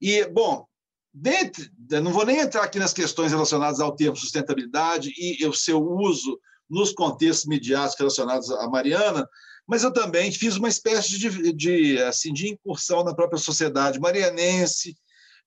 E 0.00 0.26
bom, 0.26 0.66
dentro, 1.12 1.68
não 2.02 2.12
vou 2.12 2.24
nem 2.24 2.38
entrar 2.38 2.62
aqui 2.62 2.78
nas 2.78 2.92
questões 2.92 3.32
relacionadas 3.32 3.80
ao 3.80 3.94
termo 3.94 4.16
sustentabilidade 4.16 5.12
e 5.16 5.44
o 5.46 5.52
seu 5.52 5.82
uso 5.82 6.38
nos 6.68 6.92
contextos 6.92 7.46
midiáticos 7.46 7.98
relacionados 7.98 8.50
à 8.50 8.68
Mariana, 8.68 9.28
mas 9.66 9.82
eu 9.82 9.92
também 9.92 10.32
fiz 10.32 10.56
uma 10.56 10.68
espécie 10.68 11.18
de, 11.18 11.52
de, 11.52 12.02
assim, 12.02 12.32
de 12.32 12.48
incursão 12.48 13.04
na 13.04 13.14
própria 13.14 13.38
sociedade 13.38 14.00
marianense, 14.00 14.96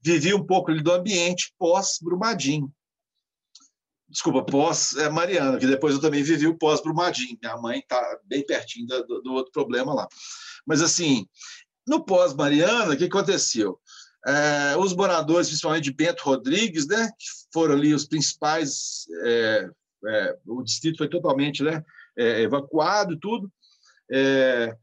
vivi 0.01 0.33
um 0.33 0.45
pouco 0.45 0.73
do 0.73 0.91
ambiente 0.91 1.53
pós-Brumadinho. 1.57 2.71
Desculpa, 4.09 4.43
pós-Mariana, 4.43 5.57
que 5.57 5.65
depois 5.65 5.95
eu 5.95 6.01
também 6.01 6.21
vivi 6.21 6.45
o 6.45 6.57
pós-Brumadinho. 6.57 7.37
Minha 7.41 7.57
mãe 7.57 7.79
está 7.79 8.01
bem 8.25 8.45
pertinho 8.45 8.85
do, 8.85 9.21
do, 9.21 9.33
outro 9.33 9.51
problema 9.51 9.93
lá. 9.93 10.07
Mas, 10.65 10.81
assim, 10.81 11.25
no 11.87 12.03
pós-Mariana, 12.05 12.93
o 12.93 12.97
que 12.97 13.05
aconteceu? 13.05 13.79
É, 14.25 14.77
os 14.77 14.95
moradores, 14.95 15.47
principalmente 15.47 15.83
de 15.83 15.93
Bento 15.93 16.23
Rodrigues, 16.23 16.87
né, 16.87 17.09
que 17.17 17.27
foram 17.51 17.75
ali 17.75 17.93
os 17.93 18.05
principais 18.05 19.05
é, 19.23 19.69
é, 20.05 20.37
o 20.45 20.61
distrito 20.63 20.97
foi 20.97 21.07
totalmente 21.07 21.63
né, 21.63 21.83
é, 22.17 22.41
evacuado 22.41 23.17
tudo, 23.17 23.51
é, 24.11 24.75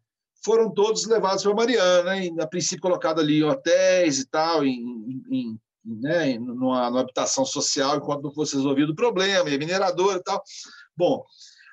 foram 0.42 0.72
todos 0.72 1.06
levados 1.06 1.42
para 1.42 1.54
Mariana, 1.54 2.02
né, 2.04 2.26
e, 2.26 2.40
a 2.40 2.46
princípio 2.46 2.82
colocado 2.82 3.20
ali 3.20 3.40
em 3.40 3.44
hotéis 3.44 4.18
e 4.18 4.26
tal, 4.26 4.64
em, 4.64 5.22
em, 5.30 5.58
né, 5.84 6.38
numa, 6.38 6.90
numa, 6.90 7.00
habitação 7.00 7.44
social, 7.44 7.96
enquanto 7.96 8.22
não 8.22 8.32
fosse 8.32 8.56
resolvido 8.56 8.90
o 8.90 8.96
problema, 8.96 9.48
e 9.50 9.58
minerador 9.58 10.16
e 10.16 10.22
tal. 10.22 10.42
Bom, 10.96 11.24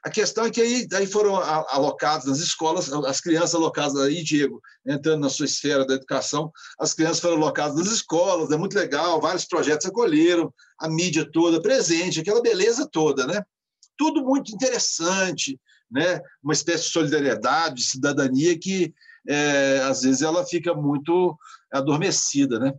a 0.04 0.10
questão 0.10 0.46
é 0.46 0.52
que 0.52 0.62
aí, 0.62 0.88
aí 0.94 1.08
foram 1.08 1.36
alocados 1.36 2.28
nas 2.28 2.40
escolas, 2.40 2.92
as 2.92 3.20
crianças 3.20 3.56
alocadas 3.56 3.96
aí, 3.98 4.24
Diego, 4.24 4.62
entrando 4.86 5.22
na 5.22 5.30
sua 5.30 5.46
esfera 5.46 5.86
da 5.86 5.96
educação, 5.96 6.52
as 6.80 6.94
crianças 6.94 7.20
foram 7.20 7.38
alocadas 7.38 7.76
nas 7.76 7.88
escolas, 7.88 8.52
é 8.52 8.58
muito 8.58 8.78
legal, 8.78 9.20
vários 9.20 9.46
projetos 9.46 9.86
acolheram, 9.86 10.54
a 10.80 10.88
mídia 10.88 11.30
toda 11.32 11.62
presente, 11.62 12.20
aquela 12.20 12.42
beleza 12.42 12.88
toda, 12.92 13.26
né? 13.26 13.44
Tudo 13.98 14.24
muito 14.24 14.54
interessante, 14.54 15.60
né? 15.90 16.22
Uma 16.44 16.54
espécie 16.54 16.86
de 16.86 16.92
solidariedade, 16.92 17.76
de 17.76 17.84
cidadania 17.84 18.58
que 18.58 18.94
é, 19.28 19.82
às 19.84 20.02
vezes 20.04 20.22
ela 20.22 20.46
fica 20.46 20.74
muito 20.74 21.38
adormecida, 21.72 22.60
né? 22.60 22.74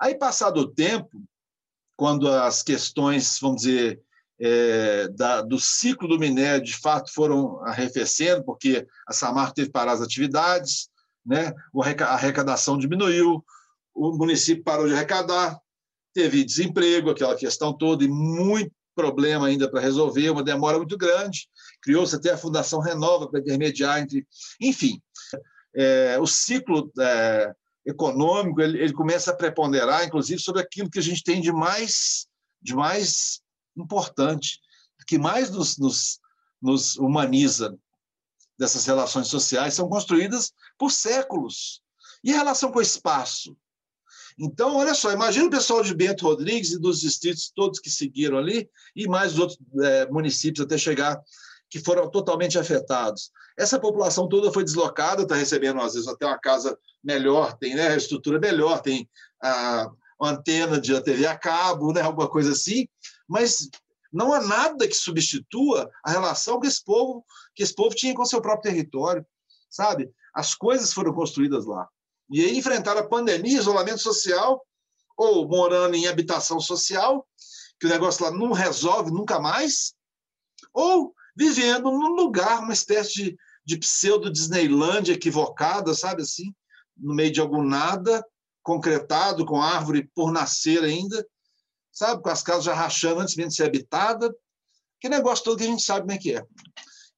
Aí, 0.00 0.14
passado 0.16 0.60
o 0.60 0.68
tempo, 0.68 1.22
quando 1.96 2.28
as 2.28 2.62
questões, 2.62 3.38
vamos 3.40 3.62
dizer, 3.62 4.02
é, 4.40 5.08
da, 5.08 5.42
do 5.42 5.58
ciclo 5.58 6.08
do 6.08 6.18
minério, 6.18 6.64
de 6.64 6.76
fato, 6.76 7.12
foram 7.12 7.62
arrefecendo, 7.64 8.44
porque 8.44 8.86
a 9.06 9.12
Samarco 9.12 9.54
teve 9.54 9.70
parar 9.70 9.92
as 9.92 10.00
atividades, 10.00 10.88
né? 11.24 11.54
a 12.00 12.04
arrecadação 12.04 12.76
diminuiu, 12.76 13.44
o 13.94 14.12
município 14.12 14.64
parou 14.64 14.86
de 14.86 14.94
arrecadar, 14.94 15.58
teve 16.12 16.44
desemprego, 16.44 17.10
aquela 17.10 17.36
questão 17.36 17.72
toda, 17.72 18.04
e 18.04 18.08
muito 18.08 18.72
problema 18.94 19.48
ainda 19.48 19.68
para 19.68 19.80
resolver, 19.80 20.30
uma 20.30 20.42
demora 20.42 20.78
muito 20.78 20.96
grande. 20.96 21.48
Criou-se 21.82 22.14
até 22.14 22.30
a 22.30 22.38
Fundação 22.38 22.80
Renova 22.80 23.28
para 23.28 23.40
intermediar 23.40 24.00
entre. 24.00 24.26
Enfim, 24.60 25.02
é, 25.74 26.16
o 26.20 26.26
ciclo 26.26 26.90
é, 26.98 27.52
econômico 27.84 28.60
ele, 28.60 28.80
ele, 28.80 28.92
começa 28.92 29.32
a 29.32 29.36
preponderar, 29.36 30.04
inclusive, 30.04 30.40
sobre 30.40 30.62
aquilo 30.62 30.88
que 30.88 30.98
a 30.98 31.02
gente 31.02 31.24
tem 31.24 31.40
de 31.40 31.52
mais, 31.52 32.26
de 32.62 32.74
mais 32.74 33.40
importante, 33.76 34.60
que 35.06 35.18
mais 35.18 35.50
nos, 35.50 35.76
nos, 35.78 36.20
nos 36.60 36.96
humaniza 36.96 37.76
dessas 38.58 38.86
relações 38.86 39.28
sociais, 39.28 39.74
são 39.74 39.88
construídas 39.88 40.52
por 40.78 40.90
séculos. 40.90 41.82
E 42.22 42.32
a 42.32 42.36
relação 42.36 42.70
com 42.70 42.78
o 42.78 42.82
espaço? 42.82 43.56
Então, 44.38 44.76
olha 44.76 44.94
só, 44.94 45.12
imagina 45.12 45.46
o 45.46 45.50
pessoal 45.50 45.82
de 45.82 45.94
Bento 45.94 46.24
Rodrigues 46.24 46.72
e 46.72 46.78
dos 46.78 47.00
distritos 47.00 47.52
todos 47.54 47.78
que 47.78 47.90
seguiram 47.90 48.38
ali, 48.38 48.68
e 48.94 49.06
mais 49.06 49.32
os 49.32 49.38
outros 49.38 49.58
é, 49.82 50.06
municípios 50.06 50.64
até 50.64 50.76
chegar, 50.76 51.20
que 51.68 51.78
foram 51.78 52.10
totalmente 52.10 52.58
afetados. 52.58 53.30
Essa 53.56 53.78
população 53.78 54.28
toda 54.28 54.52
foi 54.52 54.64
deslocada, 54.64 55.22
está 55.22 55.34
recebendo, 55.34 55.80
às 55.80 55.94
vezes, 55.94 56.08
até 56.08 56.26
uma 56.26 56.38
casa 56.38 56.76
melhor, 57.02 57.56
tem 57.58 57.74
né, 57.74 57.96
estrutura 57.96 58.38
melhor, 58.38 58.80
tem 58.80 59.08
a, 59.42 59.90
antena 60.20 60.80
de 60.80 60.98
TV 61.02 61.26
a 61.26 61.36
cabo, 61.36 61.92
né, 61.92 62.00
alguma 62.00 62.28
coisa 62.28 62.52
assim, 62.52 62.88
mas 63.28 63.68
não 64.12 64.32
há 64.32 64.40
nada 64.40 64.86
que 64.86 64.94
substitua 64.94 65.90
a 66.04 66.10
relação 66.10 66.60
que 66.60 66.66
esse 66.66 66.82
povo 66.84 67.24
que 67.54 67.62
esse 67.62 67.74
povo 67.74 67.94
tinha 67.94 68.14
com 68.14 68.24
seu 68.24 68.40
próprio 68.40 68.72
território, 68.72 69.26
sabe? 69.68 70.10
As 70.32 70.54
coisas 70.54 70.92
foram 70.92 71.12
construídas 71.12 71.66
lá. 71.66 71.88
E 72.30 72.40
aí 72.40 72.56
enfrentaram 72.56 73.00
a 73.00 73.08
pandemia, 73.08 73.58
isolamento 73.58 74.00
social, 74.00 74.64
ou 75.16 75.46
morando 75.48 75.94
em 75.94 76.06
habitação 76.06 76.58
social, 76.58 77.26
que 77.78 77.86
o 77.86 77.88
negócio 77.88 78.24
lá 78.24 78.30
não 78.30 78.52
resolve 78.52 79.10
nunca 79.10 79.38
mais, 79.38 79.94
ou 80.72 81.14
vivendo 81.36 81.90
num 81.90 82.14
lugar, 82.14 82.60
uma 82.60 82.72
espécie 82.72 83.12
de, 83.12 83.36
de 83.64 83.78
pseudo-Disneyland 83.78 85.10
equivocada, 85.10 85.94
sabe 85.94 86.22
assim? 86.22 86.54
No 86.96 87.14
meio 87.14 87.32
de 87.32 87.40
algum 87.40 87.62
nada, 87.62 88.24
concretado, 88.62 89.44
com 89.44 89.60
árvore 89.60 90.10
por 90.14 90.32
nascer 90.32 90.82
ainda, 90.82 91.24
sabe? 91.94 92.22
Com 92.22 92.28
as 92.28 92.42
casas 92.42 92.64
já 92.64 92.74
rachando 92.74 93.20
antes 93.20 93.36
mesmo 93.36 93.50
de 93.50 93.56
ser 93.56 93.64
habitada. 93.64 94.34
Que 95.00 95.08
negócio 95.08 95.44
todo 95.44 95.56
que 95.56 95.64
a 95.64 95.68
gente 95.68 95.82
sabe 95.82 96.00
como 96.00 96.12
é 96.12 96.18
que 96.18 96.34
é. 96.34 96.44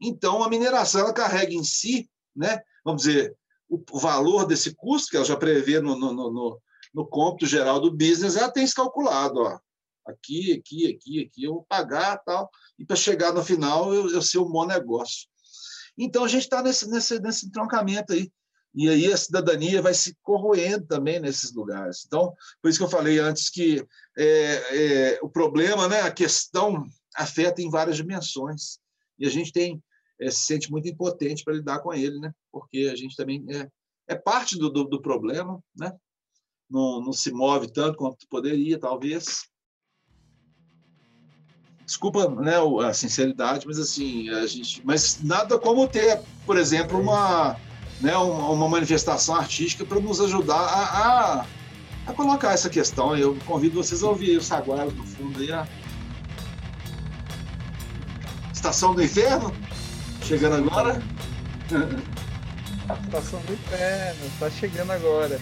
Então, 0.01 0.43
a 0.43 0.48
mineração 0.48 1.01
ela 1.01 1.12
carrega 1.12 1.55
em 1.55 1.65
si, 1.65 2.09
né, 2.35 2.61
vamos 2.85 3.03
dizer, 3.03 3.35
o, 3.69 3.82
o 3.90 3.98
valor 3.98 4.44
desse 4.47 4.74
custo, 4.74 5.11
que 5.11 5.16
ela 5.16 5.24
já 5.24 5.36
prevê 5.36 5.81
no, 5.81 5.98
no, 5.98 6.12
no, 6.12 6.61
no 6.93 7.07
cômputo 7.07 7.47
geral 7.47 7.81
do 7.81 7.90
business, 7.90 8.36
ela 8.36 8.51
tem 8.51 8.65
isso 8.65 8.74
calculado. 8.74 9.40
Ó. 9.40 9.59
Aqui, 10.07 10.53
aqui, 10.53 10.86
aqui, 10.86 11.24
aqui, 11.24 11.44
eu 11.44 11.55
vou 11.55 11.66
pagar 11.69 12.19
tal, 12.19 12.51
e 12.78 12.85
para 12.85 12.94
chegar 12.94 13.32
no 13.32 13.43
final 13.43 13.93
eu, 13.93 14.11
eu 14.11 14.23
ser 14.23 14.39
um 14.39 14.51
bom 14.51 14.66
negócio. 14.66 15.27
Então, 15.98 16.24
a 16.24 16.28
gente 16.28 16.43
está 16.43 16.62
nesse, 16.62 16.89
nesse, 16.90 17.19
nesse 17.19 17.47
entroncamento 17.47 18.12
aí. 18.12 18.31
E 18.77 18.90
aí 18.90 19.11
a 19.11 19.16
cidadania 19.16 19.81
vai 19.81 19.94
se 19.94 20.15
corroendo 20.23 20.86
também 20.86 21.19
nesses 21.19 21.51
lugares. 21.55 22.05
Então, 22.07 22.35
por 22.61 22.69
isso 22.69 22.78
que 22.78 22.85
eu 22.85 22.90
falei 22.90 23.19
antes 23.19 23.48
que 23.48 23.82
é, 24.19 25.15
é, 25.15 25.19
o 25.23 25.31
problema, 25.31 25.89
né, 25.89 26.03
a 26.03 26.11
questão 26.11 26.85
afeta 27.16 27.62
em 27.62 27.70
várias 27.70 27.97
dimensões. 27.97 28.78
E 29.19 29.27
a 29.27 29.31
gente 29.31 29.51
tem 29.51 29.82
é, 30.20 30.31
se 30.31 30.40
sente 30.40 30.70
muito 30.70 30.86
impotente 30.86 31.43
para 31.43 31.55
lidar 31.55 31.78
com 31.78 31.94
ele, 31.94 32.19
né? 32.19 32.31
Porque 32.53 32.90
a 32.93 32.94
gente 32.94 33.16
também 33.16 33.43
é, 33.48 33.66
é 34.09 34.15
parte 34.15 34.59
do, 34.59 34.69
do, 34.69 34.85
do 34.85 35.01
problema, 35.01 35.59
né? 35.74 35.90
Não, 36.69 37.01
não 37.01 37.15
se 37.15 37.32
move 37.32 37.73
tanto 37.73 37.97
quanto 37.97 38.28
poderia, 38.28 38.78
talvez. 38.78 39.48
Desculpa, 41.82 42.28
né, 42.28 42.57
a 42.85 42.93
sinceridade, 42.93 43.66
mas 43.66 43.78
assim, 43.78 44.28
a 44.31 44.47
gente, 44.47 44.85
mas 44.85 45.23
nada 45.23 45.59
como 45.59 45.89
ter, 45.89 46.20
por 46.44 46.59
exemplo, 46.59 46.98
uma 46.98 47.57
né, 48.01 48.16
uma 48.16 48.68
manifestação 48.68 49.36
artística 49.36 49.85
para 49.85 50.01
nos 50.01 50.20
ajudar 50.20 50.56
a, 50.56 51.40
a, 51.40 51.47
a, 52.06 52.12
colocar 52.12 52.52
essa 52.52 52.68
questão. 52.68 53.16
Eu 53.16 53.36
convido 53.47 53.82
vocês 53.82 54.02
a 54.02 54.09
ouvir 54.09 54.36
o 54.36 54.43
Saguaro 54.43 54.93
no 54.93 55.05
fundo 55.05 55.40
aí. 55.40 55.52
A... 55.52 55.66
Estação 58.52 58.94
do 58.94 59.02
Inferno, 59.02 59.52
chegando 60.23 60.56
agora. 60.56 61.02
Estação 63.05 63.40
do 63.40 63.52
Inferno, 63.52 64.27
está 64.27 64.51
chegando 64.51 64.93
agora. 64.93 65.40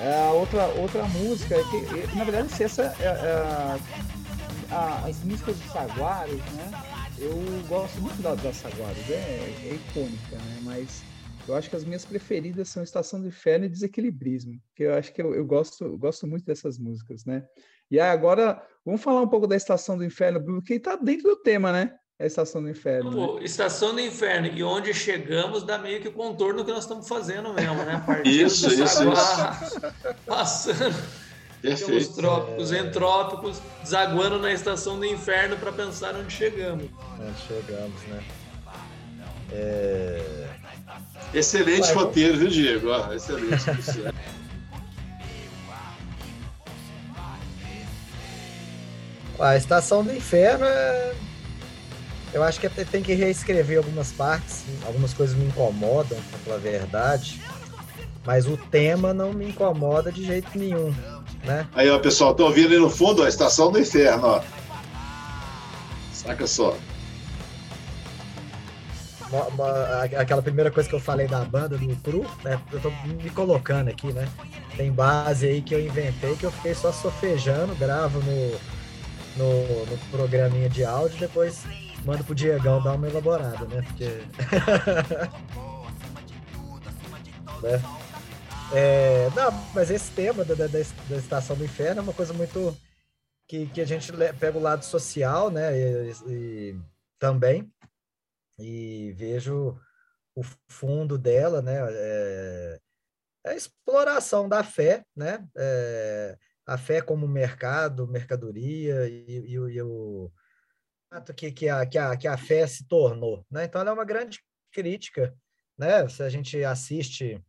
É, 0.00 0.30
outra, 0.32 0.66
outra 0.78 1.04
música, 1.04 1.54
é 1.54 1.62
que, 1.64 2.16
na 2.16 2.24
verdade, 2.24 2.62
essa 2.62 2.82
é, 2.98 3.04
é, 3.04 3.78
a, 4.70 5.04
as 5.06 5.16
músicas 5.22 5.56
de 5.58 5.68
Saguaros, 5.68 6.40
né? 6.54 6.70
eu 7.18 7.64
gosto 7.68 8.00
muito 8.00 8.20
da, 8.22 8.34
das 8.34 8.56
Saguadas, 8.56 9.08
é, 9.10 9.54
é 9.64 9.74
icônica, 9.74 10.36
né? 10.36 10.58
Mas 10.62 11.02
eu 11.48 11.54
acho 11.54 11.68
que 11.68 11.76
as 11.76 11.84
minhas 11.84 12.04
preferidas 12.04 12.68
são 12.68 12.82
Estação 12.82 13.20
do 13.20 13.28
Inferno 13.28 13.64
e 13.64 13.68
Desequilibrismo, 13.68 14.60
que 14.74 14.84
eu 14.84 14.94
acho 14.94 15.12
que 15.12 15.20
eu, 15.20 15.34
eu 15.34 15.44
gosto, 15.44 15.84
eu 15.84 15.98
gosto 15.98 16.26
muito 16.26 16.44
dessas 16.44 16.78
músicas, 16.78 17.24
né? 17.24 17.44
E 17.90 17.98
agora, 18.00 18.62
vamos 18.84 19.02
falar 19.02 19.20
um 19.20 19.28
pouco 19.28 19.46
da 19.46 19.56
Estação 19.56 19.98
do 19.98 20.04
Inferno, 20.04 20.40
Bruno, 20.40 20.62
que 20.62 20.74
está 20.74 20.96
dentro 20.96 21.28
do 21.28 21.36
tema, 21.36 21.72
né? 21.72 21.94
A 22.18 22.24
Estação 22.24 22.62
do 22.62 22.70
Inferno. 22.70 23.10
Pô, 23.10 23.34
né? 23.34 23.44
Estação 23.44 23.94
do 23.94 24.00
Inferno 24.00 24.46
e 24.46 24.62
onde 24.62 24.94
chegamos 24.94 25.64
dá 25.64 25.76
meio 25.78 26.00
que 26.00 26.08
o 26.08 26.12
contorno 26.12 26.64
que 26.64 26.70
nós 26.70 26.84
estamos 26.84 27.08
fazendo 27.08 27.52
mesmo, 27.52 27.74
né? 27.74 28.02
isso, 28.24 28.68
isso, 28.72 28.82
isso. 28.82 29.04
Passando 30.24 30.94
Perfeito. 31.60 31.86
pelos 31.86 32.08
trópicos, 32.08 32.72
é... 32.72 32.78
entrópicos, 32.78 33.62
desaguando 33.82 34.38
na 34.38 34.52
Estação 34.52 34.98
do 34.98 35.04
Inferno 35.04 35.56
para 35.56 35.72
pensar 35.72 36.14
onde 36.14 36.32
chegamos. 36.32 36.88
Onde 37.20 37.40
chegamos, 37.40 38.00
né? 38.04 38.24
É... 39.52 40.41
Excelente 41.34 41.86
Vai, 41.86 41.94
roteiro, 41.94 42.36
viu, 42.38 42.48
Diego? 42.48 42.92
Ah, 42.92 43.14
excelente. 43.14 43.64
a 49.38 49.56
Estação 49.56 50.04
do 50.04 50.14
Inferno 50.14 50.64
é... 50.64 51.14
Eu 52.32 52.42
acho 52.42 52.60
que 52.60 52.68
tem 52.68 53.02
que 53.02 53.12
reescrever 53.12 53.76
algumas 53.76 54.10
partes, 54.12 54.64
algumas 54.86 55.12
coisas 55.12 55.36
me 55.36 55.44
incomodam, 55.44 56.18
pela 56.44 56.58
verdade, 56.58 57.42
mas 58.24 58.46
o 58.46 58.56
tema 58.56 59.12
não 59.12 59.34
me 59.34 59.48
incomoda 59.48 60.10
de 60.10 60.24
jeito 60.24 60.56
nenhum, 60.56 60.94
né? 61.44 61.68
Aí, 61.74 61.90
ó, 61.90 61.98
pessoal, 61.98 62.34
tô 62.34 62.46
ouvindo 62.46 62.68
ali 62.68 62.78
no 62.78 62.88
fundo 62.88 63.22
a 63.22 63.28
Estação 63.28 63.70
do 63.70 63.78
Inferno, 63.78 64.26
ó. 64.28 64.42
Saca 66.14 66.46
só 66.46 66.74
uma, 69.32 69.46
uma, 69.46 70.02
aquela 70.02 70.42
primeira 70.42 70.70
coisa 70.70 70.86
que 70.86 70.94
eu 70.94 71.00
falei 71.00 71.26
da 71.26 71.42
banda, 71.42 71.78
do 71.78 71.96
Cru, 71.96 72.20
né? 72.44 72.60
Eu 72.70 72.78
tô 72.80 72.90
me 72.90 73.30
colocando 73.30 73.88
aqui, 73.88 74.12
né? 74.12 74.28
Tem 74.76 74.92
base 74.92 75.46
aí 75.46 75.62
que 75.62 75.74
eu 75.74 75.80
inventei 75.80 76.36
que 76.36 76.44
eu 76.44 76.52
fiquei 76.52 76.74
só 76.74 76.92
sofejando, 76.92 77.74
gravo 77.76 78.20
no, 78.20 78.50
no, 79.36 79.86
no 79.86 79.96
programinha 80.10 80.68
de 80.68 80.84
áudio, 80.84 81.18
depois 81.18 81.64
mando 82.04 82.22
pro 82.24 82.34
Diegão 82.34 82.82
dar 82.82 82.92
uma 82.92 83.08
elaborada, 83.08 83.64
né? 83.64 83.80
Porque. 83.82 84.04
né? 87.62 87.80
É, 88.74 89.30
não, 89.34 89.50
mas 89.74 89.90
esse 89.90 90.10
tema 90.12 90.44
da, 90.44 90.54
da, 90.54 90.66
da, 90.66 90.80
Estação 91.16 91.56
do 91.56 91.64
Inferno 91.64 92.00
é 92.00 92.02
uma 92.02 92.12
coisa 92.12 92.34
muito. 92.34 92.76
que, 93.48 93.64
que 93.66 93.80
a 93.80 93.86
gente 93.86 94.12
pega 94.38 94.58
o 94.58 94.62
lado 94.62 94.84
social, 94.84 95.50
né? 95.50 95.72
E, 95.74 96.12
e 96.28 96.76
também 97.18 97.71
e 98.58 99.12
vejo 99.16 99.78
o 100.34 100.42
fundo 100.68 101.18
dela, 101.18 101.60
né? 101.60 101.78
É, 101.90 102.80
é 103.44 103.50
a 103.50 103.54
exploração 103.54 104.48
da 104.48 104.62
fé, 104.62 105.04
né? 105.14 105.46
É, 105.56 106.38
a 106.66 106.78
fé 106.78 107.00
como 107.00 107.26
mercado, 107.28 108.06
mercadoria 108.06 109.08
e, 109.08 109.24
e, 109.28 109.54
e 109.54 109.82
o 109.82 110.30
que, 111.36 111.52
que, 111.52 111.68
a, 111.68 111.84
que, 111.84 111.98
a, 111.98 112.16
que 112.16 112.26
a 112.26 112.36
fé 112.36 112.66
se 112.66 112.86
tornou, 112.86 113.44
né? 113.50 113.64
Então 113.64 113.80
ela 113.80 113.90
é 113.90 113.94
uma 113.94 114.04
grande 114.04 114.40
crítica, 114.70 115.34
né? 115.76 116.08
Se 116.08 116.22
a 116.22 116.28
gente 116.28 116.62
assiste, 116.64 117.42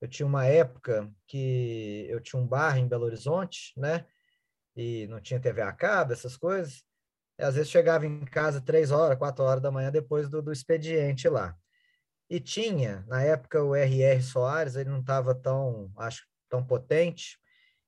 eu 0.00 0.08
tinha 0.08 0.26
uma 0.26 0.46
época 0.46 1.10
que 1.26 2.06
eu 2.08 2.20
tinha 2.20 2.40
um 2.40 2.46
bar 2.46 2.78
em 2.78 2.86
Belo 2.86 3.04
Horizonte, 3.04 3.72
né? 3.76 4.06
E 4.76 5.06
não 5.08 5.20
tinha 5.20 5.40
TV 5.40 5.60
a 5.62 5.72
cabo, 5.72 6.12
essas 6.12 6.36
coisas 6.36 6.84
às 7.40 7.54
vezes 7.54 7.70
chegava 7.70 8.06
em 8.06 8.24
casa 8.24 8.60
três 8.60 8.90
horas, 8.90 9.18
quatro 9.18 9.44
horas 9.44 9.62
da 9.62 9.70
manhã 9.70 9.90
depois 9.90 10.28
do, 10.28 10.42
do 10.42 10.52
expediente 10.52 11.28
lá. 11.28 11.56
E 12.28 12.38
tinha, 12.38 13.04
na 13.08 13.22
época, 13.22 13.62
o 13.62 13.74
R.R. 13.74 14.22
Soares, 14.22 14.76
ele 14.76 14.88
não 14.88 15.00
estava 15.00 15.34
tão, 15.34 15.90
acho, 15.96 16.24
tão 16.48 16.64
potente, 16.64 17.38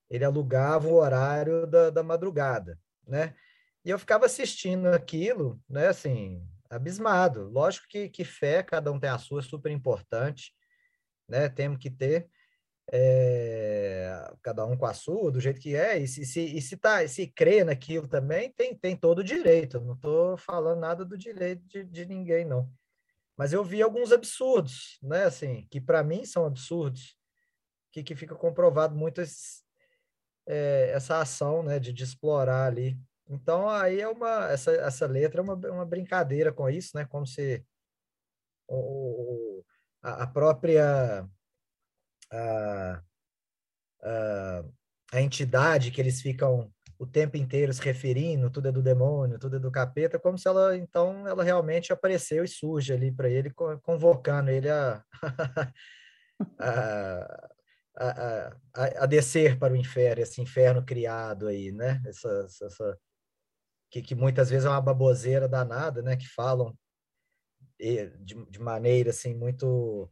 ele 0.09 0.25
alugava 0.25 0.87
o 0.87 0.95
horário 0.95 1.65
da, 1.65 1.89
da 1.89 2.03
madrugada, 2.03 2.77
né? 3.07 3.33
E 3.85 3.89
eu 3.89 3.99
ficava 3.99 4.25
assistindo 4.25 4.87
aquilo, 4.87 5.61
né, 5.69 5.87
assim, 5.87 6.45
abismado. 6.69 7.49
Lógico 7.49 7.87
que, 7.89 8.09
que 8.09 8.23
fé, 8.23 8.63
cada 8.63 8.91
um 8.91 8.99
tem 8.99 9.09
a 9.09 9.17
sua, 9.17 9.39
é 9.39 9.43
super 9.43 9.71
importante, 9.71 10.53
né? 11.27 11.49
Temos 11.49 11.77
que 11.77 11.89
ter, 11.89 12.29
é, 12.91 14.33
cada 14.41 14.65
um 14.65 14.77
com 14.77 14.85
a 14.85 14.93
sua, 14.93 15.31
do 15.31 15.39
jeito 15.39 15.59
que 15.59 15.75
é, 15.75 15.97
e 15.97 16.07
se, 16.07 16.25
se, 16.25 16.41
e 16.41 16.61
se, 16.61 16.77
tá, 16.77 17.07
se 17.07 17.27
crê 17.27 17.63
naquilo 17.63 18.07
também, 18.07 18.51
tem, 18.51 18.75
tem 18.75 18.95
todo 18.95 19.19
o 19.19 19.23
direito. 19.23 19.79
não 19.79 19.93
estou 19.93 20.37
falando 20.37 20.79
nada 20.79 21.05
do 21.05 21.17
direito 21.17 21.65
de, 21.67 21.83
de 21.83 22.05
ninguém, 22.05 22.45
não. 22.45 22.69
Mas 23.37 23.53
eu 23.53 23.63
vi 23.63 23.81
alguns 23.81 24.11
absurdos, 24.11 24.99
né? 25.01 25.23
Assim, 25.23 25.67
que 25.71 25.81
para 25.81 26.03
mim 26.03 26.25
são 26.25 26.45
absurdos, 26.45 27.17
que, 27.91 28.03
que 28.03 28.15
fica 28.15 28.35
comprovado 28.35 28.95
muito 28.95 29.21
é, 30.47 30.91
essa 30.93 31.19
ação, 31.19 31.63
né, 31.63 31.79
de, 31.79 31.91
de 31.91 32.03
explorar 32.03 32.65
ali. 32.65 32.97
Então, 33.27 33.69
aí 33.69 34.01
é 34.01 34.07
uma, 34.07 34.51
essa, 34.51 34.71
essa 34.71 35.07
letra 35.07 35.41
é 35.41 35.43
uma, 35.43 35.55
uma 35.55 35.85
brincadeira 35.85 36.51
com 36.51 36.69
isso, 36.69 36.95
né? 36.95 37.05
Como 37.05 37.25
se 37.25 37.65
o, 38.67 39.63
a, 40.01 40.23
a 40.23 40.27
própria 40.27 41.27
a, 42.33 43.01
a, 44.01 44.63
a 45.13 45.21
entidade 45.21 45.91
que 45.91 46.01
eles 46.01 46.21
ficam 46.21 46.71
o 46.97 47.05
tempo 47.05 47.37
inteiro 47.37 47.73
se 47.73 47.81
referindo, 47.81 48.49
tudo 48.49 48.69
é 48.69 48.71
do 48.71 48.81
demônio, 48.81 49.37
tudo 49.37 49.57
é 49.57 49.59
do 49.59 49.71
capeta, 49.71 50.19
como 50.19 50.37
se 50.37 50.47
ela, 50.47 50.77
então, 50.77 51.27
ela 51.27 51.43
realmente 51.43 51.91
apareceu 51.91 52.43
e 52.43 52.47
surge 52.47 52.93
ali 52.93 53.11
para 53.11 53.29
ele, 53.29 53.51
convocando 53.81 54.49
ele 54.49 54.69
a, 54.69 55.03
a, 56.59 57.49
a, 57.95 59.03
a, 59.03 59.05
descer 59.05 59.59
para 59.59 59.73
o 59.73 59.77
inferno, 59.77 60.21
esse 60.21 60.41
inferno 60.41 60.83
criado 60.83 61.47
aí, 61.47 61.71
né? 61.71 62.01
Essa, 62.05 62.47
essa, 62.61 62.97
que, 63.91 64.01
que 64.01 64.15
muitas 64.15 64.49
vezes 64.49 64.65
é 64.65 64.69
uma 64.69 64.81
baboseira 64.81 65.47
danada, 65.47 66.01
né? 66.01 66.15
Que 66.15 66.27
falam 66.27 66.73
de, 67.77 68.45
de 68.49 68.59
maneira, 68.59 69.09
assim, 69.09 69.35
muito... 69.35 70.09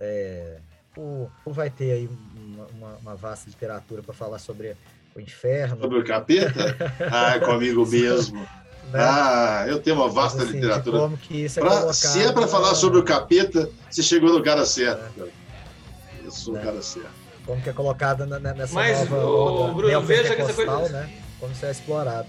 É, 0.00 0.62
o, 0.96 1.28
vai 1.46 1.70
ter 1.70 1.92
aí 1.92 2.10
uma, 2.36 2.66
uma, 2.66 2.96
uma 2.96 3.16
vasta 3.16 3.48
literatura 3.48 4.02
para 4.02 4.14
falar 4.14 4.38
sobre 4.38 4.76
o 5.14 5.20
inferno. 5.20 5.80
Sobre 5.80 5.98
o 5.98 6.04
capeta? 6.04 6.76
ah, 7.10 7.36
é 7.36 7.40
comigo 7.40 7.86
mesmo. 7.86 8.38
Né? 8.92 9.00
Ah, 9.00 9.64
eu 9.68 9.80
tenho 9.80 9.96
uma 9.96 10.08
vasta 10.08 10.42
assim, 10.42 10.52
literatura. 10.52 10.98
Como 10.98 11.16
que 11.16 11.44
isso 11.44 11.60
é 11.60 11.62
pra, 11.62 11.92
se 11.92 12.22
é 12.22 12.32
para 12.32 12.48
falar 12.48 12.74
sobre 12.74 12.98
o 12.98 13.04
capeta, 13.04 13.70
você 13.90 14.02
chegou 14.02 14.32
no 14.32 14.42
cara 14.42 14.64
certo. 14.64 15.02
É. 15.20 15.28
Eu 16.24 16.30
sou 16.30 16.54
né? 16.54 16.60
o 16.60 16.64
cara 16.64 16.82
certo. 16.82 17.10
Como 17.44 17.62
que 17.62 17.70
é 17.70 17.72
colocado 17.72 18.26
nessa 18.26 18.74
Mas, 18.74 19.08
nova 19.08 19.26
o, 19.26 19.74
Bruno, 19.74 20.02
veja 20.02 20.34
que 20.34 20.42
essa 20.42 20.52
coisa... 20.52 20.88
né? 20.90 21.10
Como 21.40 21.52
isso 21.52 21.64
é 21.64 21.70
explorado. 21.70 22.28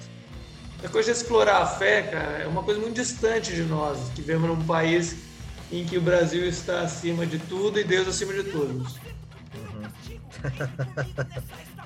A 0.83 0.87
coisa 0.87 1.11
de 1.11 1.17
explorar 1.17 1.61
a 1.61 1.65
fé, 1.65 2.03
cara, 2.03 2.37
é 2.43 2.47
uma 2.47 2.63
coisa 2.63 2.79
muito 2.79 2.95
distante 2.95 3.53
de 3.53 3.63
nós, 3.63 3.97
que 4.15 4.21
vivemos 4.21 4.47
num 4.47 4.65
país 4.65 5.28
em 5.71 5.85
que 5.85 5.97
o 5.97 6.01
Brasil 6.01 6.47
está 6.47 6.81
acima 6.81 7.25
de 7.25 7.39
tudo 7.39 7.79
e 7.79 7.83
Deus 7.83 8.07
acima 8.07 8.33
de 8.33 8.43
todos. 8.43 8.97
Uhum. 9.55 9.89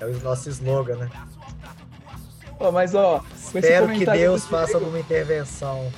é 0.00 0.06
o 0.06 0.20
nosso 0.20 0.48
slogan, 0.48 0.96
né? 0.96 1.10
Oh, 2.58 2.70
mas 2.70 2.94
ó, 2.94 3.22
espero 3.34 3.92
que 3.92 4.06
Deus 4.06 4.46
faça 4.46 4.76
alguma 4.76 4.98
intervenção. 4.98 5.92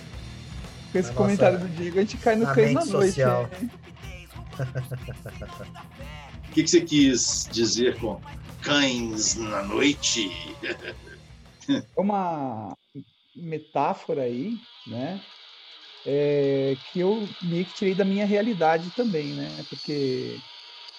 Com 0.91 0.99
esse 0.99 1.13
comentário 1.13 1.59
nossa, 1.59 1.71
do 1.71 1.77
Diego, 1.77 1.99
a 1.99 2.01
gente 2.01 2.17
cai 2.17 2.37
no 2.37 2.47
cães 2.55 2.75
na 2.75 2.85
noite. 2.85 3.15
Social. 3.15 3.51
Né? 3.61 3.71
O 6.49 6.53
que, 6.53 6.63
que 6.63 6.71
você 6.71 6.81
quis 6.81 7.49
dizer 7.53 7.99
com 7.99 8.21
cães 8.63 9.35
na 9.37 9.63
noite? 9.63 10.31
É 11.69 11.83
uma 12.01 12.77
metáfora 13.35 14.23
aí, 14.23 14.57
né? 14.87 15.21
É, 16.07 16.79
que 16.85 17.01
eu 17.01 17.37
meio 17.41 17.67
que 17.67 17.75
tirei 17.75 17.95
da 17.95 18.05
minha 18.07 18.27
realidade 18.27 18.93
também, 18.93 19.35
né? 19.35 19.65
Porque 19.71 20.45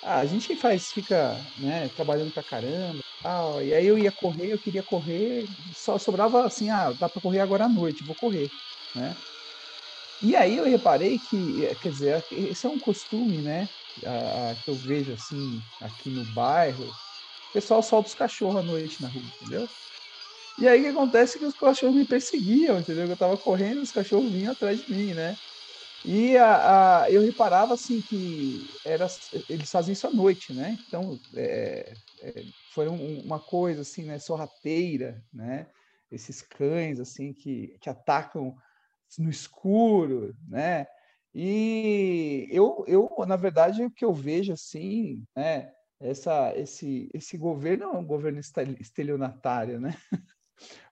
ah, 0.01 0.19
a 0.21 0.25
gente 0.25 0.55
faz, 0.57 0.91
fica 0.91 1.47
né, 1.57 1.89
trabalhando 1.89 2.31
pra 2.31 2.43
caramba 2.43 3.03
tal, 3.21 3.61
e 3.63 3.73
aí 3.73 3.85
eu 3.87 3.97
ia 3.97 4.11
correr, 4.11 4.49
eu 4.53 4.59
queria 4.59 4.83
correr, 4.83 5.49
só 5.73 5.97
sobrava 5.97 6.45
assim, 6.47 6.69
ah, 6.69 6.93
dá 6.93 7.09
para 7.09 7.21
correr 7.21 7.39
agora 7.41 7.65
à 7.65 7.69
noite, 7.69 8.05
vou 8.05 8.15
correr, 8.15 8.51
né? 8.93 9.21
E 10.21 10.35
aí 10.35 10.57
eu 10.57 10.65
reparei 10.65 11.19
que, 11.19 11.63
eh, 11.63 11.75
quer 11.75 11.89
dizer, 11.91 12.25
esse 12.31 12.65
é 12.65 12.69
um 12.69 12.79
costume, 12.79 13.41
né? 13.41 13.69
A, 14.05 14.51
a, 14.51 14.55
que 14.55 14.69
eu 14.69 14.77
vejo 14.77 15.13
assim 15.13 15.63
aqui 15.79 16.09
no 16.11 16.23
bairro, 16.25 16.89
o 16.91 16.95
pessoal 17.53 17.81
solta 17.83 18.09
os 18.09 18.15
cachorros 18.15 18.57
à 18.59 18.63
noite 18.63 19.01
na 19.01 19.09
rua, 19.09 19.25
entendeu? 19.41 19.69
E 20.59 20.67
aí 20.67 20.79
o 20.79 20.83
que 20.83 20.89
acontece 20.89 21.37
é 21.37 21.39
que 21.39 21.45
os 21.45 21.53
cachorros 21.53 21.95
me 21.95 22.05
perseguiam, 22.05 22.79
entendeu? 22.79 23.07
Eu 23.07 23.17
tava 23.17 23.37
correndo, 23.37 23.81
os 23.81 23.91
cachorros 23.91 24.31
vinham 24.31 24.51
atrás 24.51 24.81
de 24.81 24.89
mim, 24.89 25.13
né? 25.13 25.37
E 26.03 26.37
a, 26.37 27.03
a, 27.03 27.11
eu 27.11 27.21
reparava 27.21 27.73
assim 27.73 28.01
que 28.01 28.65
era, 28.85 29.07
eles 29.49 29.69
faziam 29.69 29.93
isso 29.93 30.07
à 30.07 30.11
noite, 30.11 30.53
né? 30.53 30.77
Então 30.87 31.19
é, 31.35 31.97
é, 32.21 32.45
foi 32.71 32.87
um, 32.87 33.21
uma 33.21 33.39
coisa 33.39 33.81
assim, 33.81 34.03
né? 34.03 34.17
Sorrateira, 34.17 35.23
né? 35.33 35.67
Esses 36.11 36.41
cães 36.41 36.99
assim 36.99 37.33
que, 37.33 37.77
que 37.79 37.89
atacam 37.89 38.55
no 39.19 39.29
escuro, 39.29 40.33
né? 40.47 40.87
E 41.33 42.47
eu, 42.51 42.83
eu, 42.87 43.09
na 43.27 43.35
verdade, 43.35 43.83
o 43.83 43.91
que 43.91 44.05
eu 44.05 44.13
vejo 44.13 44.53
assim, 44.53 45.23
né? 45.35 45.71
Essa, 45.99 46.53
esse, 46.55 47.09
esse 47.13 47.37
governo 47.37 47.83
é 47.85 47.87
um 47.89 48.05
governo 48.05 48.39
estelionatário, 48.79 49.79
né? 49.79 49.95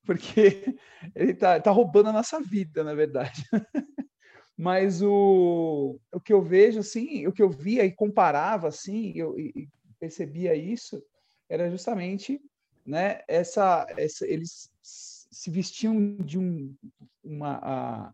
Porque 0.05 0.77
ele 1.15 1.33
tá, 1.33 1.59
tá 1.59 1.71
roubando 1.71 2.09
a 2.09 2.13
nossa 2.13 2.39
vida, 2.39 2.83
na 2.83 2.93
verdade. 2.93 3.43
Mas 4.57 5.01
o, 5.01 5.99
o 6.13 6.19
que 6.19 6.31
eu 6.31 6.41
vejo, 6.41 6.79
assim, 6.79 7.27
o 7.27 7.33
que 7.33 7.41
eu 7.41 7.49
via 7.49 7.83
e 7.83 7.91
comparava, 7.91 8.69
assim, 8.69 9.11
eu 9.15 9.37
e 9.37 9.67
percebia 9.99 10.55
isso, 10.55 11.03
era 11.49 11.69
justamente, 11.69 12.41
né, 12.85 13.21
essa, 13.27 13.85
essa 13.97 14.25
eles 14.25 14.71
se 14.81 15.49
vestiam 15.49 16.15
de 16.17 16.39
um, 16.39 16.73
uma, 17.23 17.59
a, 17.61 18.13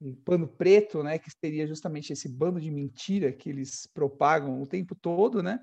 um 0.00 0.14
pano 0.14 0.46
preto, 0.46 1.02
né, 1.02 1.18
que 1.18 1.30
seria 1.30 1.66
justamente 1.66 2.12
esse 2.12 2.28
bando 2.28 2.60
de 2.60 2.70
mentira 2.70 3.32
que 3.32 3.48
eles 3.48 3.86
propagam 3.86 4.60
o 4.60 4.66
tempo 4.66 4.94
todo, 4.94 5.42
né? 5.42 5.58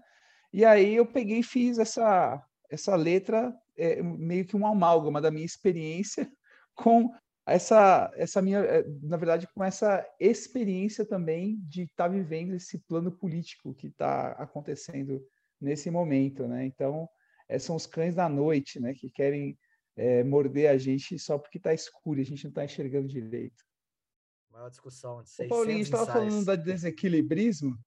E 0.52 0.66
aí 0.66 0.96
eu 0.96 1.06
peguei 1.06 1.40
e 1.40 1.44
fiz 1.44 1.78
essa 1.78 2.44
essa 2.70 2.96
letra 2.96 3.56
é, 3.78 4.02
meio 4.02 4.46
que 4.46 4.56
um 4.56 4.66
amálgama 4.66 5.22
da 5.22 5.32
minha 5.32 5.46
experiência 5.46 6.32
com 6.76 7.14
essa 7.48 8.12
essa 8.16 8.42
minha 8.42 8.60
eh, 8.60 8.86
na 9.04 9.18
verdade 9.18 9.48
com 9.54 9.64
essa 9.64 10.04
experiência 10.20 11.06
também 11.06 11.60
de 11.68 11.84
estar 11.84 12.06
tá 12.06 12.08
vivendo 12.08 12.56
esse 12.56 12.80
plano 12.80 13.12
político 13.12 13.74
que 13.76 13.88
está 13.88 14.32
acontecendo 14.32 15.24
nesse 15.62 15.90
momento, 15.90 16.48
né? 16.48 16.66
Então, 16.66 17.08
é, 17.48 17.60
são 17.60 17.76
os 17.76 17.86
cães 17.86 18.16
da 18.16 18.28
noite, 18.28 18.80
né, 18.80 18.94
que 18.94 19.10
querem 19.10 19.58
é, 19.96 20.24
morder 20.24 20.70
a 20.70 20.78
gente 20.78 21.18
só 21.18 21.38
porque 21.38 21.58
está 21.58 21.74
escuro, 21.74 22.20
a 22.20 22.24
gente 22.24 22.44
não 22.44 22.50
está 22.50 22.66
enxergando 22.66 23.08
direito. 23.08 23.64
Maior 24.52 24.70
discussão 24.70 25.22
de 25.22 25.30
600 25.30 25.52
Ô, 25.52 25.56
Paulinho, 25.56 25.82
estava 25.82 26.06
falando 26.06 26.46
da 26.46 26.56
desequilibrismo. 26.56 27.78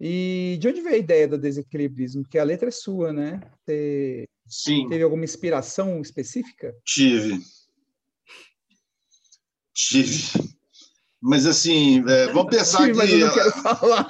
E 0.00 0.56
de 0.60 0.68
onde 0.68 0.80
veio 0.80 0.94
a 0.94 0.98
ideia 0.98 1.26
do 1.26 1.38
desequilibrismo? 1.38 2.22
Porque 2.22 2.38
a 2.38 2.44
letra 2.44 2.68
é 2.68 2.72
sua, 2.72 3.12
né? 3.12 3.40
Você 3.64 4.28
Sim. 4.48 4.88
Teve 4.88 5.02
alguma 5.04 5.24
inspiração 5.24 6.00
específica? 6.00 6.74
Tive. 6.84 7.40
Tive. 9.74 10.58
Mas 11.20 11.46
assim, 11.46 12.04
é, 12.08 12.32
vamos 12.32 12.50
pensar 12.56 12.78
Sim, 12.78 12.92
que. 12.92 12.96
Mas 12.96 13.10
eu 13.10 13.18
não 13.18 13.34
quero 13.34 13.52
falar. 13.52 14.08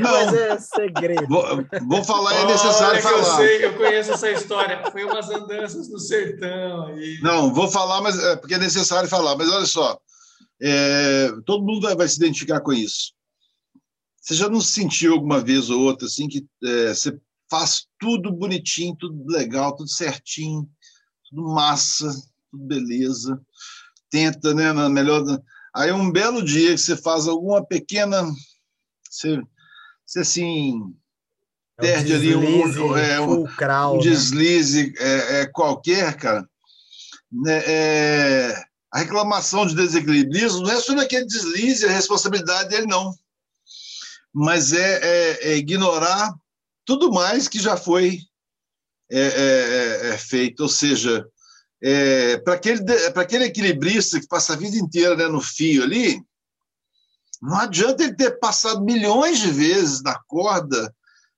mas 0.00 0.34
é 0.34 0.58
segredo. 0.58 1.26
Vou, 1.28 1.44
vou 1.88 2.04
falar, 2.04 2.34
é 2.34 2.46
necessário 2.46 3.02
falar. 3.02 3.18
Eu 3.18 3.24
sei, 3.36 3.64
eu 3.64 3.76
conheço 3.76 4.12
essa 4.12 4.30
história. 4.30 4.82
Foi 4.90 5.04
umas 5.04 5.28
andanças 5.30 5.88
no 5.88 5.98
sertão 5.98 6.86
aí. 6.88 7.20
Não, 7.22 7.52
vou 7.52 7.68
falar, 7.68 8.00
mas 8.00 8.18
é 8.18 8.36
porque 8.36 8.54
é 8.54 8.58
necessário 8.58 9.08
falar. 9.08 9.36
Mas 9.36 9.48
olha 9.48 9.66
só, 9.66 9.98
é, 10.60 11.30
todo 11.44 11.64
mundo 11.64 11.82
vai, 11.82 11.94
vai, 11.94 12.08
se 12.08 12.16
identificar 12.16 12.60
com 12.60 12.72
isso. 12.72 13.12
Você 14.20 14.34
já 14.34 14.48
não 14.48 14.60
sentiu 14.60 15.12
alguma 15.12 15.40
vez 15.40 15.70
ou 15.70 15.82
outra 15.82 16.06
assim 16.06 16.26
que 16.28 16.44
é, 16.64 16.94
você 16.94 17.16
faz 17.50 17.86
tudo 17.98 18.32
bonitinho, 18.32 18.96
tudo 18.96 19.24
legal, 19.26 19.74
tudo 19.74 19.88
certinho, 19.88 20.68
tudo 21.28 21.48
massa, 21.48 22.10
tudo 22.50 22.64
beleza, 22.64 23.40
tenta, 24.10 24.54
né, 24.54 24.72
na 24.72 24.88
melhor 24.88 25.22
Aí 25.74 25.92
um 25.92 26.10
belo 26.10 26.42
dia 26.42 26.70
que 26.70 26.78
você 26.78 26.96
faz 26.96 27.28
alguma 27.28 27.62
pequena. 27.62 28.22
Você, 29.10 29.42
você 30.06 30.20
assim. 30.20 30.80
É 31.78 31.82
perde 31.82 32.14
ali 32.14 32.34
um, 32.34 32.96
é, 32.96 33.20
um, 33.20 33.26
fulcral, 33.44 33.92
um 33.92 33.96
né? 33.98 34.02
deslize 34.04 34.94
é, 34.96 35.40
é, 35.40 35.46
qualquer, 35.46 36.16
cara. 36.16 36.48
Né, 37.30 37.62
é, 37.66 38.64
a 38.90 39.00
reclamação 39.00 39.66
de 39.66 39.74
desequilibrismo 39.74 40.62
não 40.62 40.70
é 40.70 40.80
sobre 40.80 41.04
aquele 41.04 41.26
deslize, 41.26 41.84
a 41.84 41.90
responsabilidade 41.90 42.70
dele, 42.70 42.86
não. 42.86 43.14
Mas 44.32 44.72
é, 44.72 45.00
é, 45.02 45.52
é 45.52 45.56
ignorar 45.56 46.34
tudo 46.86 47.12
mais 47.12 47.48
que 47.48 47.58
já 47.58 47.76
foi 47.76 48.20
feito. 50.16 50.60
Ou 50.62 50.68
seja, 50.68 51.28
é, 51.82 52.38
para 52.38 52.54
aquele, 52.54 52.82
aquele 53.14 53.44
equilibrista 53.44 54.18
que 54.18 54.26
passa 54.26 54.54
a 54.54 54.56
vida 54.56 54.76
inteira 54.76 55.14
né, 55.16 55.26
no 55.26 55.40
fio 55.40 55.82
ali, 55.82 56.24
não 57.42 57.58
adianta 57.58 58.02
ele 58.02 58.14
ter 58.14 58.38
passado 58.38 58.82
milhões 58.82 59.38
de 59.40 59.50
vezes 59.50 60.02
na 60.02 60.18
corda 60.26 60.94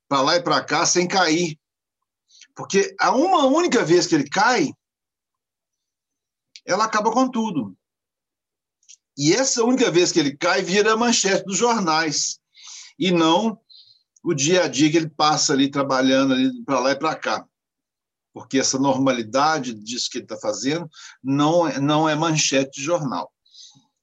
para 0.06 0.22
lá 0.22 0.36
e 0.36 0.42
para 0.42 0.62
cá 0.62 0.86
sem 0.86 1.08
cair. 1.08 1.58
Porque 2.54 2.94
a 3.00 3.10
uma 3.10 3.46
única 3.46 3.84
vez 3.84 4.06
que 4.06 4.14
ele 4.14 4.28
cai, 4.28 4.72
ela 6.64 6.84
acaba 6.84 7.10
com 7.10 7.28
tudo. 7.28 7.76
E 9.16 9.34
essa 9.34 9.64
única 9.64 9.90
vez 9.90 10.12
que 10.12 10.20
ele 10.20 10.36
cai 10.36 10.62
vira 10.62 10.96
manchete 10.96 11.44
dos 11.44 11.56
jornais, 11.56 12.38
e 12.98 13.10
não 13.10 13.58
o 14.24 14.34
dia 14.34 14.64
a 14.64 14.68
dia 14.68 14.90
que 14.90 14.96
ele 14.96 15.08
passa 15.08 15.52
ali 15.52 15.70
trabalhando 15.70 16.34
ali 16.34 16.62
para 16.64 16.80
lá 16.80 16.92
e 16.92 16.98
para 16.98 17.14
cá 17.14 17.46
porque 18.38 18.58
essa 18.58 18.78
normalidade 18.78 19.74
disso 19.74 20.08
que 20.08 20.18
ele 20.18 20.24
está 20.24 20.36
fazendo 20.36 20.88
não, 21.22 21.66
é, 21.66 21.80
não 21.80 22.08
é 22.08 22.14
manchete 22.14 22.78
de 22.78 22.84
jornal. 22.84 23.32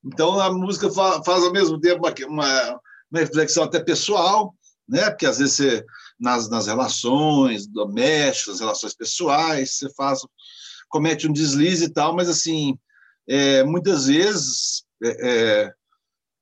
Então, 0.03 0.37
a 0.39 0.51
música 0.51 0.89
faz 0.91 1.43
ao 1.43 1.53
mesmo 1.53 1.79
tempo 1.79 2.05
uma, 2.05 2.13
uma, 2.27 2.81
reflexão 3.13 3.63
até 3.63 3.79
pessoal, 3.79 4.53
né? 4.87 5.09
porque 5.09 5.25
às 5.25 5.39
vezes 5.39 5.55
você, 5.55 5.85
nas, 6.19 6.49
nas 6.49 6.67
relações 6.67 7.65
domésticas, 7.65 8.55
nas 8.55 8.59
relações 8.59 8.93
pessoais, 8.93 9.77
você 9.77 9.89
faz, 9.93 10.19
comete 10.89 11.27
um 11.27 11.33
deslize 11.33 11.85
e 11.85 11.89
tal, 11.89 12.13
mas 12.13 12.27
assim, 12.27 12.77
é, 13.27 13.63
muitas 13.63 14.07
vezes 14.07 14.83
é, 15.01 15.29
é, 15.29 15.73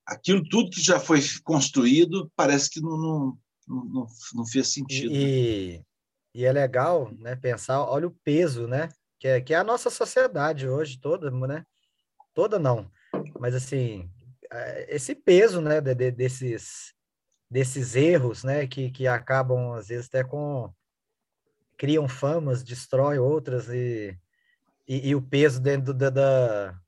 aquilo 0.06 0.44
tudo 0.50 0.72
que 0.72 0.82
já 0.82 1.00
foi 1.00 1.22
construído 1.44 2.30
parece 2.36 2.72
que 2.72 2.82
não, 2.82 2.98
não, 2.98 3.38
não, 3.68 4.08
não 4.34 4.46
fez 4.46 4.74
sentido. 4.74 5.14
E, 5.14 5.84
e 6.34 6.46
é 6.46 6.52
legal, 6.52 7.12
né, 7.20 7.36
pensar, 7.36 7.84
olha 7.84 8.08
o 8.08 8.18
peso, 8.24 8.68
né, 8.68 8.90
que 9.20 9.28
é, 9.28 9.42
que 9.42 9.54
é 9.54 9.58
a 9.58 9.64
nossa 9.64 9.90
sociedade 9.90 10.68
hoje 10.68 11.00
toda, 11.00 11.30
né? 11.32 11.66
Toda 12.34 12.58
não, 12.58 12.92
mas 13.40 13.54
assim, 13.54 14.10
é, 14.52 14.96
esse 14.96 15.14
peso, 15.14 15.62
né, 15.62 15.80
de, 15.80 15.94
de, 15.94 16.12
desses 16.12 16.94
desses 17.50 17.96
erros, 17.96 18.44
né, 18.44 18.66
que, 18.66 18.90
que 18.90 19.06
acabam 19.06 19.74
às 19.74 19.88
vezes 19.88 20.08
até 20.08 20.24
com 20.24 20.74
criam 21.78 22.08
famas, 22.08 22.64
destrói 22.64 23.20
outras 23.20 23.70
e, 23.70 24.18
e, 24.88 25.10
e 25.10 25.16
o 25.16 25.22
peso 25.22 25.62
dentro 25.62 25.94
da, 25.94 26.10
da, 26.10 26.80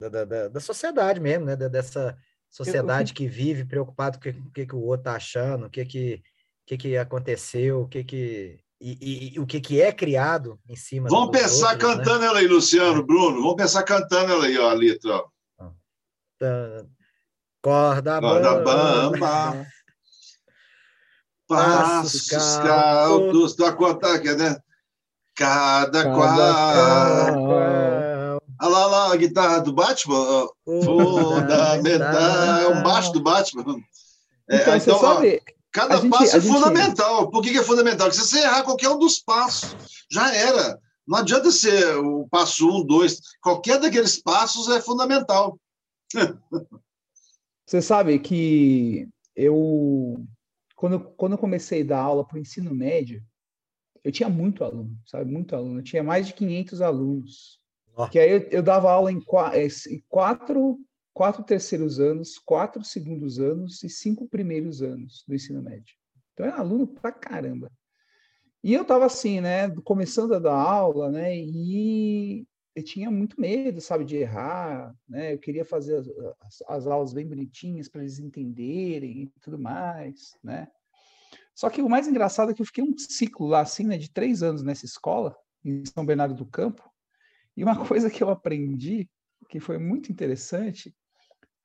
da, 0.00 0.24
da, 0.24 0.48
da 0.48 0.60
sociedade 0.60 1.20
mesmo, 1.20 1.44
né, 1.44 1.54
dessa 1.54 2.18
sociedade 2.50 3.12
que 3.12 3.26
vive 3.26 3.64
preocupado 3.64 4.18
com 4.18 4.28
o 4.28 4.50
que, 4.50 4.66
que 4.66 4.74
o 4.74 4.82
outro 4.82 5.04
tá 5.04 5.16
achando, 5.16 5.66
o 5.66 5.70
que 5.70 5.84
que 5.84 6.22
que, 6.68 6.76
que 6.76 6.96
aconteceu, 6.98 7.82
o 7.82 7.88
que 7.88 8.04
que 8.04 8.60
e, 8.80 9.34
e, 9.34 9.40
o 9.40 9.46
que, 9.46 9.60
que 9.60 9.80
é 9.80 9.90
criado 9.90 10.60
em 10.68 10.76
cima. 10.76 11.08
Vamos 11.08 11.30
pensar 11.30 11.72
outros, 11.72 11.88
né? 11.88 11.96
cantando 11.96 12.20
né? 12.20 12.26
ela 12.26 12.38
aí, 12.38 12.46
Luciano, 12.46 13.04
Bruno. 13.04 13.42
Vamos 13.42 13.56
pensar 13.56 13.82
cantando 13.82 14.32
ela 14.32 14.44
aí, 14.44 14.56
ó, 14.56 14.70
a 14.70 14.74
letra. 14.74 15.24
Ó. 15.58 15.70
Corda, 17.60 18.20
Corda 18.20 18.62
bamba. 18.62 19.66
Passos 21.48 22.28
caldos. 22.28 23.56
Tu 23.56 23.74
cortar 23.74 24.14
aqui, 24.14 24.32
né? 24.34 24.56
Cada, 25.34 26.04
Cada 26.04 27.32
qual. 27.32 27.77
Olha 28.60 28.70
lá, 28.70 28.86
lá, 28.86 29.12
a 29.12 29.16
guitarra 29.16 29.60
do 29.60 29.72
Batman. 29.72 30.48
Fundamental. 30.64 32.60
É 32.60 32.68
um 32.68 32.82
baixo 32.82 33.12
do 33.12 33.20
Batman. 33.20 33.76
É, 34.50 34.62
então, 34.62 34.76
então, 34.76 34.98
você 34.98 35.00
sabe, 35.00 35.42
Cada 35.72 35.96
gente, 35.96 36.10
passo 36.10 36.36
é 36.36 36.40
gente... 36.40 36.52
fundamental. 36.52 37.30
Por 37.30 37.42
que, 37.42 37.52
que 37.52 37.58
é 37.58 37.62
fundamental? 37.62 38.08
Porque 38.08 38.20
se 38.20 38.28
você 38.28 38.40
errar 38.40 38.64
qualquer 38.64 38.88
um 38.88 38.98
dos 38.98 39.20
passos, 39.20 39.76
já 40.10 40.34
era. 40.34 40.80
Não 41.06 41.18
adianta 41.18 41.50
ser 41.50 41.96
o 41.98 42.26
passo 42.28 42.68
um, 42.68 42.84
dois. 42.84 43.20
Qualquer 43.40 43.78
daqueles 43.78 44.20
passos 44.20 44.68
é 44.68 44.80
fundamental. 44.80 45.58
Você 47.66 47.82
sabe 47.82 48.18
que 48.18 49.06
eu, 49.36 50.26
quando, 50.74 51.00
quando 51.18 51.32
eu 51.32 51.38
comecei 51.38 51.82
a 51.82 51.86
dar 51.86 52.00
aula 52.00 52.26
para 52.26 52.38
o 52.38 52.40
ensino 52.40 52.74
médio, 52.74 53.22
eu 54.02 54.10
tinha 54.10 54.28
muito 54.28 54.64
aluno, 54.64 54.98
sabe? 55.04 55.30
Muito 55.30 55.54
aluno. 55.54 55.80
Eu 55.80 55.84
tinha 55.84 56.02
mais 56.02 56.26
de 56.26 56.32
500 56.32 56.80
alunos. 56.80 57.60
Que 58.06 58.18
aí 58.18 58.30
eu, 58.30 58.40
eu, 58.50 58.62
dava 58.62 58.90
aula 58.90 59.10
em 59.10 59.20
quatro 60.08 60.78
quatro 61.18 61.42
terceiros 61.42 61.98
anos, 61.98 62.38
quatro 62.38 62.84
segundos 62.84 63.40
anos 63.40 63.82
e 63.82 63.88
cinco 63.88 64.28
primeiros 64.28 64.82
anos 64.82 65.24
do 65.26 65.34
ensino 65.34 65.60
médio. 65.60 65.96
Então 66.32 66.46
era 66.46 66.58
aluno 66.58 66.86
pra 66.86 67.10
caramba. 67.10 67.72
E 68.62 68.72
eu 68.72 68.82
estava 68.82 69.06
assim, 69.06 69.40
né, 69.40 69.68
começando 69.82 70.34
a 70.34 70.38
dar 70.38 70.54
aula, 70.54 71.10
né, 71.10 71.36
e 71.36 72.46
eu 72.72 72.84
tinha 72.84 73.10
muito 73.10 73.40
medo, 73.40 73.80
sabe, 73.80 74.04
de 74.04 74.16
errar, 74.16 74.94
né, 75.08 75.34
eu 75.34 75.38
queria 75.38 75.64
fazer 75.64 75.96
as, 75.96 76.08
as, 76.40 76.62
as 76.68 76.86
aulas 76.86 77.12
bem 77.12 77.26
bonitinhas 77.26 77.88
para 77.88 78.02
eles 78.02 78.20
entenderem 78.20 79.22
e 79.22 79.32
tudo 79.40 79.58
mais, 79.58 80.36
né. 80.42 80.68
Só 81.52 81.68
que 81.68 81.82
o 81.82 81.88
mais 81.88 82.06
engraçado 82.06 82.52
é 82.52 82.54
que 82.54 82.62
eu 82.62 82.66
fiquei 82.66 82.84
um 82.84 82.96
ciclo 82.96 83.48
lá, 83.48 83.62
assim, 83.62 83.84
né, 83.84 83.98
de 83.98 84.08
três 84.08 84.40
anos 84.40 84.62
nessa 84.62 84.84
escola, 84.84 85.36
em 85.64 85.84
São 85.84 86.06
Bernardo 86.06 86.34
do 86.34 86.46
Campo, 86.46 86.88
e 87.58 87.64
uma 87.64 87.76
coisa 87.86 88.08
que 88.08 88.22
eu 88.22 88.30
aprendi 88.30 89.10
que 89.48 89.58
foi 89.58 89.78
muito 89.78 90.12
interessante 90.12 90.94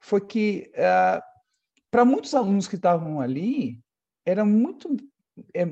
foi 0.01 0.19
que, 0.25 0.71
uh, 0.75 1.21
para 1.91 2.03
muitos 2.03 2.33
alunos 2.33 2.67
que 2.67 2.75
estavam 2.75 3.21
ali, 3.21 3.79
era 4.25 4.43
muito 4.43 4.95
é, 5.53 5.65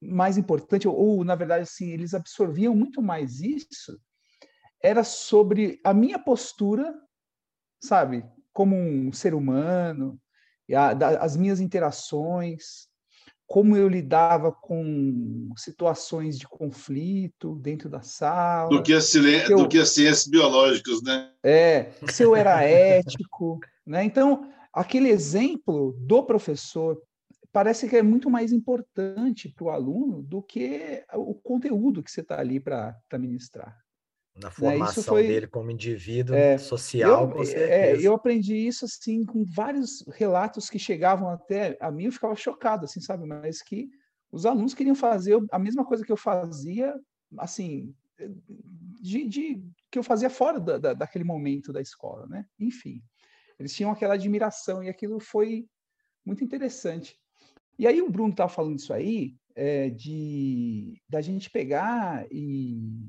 mais 0.00 0.36
importante, 0.36 0.88
ou, 0.88 0.94
ou, 0.94 1.24
na 1.24 1.34
verdade, 1.34 1.62
assim, 1.62 1.90
eles 1.90 2.12
absorviam 2.12 2.74
muito 2.74 3.00
mais 3.00 3.40
isso, 3.40 3.98
era 4.82 5.04
sobre 5.04 5.80
a 5.84 5.94
minha 5.94 6.18
postura, 6.18 6.94
sabe, 7.80 8.24
como 8.52 8.76
um 8.76 9.12
ser 9.12 9.34
humano, 9.34 10.20
a, 10.74 10.92
da, 10.92 11.20
as 11.20 11.36
minhas 11.36 11.60
interações, 11.60 12.88
como 13.46 13.76
eu 13.76 13.88
lidava 13.88 14.50
com 14.50 15.50
situações 15.56 16.38
de 16.38 16.48
conflito 16.48 17.54
dentro 17.56 17.88
da 17.88 18.02
sala. 18.02 18.68
Do 18.68 18.82
que, 18.82 18.92
as, 18.92 19.14
eu, 19.14 19.56
do 19.56 19.68
que 19.68 19.78
as 19.78 19.90
ciências 19.90 20.26
biológicas, 20.26 21.00
né? 21.02 21.30
É, 21.42 21.90
se 22.10 22.22
eu 22.22 22.34
era 22.34 22.62
ético, 22.62 23.60
né? 23.86 24.04
Então, 24.04 24.50
aquele 24.72 25.08
exemplo 25.08 25.96
do 26.00 26.24
professor 26.24 27.00
parece 27.52 27.88
que 27.88 27.96
é 27.96 28.02
muito 28.02 28.28
mais 28.28 28.52
importante 28.52 29.48
para 29.48 29.64
o 29.64 29.70
aluno 29.70 30.22
do 30.22 30.42
que 30.42 31.02
o 31.14 31.34
conteúdo 31.34 32.02
que 32.02 32.10
você 32.10 32.20
está 32.20 32.38
ali 32.38 32.60
para 32.60 32.94
ministrar 33.14 33.85
na 34.36 34.48
né, 34.48 34.54
formação 34.54 35.02
foi, 35.02 35.26
dele 35.26 35.46
como 35.46 35.70
indivíduo 35.70 36.36
é, 36.36 36.58
social, 36.58 37.32
eu, 37.34 37.42
é. 37.42 37.92
É, 37.92 38.06
eu 38.06 38.14
aprendi 38.14 38.54
isso 38.54 38.84
assim 38.84 39.24
com 39.24 39.44
vários 39.44 40.04
relatos 40.08 40.68
que 40.68 40.78
chegavam 40.78 41.30
até 41.30 41.76
a 41.80 41.90
mim, 41.90 42.04
eu 42.04 42.12
ficava 42.12 42.36
chocado, 42.36 42.84
assim, 42.84 43.00
sabe? 43.00 43.26
Mas 43.26 43.62
que 43.62 43.88
os 44.30 44.44
alunos 44.44 44.74
queriam 44.74 44.94
fazer 44.94 45.38
a 45.50 45.58
mesma 45.58 45.84
coisa 45.84 46.04
que 46.04 46.12
eu 46.12 46.16
fazia, 46.16 46.94
assim, 47.38 47.94
de, 49.00 49.26
de 49.26 49.64
que 49.90 49.98
eu 49.98 50.02
fazia 50.02 50.28
fora 50.28 50.60
da, 50.60 50.78
da, 50.78 50.92
daquele 50.92 51.24
momento 51.24 51.72
da 51.72 51.80
escola, 51.80 52.26
né? 52.26 52.44
Enfim, 52.58 53.02
eles 53.58 53.74
tinham 53.74 53.90
aquela 53.90 54.14
admiração 54.14 54.82
e 54.82 54.88
aquilo 54.88 55.18
foi 55.18 55.66
muito 56.24 56.44
interessante. 56.44 57.18
E 57.78 57.86
aí 57.86 58.02
o 58.02 58.10
Bruno 58.10 58.30
estava 58.30 58.50
falando 58.50 58.78
isso 58.78 58.92
aí, 58.92 59.34
é, 59.54 59.88
de 59.88 61.00
da 61.08 61.22
gente 61.22 61.50
pegar 61.50 62.26
e 62.30 63.08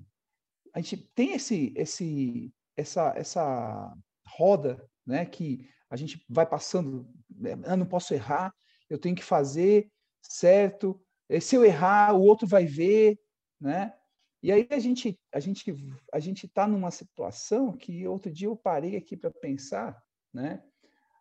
a 0.74 0.80
gente 0.80 0.98
tem 1.16 1.34
esse, 1.34 1.74
esse, 1.76 2.54
essa, 2.76 3.14
essa 3.16 3.94
roda, 4.28 4.88
né, 5.06 5.26
que 5.26 5.70
a 5.90 5.96
gente 5.96 6.24
vai 6.30 6.46
passando, 6.46 7.10
né, 7.30 7.52
eu 7.66 7.78
não 7.78 7.86
posso 7.86 8.14
errar, 8.14 8.54
eu 8.90 8.98
tenho 8.98 9.16
que 9.16 9.24
fazer 9.24 9.92
certo, 10.22 11.02
eh, 11.30 11.40
se 11.40 11.56
eu 11.56 11.64
errar, 11.64 12.14
o 12.14 12.22
outro 12.22 12.48
vai 12.48 12.66
ver, 12.66 13.20
né? 13.60 13.94
E 14.42 14.52
aí 14.52 14.68
a 14.70 14.80
gente 14.80 15.20
a 15.34 15.40
gente 15.40 15.74
a 16.14 16.20
gente 16.20 16.46
está 16.46 16.68
numa 16.68 16.92
situação 16.92 17.76
que 17.76 18.08
outro 18.08 18.32
dia 18.32 18.48
eu 18.48 18.56
parei 18.56 18.96
aqui 18.96 19.18
para 19.18 19.32
pensar, 19.32 20.00
né? 20.34 20.64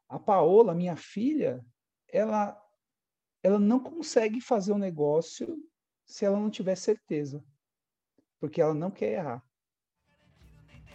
A 0.09 0.19
Paola, 0.19 0.75
minha 0.75 0.97
filha, 0.97 1.65
ela 2.09 2.61
ela 3.43 3.59
não 3.59 3.81
consegue 3.81 4.41
fazer 4.41 4.73
um 4.73 4.79
negócio 4.79 5.57
se 6.05 6.25
ela 6.25 6.39
não 6.39 6.51
tiver 6.51 6.77
certeza 6.77 7.43
porque 8.41 8.61
ela 8.61 8.75
não 8.75 8.91
quer 8.91 9.19
errar. 9.19 9.43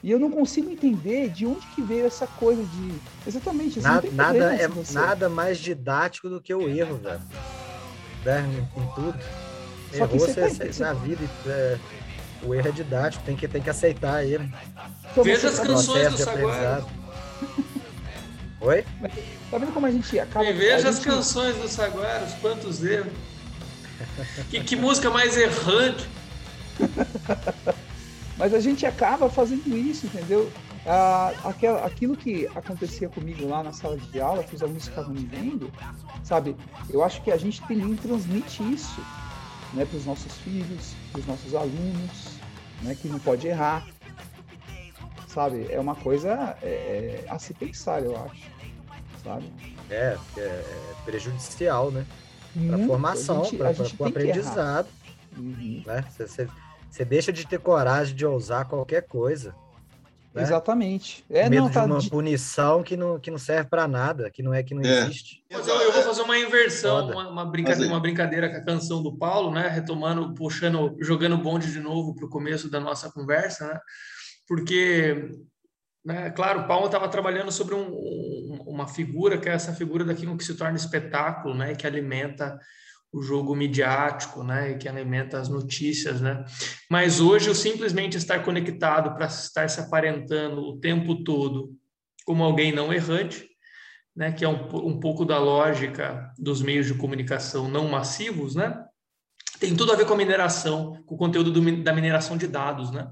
E 0.03 0.09
eu 0.09 0.19
não 0.19 0.31
consigo 0.31 0.69
entender 0.71 1.29
de 1.29 1.45
onde 1.45 1.65
que 1.67 1.81
veio 1.81 2.07
essa 2.07 2.25
coisa 2.25 2.63
de. 2.63 2.99
Exatamente, 3.27 3.79
nada, 3.79 4.09
nada 4.11 4.55
é 4.55 4.67
nada 4.91 5.29
mais 5.29 5.59
didático 5.59 6.27
do 6.27 6.41
que 6.41 6.53
o 6.53 6.67
erro, 6.67 6.97
velho. 6.97 7.21
Né? 8.25 8.67
Em, 8.75 8.95
tudo. 8.95 9.19
Só 9.91 10.05
Errou 10.05 10.19
você, 10.19 10.49
você, 10.49 10.65
tá, 10.65 10.73
você 10.73 10.83
na 10.83 10.93
vida. 10.93 11.21
É, 11.45 11.77
o 12.43 12.55
erro 12.55 12.67
é 12.67 12.71
didático, 12.71 13.23
tem 13.23 13.35
que, 13.35 13.47
tem 13.47 13.61
que 13.61 13.69
aceitar 13.69 14.25
ele. 14.25 14.51
Então, 15.11 15.23
Veja 15.23 15.49
as 15.49 15.59
canções 15.59 16.11
do 16.11 16.17
Saguaro. 16.17 16.85
Oi? 18.61 18.85
Tá 19.51 19.57
vendo 19.57 19.73
como 19.73 19.85
a 19.85 19.91
gente 19.91 20.19
acaba. 20.19 20.45
E 20.45 20.53
veja 20.53 20.89
as 20.89 20.99
canções 20.99 21.55
do 21.57 21.67
Saguaro, 21.67 22.25
quantos 22.41 22.83
erros. 22.83 23.13
que, 24.49 24.63
que 24.63 24.75
música 24.75 25.11
mais 25.11 25.37
errante. 25.37 26.07
Mas 28.37 28.53
a 28.53 28.59
gente 28.59 28.85
acaba 28.85 29.29
fazendo 29.29 29.75
isso, 29.75 30.07
entendeu? 30.07 30.51
Ah, 30.85 31.31
aquela, 31.43 31.85
aquilo 31.85 32.17
que 32.17 32.47
acontecia 32.55 33.07
comigo 33.07 33.47
lá 33.47 33.61
na 33.61 33.71
sala 33.71 33.97
de 33.97 34.19
aula, 34.19 34.43
que 34.43 34.55
os 34.55 34.63
alunos 34.63 34.87
ficavam 34.87 35.13
me 35.13 35.25
vendo, 35.25 35.71
sabe? 36.23 36.55
Eu 36.89 37.03
acho 37.03 37.21
que 37.21 37.31
a 37.31 37.37
gente 37.37 37.61
também 37.61 37.95
transmite 37.95 38.63
isso 38.63 38.99
né, 39.73 39.85
para 39.85 39.97
os 39.97 40.05
nossos 40.05 40.33
filhos, 40.39 40.95
para 41.11 41.21
os 41.21 41.27
nossos 41.27 41.53
alunos, 41.53 42.39
né, 42.81 42.95
que 42.99 43.07
não 43.07 43.19
pode 43.19 43.47
errar, 43.47 43.85
sabe? 45.27 45.67
É 45.69 45.79
uma 45.79 45.95
coisa 45.95 46.57
é, 46.63 47.25
é 47.25 47.25
a 47.29 47.37
se 47.37 47.53
pensar, 47.53 48.03
eu 48.03 48.15
acho, 48.25 48.49
sabe? 49.23 49.45
É, 49.89 50.17
é, 50.37 50.41
é 50.41 50.95
prejudicial, 51.05 51.91
né? 51.91 52.05
Para 52.67 52.85
formação, 52.85 53.49
para 53.51 53.71
o 53.99 54.05
aprendizado. 54.05 54.87
Uhum. 55.37 55.83
Né? 55.85 56.03
Você, 56.09 56.27
você 56.27 56.47
você 56.91 57.05
deixa 57.05 57.31
de 57.31 57.47
ter 57.47 57.59
coragem 57.59 58.13
de 58.13 58.25
ousar 58.25 58.67
qualquer 58.67 59.03
coisa. 59.03 59.55
Né? 60.33 60.43
Exatamente. 60.43 61.25
É, 61.29 61.49
medo 61.49 61.63
não, 61.63 61.71
tá... 61.71 61.85
de 61.85 61.91
uma 61.91 62.09
punição 62.09 62.83
que 62.83 62.97
não, 62.97 63.17
que 63.17 63.31
não 63.31 63.37
serve 63.37 63.69
para 63.69 63.87
nada, 63.87 64.29
que 64.29 64.43
não 64.43 64.53
é 64.53 64.61
que 64.61 64.73
não 64.73 64.83
é. 64.83 65.03
existe. 65.03 65.43
Mas 65.49 65.67
eu, 65.67 65.75
eu, 65.75 65.91
vou 65.93 66.03
fazer 66.03 66.21
uma 66.21 66.37
inversão, 66.37 67.09
uma, 67.09 67.29
uma, 67.29 67.45
brincadeira, 67.45 67.91
uma 67.91 67.99
brincadeira 67.99 68.49
com 68.49 68.57
a 68.57 68.63
canção 68.63 69.01
do 69.01 69.17
Paulo, 69.17 69.51
né? 69.51 69.69
Retomando, 69.69 70.33
puxando, 70.33 70.97
jogando 70.99 71.35
o 71.35 71.41
bonde 71.41 71.71
de 71.71 71.79
novo 71.79 72.13
para 72.13 72.25
o 72.25 72.29
começo 72.29 72.69
da 72.69 72.79
nossa 72.79 73.09
conversa, 73.09 73.67
né? 73.67 73.79
Porque, 74.47 75.31
né, 76.03 76.29
claro, 76.29 76.61
o 76.61 76.67
Paulo 76.67 76.87
estava 76.87 77.07
trabalhando 77.07 77.51
sobre 77.51 77.73
um, 77.73 77.87
um, 77.87 78.63
uma 78.67 78.87
figura 78.87 79.37
que 79.37 79.47
é 79.47 79.53
essa 79.53 79.73
figura 79.73 80.03
daquilo 80.03 80.37
que 80.37 80.43
se 80.43 80.55
torna 80.55 80.77
espetáculo, 80.77 81.55
né? 81.55 81.73
Que 81.73 81.87
alimenta 81.87 82.59
o 83.11 83.21
jogo 83.21 83.53
midiático, 83.53 84.43
né, 84.43 84.75
que 84.75 84.87
alimenta 84.87 85.37
as 85.37 85.49
notícias, 85.49 86.21
né? 86.21 86.45
Mas 86.89 87.19
hoje 87.19 87.49
o 87.49 87.55
simplesmente 87.55 88.17
estar 88.17 88.43
conectado 88.43 89.13
para 89.13 89.25
estar 89.25 89.69
se 89.69 89.81
aparentando 89.81 90.61
o 90.61 90.79
tempo 90.79 91.23
todo 91.23 91.75
como 92.25 92.43
alguém 92.43 92.71
não 92.71 92.93
errante, 92.93 93.49
né, 94.15 94.31
que 94.31 94.45
é 94.45 94.47
um, 94.47 94.67
um 94.87 94.99
pouco 94.99 95.25
da 95.25 95.39
lógica 95.39 96.31
dos 96.37 96.61
meios 96.61 96.85
de 96.85 96.93
comunicação 96.93 97.67
não 97.67 97.87
massivos, 97.87 98.55
né? 98.55 98.85
Tem 99.59 99.75
tudo 99.75 99.91
a 99.91 99.95
ver 99.95 100.05
com 100.05 100.13
a 100.13 100.17
mineração, 100.17 101.03
com 101.05 101.15
o 101.15 101.17
conteúdo 101.17 101.51
do, 101.51 101.83
da 101.83 101.93
mineração 101.93 102.35
de 102.35 102.47
dados, 102.47 102.91
né? 102.91 103.07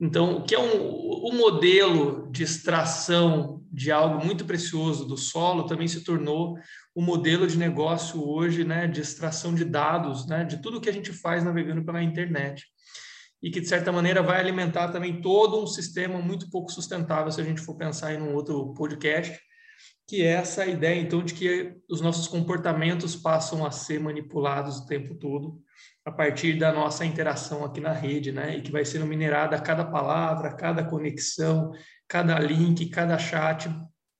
Então, 0.00 0.38
o 0.38 0.44
que 0.44 0.54
é 0.54 0.58
um, 0.58 1.28
um 1.28 1.36
modelo 1.36 2.30
de 2.30 2.42
extração 2.42 3.62
de 3.70 3.92
algo 3.92 4.24
muito 4.24 4.46
precioso 4.46 5.04
do 5.04 5.16
solo 5.16 5.66
também 5.66 5.86
se 5.86 6.02
tornou 6.02 6.56
o 6.94 7.02
modelo 7.02 7.46
de 7.46 7.58
negócio 7.58 8.26
hoje, 8.26 8.64
né, 8.64 8.88
de 8.88 9.00
extração 9.00 9.54
de 9.54 9.64
dados, 9.64 10.26
né, 10.26 10.42
de 10.44 10.60
tudo 10.62 10.80
que 10.80 10.88
a 10.88 10.92
gente 10.92 11.12
faz 11.12 11.44
navegando 11.44 11.84
pela 11.84 12.02
internet. 12.02 12.64
E 13.42 13.50
que, 13.50 13.60
de 13.60 13.68
certa 13.68 13.92
maneira, 13.92 14.22
vai 14.22 14.40
alimentar 14.40 14.88
também 14.88 15.20
todo 15.20 15.62
um 15.62 15.66
sistema 15.66 16.18
muito 16.18 16.50
pouco 16.50 16.72
sustentável, 16.72 17.30
se 17.30 17.40
a 17.40 17.44
gente 17.44 17.60
for 17.60 17.76
pensar 17.76 18.14
em 18.14 18.20
um 18.20 18.34
outro 18.34 18.72
podcast, 18.74 19.38
que 20.08 20.22
é 20.22 20.32
essa 20.32 20.66
ideia, 20.66 21.00
então, 21.00 21.22
de 21.22 21.34
que 21.34 21.74
os 21.88 22.00
nossos 22.00 22.26
comportamentos 22.26 23.14
passam 23.14 23.64
a 23.64 23.70
ser 23.70 24.00
manipulados 24.00 24.78
o 24.78 24.86
tempo 24.86 25.14
todo 25.14 25.62
a 26.04 26.10
partir 26.10 26.58
da 26.58 26.72
nossa 26.72 27.04
interação 27.04 27.64
aqui 27.64 27.80
na 27.80 27.92
rede, 27.92 28.32
né? 28.32 28.56
E 28.56 28.62
que 28.62 28.72
vai 28.72 28.84
sendo 28.84 29.06
minerada 29.06 29.60
cada 29.60 29.84
palavra, 29.84 30.54
cada 30.54 30.84
conexão, 30.84 31.72
cada 32.08 32.38
link, 32.38 32.88
cada 32.88 33.18
chat, 33.18 33.70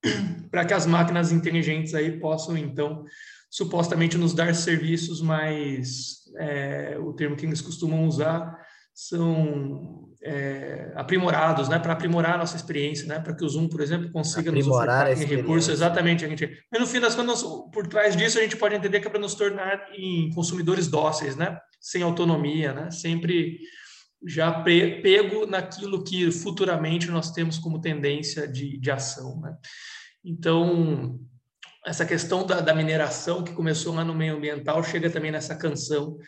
para 0.50 0.64
que 0.64 0.74
as 0.74 0.86
máquinas 0.86 1.32
inteligentes 1.32 1.94
aí 1.94 2.18
possam, 2.18 2.56
então, 2.56 3.04
supostamente 3.50 4.18
nos 4.18 4.34
dar 4.34 4.54
serviços 4.54 5.20
mais, 5.20 6.24
é, 6.38 6.96
o 6.98 7.12
termo 7.12 7.36
que 7.36 7.46
eles 7.46 7.60
costumam 7.60 8.06
usar, 8.06 8.56
são 8.94 10.10
é, 10.22 10.92
aprimorados, 10.94 11.68
né, 11.68 11.78
para 11.78 11.94
aprimorar 11.94 12.34
a 12.34 12.38
nossa 12.38 12.56
experiência, 12.56 13.06
né, 13.06 13.18
para 13.18 13.34
que 13.34 13.44
o 13.44 13.48
Zoom, 13.48 13.68
por 13.68 13.80
exemplo, 13.80 14.10
consiga 14.12 14.50
aprimorar 14.50 15.08
nos 15.08 15.16
ofertar 15.16 15.36
recursos, 15.38 15.72
exatamente, 15.72 16.24
a 16.24 16.28
gente, 16.28 16.64
mas 16.70 16.80
no 16.80 16.86
fim 16.86 17.00
das 17.00 17.14
contas, 17.14 17.42
por 17.72 17.86
trás 17.86 18.14
disso, 18.14 18.38
a 18.38 18.42
gente 18.42 18.56
pode 18.56 18.74
entender 18.74 19.00
que 19.00 19.06
é 19.06 19.10
para 19.10 19.18
nos 19.18 19.34
tornar 19.34 19.88
em 19.94 20.30
consumidores 20.34 20.88
dóceis, 20.88 21.34
né, 21.34 21.58
sem 21.80 22.02
autonomia, 22.02 22.72
né, 22.72 22.90
sempre 22.90 23.58
já 24.26 24.52
pego 24.62 25.46
naquilo 25.46 26.04
que 26.04 26.30
futuramente 26.30 27.10
nós 27.10 27.32
temos 27.32 27.58
como 27.58 27.80
tendência 27.80 28.46
de, 28.46 28.76
de 28.78 28.90
ação. 28.90 29.40
Né? 29.40 29.56
Então, 30.24 31.18
essa 31.86 32.04
questão 32.04 32.46
da, 32.46 32.60
da, 32.60 32.74
mineração 32.74 33.42
que 33.42 33.54
começou 33.54 33.94
lá 33.94 34.04
no 34.04 34.14
meio 34.14 34.36
ambiental 34.36 34.84
chega 34.84 35.08
também 35.08 35.30
nessa 35.30 35.56
canção, 35.56 36.18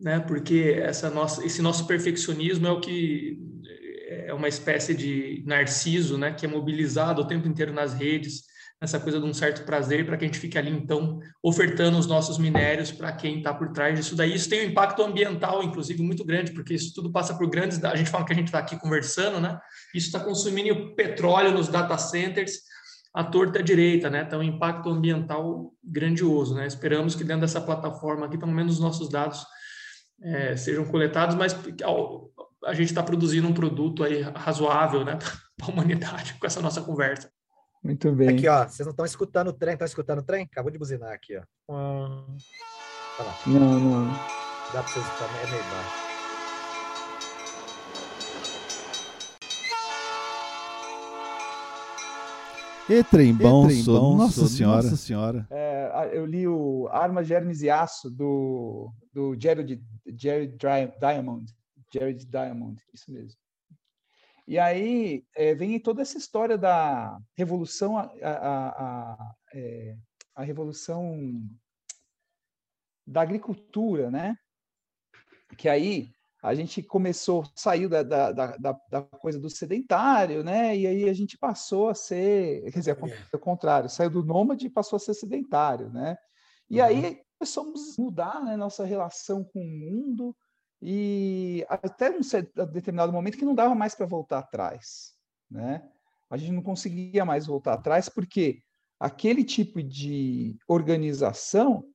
né? 0.00 0.20
porque 0.20 0.76
essa 0.80 1.10
nossa, 1.10 1.44
esse 1.44 1.60
nosso 1.60 1.86
perfeccionismo 1.86 2.66
é 2.66 2.70
o 2.70 2.80
que 2.80 3.38
é 4.08 4.32
uma 4.32 4.48
espécie 4.48 4.94
de 4.94 5.42
narciso 5.44 6.16
né? 6.16 6.32
que 6.32 6.46
é 6.46 6.48
mobilizado 6.48 7.22
o 7.22 7.26
tempo 7.26 7.48
inteiro 7.48 7.72
nas 7.72 7.92
redes, 7.92 8.44
essa 8.82 8.98
coisa 8.98 9.20
de 9.20 9.24
um 9.24 9.32
certo 9.32 9.64
prazer 9.64 10.04
para 10.04 10.16
que 10.16 10.24
a 10.24 10.26
gente 10.26 10.40
fique 10.40 10.58
ali, 10.58 10.70
então, 10.70 11.20
ofertando 11.40 11.96
os 11.96 12.06
nossos 12.06 12.36
minérios 12.36 12.90
para 12.90 13.12
quem 13.12 13.38
está 13.38 13.54
por 13.54 13.70
trás 13.72 13.96
disso 13.96 14.16
daí. 14.16 14.34
Isso 14.34 14.48
tem 14.48 14.66
um 14.66 14.70
impacto 14.70 15.02
ambiental, 15.02 15.62
inclusive, 15.62 16.02
muito 16.02 16.24
grande, 16.24 16.52
porque 16.52 16.74
isso 16.74 16.92
tudo 16.92 17.10
passa 17.12 17.32
por 17.34 17.48
grandes. 17.48 17.82
A 17.84 17.94
gente 17.94 18.10
fala 18.10 18.24
que 18.24 18.32
a 18.32 18.36
gente 18.36 18.48
está 18.48 18.58
aqui 18.58 18.76
conversando, 18.76 19.40
né? 19.40 19.56
Isso 19.94 20.06
está 20.06 20.18
consumindo 20.18 20.94
petróleo 20.96 21.52
nos 21.52 21.68
data 21.68 21.96
centers 21.96 22.54
à 23.14 23.22
torta 23.22 23.62
direita, 23.62 24.10
né? 24.10 24.24
Então, 24.26 24.40
um 24.40 24.42
impacto 24.42 24.90
ambiental 24.90 25.72
grandioso, 25.82 26.54
né? 26.54 26.66
Esperamos 26.66 27.14
que 27.14 27.22
dentro 27.22 27.42
dessa 27.42 27.60
plataforma 27.60 28.26
aqui, 28.26 28.36
pelo 28.36 28.52
menos 28.52 28.74
os 28.74 28.80
nossos 28.80 29.08
dados 29.08 29.46
é, 30.20 30.56
sejam 30.56 30.84
coletados, 30.84 31.36
mas 31.36 31.56
a 32.64 32.74
gente 32.74 32.88
está 32.88 33.02
produzindo 33.02 33.46
um 33.46 33.54
produto 33.54 34.02
aí 34.02 34.22
razoável, 34.22 35.04
né? 35.04 35.18
Para 35.56 35.68
a 35.68 35.70
humanidade 35.70 36.34
com 36.34 36.46
essa 36.46 36.60
nossa 36.60 36.80
conversa. 36.82 37.30
Muito 37.82 38.12
bem. 38.12 38.28
Aqui, 38.28 38.46
ó, 38.46 38.64
vocês 38.64 38.86
não 38.86 38.92
estão 38.92 39.04
escutando 39.04 39.48
o 39.48 39.52
trem? 39.52 39.72
Estão 39.72 39.86
escutando 39.86 40.20
o 40.20 40.22
trem? 40.22 40.44
Acabou 40.44 40.70
de 40.70 40.78
buzinar 40.78 41.12
aqui, 41.12 41.36
ó. 41.36 41.42
Tá 41.66 43.24
lá. 43.24 43.38
Não, 43.46 43.80
não. 43.80 44.06
Dá 44.72 44.82
para 44.82 44.82
vocês 44.82 45.04
escutar, 45.04 45.24
é 45.24 45.50
meio 45.50 45.64
baixo. 45.64 46.12
E 52.88 53.04
trem 53.04 53.34
bom, 53.34 53.64
e 53.64 53.68
trem 53.68 53.84
bom 53.84 54.16
nossa, 54.16 54.46
senhora. 54.46 54.82
nossa 54.82 54.96
senhora. 54.96 55.46
É, 55.50 56.10
eu 56.12 56.24
li 56.24 56.46
o 56.46 56.88
Arma 56.92 57.24
Germes 57.24 57.62
e 57.62 57.70
Aço 57.70 58.10
do, 58.10 58.92
do 59.12 59.34
Jared, 59.40 59.82
Jared 60.06 60.56
Diamond. 61.00 61.52
Jared 61.92 62.24
Diamond, 62.26 62.80
isso 62.94 63.12
mesmo. 63.12 63.41
E 64.46 64.58
aí 64.58 65.24
é, 65.36 65.54
vem 65.54 65.78
toda 65.78 66.02
essa 66.02 66.18
história 66.18 66.58
da 66.58 67.18
revolução, 67.36 67.96
a, 67.96 68.10
a, 68.22 68.68
a, 68.68 69.34
é, 69.54 69.96
a, 70.34 70.42
revolução 70.42 71.40
da 73.06 73.22
agricultura, 73.22 74.10
né? 74.10 74.36
Que 75.56 75.68
aí 75.68 76.10
a 76.42 76.54
gente 76.54 76.82
começou, 76.82 77.44
saiu 77.54 77.88
da, 77.88 78.02
da, 78.02 78.32
da, 78.32 78.56
da, 78.90 79.02
coisa 79.02 79.38
do 79.38 79.48
sedentário, 79.48 80.42
né? 80.42 80.76
E 80.76 80.86
aí 80.88 81.08
a 81.08 81.12
gente 81.12 81.38
passou 81.38 81.88
a 81.88 81.94
ser, 81.94 82.62
quer 82.72 82.78
dizer, 82.80 82.98
o 83.32 83.38
contrário, 83.38 83.88
saiu 83.88 84.10
do 84.10 84.24
nômade 84.24 84.66
e 84.66 84.70
passou 84.70 84.96
a 84.96 85.00
ser 85.00 85.14
sedentário, 85.14 85.88
né? 85.90 86.16
E 86.68 86.80
uhum. 86.80 86.86
aí 86.86 87.22
começamos 87.38 87.96
a 87.98 88.02
mudar 88.02 88.42
né, 88.42 88.56
nossa 88.56 88.84
relação 88.84 89.44
com 89.44 89.60
o 89.60 89.64
mundo, 89.64 90.36
e 90.84 91.64
até 91.68 92.10
um 92.10 92.20
determinado 92.72 93.12
momento 93.12 93.38
que 93.38 93.44
não 93.44 93.54
dava 93.54 93.72
mais 93.72 93.94
para 93.94 94.04
voltar 94.04 94.40
atrás, 94.40 95.14
né? 95.48 95.88
A 96.28 96.36
gente 96.36 96.50
não 96.50 96.62
conseguia 96.62 97.24
mais 97.24 97.46
voltar 97.46 97.74
atrás 97.74 98.08
porque 98.08 98.60
aquele 98.98 99.44
tipo 99.44 99.80
de 99.80 100.58
organização 100.66 101.88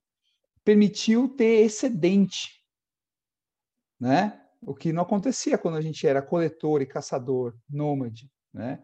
permitiu 0.64 1.28
ter 1.28 1.66
excedente, 1.66 2.64
né? 4.00 4.42
O 4.62 4.74
que 4.74 4.90
não 4.90 5.02
acontecia 5.02 5.58
quando 5.58 5.76
a 5.76 5.82
gente 5.82 6.06
era 6.06 6.22
coletor 6.22 6.80
e 6.80 6.86
caçador, 6.86 7.54
nômade, 7.68 8.30
né? 8.54 8.82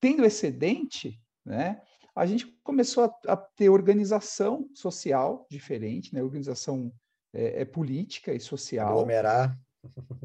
Tendo 0.00 0.24
excedente, 0.24 1.22
né? 1.44 1.80
A 2.12 2.26
gente 2.26 2.44
começou 2.64 3.04
a, 3.04 3.32
a 3.32 3.36
ter 3.36 3.68
organização 3.68 4.68
social 4.74 5.46
diferente, 5.48 6.12
né? 6.12 6.24
Organização 6.24 6.92
é, 7.32 7.62
é 7.62 7.64
política 7.64 8.32
e 8.32 8.40
social. 8.40 8.90
Aglomerar. 8.90 9.58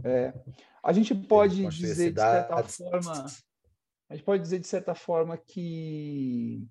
É. 0.04 0.34
A 0.84 0.92
gente 0.92 1.14
pode 1.28 1.68
dizer, 1.68 2.12
de 2.14 2.20
certa 2.20 2.64
forma, 2.64 3.26
a 4.10 4.16
gente 4.16 4.26
pode 4.26 4.44
dizer, 4.44 4.60
de 4.60 4.68
certa 4.68 4.96
forma, 4.96 5.38
que 5.38 6.68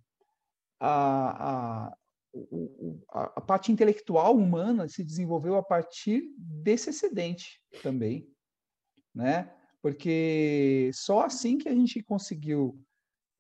a, 0.81 1.89
a, 1.89 1.97
a, 3.11 3.23
a 3.37 3.41
parte 3.41 3.71
intelectual 3.71 4.37
humana 4.37 4.89
se 4.89 5.05
desenvolveu 5.05 5.57
a 5.57 5.63
partir 5.63 6.25
desse 6.37 6.91
excedente 6.91 7.61
também, 7.83 8.29
né? 9.15 9.53
Porque 9.81 10.91
só 10.95 11.23
assim 11.23 11.59
que 11.59 11.69
a 11.69 11.75
gente 11.75 12.03
conseguiu 12.03 12.81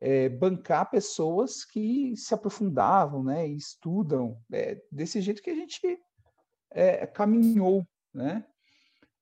é, 0.00 0.28
bancar 0.28 0.90
pessoas 0.90 1.64
que 1.64 2.16
se 2.16 2.34
aprofundavam, 2.34 3.22
né, 3.22 3.48
e 3.48 3.56
estudam 3.56 4.36
é, 4.52 4.82
desse 4.90 5.20
jeito 5.20 5.40
que 5.40 5.50
a 5.50 5.54
gente 5.54 5.80
é, 6.74 7.06
caminhou, 7.06 7.86
né? 8.12 8.44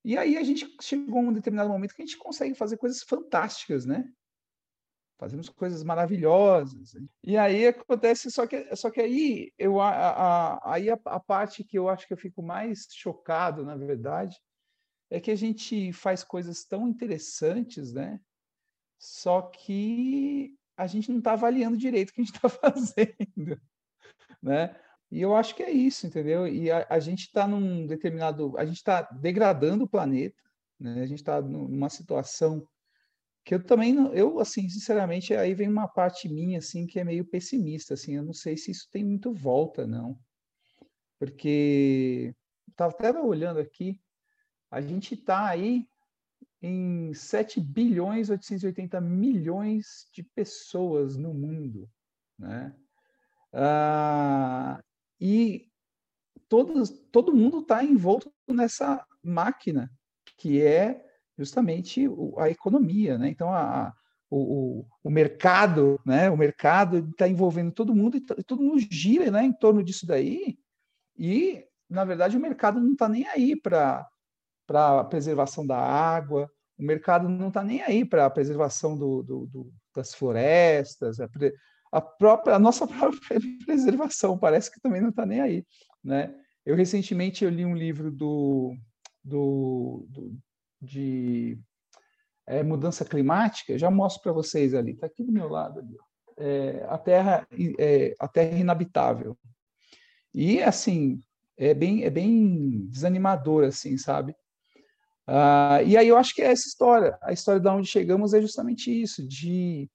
E 0.05 0.17
aí 0.17 0.37
a 0.37 0.43
gente 0.43 0.67
chegou 0.81 1.19
a 1.19 1.23
um 1.29 1.33
determinado 1.33 1.69
momento 1.69 1.95
que 1.95 2.03
a 2.03 2.07
gente 2.07 2.17
consegue 2.17 2.55
fazer 2.55 2.77
coisas 2.79 3.03
fantásticas, 3.03 3.85
né? 3.85 4.11
Fazemos 5.19 5.51
coisas 5.51 5.85
maravilhosas. 5.85 6.97
E 7.23 7.37
aí 7.37 7.67
acontece, 7.67 8.31
só 8.31 8.47
que, 8.47 8.75
só 8.75 8.91
que 8.91 9.01
aí, 9.03 9.53
eu, 9.59 9.79
a, 9.79 9.91
a, 9.91 10.73
aí 10.73 10.89
a, 10.89 10.99
a 11.05 11.21
parte 11.21 11.63
que 11.63 11.79
eu 11.79 11.91
acho 11.91 12.07
que 12.07 12.15
eu 12.15 12.19
fico 12.19 12.43
mais 12.43 12.87
chocado, 12.91 13.63
na 13.63 13.77
verdade, 13.77 14.41
é 15.11 15.21
que 15.21 15.31
a 15.31 15.37
gente 15.37 15.93
faz 15.93 16.25
coisas 16.25 16.65
tão 16.65 16.89
interessantes, 16.89 17.93
né? 17.93 18.19
Só 18.99 19.43
que 19.43 20.57
a 20.77 20.87
gente 20.87 21.11
não 21.11 21.19
está 21.19 21.33
avaliando 21.33 21.77
direito 21.77 22.09
o 22.09 22.13
que 22.15 22.23
a 22.23 22.25
gente 22.25 22.35
está 22.35 22.49
fazendo, 22.49 23.61
né? 24.43 24.75
E 25.11 25.21
eu 25.21 25.35
acho 25.35 25.55
que 25.57 25.63
é 25.63 25.71
isso, 25.71 26.07
entendeu? 26.07 26.47
E 26.47 26.71
a, 26.71 26.87
a 26.89 27.01
gente 27.01 27.27
está 27.27 27.47
num 27.47 27.87
determinado. 27.87 28.57
A 28.57 28.65
gente 28.65 28.77
está 28.77 29.03
degradando 29.03 29.85
o 29.85 29.89
planeta, 29.89 30.41
né? 30.79 31.03
a 31.03 31.07
gente 31.07 31.19
está 31.19 31.41
numa 31.41 31.91
situação 31.91 32.67
que 33.45 33.55
eu 33.55 33.65
também. 33.65 33.97
Eu, 34.15 34.39
assim, 34.39 34.69
sinceramente, 34.69 35.35
aí 35.35 35.53
vem 35.53 35.69
uma 35.69 35.89
parte 35.89 36.29
minha, 36.29 36.59
assim, 36.59 36.87
que 36.87 37.01
é 37.01 37.05
meio 37.05 37.25
pessimista, 37.25 37.95
assim. 37.95 38.15
Eu 38.17 38.23
não 38.23 38.33
sei 38.33 38.57
se 38.57 38.71
isso 38.71 38.89
tem 38.91 39.05
muito 39.05 39.33
volta, 39.33 39.87
não. 39.87 40.19
Porque. 41.19 42.35
Estava 42.69 42.93
até 42.93 43.13
olhando 43.21 43.59
aqui, 43.59 44.01
a 44.71 44.81
gente 44.81 45.15
está 45.15 45.49
aí 45.49 45.87
em 46.63 47.13
7 47.13 47.61
bilhões 47.61 48.31
880 48.31 49.01
milhões 49.01 50.09
de 50.15 50.23
pessoas 50.23 51.17
no 51.17 51.35
mundo, 51.35 51.91
né? 52.39 52.75
Ah, 53.53 54.81
e 55.21 55.69
todos, 56.49 56.91
todo 57.13 57.35
mundo 57.35 57.61
está 57.61 57.85
envolto 57.85 58.33
nessa 58.49 59.05
máquina 59.23 59.91
que 60.37 60.63
é 60.63 61.05
justamente 61.39 62.09
a 62.39 62.49
economia, 62.49 63.19
né? 63.19 63.29
Então 63.29 63.53
a, 63.53 63.93
o, 64.31 64.87
o, 65.03 65.11
mercado, 65.11 66.01
né? 66.05 66.31
O 66.31 66.37
mercado 66.37 66.99
está 67.11 67.29
envolvendo 67.29 67.73
todo 67.73 67.95
mundo 67.95 68.17
e 68.17 68.45
todo 68.45 68.63
mundo 68.63 68.81
gira, 68.91 69.31
né? 69.31 69.45
Em 69.45 69.53
torno 69.53 69.83
disso 69.83 70.07
daí 70.07 70.59
e 71.19 71.65
na 71.89 72.05
verdade 72.05 72.37
o 72.37 72.41
mercado 72.41 72.81
não 72.81 72.93
está 72.93 73.09
nem 73.09 73.27
aí 73.27 73.55
para 73.55 74.09
a 74.69 75.05
preservação 75.05 75.67
da 75.67 75.77
água, 75.79 76.51
o 76.79 76.83
mercado 76.83 77.29
não 77.29 77.49
está 77.49 77.63
nem 77.63 77.83
aí 77.83 78.05
para 78.05 78.25
a 78.25 78.31
preservação 78.31 78.97
do, 78.97 79.23
do, 79.23 79.47
do, 79.47 79.73
das 79.95 80.15
florestas, 80.15 81.21
a, 81.21 81.29
pre, 81.29 81.53
a 81.93 82.01
própria 82.01 82.55
a 82.55 82.59
nossa 82.59 82.87
própria 82.89 83.41
preservação 83.65 84.39
parece 84.39 84.71
que 84.71 84.81
também 84.81 85.01
não 85.01 85.11
está 85.11 85.27
nem 85.27 85.41
aí, 85.41 85.67
né? 86.03 86.35
Eu 86.65 86.77
recentemente 86.77 87.45
eu 87.45 87.51
li 87.51 87.65
um 87.65 87.75
livro 87.75 88.11
do, 88.11 88.77
do, 89.25 90.07
do 90.09 90.39
de 90.81 91.59
é, 92.47 92.63
mudança 92.63 93.05
climática, 93.05 93.79
já 93.79 93.91
mostro 93.91 94.23
para 94.23 94.33
vocês 94.33 94.75
ali, 94.75 94.93
está 94.93 95.07
aqui 95.07 95.23
do 95.23 95.33
meu 95.33 95.49
lado 95.49 95.81
ali, 95.81 95.97
é, 96.39 96.87
a 96.89 96.99
Terra 96.99 97.47
é, 97.79 98.15
a 98.19 98.29
Terra 98.29 98.59
inabitável 98.59 99.37
e 100.33 100.63
assim 100.63 101.19
é 101.57 101.75
bem 101.75 102.05
é 102.05 102.11
bem 102.11 102.87
desanimador 102.89 103.65
assim, 103.65 103.99
sabe? 103.99 104.35
Ah, 105.27 105.81
e 105.85 105.97
aí 105.97 106.09
eu 106.09 106.17
acho 106.17 106.35
que 106.35 106.43
é 106.43 106.47
essa 106.47 106.67
história, 106.67 107.17
a 107.23 107.33
história 107.33 107.61
de 107.61 107.69
onde 107.69 107.87
chegamos 107.87 108.35
é 108.35 108.41
justamente 108.41 108.91
isso, 108.91 109.27
de 109.27 109.89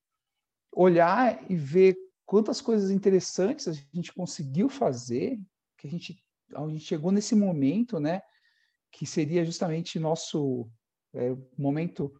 olhar 0.76 1.50
e 1.50 1.56
ver 1.56 1.96
quantas 2.26 2.60
coisas 2.60 2.92
interessantes 2.92 3.68
a 3.68 3.72
gente 3.72 4.14
conseguiu 4.14 4.68
fazer, 4.68 5.40
que 5.78 5.88
a 5.88 5.90
gente, 5.90 6.22
a 6.54 6.68
gente 6.68 6.84
chegou 6.84 7.12
nesse 7.12 7.34
momento, 7.34 8.00
né, 8.00 8.22
que 8.92 9.06
seria 9.06 9.46
justamente 9.46 10.00
nosso 10.00 10.70
é, 11.14 11.36
momento 11.58 12.14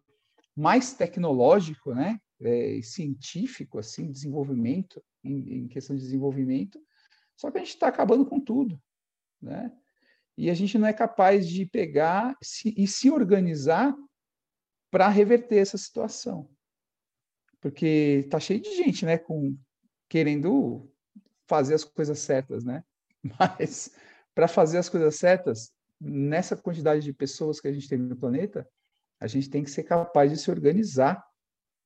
mais 0.56 0.94
tecnológico, 0.94 1.94
né, 1.94 2.18
é, 2.40 2.80
científico, 2.82 3.78
assim, 3.78 4.10
desenvolvimento, 4.10 5.02
em, 5.22 5.64
em 5.64 5.68
questão 5.68 5.94
de 5.94 6.02
desenvolvimento, 6.02 6.80
só 7.36 7.50
que 7.50 7.58
a 7.58 7.60
gente 7.60 7.74
está 7.74 7.88
acabando 7.88 8.24
com 8.24 8.40
tudo, 8.40 8.80
né? 9.40 9.70
E 10.38 10.50
a 10.50 10.54
gente 10.54 10.78
não 10.78 10.86
é 10.86 10.92
capaz 10.92 11.48
de 11.48 11.64
pegar 11.66 12.36
se, 12.42 12.74
e 12.76 12.86
se 12.86 13.10
organizar 13.10 13.94
para 14.90 15.08
reverter 15.08 15.56
essa 15.56 15.78
situação 15.78 16.48
porque 17.60 18.26
tá 18.30 18.38
cheio 18.38 18.60
de 18.60 18.74
gente, 18.76 19.04
né, 19.04 19.18
com 19.18 19.56
querendo 20.08 20.90
fazer 21.46 21.74
as 21.74 21.84
coisas 21.84 22.18
certas, 22.18 22.64
né? 22.64 22.84
Mas 23.38 23.90
para 24.34 24.48
fazer 24.48 24.78
as 24.78 24.88
coisas 24.88 25.16
certas, 25.16 25.72
nessa 26.00 26.56
quantidade 26.56 27.02
de 27.02 27.12
pessoas 27.12 27.60
que 27.60 27.68
a 27.68 27.72
gente 27.72 27.88
tem 27.88 27.98
no 27.98 28.16
planeta, 28.16 28.68
a 29.18 29.26
gente 29.26 29.48
tem 29.48 29.64
que 29.64 29.70
ser 29.70 29.84
capaz 29.84 30.30
de 30.30 30.36
se 30.36 30.50
organizar, 30.50 31.24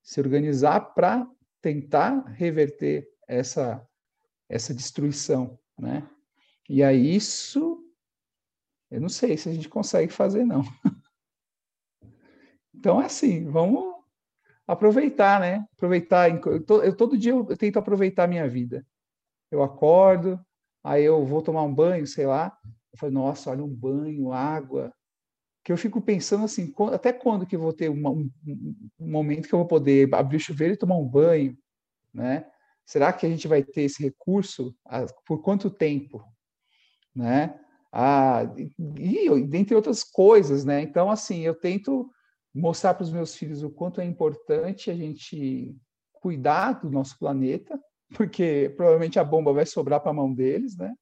se 0.02 0.20
organizar 0.20 0.80
para 0.94 1.28
tentar 1.62 2.24
reverter 2.32 3.08
essa 3.28 3.86
essa 4.48 4.74
destruição, 4.74 5.56
né? 5.78 6.10
E 6.68 6.82
aí 6.82 7.14
isso 7.14 7.80
eu 8.90 9.00
não 9.00 9.08
sei 9.08 9.36
se 9.36 9.48
a 9.48 9.52
gente 9.52 9.68
consegue 9.68 10.12
fazer 10.12 10.44
não. 10.44 10.62
Então 12.72 13.02
é 13.02 13.04
assim, 13.04 13.44
vamos 13.44 13.89
aproveitar, 14.72 15.40
né? 15.40 15.64
Aproveitar. 15.76 16.30
Eu, 16.30 16.96
todo 16.96 17.18
dia 17.18 17.32
eu, 17.32 17.44
tento 17.56 17.78
aproveitar 17.78 18.24
a 18.24 18.28
minha 18.28 18.48
vida. 18.48 18.86
Eu 19.50 19.62
acordo, 19.62 20.38
aí 20.82 21.04
eu 21.04 21.24
vou 21.24 21.42
tomar 21.42 21.62
um 21.62 21.74
banho, 21.74 22.06
sei 22.06 22.26
lá. 22.26 22.56
Eu 22.92 22.98
falo, 22.98 23.12
nossa, 23.12 23.50
olha 23.50 23.64
um 23.64 23.74
banho, 23.74 24.32
água. 24.32 24.92
Que 25.64 25.72
eu 25.72 25.76
fico 25.76 26.00
pensando 26.00 26.44
assim, 26.44 26.72
até 26.92 27.12
quando 27.12 27.46
que 27.46 27.56
eu 27.56 27.60
vou 27.60 27.72
ter 27.72 27.88
uma, 27.90 28.10
um, 28.10 28.30
um 28.98 29.10
momento 29.10 29.48
que 29.48 29.54
eu 29.54 29.58
vou 29.58 29.68
poder 29.68 30.12
abrir 30.14 30.36
o 30.36 30.40
chuveiro 30.40 30.74
e 30.74 30.76
tomar 30.76 30.96
um 30.96 31.06
banho, 31.06 31.56
né? 32.14 32.46
Será 32.86 33.12
que 33.12 33.26
a 33.26 33.28
gente 33.28 33.46
vai 33.46 33.62
ter 33.62 33.82
esse 33.82 34.02
recurso? 34.02 34.74
Por 35.26 35.42
quanto 35.42 35.70
tempo? 35.70 36.24
Né? 37.14 37.58
Ah, 37.92 38.42
e 38.98 39.46
dentre 39.46 39.74
outras 39.74 40.02
coisas, 40.02 40.64
né? 40.64 40.80
Então, 40.80 41.10
assim, 41.10 41.40
eu 41.40 41.54
tento 41.54 42.10
mostrar 42.54 42.94
para 42.94 43.04
os 43.04 43.12
meus 43.12 43.34
filhos 43.34 43.62
o 43.62 43.70
quanto 43.70 44.00
é 44.00 44.04
importante 44.04 44.90
a 44.90 44.94
gente 44.94 45.76
cuidar 46.12 46.80
do 46.80 46.90
nosso 46.90 47.18
planeta, 47.18 47.80
porque 48.14 48.72
provavelmente 48.76 49.18
a 49.18 49.24
bomba 49.24 49.52
vai 49.52 49.66
sobrar 49.66 50.00
para 50.00 50.10
a 50.10 50.14
mão 50.14 50.32
deles, 50.32 50.76
né? 50.76 50.94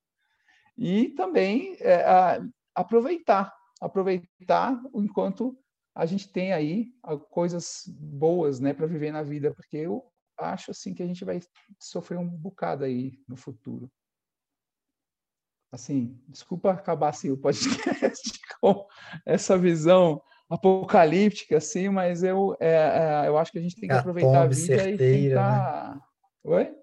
E 0.76 1.08
também 1.10 1.76
é, 1.80 2.04
a, 2.04 2.40
aproveitar, 2.74 3.52
aproveitar 3.80 4.80
enquanto 4.94 5.58
a 5.94 6.06
gente 6.06 6.30
tem 6.30 6.52
aí 6.52 6.92
coisas 7.30 7.82
boas, 7.88 8.60
né, 8.60 8.72
para 8.72 8.86
viver 8.86 9.10
na 9.10 9.22
vida, 9.22 9.52
porque 9.52 9.78
eu 9.78 10.08
acho 10.38 10.70
assim 10.70 10.94
que 10.94 11.02
a 11.02 11.06
gente 11.06 11.24
vai 11.24 11.40
sofrer 11.80 12.16
um 12.16 12.28
bocado 12.28 12.84
aí 12.84 13.20
no 13.26 13.36
futuro. 13.36 13.90
Assim, 15.72 16.16
desculpa 16.28 16.70
acabar 16.70 17.08
assim 17.08 17.30
o 17.30 17.36
podcast 17.36 18.40
com 18.60 18.86
essa 19.26 19.58
visão 19.58 20.22
apocalíptica, 20.48 21.58
assim, 21.58 21.88
mas 21.88 22.22
eu, 22.22 22.56
é, 22.58 23.24
é, 23.24 23.28
eu 23.28 23.36
acho 23.36 23.52
que 23.52 23.58
a 23.58 23.62
gente 23.62 23.76
tem 23.76 23.88
que 23.88 23.94
aproveitar 23.94 24.42
a 24.42 24.46
vida 24.46 24.54
certeira, 24.54 25.04
e 25.04 25.28
tentar. 25.28 25.94
Né? 25.94 26.00
Oi? 26.44 26.74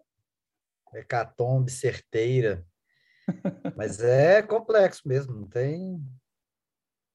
Hecatombe 0.93 1.71
certeira. 1.71 2.65
mas 3.75 3.99
é 4.01 4.41
complexo 4.43 5.07
mesmo, 5.07 5.33
não 5.33 5.47
tem 5.47 5.99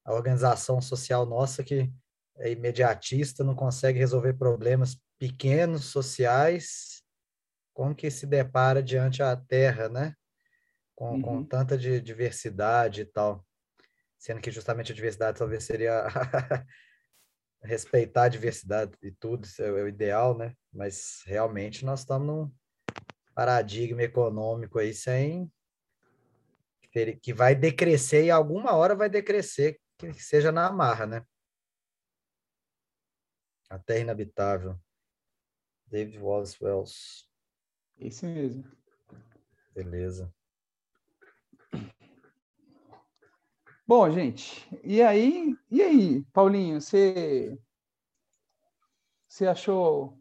a 0.05 0.13
organização 0.13 0.81
social 0.81 1.25
nossa 1.25 1.63
que 1.63 1.91
é 2.39 2.51
imediatista, 2.51 3.45
não 3.45 3.55
consegue 3.55 3.99
resolver 3.99 4.33
problemas 4.33 4.99
pequenos 5.19 5.85
sociais, 5.85 7.03
como 7.73 7.95
que 7.95 8.11
se 8.11 8.27
depara 8.27 8.83
diante 8.83 9.23
a 9.23 9.37
Terra, 9.37 9.89
né? 9.89 10.15
Com, 10.97 11.13
uhum. 11.13 11.23
com 11.23 11.45
tanta 11.45 11.79
de 11.79 12.01
diversidade 12.01 13.03
e 13.03 13.05
tal. 13.05 13.47
Sendo 14.21 14.43
que 14.43 14.51
justamente 14.51 14.93
a 14.93 14.95
diversidade 14.95 15.39
talvez 15.39 15.65
seria 15.65 16.07
respeitar 17.65 18.25
a 18.25 18.29
diversidade 18.29 18.93
e 19.03 19.11
tudo, 19.11 19.47
isso 19.47 19.63
é 19.63 19.73
o 19.73 19.89
ideal, 19.89 20.37
né? 20.37 20.55
Mas 20.71 21.23
realmente 21.25 21.87
nós 21.87 22.01
estamos 22.01 22.27
num 22.27 22.55
paradigma 23.35 24.03
econômico 24.03 24.79
aí 24.79 24.93
sem 24.93 25.51
que 27.23 27.33
vai 27.33 27.55
decrescer 27.55 28.27
e 28.27 28.31
alguma 28.31 28.75
hora 28.75 28.95
vai 28.95 29.09
decrescer, 29.09 29.81
que 29.97 30.13
seja 30.13 30.53
na 30.53 30.67
amarra, 30.67 31.07
né? 31.07 31.25
A 33.71 33.79
Terra 33.79 34.01
Inabitável. 34.01 34.79
David 35.87 36.19
Wallace 36.19 36.63
Wells. 36.63 37.27
Esse 37.97 38.27
mesmo. 38.27 38.65
Beleza. 39.73 40.31
Bom, 43.91 44.09
gente, 44.09 44.69
e 44.85 45.03
aí, 45.03 45.53
e 45.69 45.83
aí, 45.83 46.23
Paulinho, 46.33 46.81
você 46.81 47.59
você 49.29 49.49
achou 49.49 50.17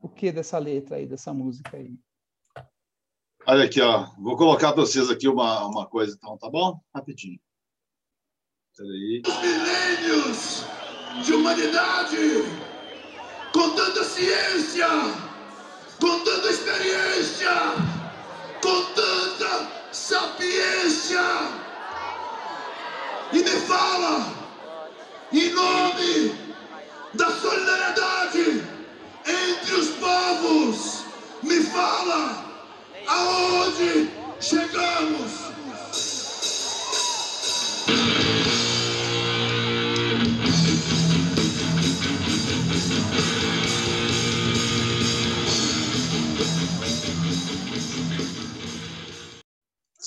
o 0.00 0.08
que 0.08 0.30
dessa 0.30 0.58
letra 0.58 0.98
aí, 0.98 1.04
dessa 1.04 1.34
música 1.34 1.76
aí? 1.76 1.98
Olha 3.48 3.64
aqui, 3.64 3.80
ó, 3.80 4.12
vou 4.16 4.36
colocar 4.36 4.72
para 4.72 4.82
vocês 4.82 5.10
aqui 5.10 5.26
uma, 5.26 5.66
uma 5.66 5.88
coisa, 5.88 6.14
então, 6.14 6.38
tá 6.38 6.48
bom? 6.48 6.80
Rapidinho. 6.94 7.40
Peraí. 8.76 9.22
Os 9.26 9.38
milênios 9.42 10.64
de 11.26 11.32
humanidade 11.32 12.16
com 13.52 13.74
tanta 13.74 14.04
ciência, 14.04 14.86
com 16.00 16.24
tanta 16.24 16.48
experiência, 16.48 17.50
com 18.62 18.94
tanta 18.94 19.92
sapiência. 19.92 21.63
E 23.32 23.38
me 23.38 23.60
fala, 23.66 24.32
em 25.32 25.50
nome 25.50 26.34
da 27.14 27.30
solidariedade 27.30 28.62
entre 29.26 29.74
os 29.74 29.88
povos, 29.90 31.04
me 31.42 31.60
fala 31.62 32.44
aonde 33.06 34.10
chegamos. 34.40 35.43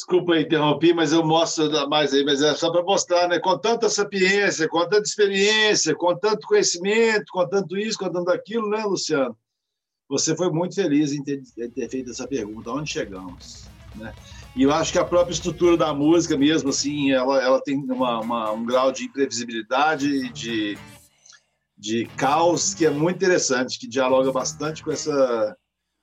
Desculpa 0.09 0.35
aí, 0.35 0.43
interrompi, 0.43 0.93
mas 0.93 1.11
eu 1.11 1.21
mostro 1.21 1.69
mais 1.89 2.13
aí, 2.13 2.23
mas 2.23 2.41
é 2.41 2.55
só 2.55 2.71
para 2.71 2.81
mostrar, 2.81 3.27
né? 3.27 3.39
Com 3.39 3.57
tanta 3.57 3.89
sapiência, 3.89 4.65
com 4.69 4.79
tanta 4.87 5.01
experiência, 5.01 5.93
com 5.93 6.15
tanto 6.15 6.47
conhecimento, 6.47 7.25
com 7.29 7.45
tanto 7.45 7.75
isso, 7.75 7.97
com 7.99 8.09
tanto 8.09 8.31
aquilo, 8.31 8.69
né, 8.69 8.85
Luciano? 8.85 9.37
Você 10.07 10.33
foi 10.33 10.49
muito 10.49 10.75
feliz 10.75 11.11
em 11.11 11.21
ter, 11.21 11.43
em 11.57 11.69
ter 11.69 11.89
feito 11.89 12.09
essa 12.09 12.25
pergunta, 12.25 12.71
onde 12.71 12.89
chegamos, 12.89 13.67
né? 13.95 14.13
E 14.55 14.63
eu 14.63 14.71
acho 14.71 14.93
que 14.93 14.97
a 14.97 15.03
própria 15.03 15.33
estrutura 15.33 15.75
da 15.75 15.93
música 15.93 16.37
mesmo, 16.37 16.69
assim, 16.69 17.11
ela, 17.11 17.43
ela 17.43 17.61
tem 17.61 17.75
uma, 17.75 18.21
uma 18.21 18.51
um 18.53 18.65
grau 18.65 18.93
de 18.93 19.03
imprevisibilidade 19.03 20.29
de, 20.29 20.77
de 21.77 22.05
caos 22.15 22.73
que 22.73 22.85
é 22.85 22.89
muito 22.89 23.17
interessante, 23.17 23.77
que 23.77 23.89
dialoga 23.89 24.31
bastante 24.31 24.81
com 24.81 24.91
essa, 24.91 25.57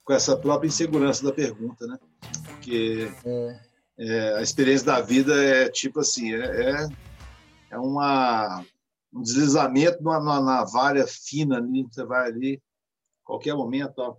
com 0.04 0.12
essa 0.12 0.36
própria 0.36 0.68
insegurança 0.68 1.24
da 1.24 1.32
pergunta, 1.32 1.86
né? 1.86 1.98
Porque... 2.44 3.10
É 3.24 3.73
é, 3.96 4.34
a 4.34 4.42
experiência 4.42 4.86
da 4.86 5.00
vida 5.00 5.34
é 5.42 5.68
tipo 5.68 6.00
assim, 6.00 6.34
é, 6.34 6.70
é, 6.70 6.88
é 7.70 7.78
uma, 7.78 8.64
um 9.12 9.22
deslizamento 9.22 10.02
numa, 10.02 10.40
navalha 10.40 11.06
fina 11.06 11.58
ali, 11.58 11.84
você 11.84 12.04
vai 12.04 12.26
ali, 12.26 12.62
qualquer 13.22 13.54
momento, 13.54 13.98
ó. 13.98 14.16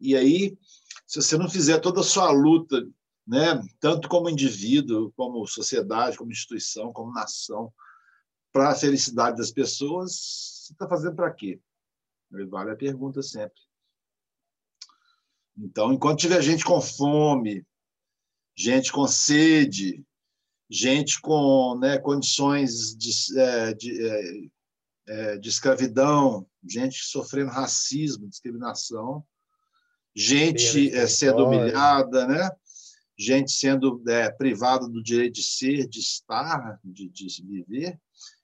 E 0.00 0.14
aí, 0.14 0.58
se 1.06 1.20
você 1.20 1.38
não 1.38 1.48
fizer 1.48 1.78
toda 1.78 2.00
a 2.00 2.04
sua 2.04 2.30
luta, 2.30 2.86
né, 3.26 3.60
tanto 3.80 4.08
como 4.08 4.30
indivíduo, 4.30 5.12
como 5.16 5.46
sociedade, 5.46 6.16
como 6.16 6.30
instituição, 6.30 6.92
como 6.92 7.12
nação, 7.12 7.72
para 8.52 8.70
a 8.70 8.74
felicidade 8.74 9.36
das 9.36 9.50
pessoas, 9.50 10.12
você 10.12 10.72
está 10.72 10.88
fazendo 10.88 11.14
para 11.14 11.32
quê? 11.32 11.60
Vale 12.48 12.70
a 12.70 12.76
pergunta 12.76 13.22
sempre. 13.22 13.60
Então, 15.56 15.92
enquanto 15.92 16.20
tiver 16.20 16.42
gente 16.42 16.64
com 16.64 16.80
fome, 16.80 17.66
gente 18.56 18.90
com 18.90 19.06
sede, 19.06 20.04
gente 20.68 21.20
com 21.20 21.78
né, 21.78 21.98
condições 21.98 22.96
de, 22.96 23.38
é, 23.38 23.74
de, 23.74 24.06
é, 24.06 24.40
é, 25.08 25.38
de, 25.38 25.48
escravidão, 25.48 26.46
gente 26.66 27.04
sofrendo 27.04 27.50
racismo, 27.50 28.28
discriminação, 28.28 29.24
gente 30.14 30.90
é, 30.94 31.06
sendo 31.06 31.46
humilhada, 31.46 32.26
né? 32.26 32.50
gente 33.18 33.52
sendo 33.52 34.02
é, 34.08 34.30
privada 34.30 34.88
do 34.88 35.02
direito 35.02 35.34
de 35.34 35.44
ser, 35.44 35.88
de 35.88 36.00
estar, 36.00 36.78
de, 36.84 37.08
de 37.08 37.42
viver. 37.42 37.98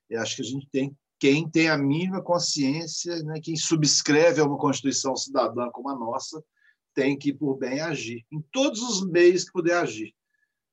Eu 0.09 0.21
acho 0.21 0.37
que 0.37 0.43
a 0.43 0.47
gente 0.47 0.69
tem 0.71 0.97
quem 1.19 1.49
tem 1.49 1.69
a 1.69 1.79
mínima 1.79 2.21
consciência, 2.21 3.23
né, 3.23 3.39
quem 3.41 3.55
subscreve 3.55 4.41
a 4.41 4.45
uma 4.45 4.59
Constituição 4.59 5.15
cidadã 5.15 5.71
como 5.71 5.89
a 5.89 5.95
nossa, 5.95 6.43
tem 6.95 7.19
que, 7.19 7.33
por 7.33 7.57
bem, 7.57 7.81
agir, 7.81 8.25
em 8.31 8.41
todos 8.53 8.81
os 8.83 9.07
meios 9.09 9.45
que 9.45 9.53
puder 9.53 9.79
agir. 9.79 10.15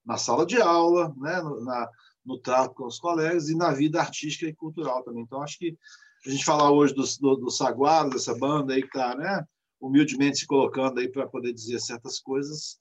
Na 0.06 0.18
sala 0.18 0.46
de 0.46 0.62
aula, 0.62 1.14
né? 1.18 1.42
no, 1.42 1.64
na, 1.64 1.90
no 2.26 2.40
trato 2.40 2.74
com 2.74 2.86
os 2.86 3.00
colegas 3.00 3.50
e 3.50 3.56
na 3.56 3.72
vida 3.72 4.00
artística 4.00 4.48
e 4.48 4.56
cultural 4.56 5.04
também. 5.04 5.24
Então, 5.24 5.42
acho 5.42 5.58
que 5.58 5.78
a 6.26 6.30
gente 6.30 6.44
falar 6.44 6.72
hoje 6.72 6.94
do, 6.94 7.04
do, 7.20 7.36
do 7.36 7.52
Saguaro, 7.52 8.10
dessa 8.10 8.38
banda 8.38 8.74
aí 8.74 8.82
que 8.82 8.88
está 8.88 9.16
né? 9.16 9.44
humildemente 9.80 10.40
se 10.40 10.48
colocando 10.48 11.00
aí 11.00 11.08
para 11.08 11.28
poder 11.28 11.54
dizer 11.54 11.80
certas 11.80 12.20
coisas, 12.20 12.80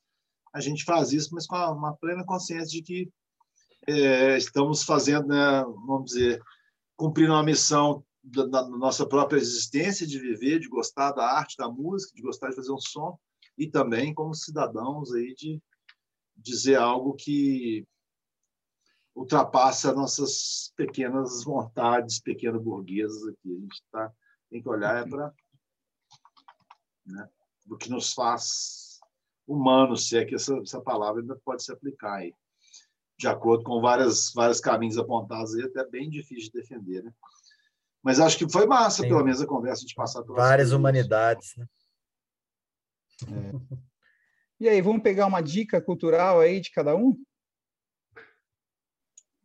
a 0.52 0.60
gente 0.60 0.84
faz 0.84 1.12
isso, 1.12 1.30
mas 1.32 1.46
com 1.46 1.56
uma 1.56 1.94
plena 1.96 2.24
consciência 2.24 2.80
de 2.80 2.82
que 2.82 3.08
é, 3.86 4.36
estamos 4.36 4.82
fazendo, 4.82 5.28
né, 5.28 5.62
vamos 5.86 6.06
dizer, 6.06 6.40
cumprindo 6.96 7.32
uma 7.32 7.42
missão 7.42 8.04
da, 8.22 8.44
da, 8.44 8.68
nossa 8.68 9.06
própria 9.06 9.38
existência, 9.38 10.06
de 10.06 10.18
viver, 10.18 10.58
de 10.58 10.68
gostar 10.68 11.12
da 11.12 11.24
arte, 11.24 11.56
da 11.56 11.68
música, 11.68 12.12
de 12.14 12.22
gostar 12.22 12.50
de 12.50 12.56
fazer 12.56 12.72
um 12.72 12.78
som, 12.78 13.18
e 13.58 13.66
também 13.66 14.14
como 14.14 14.34
cidadãos 14.34 15.12
aí 15.12 15.34
de 15.34 15.60
dizer 16.36 16.76
algo 16.76 17.14
que 17.14 17.84
ultrapassa 19.14 19.92
nossas 19.92 20.72
pequenas 20.76 21.42
vontades, 21.42 22.20
pequenas 22.20 22.62
burguesas 22.62 23.20
aqui. 23.26 23.56
A 23.56 23.60
gente 23.60 23.82
tá, 23.90 24.12
tem 24.48 24.62
que 24.62 24.68
olhar 24.68 25.04
é 25.04 25.10
para 25.10 25.34
né, 27.04 27.28
o 27.68 27.76
que 27.76 27.90
nos 27.90 28.12
faz 28.12 29.00
humanos, 29.44 30.08
se 30.08 30.16
é 30.16 30.24
que 30.24 30.36
essa, 30.36 30.56
essa 30.58 30.80
palavra 30.80 31.20
ainda 31.20 31.36
pode 31.44 31.64
se 31.64 31.72
aplicar 31.72 32.18
aí. 32.18 32.32
De 33.18 33.26
acordo 33.26 33.64
com 33.64 33.80
várias, 33.80 34.32
vários 34.32 34.60
caminhos 34.60 34.96
apontados 34.96 35.56
aí, 35.56 35.64
até 35.64 35.84
bem 35.84 36.08
difícil 36.08 36.52
de 36.52 36.60
defender, 36.60 37.02
né? 37.02 37.12
Mas 38.00 38.20
acho 38.20 38.38
que 38.38 38.48
foi 38.48 38.64
massa, 38.64 39.02
Sim. 39.02 39.08
pelo 39.08 39.24
menos, 39.24 39.42
a 39.42 39.46
conversa 39.46 39.84
de 39.84 39.92
passar 39.94 40.22
por 40.22 40.36
várias 40.36 40.70
humanidades, 40.70 41.56
né? 41.56 41.66
É. 43.24 43.78
E 44.60 44.68
aí, 44.68 44.82
vamos 44.82 45.02
pegar 45.02 45.26
uma 45.26 45.40
dica 45.40 45.80
cultural 45.80 46.40
aí 46.40 46.60
de 46.60 46.70
cada 46.70 46.94
um? 46.96 47.16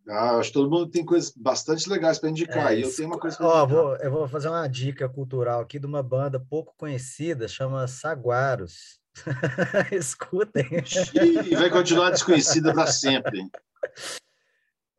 Ah, 0.07 0.37
acho 0.37 0.49
que 0.49 0.53
todo 0.53 0.69
mundo 0.69 0.89
tem 0.89 1.05
coisas 1.05 1.31
bastante 1.35 1.89
legais 1.89 2.19
para 2.19 2.29
indicar. 2.29 2.73
É, 2.73 2.83
eu 2.83 2.93
tenho 2.93 3.07
uma 3.07 3.19
coisa 3.19 3.37
Ó, 3.39 3.65
vou, 3.65 3.95
Eu 3.97 4.11
vou 4.11 4.27
fazer 4.27 4.49
uma 4.49 4.67
dica 4.67 5.07
cultural 5.07 5.61
aqui 5.61 5.79
de 5.79 5.85
uma 5.85 6.03
banda 6.03 6.39
pouco 6.39 6.73
conhecida, 6.77 7.47
chama 7.47 7.87
Saguaros. 7.87 8.99
Escutem. 9.91 10.65
E 11.13 11.55
vai 11.55 11.69
continuar 11.69 12.09
desconhecida 12.09 12.73
para 12.73 12.87
sempre. 12.87 13.47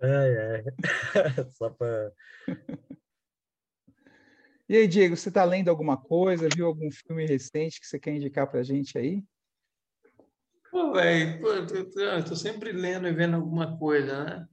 É, 0.01 0.65
é. 0.65 1.45
Só 1.53 1.71
para. 1.71 2.13
E 4.69 4.77
aí, 4.77 4.89
Diego, 4.89 5.16
você 5.16 5.28
está 5.28 5.45
lendo 5.45 5.69
alguma 5.69 5.97
coisa? 5.97 6.49
Viu 6.49 6.66
algum 6.66 6.91
filme 6.91 7.27
recente 7.27 7.81
que 7.81 7.86
você 7.86 7.99
quer 7.99 8.15
indicar 8.15 8.51
para 8.51 8.61
a 8.61 8.62
gente 8.62 8.97
aí? 8.97 9.23
Pô, 10.70 10.93
velho, 10.93 11.47
eu 11.47 12.24
tô 12.24 12.35
sempre 12.35 12.73
lendo 12.73 13.07
e 13.07 13.12
vendo 13.12 13.36
alguma 13.36 13.77
coisa, 13.78 14.24
né? 14.24 14.47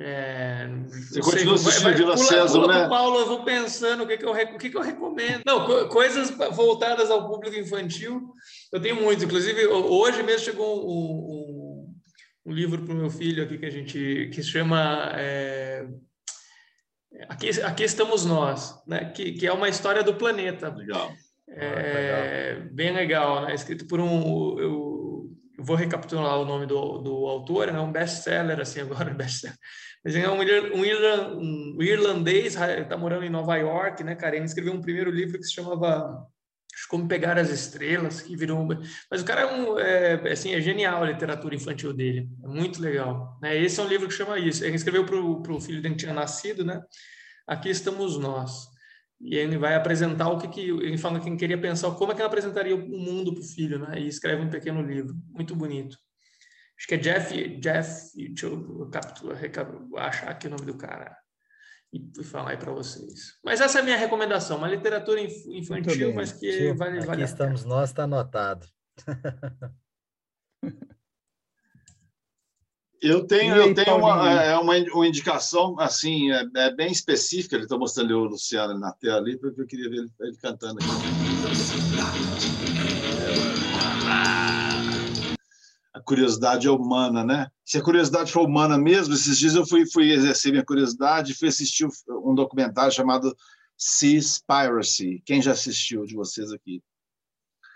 É, 0.00 0.68
Você 0.88 1.20
continua 1.20 1.54
assistindo 1.54 1.96
Vila 1.96 2.16
César, 2.16 2.66
né? 2.66 2.88
Paulo, 2.88 3.20
eu 3.20 3.26
vou 3.26 3.44
pensando 3.44 4.02
o 4.02 4.06
que, 4.06 4.18
que, 4.18 4.24
eu, 4.24 4.32
o 4.32 4.58
que, 4.58 4.70
que 4.70 4.76
eu 4.76 4.82
recomendo. 4.82 5.42
Não, 5.46 5.64
co 5.64 5.88
coisas 5.88 6.30
voltadas 6.30 7.10
ao 7.10 7.28
público 7.28 7.56
infantil, 7.56 8.34
eu 8.72 8.80
tenho 8.80 8.96
muito. 8.96 9.24
Inclusive, 9.24 9.66
hoje 9.66 10.22
mesmo 10.24 10.44
chegou 10.44 10.90
um, 10.90 11.14
um, 11.30 11.94
um 12.46 12.52
livro 12.52 12.82
para 12.82 12.92
o 12.92 12.96
meu 12.96 13.10
filho 13.10 13.44
aqui 13.44 13.56
que 13.56 13.66
a 13.66 13.70
gente 13.70 14.30
que 14.34 14.42
se 14.42 14.50
chama 14.50 15.12
é, 15.14 15.86
aqui, 17.28 17.62
aqui 17.62 17.84
Estamos 17.84 18.24
Nós, 18.24 18.82
né? 18.86 19.10
que, 19.14 19.32
que 19.32 19.46
é 19.46 19.52
uma 19.52 19.68
história 19.68 20.02
do 20.02 20.14
planeta. 20.14 20.68
Legal. 20.68 21.12
É, 21.48 21.68
ah, 21.68 22.54
legal. 22.54 22.74
Bem 22.74 22.92
legal, 22.92 23.46
né? 23.46 23.54
Escrito 23.54 23.86
por 23.86 24.00
um. 24.00 24.58
Eu, 24.58 25.30
vou 25.58 25.76
recapitular 25.76 26.38
o 26.38 26.44
nome 26.44 26.66
do, 26.66 26.98
do 26.98 27.26
autor, 27.26 27.68
é 27.68 27.80
um 27.80 27.90
best-seller, 27.90 28.60
assim, 28.60 28.80
agora 28.82 29.12
best-seller. 29.14 29.56
Mas 30.04 30.14
é 30.14 30.28
um, 30.28 30.40
um, 30.40 31.76
um 31.78 31.82
irlandês, 31.82 32.54
está 32.54 32.96
morando 32.96 33.24
em 33.24 33.30
Nova 33.30 33.56
York, 33.56 34.04
né, 34.04 34.14
cara? 34.14 34.36
Ele 34.36 34.44
escreveu 34.44 34.72
um 34.72 34.80
primeiro 34.80 35.10
livro 35.10 35.38
que 35.38 35.44
se 35.44 35.54
chamava 35.54 36.24
Como 36.84 37.08
Pegar 37.08 37.38
as 37.38 37.50
Estrelas, 37.50 38.20
que 38.20 38.36
virou... 38.36 38.66
Mas 39.10 39.22
o 39.22 39.24
cara 39.24 39.42
é, 39.42 39.46
um, 39.46 39.78
é, 39.78 40.32
assim, 40.32 40.52
é 40.52 40.60
genial 40.60 41.02
a 41.02 41.10
literatura 41.10 41.54
infantil 41.54 41.92
dele, 41.92 42.28
é 42.42 42.46
muito 42.46 42.80
legal. 42.80 43.38
Né? 43.40 43.56
Esse 43.56 43.80
é 43.80 43.82
um 43.82 43.88
livro 43.88 44.06
que 44.06 44.14
chama 44.14 44.38
isso. 44.38 44.64
Ele 44.64 44.76
escreveu 44.76 45.04
para 45.06 45.16
o 45.16 45.60
filho 45.60 45.80
dele 45.80 45.94
que 45.94 46.00
tinha 46.00 46.12
nascido, 46.12 46.64
né? 46.64 46.82
Aqui 47.46 47.70
estamos 47.70 48.18
nós. 48.18 48.66
E 49.20 49.36
ele 49.36 49.56
vai 49.56 49.74
apresentar 49.74 50.28
o 50.28 50.38
que, 50.38 50.48
que 50.48 50.60
ele 50.60 50.98
fala 50.98 51.18
que 51.18 51.28
ele 51.28 51.36
queria 51.36 51.58
pensar 51.58 51.90
como 51.92 52.12
é 52.12 52.14
que 52.14 52.20
ele 52.20 52.28
apresentaria 52.28 52.76
o 52.76 52.86
mundo 52.86 53.32
para 53.32 53.40
o 53.40 53.46
filho, 53.46 53.78
né? 53.78 53.98
E 53.98 54.06
escreve 54.08 54.42
um 54.42 54.50
pequeno 54.50 54.82
livro, 54.82 55.14
muito 55.28 55.56
bonito. 55.56 55.96
Acho 56.78 56.88
que 56.88 56.94
é 56.94 56.98
Jeff, 56.98 57.58
Jeff, 57.58 58.12
deixa 58.14 58.46
eu 58.46 58.90
capturar, 58.90 59.38
achar 59.96 60.28
aqui 60.28 60.46
o 60.46 60.50
nome 60.50 60.66
do 60.66 60.76
cara 60.76 61.16
e 62.18 62.24
falar 62.24 62.50
aí 62.50 62.56
para 62.56 62.72
vocês. 62.72 63.38
Mas 63.44 63.60
essa 63.60 63.78
é 63.78 63.80
a 63.80 63.84
minha 63.84 63.96
recomendação, 63.96 64.58
uma 64.58 64.68
literatura 64.68 65.20
infantil, 65.20 66.14
mas 66.14 66.32
que 66.32 66.50
Tio, 66.50 66.76
vale, 66.76 66.98
aqui 66.98 67.06
vale 67.06 67.22
estamos 67.22 67.64
nós, 67.64 67.90
está 67.90 68.04
anotado. 68.04 68.66
Eu 73.02 73.26
tenho, 73.26 73.54
aí, 73.54 73.60
eu 73.60 73.74
tenho 73.74 73.98
uma, 73.98 74.32
é, 74.42 74.56
uma, 74.56 74.74
uma 74.74 75.06
indicação 75.06 75.78
assim, 75.78 76.32
é, 76.32 76.44
é 76.56 76.74
bem 76.74 76.90
específica. 76.90 77.54
Ele 77.54 77.64
está 77.64 77.76
mostrando 77.76 78.18
o 78.18 78.24
Luciano 78.24 78.78
na 78.78 78.90
tela 78.92 79.18
ali, 79.18 79.38
porque 79.38 79.60
eu 79.60 79.66
queria 79.66 79.90
ver 79.90 79.98
ele, 79.98 80.10
ele 80.20 80.36
cantando 80.38 80.78
aqui. 80.80 80.90
Curiosidade 86.06 86.68
é 86.68 86.70
humana, 86.70 87.24
né? 87.24 87.48
Se 87.64 87.78
a 87.78 87.82
curiosidade 87.82 88.30
for 88.30 88.46
humana 88.46 88.78
mesmo, 88.78 89.12
esses 89.12 89.36
dias 89.36 89.56
eu 89.56 89.66
fui, 89.66 89.84
fui 89.90 90.12
exercer 90.12 90.52
minha 90.52 90.64
curiosidade 90.64 91.32
e 91.32 91.34
fui 91.34 91.48
assistir 91.48 91.86
um 92.08 92.32
documentário 92.32 92.92
chamado 92.92 93.36
Seaspiracy. 93.76 95.20
Quem 95.26 95.42
já 95.42 95.50
assistiu 95.50 96.04
de 96.04 96.14
vocês 96.14 96.52
aqui? 96.52 96.80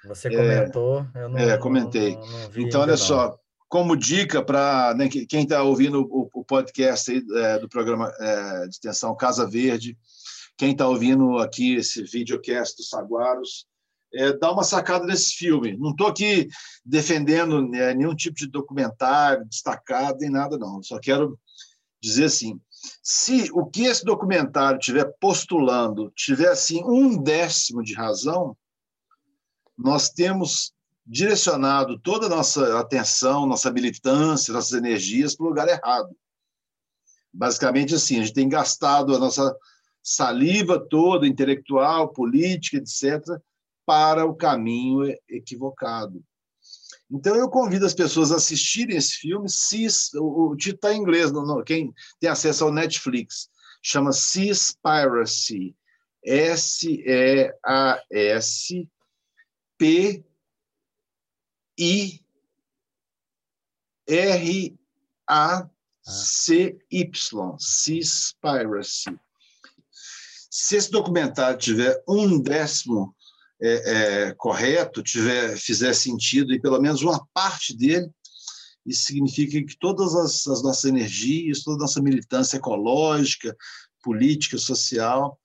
Você 0.07 0.31
comentou, 0.31 1.07
é, 1.13 1.25
eu 1.25 1.29
não. 1.29 1.39
É, 1.39 1.59
comentei. 1.59 2.15
Não, 2.15 2.27
não 2.27 2.51
então, 2.57 2.81
olha 2.83 2.93
não. 2.93 2.97
só, 2.97 3.37
como 3.69 3.97
dica 3.97 4.43
para 4.43 4.95
né, 4.95 5.09
quem 5.09 5.43
está 5.43 5.63
ouvindo 5.65 6.03
o, 6.11 6.31
o 6.33 6.45
podcast 6.45 7.11
aí, 7.11 7.23
é, 7.35 7.59
do 7.59 7.69
programa 7.69 8.13
é, 8.19 8.63
de 8.63 8.71
extensão 8.71 9.15
Casa 9.17 9.45
Verde, 9.45 9.99
quem 10.57 10.73
está 10.73 10.87
ouvindo 10.87 11.39
aqui 11.39 11.75
esse 11.75 12.03
videocast 12.05 12.77
do 12.77 12.85
Saguaros, 12.85 13.67
é, 14.13 14.33
dá 14.33 14.51
uma 14.53 14.65
sacada 14.65 15.07
nesse 15.07 15.35
filme. 15.35 15.77
Não 15.77 15.91
estou 15.91 16.09
aqui 16.09 16.49
defendendo 16.85 17.63
né, 17.63 17.95
nenhum 17.95 18.15
tipo 18.15 18.37
de 18.37 18.47
documentário 18.47 19.47
destacado 19.47 20.19
nem 20.21 20.31
nada, 20.31 20.59
não. 20.59 20.83
Só 20.83 20.99
quero 20.99 21.39
dizer 22.03 22.25
assim: 22.25 22.61
se 23.03 23.51
o 23.53 23.67
que 23.67 23.85
esse 23.85 24.05
documentário 24.05 24.79
estiver 24.79 25.05
postulando 25.21 26.11
tiver 26.15 26.49
assim 26.49 26.83
um 26.85 27.23
décimo 27.23 27.83
de 27.83 27.95
razão, 27.95 28.57
nós 29.77 30.11
temos 30.11 30.73
direcionado 31.07 31.99
toda 31.99 32.27
a 32.27 32.29
nossa 32.29 32.79
atenção, 32.79 33.47
nossa 33.47 33.71
militância, 33.71 34.53
nossas 34.53 34.73
energias 34.73 35.35
para 35.35 35.47
o 35.47 35.49
lugar 35.49 35.69
errado. 35.69 36.15
Basicamente 37.33 37.95
assim, 37.95 38.21
a 38.21 38.25
gente 38.25 38.35
tem 38.35 38.49
gastado 38.49 39.15
a 39.15 39.19
nossa 39.19 39.55
saliva 40.03 40.79
toda, 40.79 41.27
intelectual, 41.27 42.13
política, 42.13 42.79
etc., 42.79 43.41
para 43.91 44.25
o 44.25 44.37
caminho 44.37 45.03
equivocado. 45.29 46.25
Então, 47.11 47.35
eu 47.35 47.51
convido 47.51 47.85
as 47.85 47.93
pessoas 47.93 48.31
a 48.31 48.37
assistirem 48.37 48.97
esse 48.97 49.15
filme. 49.15 49.49
Cis, 49.49 50.15
o, 50.15 50.55
título 50.55 50.77
está 50.77 50.95
em 50.95 51.01
inglês, 51.01 51.33
não, 51.33 51.45
não, 51.45 51.65
quem 51.65 51.93
tem 52.21 52.31
acesso 52.31 52.63
ao 52.63 52.73
Netflix, 52.73 53.49
chama 53.83 54.13
Seaspiracy. 54.13 55.75
S-E-A-S-P 56.25 56.65
I 61.79 62.25
R 64.07 64.79
A 65.29 65.69
C 66.01 66.79
Y, 66.93 67.57
Seaspiracy. 67.59 69.19
Se 70.49 70.77
esse 70.77 70.93
documentário 70.93 71.59
tiver 71.59 72.01
um 72.07 72.41
décimo 72.41 73.17
é, 73.63 74.29
é, 74.29 74.35
correto, 74.35 75.03
tiver 75.03 75.57
fizer 75.57 75.93
sentido 75.93 76.53
e 76.53 76.61
pelo 76.61 76.81
menos 76.81 77.03
uma 77.03 77.27
parte 77.35 77.77
dele, 77.77 78.11
isso 78.87 79.05
significa 79.05 79.63
que 79.65 79.79
todas 79.79 80.15
as, 80.15 80.47
as 80.47 80.63
nossas 80.63 80.85
energias, 80.85 81.63
toda 81.63 81.77
a 81.77 81.81
nossa 81.81 82.01
militância 82.01 82.57
ecológica, 82.57 83.55
política, 84.03 84.57
social, 84.57 85.39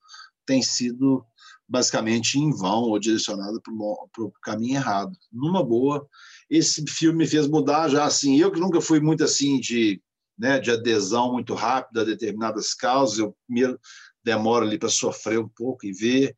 tem 0.46 0.62
sido 0.62 1.24
basicamente 1.68 2.38
em 2.38 2.50
vão 2.50 2.84
ou 2.84 2.98
direcionada 2.98 3.60
para 3.60 4.24
o 4.24 4.32
caminho 4.42 4.76
errado. 4.76 5.12
Numa 5.32 5.62
boa, 5.62 6.08
esse 6.48 6.84
filme 6.88 7.18
me 7.18 7.26
fez 7.26 7.46
mudar 7.46 7.88
já 7.88 8.04
assim. 8.04 8.38
Eu 8.38 8.52
que 8.52 8.60
nunca 8.60 8.80
fui 8.80 9.00
muito 9.00 9.24
assim 9.24 9.58
de, 9.58 10.00
né, 10.38 10.58
de 10.58 10.70
adesão 10.70 11.32
muito 11.32 11.54
rápida 11.54 12.02
a 12.02 12.04
determinadas 12.04 12.72
causas, 12.72 13.18
eu 13.18 13.36
primeiro 13.46 13.78
demoro 14.24 14.64
ali 14.64 14.78
para 14.78 14.88
sofrer 14.88 15.38
um 15.38 15.48
pouco 15.48 15.86
e 15.86 15.92
ver, 15.92 16.34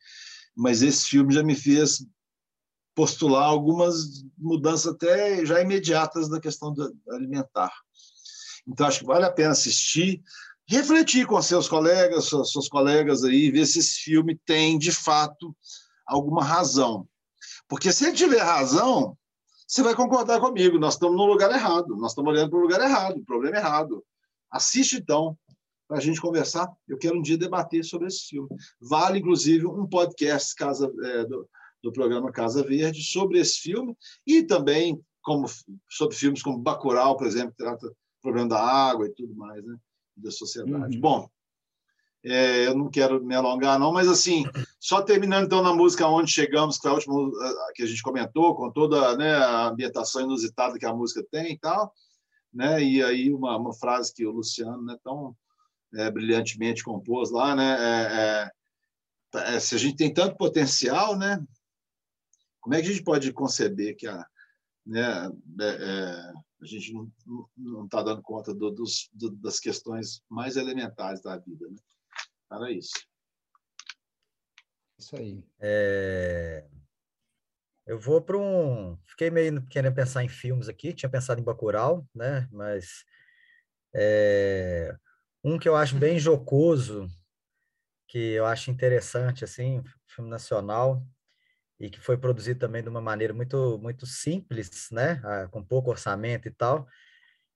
mas 0.58 0.82
esse 0.82 1.06
filme 1.06 1.32
já 1.32 1.42
me 1.42 1.54
fez 1.54 2.04
postular 2.94 3.44
algumas 3.44 4.24
mudanças 4.36 4.92
até 4.92 5.46
já 5.46 5.60
imediatas 5.60 6.28
na 6.28 6.40
questão 6.40 6.74
alimentar. 7.10 7.72
Então 8.66 8.86
acho 8.86 9.00
que 9.00 9.06
vale 9.06 9.24
a 9.24 9.30
pena 9.30 9.52
assistir 9.52 10.20
refletir 10.66 11.26
com 11.26 11.40
seus 11.40 11.66
colegas, 11.66 12.24
suas, 12.24 12.50
suas 12.50 12.68
colegas 12.68 13.24
aí, 13.24 13.50
ver 13.50 13.64
se 13.66 13.78
esse 13.78 14.00
filme 14.00 14.38
tem, 14.44 14.76
de 14.78 14.92
fato, 14.92 15.56
alguma 16.06 16.44
razão. 16.44 17.08
Porque 17.66 17.90
se 17.90 18.04
ele 18.04 18.16
tiver 18.16 18.42
razão, 18.42 19.16
você 19.66 19.82
vai 19.82 19.94
concordar 19.94 20.40
comigo, 20.40 20.78
nós 20.78 20.94
estamos 20.94 21.16
no 21.16 21.24
lugar 21.24 21.50
errado, 21.50 21.96
nós 21.96 22.10
estamos 22.10 22.30
olhando 22.30 22.50
para 22.50 22.58
o 22.58 22.62
lugar 22.62 22.80
errado, 22.82 23.16
o 23.16 23.24
problema 23.24 23.56
errado. 23.56 24.04
Assiste, 24.50 24.96
então, 24.96 25.38
para 25.88 25.96
a 25.96 26.00
gente 26.00 26.20
conversar. 26.20 26.70
Eu 26.86 26.98
quero 26.98 27.18
um 27.18 27.22
dia 27.22 27.38
debater 27.38 27.82
sobre 27.82 28.06
esse 28.06 28.28
filme. 28.28 28.48
Vale, 28.78 29.18
inclusive, 29.18 29.66
um 29.66 29.86
podcast 29.86 30.54
Casa, 30.54 30.92
é, 31.02 31.24
do, 31.24 31.48
do 31.82 31.92
programa 31.92 32.30
Casa 32.30 32.62
Verde 32.62 33.02
sobre 33.02 33.40
esse 33.40 33.58
filme 33.58 33.96
e 34.26 34.42
também 34.42 35.00
como 35.22 35.46
sobre 35.88 36.14
filmes 36.14 36.42
como 36.42 36.58
Bacurau, 36.58 37.16
por 37.16 37.26
exemplo, 37.26 37.50
que 37.50 37.56
trata 37.56 37.86
o 37.86 37.94
problema 38.22 38.48
da 38.48 38.60
água 38.60 39.06
e 39.06 39.12
tudo 39.12 39.34
mais, 39.34 39.64
né? 39.64 39.76
Da 40.16 40.30
sociedade. 40.30 40.96
Uhum. 40.96 41.00
Bom, 41.00 41.30
é, 42.24 42.66
eu 42.66 42.74
não 42.74 42.90
quero 42.90 43.24
me 43.24 43.34
alongar, 43.34 43.78
não, 43.78 43.92
mas 43.92 44.08
assim, 44.08 44.44
só 44.80 45.02
terminando 45.02 45.46
então 45.46 45.62
na 45.62 45.72
música 45.72 46.08
Onde 46.08 46.32
Chegamos, 46.32 46.76
que 46.76 46.82
foi 46.82 46.90
a 46.90 46.94
última 46.94 47.30
que 47.74 47.82
a 47.82 47.86
gente 47.86 48.02
comentou, 48.02 48.54
com 48.56 48.70
toda 48.70 49.16
né, 49.16 49.34
a 49.34 49.68
ambientação 49.68 50.22
inusitada 50.22 50.78
que 50.78 50.86
a 50.86 50.94
música 50.94 51.24
tem 51.30 51.52
e 51.52 51.58
tal, 51.58 51.92
né? 52.52 52.82
E 52.82 53.02
aí 53.02 53.32
uma, 53.32 53.56
uma 53.56 53.72
frase 53.72 54.12
que 54.12 54.26
o 54.26 54.32
Luciano 54.32 54.82
né, 54.82 54.96
tão 55.04 55.36
é, 55.94 56.10
brilhantemente 56.10 56.84
compôs 56.84 57.30
lá, 57.30 57.54
né? 57.54 57.76
É, 57.80 58.50
é, 59.38 59.56
é, 59.56 59.60
se 59.60 59.74
a 59.74 59.78
gente 59.78 59.96
tem 59.96 60.12
tanto 60.12 60.36
potencial, 60.36 61.16
né? 61.16 61.42
Como 62.60 62.74
é 62.74 62.80
que 62.80 62.88
a 62.88 62.90
gente 62.90 63.04
pode 63.04 63.32
conceber 63.32 63.96
que 63.96 64.06
a, 64.06 64.26
né, 64.84 65.26
é, 65.60 65.64
é, 65.64 66.32
a 66.60 66.66
gente 66.66 66.92
não 67.56 67.84
está 67.84 68.02
dando 68.02 68.22
conta 68.22 68.54
do, 68.54 68.70
dos, 68.70 69.08
do, 69.12 69.30
das 69.36 69.60
questões 69.60 70.22
mais 70.28 70.56
elementares 70.56 71.20
da 71.20 71.36
vida, 71.36 71.68
né? 71.68 71.76
Era 72.50 72.72
isso. 72.72 73.06
Isso 74.98 75.16
aí. 75.16 75.44
É... 75.60 76.66
Eu 77.86 77.98
vou 77.98 78.20
para 78.20 78.36
um. 78.36 78.98
Fiquei 79.06 79.30
meio 79.30 79.64
querendo 79.68 79.94
pensar 79.94 80.24
em 80.24 80.28
filmes 80.28 80.68
aqui, 80.68 80.92
tinha 80.92 81.08
pensado 81.08 81.40
em 81.40 81.44
Bacurau, 81.44 82.06
né? 82.14 82.48
Mas 82.50 83.04
é... 83.94 84.94
um 85.48 85.58
que 85.58 85.68
eu 85.68 85.74
acho 85.74 85.96
bem 85.96 86.18
jocoso, 86.18 87.08
que 88.06 88.18
eu 88.18 88.44
acho 88.44 88.70
interessante, 88.70 89.44
assim, 89.44 89.82
filme 90.06 90.30
nacional, 90.30 91.02
e 91.80 91.88
que 91.88 92.00
foi 92.00 92.18
produzido 92.18 92.58
também 92.58 92.82
de 92.82 92.88
uma 92.88 93.00
maneira 93.00 93.32
muito, 93.32 93.78
muito 93.78 94.04
simples, 94.06 94.90
né? 94.90 95.20
Ah, 95.24 95.48
com 95.48 95.64
pouco 95.64 95.90
orçamento 95.90 96.48
e 96.48 96.50
tal, 96.50 96.86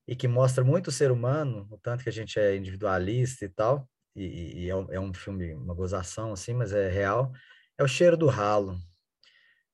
e 0.06 0.16
que 0.16 0.28
mostra 0.28 0.64
muito 0.64 0.88
o 0.88 0.92
ser 0.92 1.10
humano, 1.10 1.68
o 1.70 1.78
tanto 1.78 2.02
que 2.02 2.08
a 2.08 2.12
gente 2.12 2.38
é 2.38 2.56
individualista 2.56 3.44
e 3.44 3.48
tal, 3.48 3.88
e, 4.14 4.64
e 4.64 4.70
é, 4.70 4.76
um, 4.76 4.92
é 4.92 5.00
um 5.00 5.12
filme, 5.12 5.54
uma 5.54 5.74
gozação, 5.74 6.32
assim, 6.32 6.54
mas 6.54 6.72
é 6.72 6.88
real, 6.88 7.32
é 7.78 7.84
O 7.84 7.88
Cheiro 7.88 8.16
do 8.16 8.26
Ralo 8.26 8.78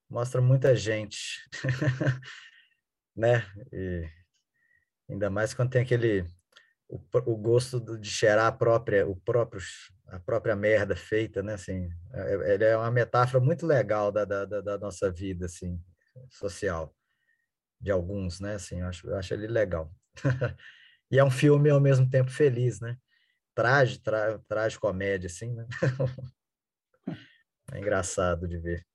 mostra 0.08 0.40
muita 0.40 0.74
gente, 0.74 1.40
né? 3.14 3.44
E 3.72 4.08
ainda 5.08 5.28
mais 5.30 5.52
quando 5.54 5.70
tem 5.70 5.82
aquele 5.82 6.24
o, 6.88 6.98
o 7.26 7.36
gosto 7.36 7.80
de 7.98 8.08
cheirar 8.08 8.46
a 8.46 8.52
própria 8.52 9.06
o 9.06 9.14
próprio 9.14 9.60
a 10.08 10.18
própria 10.18 10.56
merda 10.56 10.96
feita, 10.96 11.42
né? 11.42 11.54
Assim, 11.54 11.90
é, 12.14 12.54
ele 12.54 12.64
é 12.64 12.76
uma 12.76 12.90
metáfora 12.90 13.44
muito 13.44 13.66
legal 13.66 14.10
da, 14.10 14.24
da, 14.24 14.44
da 14.46 14.78
nossa 14.78 15.10
vida, 15.10 15.44
assim, 15.44 15.78
social, 16.30 16.94
de 17.78 17.90
alguns, 17.90 18.40
né? 18.40 18.54
Assim, 18.54 18.80
eu 18.80 18.86
acho, 18.86 19.06
eu 19.06 19.16
acho 19.16 19.34
ele 19.34 19.46
legal. 19.46 19.92
e 21.10 21.18
é 21.18 21.24
um 21.24 21.30
filme 21.30 21.68
ao 21.68 21.80
mesmo 21.80 22.08
tempo 22.08 22.30
feliz, 22.30 22.80
né? 22.80 22.96
Traje, 23.54 23.98
tra, 23.98 24.38
traje 24.48 24.78
comédia, 24.78 25.26
assim, 25.26 25.52
né? 25.52 25.66
é 27.72 27.78
engraçado 27.78 28.48
de 28.48 28.56
ver. 28.56 28.86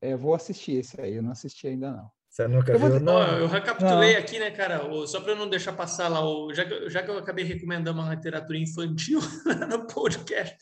É, 0.00 0.12
eu 0.12 0.18
vou 0.18 0.34
assistir 0.34 0.76
esse 0.76 1.00
aí, 1.00 1.14
eu 1.14 1.22
não 1.22 1.32
assisti 1.32 1.66
ainda 1.66 1.90
não. 1.90 2.10
Você 2.34 2.48
nunca 2.48 2.72
eu 2.72 2.80
viu, 2.80 2.90
vou... 2.90 2.98
não? 2.98 3.38
eu 3.38 3.46
recapitulei 3.46 4.14
não. 4.14 4.18
aqui, 4.18 4.40
né, 4.40 4.50
cara, 4.50 4.80
só 5.06 5.20
para 5.20 5.36
não 5.36 5.48
deixar 5.48 5.72
passar 5.72 6.08
lá, 6.08 6.20
já, 6.52 6.64
que, 6.64 6.90
já 6.90 7.00
que 7.00 7.08
eu 7.08 7.16
acabei 7.16 7.44
recomendando 7.44 8.00
uma 8.00 8.12
literatura 8.12 8.58
infantil 8.58 9.20
no 9.70 9.86
podcast, 9.86 10.56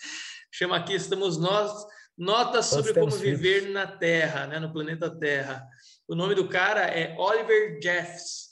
chama 0.51 0.77
aqui 0.77 0.93
Estamos 0.93 1.39
Nós, 1.39 1.73
Notas 2.15 2.67
sobre 2.67 2.93
como 2.93 3.11
viver 3.13 3.71
na 3.71 3.87
Terra, 3.87 4.47
né, 4.49 4.61
no 4.61 4.71
planeta 4.71 5.09
Terra. 5.09 5.67
O 6.07 6.15
nome 6.15 6.35
do 6.35 6.47
cara 6.47 6.83
é 6.83 7.17
Oliver 7.19 7.81
Jeffs. 7.83 8.51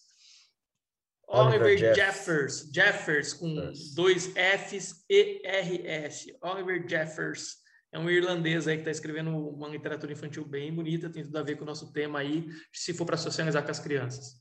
Oliver, 1.29 1.61
Oliver 1.61 1.95
Jeffers, 1.95 2.71
Jeffers, 2.73 3.35
com 3.35 3.49
yes. 3.49 3.95
dois 3.95 4.33
Fs 4.35 5.05
e 5.11 5.43
R-S. 5.45 6.35
Oliver 6.41 6.89
Jeffers 6.89 7.57
é 7.93 7.99
um 7.99 8.09
irlandês 8.09 8.69
aí 8.69 8.77
que 8.77 8.83
está 8.83 8.91
escrevendo 8.91 9.37
uma 9.37 9.69
literatura 9.69 10.13
infantil 10.13 10.45
bem 10.45 10.75
bonita, 10.75 11.11
tem 11.11 11.25
tudo 11.25 11.37
a 11.37 11.43
ver 11.43 11.57
com 11.57 11.63
o 11.63 11.67
nosso 11.67 11.93
tema 11.93 12.21
aí, 12.21 12.49
se 12.73 12.95
for 12.95 13.05
para 13.05 13.17
socializar 13.17 13.65
com 13.65 13.71
as 13.71 13.81
crianças. 13.81 14.41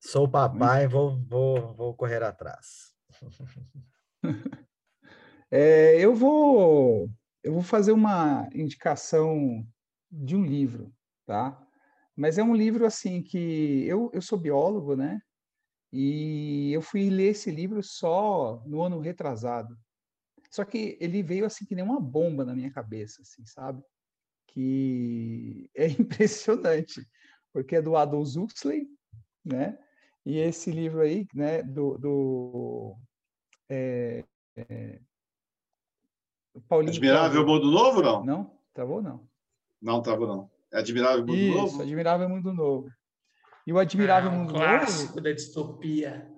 Sou 0.00 0.28
papai, 0.28 0.86
vou, 0.86 1.18
vou, 1.26 1.74
vou 1.74 1.94
correr 1.94 2.22
atrás. 2.22 2.94
É, 5.50 6.00
eu 6.00 6.12
vou 6.16 7.08
eu 7.44 7.52
vou 7.52 7.62
fazer 7.62 7.92
uma 7.92 8.48
indicação 8.54 9.64
de 10.10 10.34
um 10.34 10.42
livro, 10.42 10.92
tá? 11.26 11.62
Mas 12.16 12.38
é 12.38 12.42
um 12.42 12.56
livro 12.56 12.86
assim 12.86 13.22
que 13.22 13.86
eu, 13.86 14.10
eu 14.14 14.22
sou 14.22 14.38
biólogo, 14.38 14.96
né? 14.96 15.20
E 15.92 16.72
eu 16.72 16.80
fui 16.80 17.10
ler 17.10 17.32
esse 17.32 17.50
livro 17.50 17.82
só 17.82 18.62
no 18.66 18.82
ano 18.82 18.98
retrasado. 18.98 19.78
Só 20.54 20.64
que 20.64 20.96
ele 21.00 21.20
veio 21.20 21.44
assim 21.46 21.64
que 21.64 21.74
nem 21.74 21.84
uma 21.84 22.00
bomba 22.00 22.44
na 22.44 22.54
minha 22.54 22.70
cabeça, 22.70 23.22
assim, 23.22 23.44
sabe? 23.44 23.82
Que 24.46 25.68
é 25.74 25.88
impressionante, 25.88 27.04
porque 27.52 27.74
é 27.74 27.82
do 27.82 27.96
Aldous 27.96 28.36
Huxley, 28.36 28.86
né? 29.44 29.76
E 30.24 30.38
esse 30.38 30.70
livro 30.70 31.00
aí, 31.00 31.26
né, 31.34 31.60
do, 31.60 31.98
do 31.98 32.96
é, 33.68 34.24
é, 34.56 35.00
Paulinho 36.68 36.92
Admirável 36.92 37.44
Mundo 37.44 37.68
Novo, 37.68 38.00
não? 38.00 38.24
Não, 38.24 38.58
travou 38.72 39.02
não. 39.02 39.28
Não 39.82 40.00
travou 40.00 40.28
não. 40.28 40.50
É 40.72 40.78
Admirável 40.78 41.26
Mundo 41.26 41.34
Isso, 41.34 41.56
Novo? 41.56 41.82
Admirável 41.82 42.28
Mundo 42.28 42.54
Novo. 42.54 42.88
E 43.66 43.72
o 43.72 43.78
Admirável 43.80 44.30
um 44.30 44.34
Mundo 44.34 44.54
clássico 44.54 45.08
Novo 45.14 45.20
da 45.20 45.32
distopia 45.32 46.32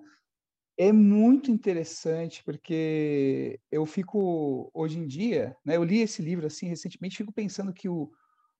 é 0.77 0.91
muito 0.91 1.49
interessante 1.49 2.43
porque 2.43 3.59
eu 3.71 3.85
fico 3.85 4.69
hoje 4.73 4.99
em 4.99 5.07
dia, 5.07 5.57
né? 5.65 5.75
Eu 5.75 5.83
li 5.83 6.01
esse 6.01 6.21
livro 6.21 6.45
assim 6.45 6.67
recentemente, 6.67 7.17
fico 7.17 7.33
pensando 7.33 7.73
que 7.73 7.89
o 7.89 8.11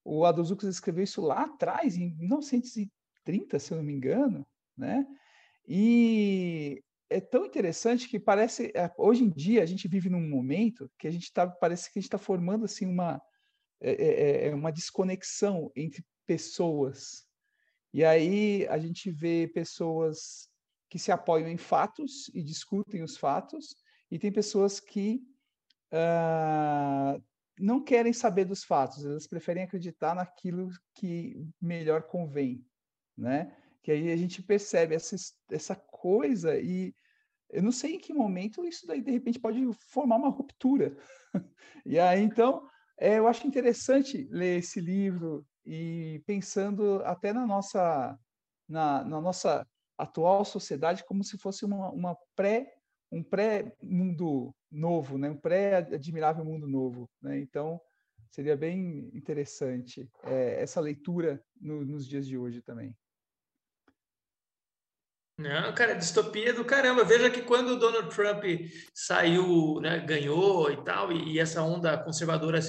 o 0.08 0.26
Huxley 0.26 0.72
escreveu 0.72 1.04
isso 1.04 1.22
lá 1.22 1.44
atrás, 1.44 1.98
em 1.98 2.16
1930, 2.16 3.60
se 3.60 3.74
eu 3.74 3.78
não 3.78 3.84
me 3.84 3.92
engano, 3.92 4.48
né? 4.78 5.06
E 5.68 6.82
é 7.10 7.20
tão 7.20 7.46
interessante 7.46 8.08
que 8.08 8.18
parece 8.18 8.72
é, 8.74 8.90
hoje 8.98 9.26
em 9.26 9.30
dia 9.30 9.62
a 9.62 9.66
gente 9.66 9.86
vive 9.86 10.10
num 10.10 10.30
momento 10.30 10.90
que 10.98 11.08
a 11.08 11.12
gente 11.12 11.24
está 11.24 11.46
parece 11.46 11.92
que 11.92 12.00
a 12.00 12.02
gente 12.02 12.08
está 12.08 12.18
formando 12.18 12.64
assim 12.64 12.86
uma 12.86 13.22
é, 13.82 13.92
é, 13.92 14.48
é, 14.48 14.56
uma 14.56 14.72
desconexão 14.72 15.72
entre 15.76 16.06
pessoas 16.26 17.26
e 17.94 18.04
aí 18.04 18.66
a 18.68 18.78
gente 18.78 19.12
vê 19.12 19.48
pessoas 19.54 20.50
que 20.90 21.00
se 21.00 21.12
apoiam 21.12 21.50
em 21.50 21.58
fatos 21.58 22.30
e 22.34 22.42
discutem 22.42 23.04
os 23.04 23.18
fatos, 23.18 23.76
e 24.10 24.18
tem 24.18 24.32
pessoas 24.32 24.80
que 24.80 25.22
uh, 25.92 27.22
não 27.60 27.84
querem 27.84 28.14
saber 28.14 28.46
dos 28.46 28.64
fatos, 28.64 29.06
elas 29.06 29.28
preferem 29.28 29.64
acreditar 29.64 30.16
naquilo 30.16 30.70
que 30.94 31.46
melhor 31.62 32.04
convém, 32.04 32.66
né? 33.18 33.56
Que 33.82 33.92
aí 33.92 34.12
a 34.12 34.18
gente 34.18 34.44
percebe 34.44 34.96
essa, 34.96 35.16
essa 35.52 35.76
coisa 35.76 36.58
e 36.60 36.94
eu 37.50 37.64
não 37.64 37.72
sei 37.72 37.96
em 37.96 38.00
que 38.00 38.14
momento 38.14 38.66
isso 38.66 38.86
daí 38.86 39.02
de 39.02 39.12
repente 39.12 39.40
pode 39.40 39.62
formar 39.90 40.18
uma 40.18 40.30
ruptura. 40.30 40.96
e 41.86 41.98
aí 41.98 42.22
então 42.22 42.68
é, 43.00 43.18
eu 43.18 43.28
acho 43.28 43.48
interessante 43.48 44.28
ler 44.30 44.60
esse 44.60 44.80
livro 44.80 45.46
e 45.66 46.22
pensando 46.26 47.02
até 47.04 47.34
na 47.34 47.46
nossa 47.46 48.18
na, 48.68 49.04
na 49.04 49.22
nossa 49.22 49.66
atual 49.98 50.46
sociedade 50.46 51.04
como 51.06 51.24
se 51.24 51.38
fosse 51.38 51.66
uma, 51.66 51.90
uma 51.90 52.16
pré 52.36 52.74
um 53.12 53.24
pré-mundo 53.24 54.54
novo, 54.72 55.18
né? 55.18 55.30
um 55.30 55.38
pré-admirável 55.38 56.44
mundo 56.44 56.68
novo. 56.68 57.10
Né? 57.22 57.40
Então, 57.40 57.80
seria 58.30 58.56
bem 58.56 59.10
interessante 59.14 60.10
é, 60.24 60.62
essa 60.62 60.82
leitura 60.82 61.42
no, 61.60 61.86
nos 61.86 62.08
dias 62.08 62.28
de 62.28 62.38
hoje 62.38 62.62
também. 62.62 62.96
Não, 65.40 65.72
cara, 65.76 65.94
distopia 65.94 66.52
do 66.52 66.66
caramba. 66.66 67.04
Veja 67.04 67.30
que 67.30 67.44
quando 67.44 67.70
o 67.70 67.76
Donald 67.76 68.10
Trump 68.14 68.44
saiu, 68.92 69.80
né, 69.80 70.00
ganhou 70.00 70.72
e 70.72 70.84
tal, 70.84 71.12
e, 71.12 71.34
e, 71.34 71.40
essa 71.40 71.62
onda 71.62 71.96
conservadora 71.96 72.60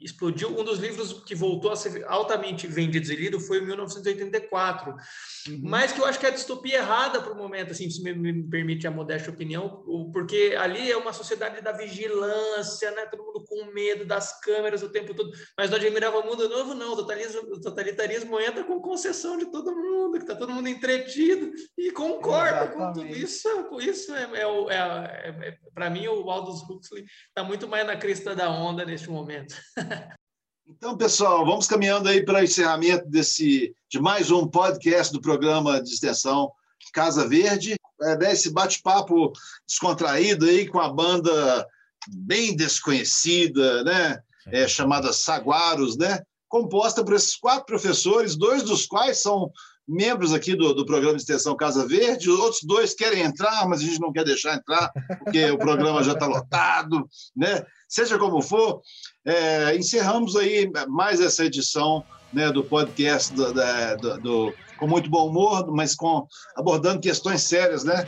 explodiu, 0.00 0.48
um 0.58 0.64
dos 0.64 0.78
livros 0.78 1.12
que 1.24 1.34
voltou 1.34 1.72
a 1.72 1.76
ser 1.76 2.04
altamente 2.06 2.66
vendido 2.66 3.12
e 3.12 3.16
lido 3.16 3.40
foi 3.40 3.58
em 3.58 3.66
1984. 3.66 4.92
Uhum. 4.92 5.60
Mas 5.62 5.92
que 5.92 6.00
eu 6.00 6.06
acho 6.06 6.18
que 6.18 6.26
é 6.26 6.28
a 6.28 6.32
distopia 6.32 6.78
errada 6.78 7.20
para 7.20 7.32
o 7.32 7.36
momento, 7.36 7.72
assim, 7.72 7.90
se 7.90 8.02
me, 8.02 8.12
me, 8.14 8.42
permite 8.48 8.86
a 8.86 8.90
modesta 8.90 9.30
opinião, 9.30 9.84
porque 10.12 10.54
ali 10.58 10.90
é 10.90 10.96
uma 10.96 11.12
sociedade 11.12 11.60
da 11.60 11.72
vigilância, 11.72 12.90
né, 12.92 13.06
todo 13.06 13.24
mundo 13.24 13.44
com 13.44 13.72
medo 13.72 14.04
das 14.04 14.40
câmeras 14.40 14.82
o 14.82 14.88
tempo 14.88 15.14
todo. 15.14 15.30
Mas 15.56 15.70
no 15.70 15.76
Admirável 15.76 16.22
Mundo 16.24 16.48
Novo, 16.48 16.74
não, 16.74 16.92
o 16.92 16.96
totalitarismo, 16.96 17.54
o 17.54 17.60
totalitarismo 17.60 18.40
entra 18.40 18.64
com 18.64 18.80
concessão 18.80 19.36
de 19.36 19.46
todo 19.46 19.74
mundo, 19.74 20.12
que 20.12 20.24
está 20.24 20.36
todo 20.36 20.52
mundo 20.52 20.68
entretido 20.68 21.50
e 21.76 21.90
concordo 21.90 22.72
com 22.72 22.92
tudo 22.92 23.06
isso. 23.06 23.48
Isso 23.80 24.14
é, 24.14 24.24
é, 24.34 24.74
é, 24.74 25.48
é 25.48 25.58
para 25.74 25.90
mim 25.90 26.06
o 26.08 26.30
Aldous 26.30 26.62
Huxley 26.68 27.04
está 27.28 27.42
muito 27.42 27.66
mais 27.68 27.86
na 27.86 27.96
crista 27.96 28.34
da 28.34 28.50
onda 28.50 28.84
neste 28.84 29.10
momento. 29.10 29.54
Então, 30.70 30.96
pessoal, 30.96 31.46
vamos 31.46 31.66
caminhando 31.66 32.08
aí 32.08 32.24
para 32.24 32.40
o 32.40 32.44
encerramento 32.44 33.08
desse, 33.08 33.74
de 33.90 33.98
mais 33.98 34.30
um 34.30 34.46
podcast 34.46 35.12
do 35.12 35.20
programa 35.20 35.82
de 35.82 35.90
extensão 35.90 36.52
Casa 36.92 37.26
Verde. 37.26 37.74
É, 38.02 38.16
né, 38.16 38.32
esse 38.32 38.52
bate-papo 38.52 39.32
descontraído 39.66 40.44
aí 40.44 40.68
com 40.68 40.78
a 40.78 40.92
banda 40.92 41.66
bem 42.08 42.54
desconhecida, 42.54 43.82
né? 43.82 44.20
É, 44.46 44.68
chamada 44.68 45.12
Saguaros, 45.12 45.96
né? 45.96 46.22
Composta 46.48 47.04
por 47.04 47.14
esses 47.14 47.36
quatro 47.36 47.66
professores, 47.66 48.36
dois 48.36 48.62
dos 48.62 48.86
quais 48.86 49.20
são 49.20 49.50
membros 49.88 50.34
aqui 50.34 50.54
do, 50.54 50.74
do 50.74 50.84
programa 50.84 51.16
de 51.16 51.22
extensão 51.22 51.56
Casa 51.56 51.86
Verde, 51.88 52.30
os 52.30 52.38
outros 52.38 52.62
dois 52.62 52.94
querem 52.94 53.22
entrar, 53.22 53.66
mas 53.66 53.80
a 53.80 53.84
gente 53.84 54.00
não 54.00 54.12
quer 54.12 54.24
deixar 54.24 54.54
entrar, 54.54 54.92
porque 55.24 55.50
o 55.50 55.58
programa 55.58 56.04
já 56.04 56.12
está 56.12 56.26
lotado, 56.26 57.08
né? 57.34 57.64
Seja 57.88 58.18
como 58.18 58.42
for, 58.42 58.82
é, 59.24 59.74
encerramos 59.74 60.36
aí 60.36 60.70
mais 60.88 61.20
essa 61.20 61.44
edição 61.44 62.04
né, 62.32 62.52
do 62.52 62.62
podcast 62.62 63.32
do, 63.32 63.52
do, 63.52 64.20
do, 64.20 64.54
com 64.78 64.86
muito 64.86 65.08
bom 65.08 65.28
humor, 65.28 65.66
mas 65.70 65.94
com 65.94 66.26
abordando 66.54 67.00
questões 67.00 67.42
sérias, 67.42 67.84
né? 67.84 68.06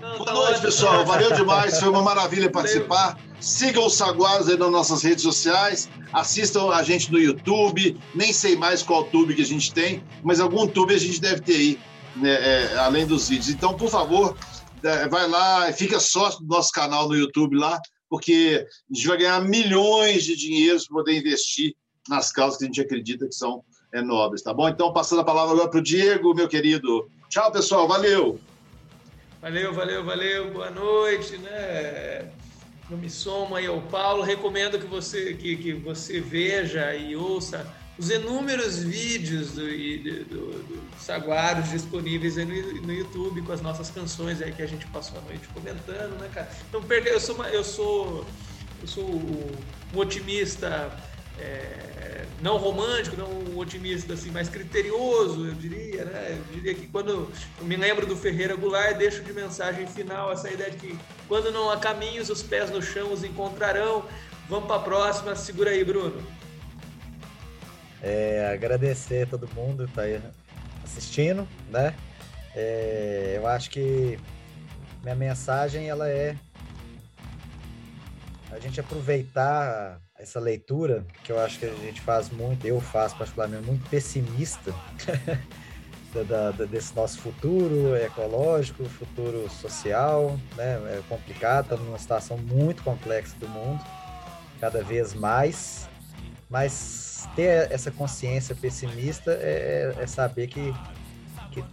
Não, 0.00 0.16
Boa 0.18 0.24
tá 0.24 0.32
noite, 0.32 0.50
ótimo. 0.50 0.62
pessoal. 0.66 1.04
Valeu 1.04 1.32
demais. 1.32 1.78
Foi 1.78 1.88
uma 1.88 2.02
maravilha 2.02 2.50
participar. 2.50 3.16
Sigam 3.40 3.86
os 3.86 3.94
Saguaros 3.94 4.48
aí 4.48 4.56
nas 4.56 4.70
nossas 4.70 5.02
redes 5.02 5.22
sociais. 5.22 5.88
Assistam 6.12 6.70
a 6.70 6.82
gente 6.82 7.10
no 7.12 7.20
YouTube. 7.20 7.96
Nem 8.14 8.32
sei 8.32 8.56
mais 8.56 8.82
qual 8.82 9.04
tube 9.04 9.34
que 9.34 9.42
a 9.42 9.46
gente 9.46 9.72
tem, 9.72 10.02
mas 10.22 10.40
algum 10.40 10.66
tube 10.66 10.94
a 10.94 10.98
gente 10.98 11.20
deve 11.20 11.40
ter 11.40 11.54
aí, 11.54 11.80
né, 12.16 12.30
é, 12.30 12.78
além 12.78 13.06
dos 13.06 13.28
vídeos. 13.28 13.48
Então, 13.48 13.74
por 13.74 13.88
favor, 13.88 14.36
é, 14.82 15.08
vai 15.08 15.28
lá, 15.28 15.70
e 15.70 15.72
fica 15.72 16.00
sócio 16.00 16.40
do 16.40 16.48
nosso 16.48 16.72
canal 16.72 17.08
no 17.08 17.14
YouTube 17.14 17.56
lá, 17.56 17.80
porque 18.12 18.68
a 18.68 18.94
gente 18.94 19.08
vai 19.08 19.16
ganhar 19.16 19.40
milhões 19.40 20.24
de 20.24 20.36
dinheiros 20.36 20.86
para 20.86 20.96
poder 20.98 21.16
investir 21.16 21.74
nas 22.06 22.30
causas 22.30 22.58
que 22.58 22.64
a 22.64 22.66
gente 22.66 22.80
acredita 22.82 23.26
que 23.26 23.34
são 23.34 23.64
é, 23.90 24.02
nobres, 24.02 24.42
tá 24.42 24.52
bom? 24.52 24.68
Então, 24.68 24.92
passando 24.92 25.22
a 25.22 25.24
palavra 25.24 25.54
agora 25.54 25.70
para 25.70 25.80
o 25.80 25.82
Diego, 25.82 26.34
meu 26.34 26.46
querido. 26.46 27.10
Tchau, 27.30 27.50
pessoal. 27.50 27.88
Valeu! 27.88 28.38
Valeu, 29.40 29.72
valeu, 29.72 30.04
valeu. 30.04 30.50
Boa 30.50 30.70
noite, 30.70 31.38
né? 31.38 32.30
Eu 32.90 32.98
me 32.98 33.08
somo 33.08 33.56
aí 33.56 33.64
ao 33.64 33.80
Paulo. 33.80 34.22
Recomendo 34.22 34.78
que 34.78 34.86
você, 34.86 35.32
que, 35.32 35.56
que 35.56 35.72
você 35.72 36.20
veja 36.20 36.94
e 36.94 37.16
ouça 37.16 37.66
os 38.02 38.10
inúmeros 38.10 38.80
vídeos 38.80 39.52
do, 39.52 39.62
do, 39.62 40.62
do 40.64 40.82
Saguaros 40.98 41.70
disponíveis 41.70 42.36
no, 42.36 42.44
no, 42.44 42.92
YouTube 42.92 43.42
com 43.42 43.52
as 43.52 43.60
nossas 43.60 43.90
canções 43.90 44.42
aí 44.42 44.50
que 44.50 44.60
a 44.60 44.66
gente 44.66 44.84
passou 44.88 45.18
a 45.18 45.20
noite 45.20 45.46
comentando, 45.54 46.18
né, 46.18 46.28
cara? 46.34 46.50
Então, 46.68 46.82
eu 46.90 47.20
sou, 47.20 47.36
uma, 47.36 47.48
eu 47.50 47.62
sou, 47.62 48.26
eu 48.80 48.88
sou 48.88 49.04
um 49.94 49.98
otimista 49.98 50.90
é, 51.38 52.24
não 52.40 52.56
romântico, 52.56 53.16
não 53.16 53.28
um 53.30 53.56
otimista 53.56 54.14
assim, 54.14 54.32
mais 54.32 54.48
criterioso, 54.48 55.46
eu 55.46 55.54
diria, 55.54 56.04
né? 56.04 56.36
Eu 56.36 56.54
diria 56.54 56.74
que 56.74 56.88
quando 56.88 57.30
eu 57.60 57.64
me 57.64 57.76
lembro 57.76 58.04
do 58.04 58.16
Ferreira 58.16 58.56
Goulart, 58.56 58.96
deixo 58.96 59.22
de 59.22 59.32
mensagem 59.32 59.86
final 59.86 60.32
essa 60.32 60.50
ideia 60.50 60.72
de 60.72 60.76
que 60.76 60.98
quando 61.28 61.52
não 61.52 61.70
há 61.70 61.76
caminhos, 61.76 62.30
os 62.30 62.42
pés 62.42 62.68
no 62.68 62.82
chão 62.82 63.12
os 63.12 63.22
encontrarão. 63.22 64.04
Vamos 64.48 64.66
para 64.66 64.76
a 64.76 64.80
próxima, 64.80 65.36
segura 65.36 65.70
aí, 65.70 65.84
Bruno. 65.84 66.41
É, 68.02 68.50
agradecer 68.52 69.22
a 69.22 69.26
todo 69.26 69.48
mundo 69.54 69.86
que 69.86 70.00
está 70.00 70.32
assistindo, 70.82 71.46
né? 71.70 71.94
É, 72.54 73.34
eu 73.36 73.46
acho 73.46 73.70
que 73.70 74.18
minha 75.02 75.14
mensagem 75.14 75.88
ela 75.88 76.08
é 76.08 76.36
a 78.50 78.58
gente 78.58 78.80
aproveitar 78.80 80.00
essa 80.18 80.38
leitura 80.38 81.04
que 81.24 81.32
eu 81.32 81.40
acho 81.40 81.58
que 81.58 81.66
a 81.66 81.74
gente 81.74 82.00
faz 82.00 82.28
muito, 82.28 82.66
eu 82.66 82.80
faço 82.80 83.16
particularmente 83.16 83.66
muito 83.66 83.88
pessimista 83.88 84.74
da, 86.28 86.50
da, 86.50 86.64
desse 86.66 86.94
nosso 86.94 87.18
futuro 87.18 87.96
ecológico, 87.96 88.84
futuro 88.84 89.48
social, 89.48 90.38
né? 90.56 90.74
É 90.98 91.02
complicado, 91.08 91.64
estamos 91.64 91.86
numa 91.86 91.98
situação 91.98 92.36
muito 92.36 92.82
complexa 92.82 93.34
do 93.40 93.48
mundo, 93.48 93.82
cada 94.60 94.82
vez 94.82 95.14
mais, 95.14 95.88
mas 96.50 97.11
ter 97.28 97.70
essa 97.70 97.90
consciência 97.90 98.54
pessimista 98.54 99.32
é, 99.32 99.94
é, 99.98 100.02
é 100.02 100.06
saber 100.06 100.46
que, 100.46 100.74
que, 101.50 101.64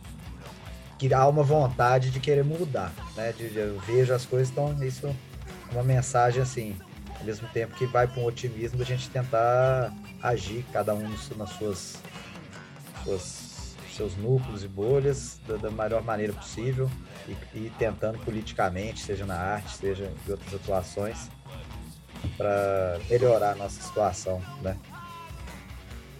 que, 0.97 1.13
há 1.13 1.27
uma 1.27 1.43
vontade 1.43 2.11
de 2.11 2.19
querer 2.19 2.43
mudar, 2.43 2.93
né? 3.15 3.33
De, 3.33 3.55
eu 3.55 3.79
vejo 3.79 4.13
as 4.13 4.25
coisas, 4.25 4.49
então 4.49 4.75
isso 4.83 5.07
é 5.07 5.73
uma 5.73 5.83
mensagem 5.83 6.41
assim, 6.41 6.75
ao 7.19 7.25
mesmo 7.25 7.47
tempo 7.49 7.75
que 7.75 7.85
vai 7.85 8.07
para 8.07 8.21
um 8.21 8.25
otimismo 8.25 8.77
da 8.77 8.85
gente 8.85 9.09
tentar 9.09 9.93
agir, 10.21 10.65
cada 10.71 10.93
um 10.93 11.09
nas 11.37 11.49
suas, 11.51 11.97
suas 13.03 13.49
seus 13.99 14.15
núcleos 14.15 14.63
e 14.63 14.67
bolhas 14.67 15.41
da, 15.45 15.57
da 15.57 15.69
melhor 15.69 16.01
maneira 16.01 16.31
possível 16.31 16.89
e, 17.27 17.31
e, 17.53 17.71
tentando 17.77 18.17
politicamente, 18.19 19.01
seja 19.01 19.25
na 19.25 19.35
arte, 19.35 19.75
seja 19.75 20.05
em 20.05 20.31
outras 20.31 20.53
atuações, 20.53 21.29
para 22.37 22.97
melhorar 23.09 23.51
a 23.51 23.55
nossa 23.55 23.81
situação, 23.81 24.41
né? 24.61 24.77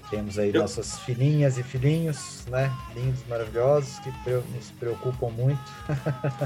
Temos 0.10 0.40
aí 0.40 0.52
Eu... 0.54 0.62
nossas 0.62 1.00
filhinhas 1.00 1.58
e 1.58 1.64
filhinhos, 1.64 2.46
né? 2.48 2.72
Lindos, 2.96 3.22
maravilhosos, 3.28 4.00
que 4.00 4.10
nos 4.56 4.72
preocupam 4.80 5.30
muito. 5.30 5.62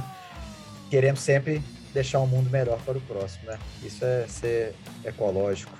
Queremos 0.89 1.21
sempre 1.21 1.63
deixar 1.93 2.19
um 2.19 2.27
mundo 2.27 2.49
melhor 2.49 2.77
para 2.85 2.97
o 2.97 3.01
próximo, 3.01 3.45
né? 3.45 3.57
Isso 3.81 4.03
é 4.03 4.27
ser 4.27 4.75
ecológico. 5.05 5.71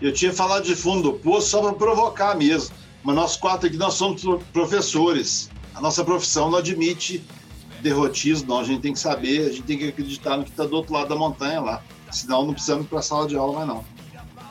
Eu 0.00 0.12
tinha 0.12 0.32
falado 0.32 0.64
de 0.64 0.76
fundo 0.76 1.12
do 1.12 1.18
poço 1.18 1.48
só 1.48 1.62
para 1.62 1.72
provocar 1.72 2.36
mesmo. 2.36 2.74
Mas 3.02 3.16
nós 3.16 3.36
quatro 3.36 3.66
aqui, 3.66 3.76
nós 3.76 3.94
somos 3.94 4.22
professores. 4.52 5.50
A 5.74 5.80
nossa 5.80 6.04
profissão 6.04 6.50
não 6.50 6.58
admite 6.58 7.24
derrotismo, 7.80 8.48
não. 8.48 8.60
A 8.60 8.64
gente 8.64 8.80
tem 8.80 8.92
que 8.92 8.98
saber, 8.98 9.46
a 9.46 9.50
gente 9.50 9.62
tem 9.62 9.78
que 9.78 9.88
acreditar 9.88 10.36
no 10.36 10.44
que 10.44 10.50
está 10.50 10.64
do 10.64 10.76
outro 10.76 10.92
lado 10.92 11.08
da 11.08 11.16
montanha 11.16 11.60
lá. 11.60 11.82
Senão 12.10 12.46
não 12.46 12.52
precisamos 12.52 12.86
ir 12.86 12.88
para 12.88 12.98
a 12.98 13.02
sala 13.02 13.26
de 13.26 13.36
aula 13.36 13.54
mais 13.54 13.68
não 13.68 13.93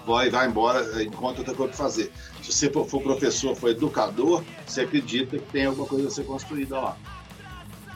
vai, 0.06 0.30
vai 0.30 0.48
embora, 0.48 1.04
encontra 1.04 1.40
outra 1.40 1.54
coisa 1.54 1.74
para 1.74 1.78
fazer. 1.78 2.12
Se 2.42 2.52
você 2.52 2.70
for 2.70 3.02
professor, 3.02 3.56
for 3.56 3.70
educador, 3.70 4.44
você 4.66 4.82
acredita 4.82 5.38
que 5.38 5.52
tem 5.52 5.66
alguma 5.66 5.88
coisa 5.88 6.08
a 6.08 6.12
ser 6.12 6.26
construída 6.26 6.80
lá. 6.80 6.98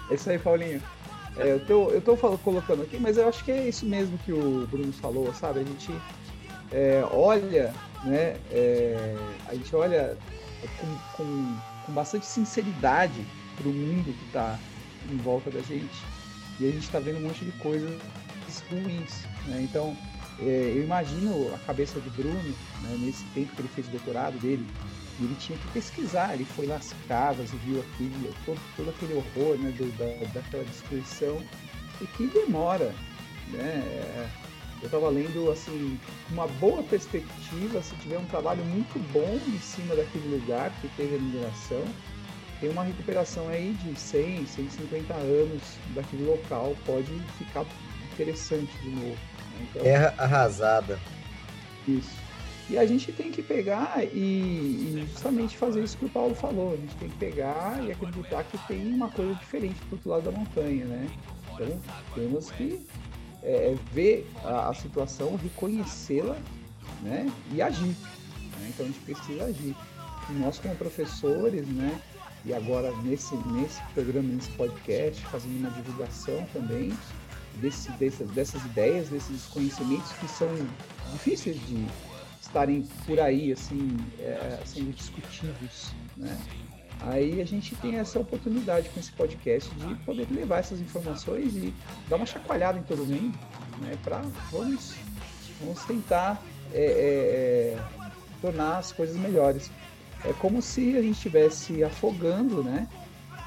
É 0.09 0.15
isso 0.15 0.29
aí, 0.29 0.39
Paulinho. 0.39 0.81
É, 1.37 1.53
eu 1.53 1.65
tô, 1.65 1.89
eu 1.91 2.01
tô 2.01 2.15
falando, 2.15 2.39
colocando 2.39 2.81
aqui, 2.81 2.97
mas 2.97 3.17
eu 3.17 3.27
acho 3.27 3.43
que 3.43 3.51
é 3.51 3.67
isso 3.67 3.85
mesmo 3.85 4.17
que 4.19 4.31
o 4.31 4.67
Bruno 4.71 4.91
falou, 4.93 5.33
sabe? 5.33 5.59
A 5.59 5.63
gente 5.63 5.91
é, 6.71 7.05
olha, 7.11 7.73
né? 8.03 8.37
É, 8.51 9.15
a 9.47 9.53
gente 9.53 9.75
olha 9.75 10.17
com, 10.79 10.97
com, 11.15 11.57
com 11.85 11.93
bastante 11.93 12.25
sinceridade 12.25 13.25
para 13.55 13.67
o 13.67 13.73
mundo 13.73 14.05
que 14.05 14.25
está 14.25 14.57
em 15.11 15.17
volta 15.17 15.51
da 15.51 15.59
gente 15.61 16.03
e 16.59 16.67
a 16.67 16.71
gente 16.71 16.83
está 16.83 16.99
vendo 16.99 17.17
um 17.17 17.27
monte 17.27 17.45
de 17.45 17.51
coisas 17.53 17.99
ruins, 18.69 19.23
né? 19.45 19.61
Então, 19.61 19.95
é, 20.39 20.73
eu 20.75 20.83
imagino 20.83 21.53
a 21.53 21.57
cabeça 21.59 21.99
do 21.99 22.09
Bruno, 22.11 22.55
né, 22.81 22.97
nesse 22.99 23.23
tempo 23.33 23.55
que 23.55 23.61
ele 23.61 23.69
fez 23.69 23.87
o 23.87 23.91
doutorado 23.91 24.37
dele, 24.39 24.65
ele 25.19 25.35
tinha 25.39 25.57
que 25.57 25.67
pesquisar, 25.69 26.33
ele 26.33 26.45
foi 26.45 26.67
lá 26.67 26.79
casas 27.07 27.51
e 27.51 27.55
viu 27.57 27.79
aquilo, 27.79 28.33
todo, 28.45 28.59
todo 28.75 28.89
aquele 28.89 29.13
horror 29.13 29.57
né, 29.57 29.71
do, 29.71 29.91
da, 29.97 30.05
daquela 30.33 30.63
destruição, 30.63 31.41
e 31.99 32.05
que 32.05 32.27
demora. 32.27 32.93
Né? 33.51 33.63
É, 33.63 34.29
eu 34.81 34.85
estava 34.85 35.09
lendo 35.09 35.49
assim, 35.51 35.99
uma 36.29 36.47
boa 36.59 36.83
perspectiva, 36.83 37.81
se 37.81 37.95
tiver 37.95 38.19
um 38.19 38.25
trabalho 38.25 38.63
muito 38.65 38.99
bom 39.11 39.39
em 39.47 39.59
cima 39.59 39.95
daquele 39.95 40.35
lugar 40.35 40.71
que 40.81 40.87
teve 40.89 41.15
a 41.15 41.19
mineração, 41.19 41.83
tem 42.59 42.69
uma 42.69 42.83
recuperação 42.83 43.47
aí 43.49 43.75
de 43.83 43.99
100, 43.99 44.45
150 44.45 45.13
anos 45.13 45.61
daquele 45.95 46.25
local, 46.25 46.75
pode 46.85 47.11
ficar 47.39 47.65
interessante 48.13 48.71
de 48.83 48.89
novo. 48.89 49.17
Então, 49.61 49.81
Terra 49.83 50.13
arrasada. 50.17 50.99
Isso. 51.87 52.27
E 52.69 52.77
a 52.77 52.85
gente 52.85 53.13
tem 53.13 53.31
que 53.31 53.41
pegar 53.41 54.03
e, 54.03 54.17
e, 54.17 55.07
justamente 55.09 55.57
fazer 55.57 55.83
isso 55.83 55.97
que 55.97 56.05
o 56.05 56.09
Paulo 56.09 56.35
falou. 56.35 56.73
A 56.73 56.75
gente 56.75 56.95
tem 56.97 57.09
que 57.09 57.17
pegar 57.17 57.81
e 57.81 57.91
acreditar 57.91 58.43
que 58.43 58.57
tem 58.67 58.93
uma 58.93 59.09
coisa 59.09 59.33
diferente 59.35 59.79
do 59.85 59.93
outro 59.93 60.09
lado 60.09 60.23
da 60.23 60.31
montanha, 60.31 60.83
né? 60.83 61.07
Então 61.53 61.79
temos 62.13 62.51
que 62.51 62.85
é, 63.41 63.73
ver 63.93 64.29
a, 64.43 64.69
a 64.69 64.73
situação, 64.73 65.37
reconhecê-la 65.37 66.37
né? 67.01 67.31
e 67.53 67.61
agir. 67.61 67.85
Né? 67.85 68.69
Então 68.69 68.85
a 68.85 68.89
gente 68.89 68.99
precisa 68.99 69.45
agir. 69.45 69.75
E 70.29 70.33
nós 70.33 70.59
como 70.59 70.75
professores, 70.75 71.65
né? 71.67 72.01
E 72.43 72.53
agora 72.53 72.91
nesse, 73.03 73.35
nesse 73.47 73.81
programa, 73.93 74.27
nesse 74.27 74.51
podcast, 74.51 75.25
fazendo 75.27 75.57
uma 75.59 75.69
divulgação 75.71 76.45
também, 76.51 76.91
desse, 77.61 77.91
dessas, 77.93 78.29
dessas 78.31 78.65
ideias, 78.65 79.09
desses 79.09 79.45
conhecimentos 79.45 80.11
que 80.13 80.27
são 80.27 80.49
difíceis 81.11 81.55
de 81.67 81.85
estarem 82.41 82.87
por 83.05 83.19
aí, 83.19 83.51
assim, 83.51 83.97
é, 84.19 84.59
sendo 84.65 84.91
discutidos, 84.93 85.91
né? 86.15 86.37
Aí 87.01 87.41
a 87.41 87.45
gente 87.45 87.75
tem 87.75 87.97
essa 87.97 88.19
oportunidade 88.19 88.89
com 88.89 88.99
esse 88.99 89.11
podcast 89.11 89.69
de 89.75 89.95
poder 89.97 90.27
levar 90.31 90.59
essas 90.59 90.81
informações 90.81 91.55
e 91.55 91.73
dar 92.09 92.15
uma 92.15 92.25
chacoalhada 92.25 92.79
em 92.79 92.83
todo 92.83 93.05
mundo, 93.05 93.37
né? 93.81 93.95
Para 94.03 94.21
vamos, 94.51 94.95
vamos 95.59 95.85
tentar 95.85 96.41
é, 96.73 96.81
é, 96.81 97.77
é 97.77 97.79
tornar 98.41 98.77
as 98.77 98.91
coisas 98.91 99.15
melhores. 99.15 99.69
É 100.25 100.33
como 100.33 100.61
se 100.61 100.97
a 100.97 101.01
gente 101.01 101.15
estivesse 101.15 101.83
afogando, 101.83 102.63
né? 102.63 102.87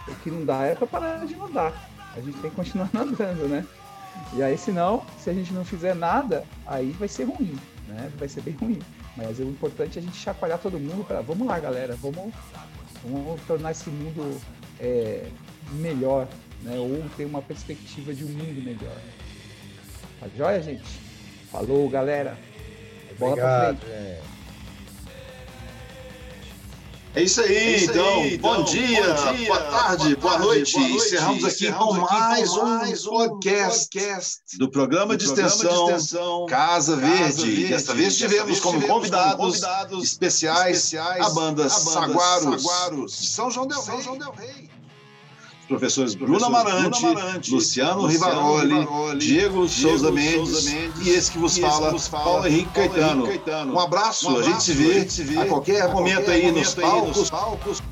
O 0.07 0.15
que 0.17 0.31
não 0.31 0.45
dá 0.45 0.65
é 0.65 0.75
para 0.75 0.87
parar 0.87 1.27
de 1.27 1.35
nadar. 1.35 1.91
A 2.17 2.21
gente 2.21 2.39
tem 2.39 2.51
que 2.51 2.57
continuar 2.57 2.89
nadando, 2.95 3.49
né? 3.49 3.67
E 4.35 4.43
aí, 4.43 4.57
senão, 4.57 5.05
se 5.19 5.31
a 5.31 5.35
gente 5.35 5.53
não 5.53 5.65
fizer 5.65 5.95
nada, 5.95 6.45
aí 6.67 6.91
vai 6.93 7.09
ser 7.09 7.25
ruim, 7.25 7.59
né? 7.89 8.11
Vai 8.17 8.29
ser 8.29 8.43
bem 8.43 8.55
ruim. 8.55 8.79
Mas 9.17 9.39
o 9.39 9.43
importante 9.43 9.99
é 9.99 10.03
a 10.03 10.05
gente 10.05 10.17
chacoalhar 10.17 10.59
todo 10.59 10.79
mundo 10.79 11.05
para, 11.05 11.21
vamos 11.21 11.47
lá, 11.47 11.59
galera, 11.59 11.97
vamos, 11.97 12.33
vamos 13.05 13.41
tornar 13.43 13.73
esse 13.73 13.91
mundo 13.91 14.41
é, 14.79 15.27
melhor, 15.73 16.29
né? 16.63 16.79
Ou 16.79 17.05
ter 17.17 17.25
uma 17.25 17.43
perspectiva 17.43 18.15
de 18.15 18.25
um 18.25 18.29
mundo 18.29 18.63
melhor. 18.63 18.97
Tá 20.21 20.27
joia, 20.37 20.63
gente? 20.63 21.01
Falou, 21.51 21.89
galera. 21.89 22.39
Bola 23.19 23.33
Obrigado, 23.33 23.79
pra 23.79 23.87
frente. 23.89 23.93
É 23.93 24.40
isso 27.17 27.41
aí, 27.41 27.57
é 27.57 27.77
isso 27.77 27.91
então, 27.91 28.23
aí, 28.23 28.35
então. 28.35 28.55
Bom, 28.55 28.65
dia, 28.65 29.15
bom 29.15 29.33
dia, 29.35 29.47
boa 29.47 29.61
tarde, 29.63 30.17
boa, 30.17 30.39
boa 30.39 30.39
noite. 30.39 30.73
Boa 30.75 30.89
noite. 30.89 31.07
Encerramos 31.07 31.45
aqui 31.45 31.65
Encerramos 31.65 31.97
com 31.97 32.01
mais, 32.01 32.51
aqui 32.53 32.63
mais 32.63 33.07
um 33.07 33.11
podcast, 33.11 33.79
podcast 33.81 34.59
do 34.59 34.71
programa, 34.71 35.17
de, 35.17 35.27
programa 35.27 35.49
extensão, 35.49 35.87
de 35.87 35.93
extensão 35.93 36.47
Casa 36.47 36.97
Verde. 36.97 37.19
Casa 37.19 37.47
Verde. 37.47 37.69
Desta 37.69 37.95
vez 37.95 38.17
tivemos 38.17 38.61
como 38.61 38.87
convidados, 38.87 39.37
convidados 39.37 40.05
especiais, 40.05 40.77
especiais 40.77 41.27
a 41.27 41.31
banda, 41.31 41.67
a 41.67 41.69
banda 41.69 41.69
Saguaros, 41.69 42.63
Saguaros 42.63 43.19
de 43.19 43.27
São 43.27 43.51
João 43.51 43.67
del 43.67 43.83
Rei. 43.83 43.87
São 43.97 44.03
João 44.03 44.19
del 44.19 44.31
Rei 44.31 44.70
professores 45.71 46.17
Bruno 46.17 46.45
Amarante, 46.45 47.07
Amarante 47.07 47.51
Luciano, 47.53 48.03
Luciano 48.03 48.07
Rivaroli, 48.07 48.75
Rivaroli, 48.75 49.19
Diego, 49.21 49.67
Diego 49.67 49.69
Souza, 49.69 50.11
Mendes, 50.11 50.35
Souza 50.35 50.71
Mendes, 50.71 51.07
e 51.07 51.11
esse 51.11 51.31
que 51.31 51.39
vos, 51.39 51.57
fala, 51.57 51.91
vos 51.93 52.09
fala, 52.09 52.25
Paulo 52.25 52.47
Henrique, 52.47 52.71
Paulo 52.75 52.91
Caetano. 52.91 53.27
Henrique 53.27 53.45
Caetano. 53.45 53.75
Um 53.75 53.79
abraço, 53.79 54.27
um 54.27 54.31
abraço, 54.31 54.49
a, 54.49 54.53
gente 54.53 54.65
se 54.65 54.73
vê, 54.73 54.91
a 54.91 54.99
gente 55.01 55.13
se 55.13 55.23
vê 55.23 55.39
a 55.39 55.47
qualquer, 55.47 55.83
a 55.83 55.89
momento, 55.89 56.15
qualquer 56.17 56.33
aí, 56.33 56.47
momento 56.47 56.59
nos 56.59 56.79
aí 56.79 56.83
palcos. 56.83 57.17
Nos 57.17 57.31
palcos 57.31 57.83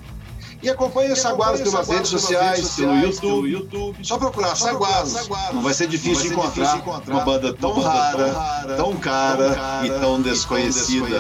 e 0.63 0.69
acompanhe 0.69 1.13
o 1.13 1.17
Saguaros 1.17 1.61
pelas 1.61 1.89
redes 1.89 2.09
sociais, 2.09 2.77
pelo 2.77 2.97
YouTube. 2.99 3.49
YouTube. 3.49 4.05
Só 4.05 4.19
procurar 4.19 4.57
Saguaros. 4.57 5.29
Não 5.53 5.63
vai 5.63 5.75
ser 5.75 5.89
difícil 5.89 6.29
de 6.29 6.35
encontrar 6.35 6.83
uma 7.07 7.21
banda 7.25 7.55
tão 7.55 7.81
rara, 7.81 8.77
tão 8.77 8.97
cara 8.97 9.87
e 9.87 9.91
tão 10.01 10.21
desconhecida. 10.21 11.19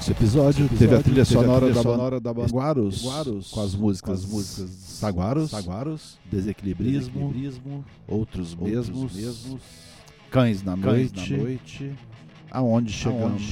Esse 0.00 0.10
episódio 0.10 0.68
teve 0.78 0.94
a 0.94 1.02
trilha 1.02 1.24
sonora 1.24 1.70
da 1.70 1.82
sonora 1.82 2.20
da 2.20 2.32
banda 2.32 2.52
Guaros, 2.52 3.02
com 3.50 3.62
as 3.62 3.74
músicas, 3.74 4.20
as 4.20 4.26
músicas 4.26 4.70
Saguaros, 5.02 5.50
Saguaros, 5.50 6.18
Desequilibrismo, 6.30 7.34
outros 8.08 8.54
mesmos, 8.54 9.12
mesmos, 9.12 9.60
Cães 10.30 10.62
na 10.62 10.74
noite, 10.74 11.92
aonde 12.50 12.92
chegamos, 12.92 13.42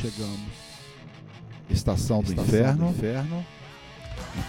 Estação 1.68 2.22
do 2.22 2.32
Inferno, 2.32 2.94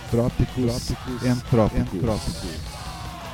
Trópicos, 0.09 0.55
Trópicos 0.55 1.25
Entrópicos. 1.25 1.93
Entrópicos. 1.93 2.81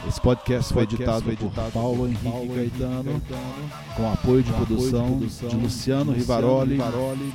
Esse 0.08 0.22
podcast 0.22 0.74
foi 0.74 0.84
editado, 0.84 1.24
foi 1.24 1.34
editado 1.34 1.72
por 1.72 1.82
Paulo 1.82 2.08
Henrique 2.08 2.24
Paulo 2.24 2.48
Gaetano, 2.54 3.04
Gaetano, 3.04 3.72
com 3.96 4.14
apoio 4.14 4.44
de, 4.44 4.52
com 4.52 4.58
produção, 4.66 5.06
apoio 5.06 5.20
de 5.20 5.36
produção, 5.36 5.50
de 5.50 5.56
Luciano, 5.56 5.64
Luciano 5.64 6.12
Rivaroli. 6.14 6.72
Rivaroli. 6.72 7.34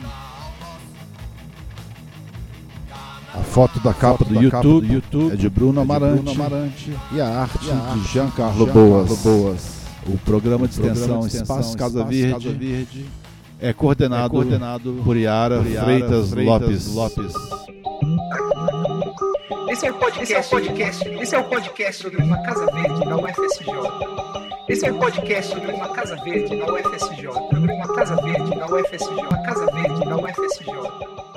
A 3.35 3.39
foto 3.39 3.81
da 3.81 3.93
capa, 3.93 4.19
foto 4.19 4.29
do, 4.29 4.35
da 4.35 4.41
YouTube 4.41 4.87
do, 4.87 4.93
YouTube 4.93 5.33
é 5.33 5.37
de 5.37 5.49
Bruno, 5.51 5.81
é 5.81 5.85
de 5.85 5.91
Amarante, 5.91 6.23
Bruno 6.23 6.31
Amarante, 6.31 6.97
e 7.13 7.21
a 7.21 7.29
arte, 7.29 7.67
e 7.67 7.71
a 7.71 7.75
arte 7.75 7.99
de 7.99 8.09
Giancarlo 8.09 8.65
Jean 8.65 8.73
Boas. 8.73 9.23
Boas. 9.23 9.83
O 10.07 10.19
programa 10.19 10.67
de 10.67 10.75
extensão, 10.75 11.21
de 11.21 11.27
extensão 11.27 11.61
Espaço, 11.61 11.77
Casa, 11.77 11.99
Espaço 11.99 12.11
Verde, 12.11 12.33
Casa 12.33 12.59
Verde 12.59 13.07
é 13.61 13.73
coordenado, 13.73 14.27
é 14.27 14.29
coordenado 14.29 15.01
por 15.05 15.17
Iara, 15.17 15.59
por 15.59 15.67
Iara 15.67 15.85
Freitas, 15.85 16.31
Freitas 16.31 16.87
Lopes. 16.87 16.95
Lopes. 16.95 18.92
Esse 19.69 19.87
é 19.87 19.91
o 19.91 19.95
podcast. 19.95 20.23
Esse 20.23 20.35
é 20.35 20.39
o 20.39 20.45
podcast. 20.45 21.09
Esse 21.09 21.35
é 21.35 21.39
o 21.39 21.45
podcast 21.45 22.03
sobre 22.03 22.23
uma 22.23 22.43
casa 22.43 22.67
verde 22.67 23.05
da 23.05 23.17
UFSJ. 23.17 23.67
Esse 24.69 24.87
é 24.87 24.93
o 24.93 24.99
podcast 24.99 25.55
sobre 25.55 25.73
uma 25.73 25.89
casa 25.89 26.17
verde 26.17 26.57
da 26.57 26.73
UFSJ. 26.73 27.33
Sobre 27.33 27.73
uma 27.73 27.95
casa 27.95 28.17
verde 28.17 28.59
da 28.59 28.67
UFSJ. 28.67 29.09
Uma 29.09 29.43
casa 29.43 29.67
verde 29.67 30.05
da 30.05 30.17
UFSJ. 30.17 31.32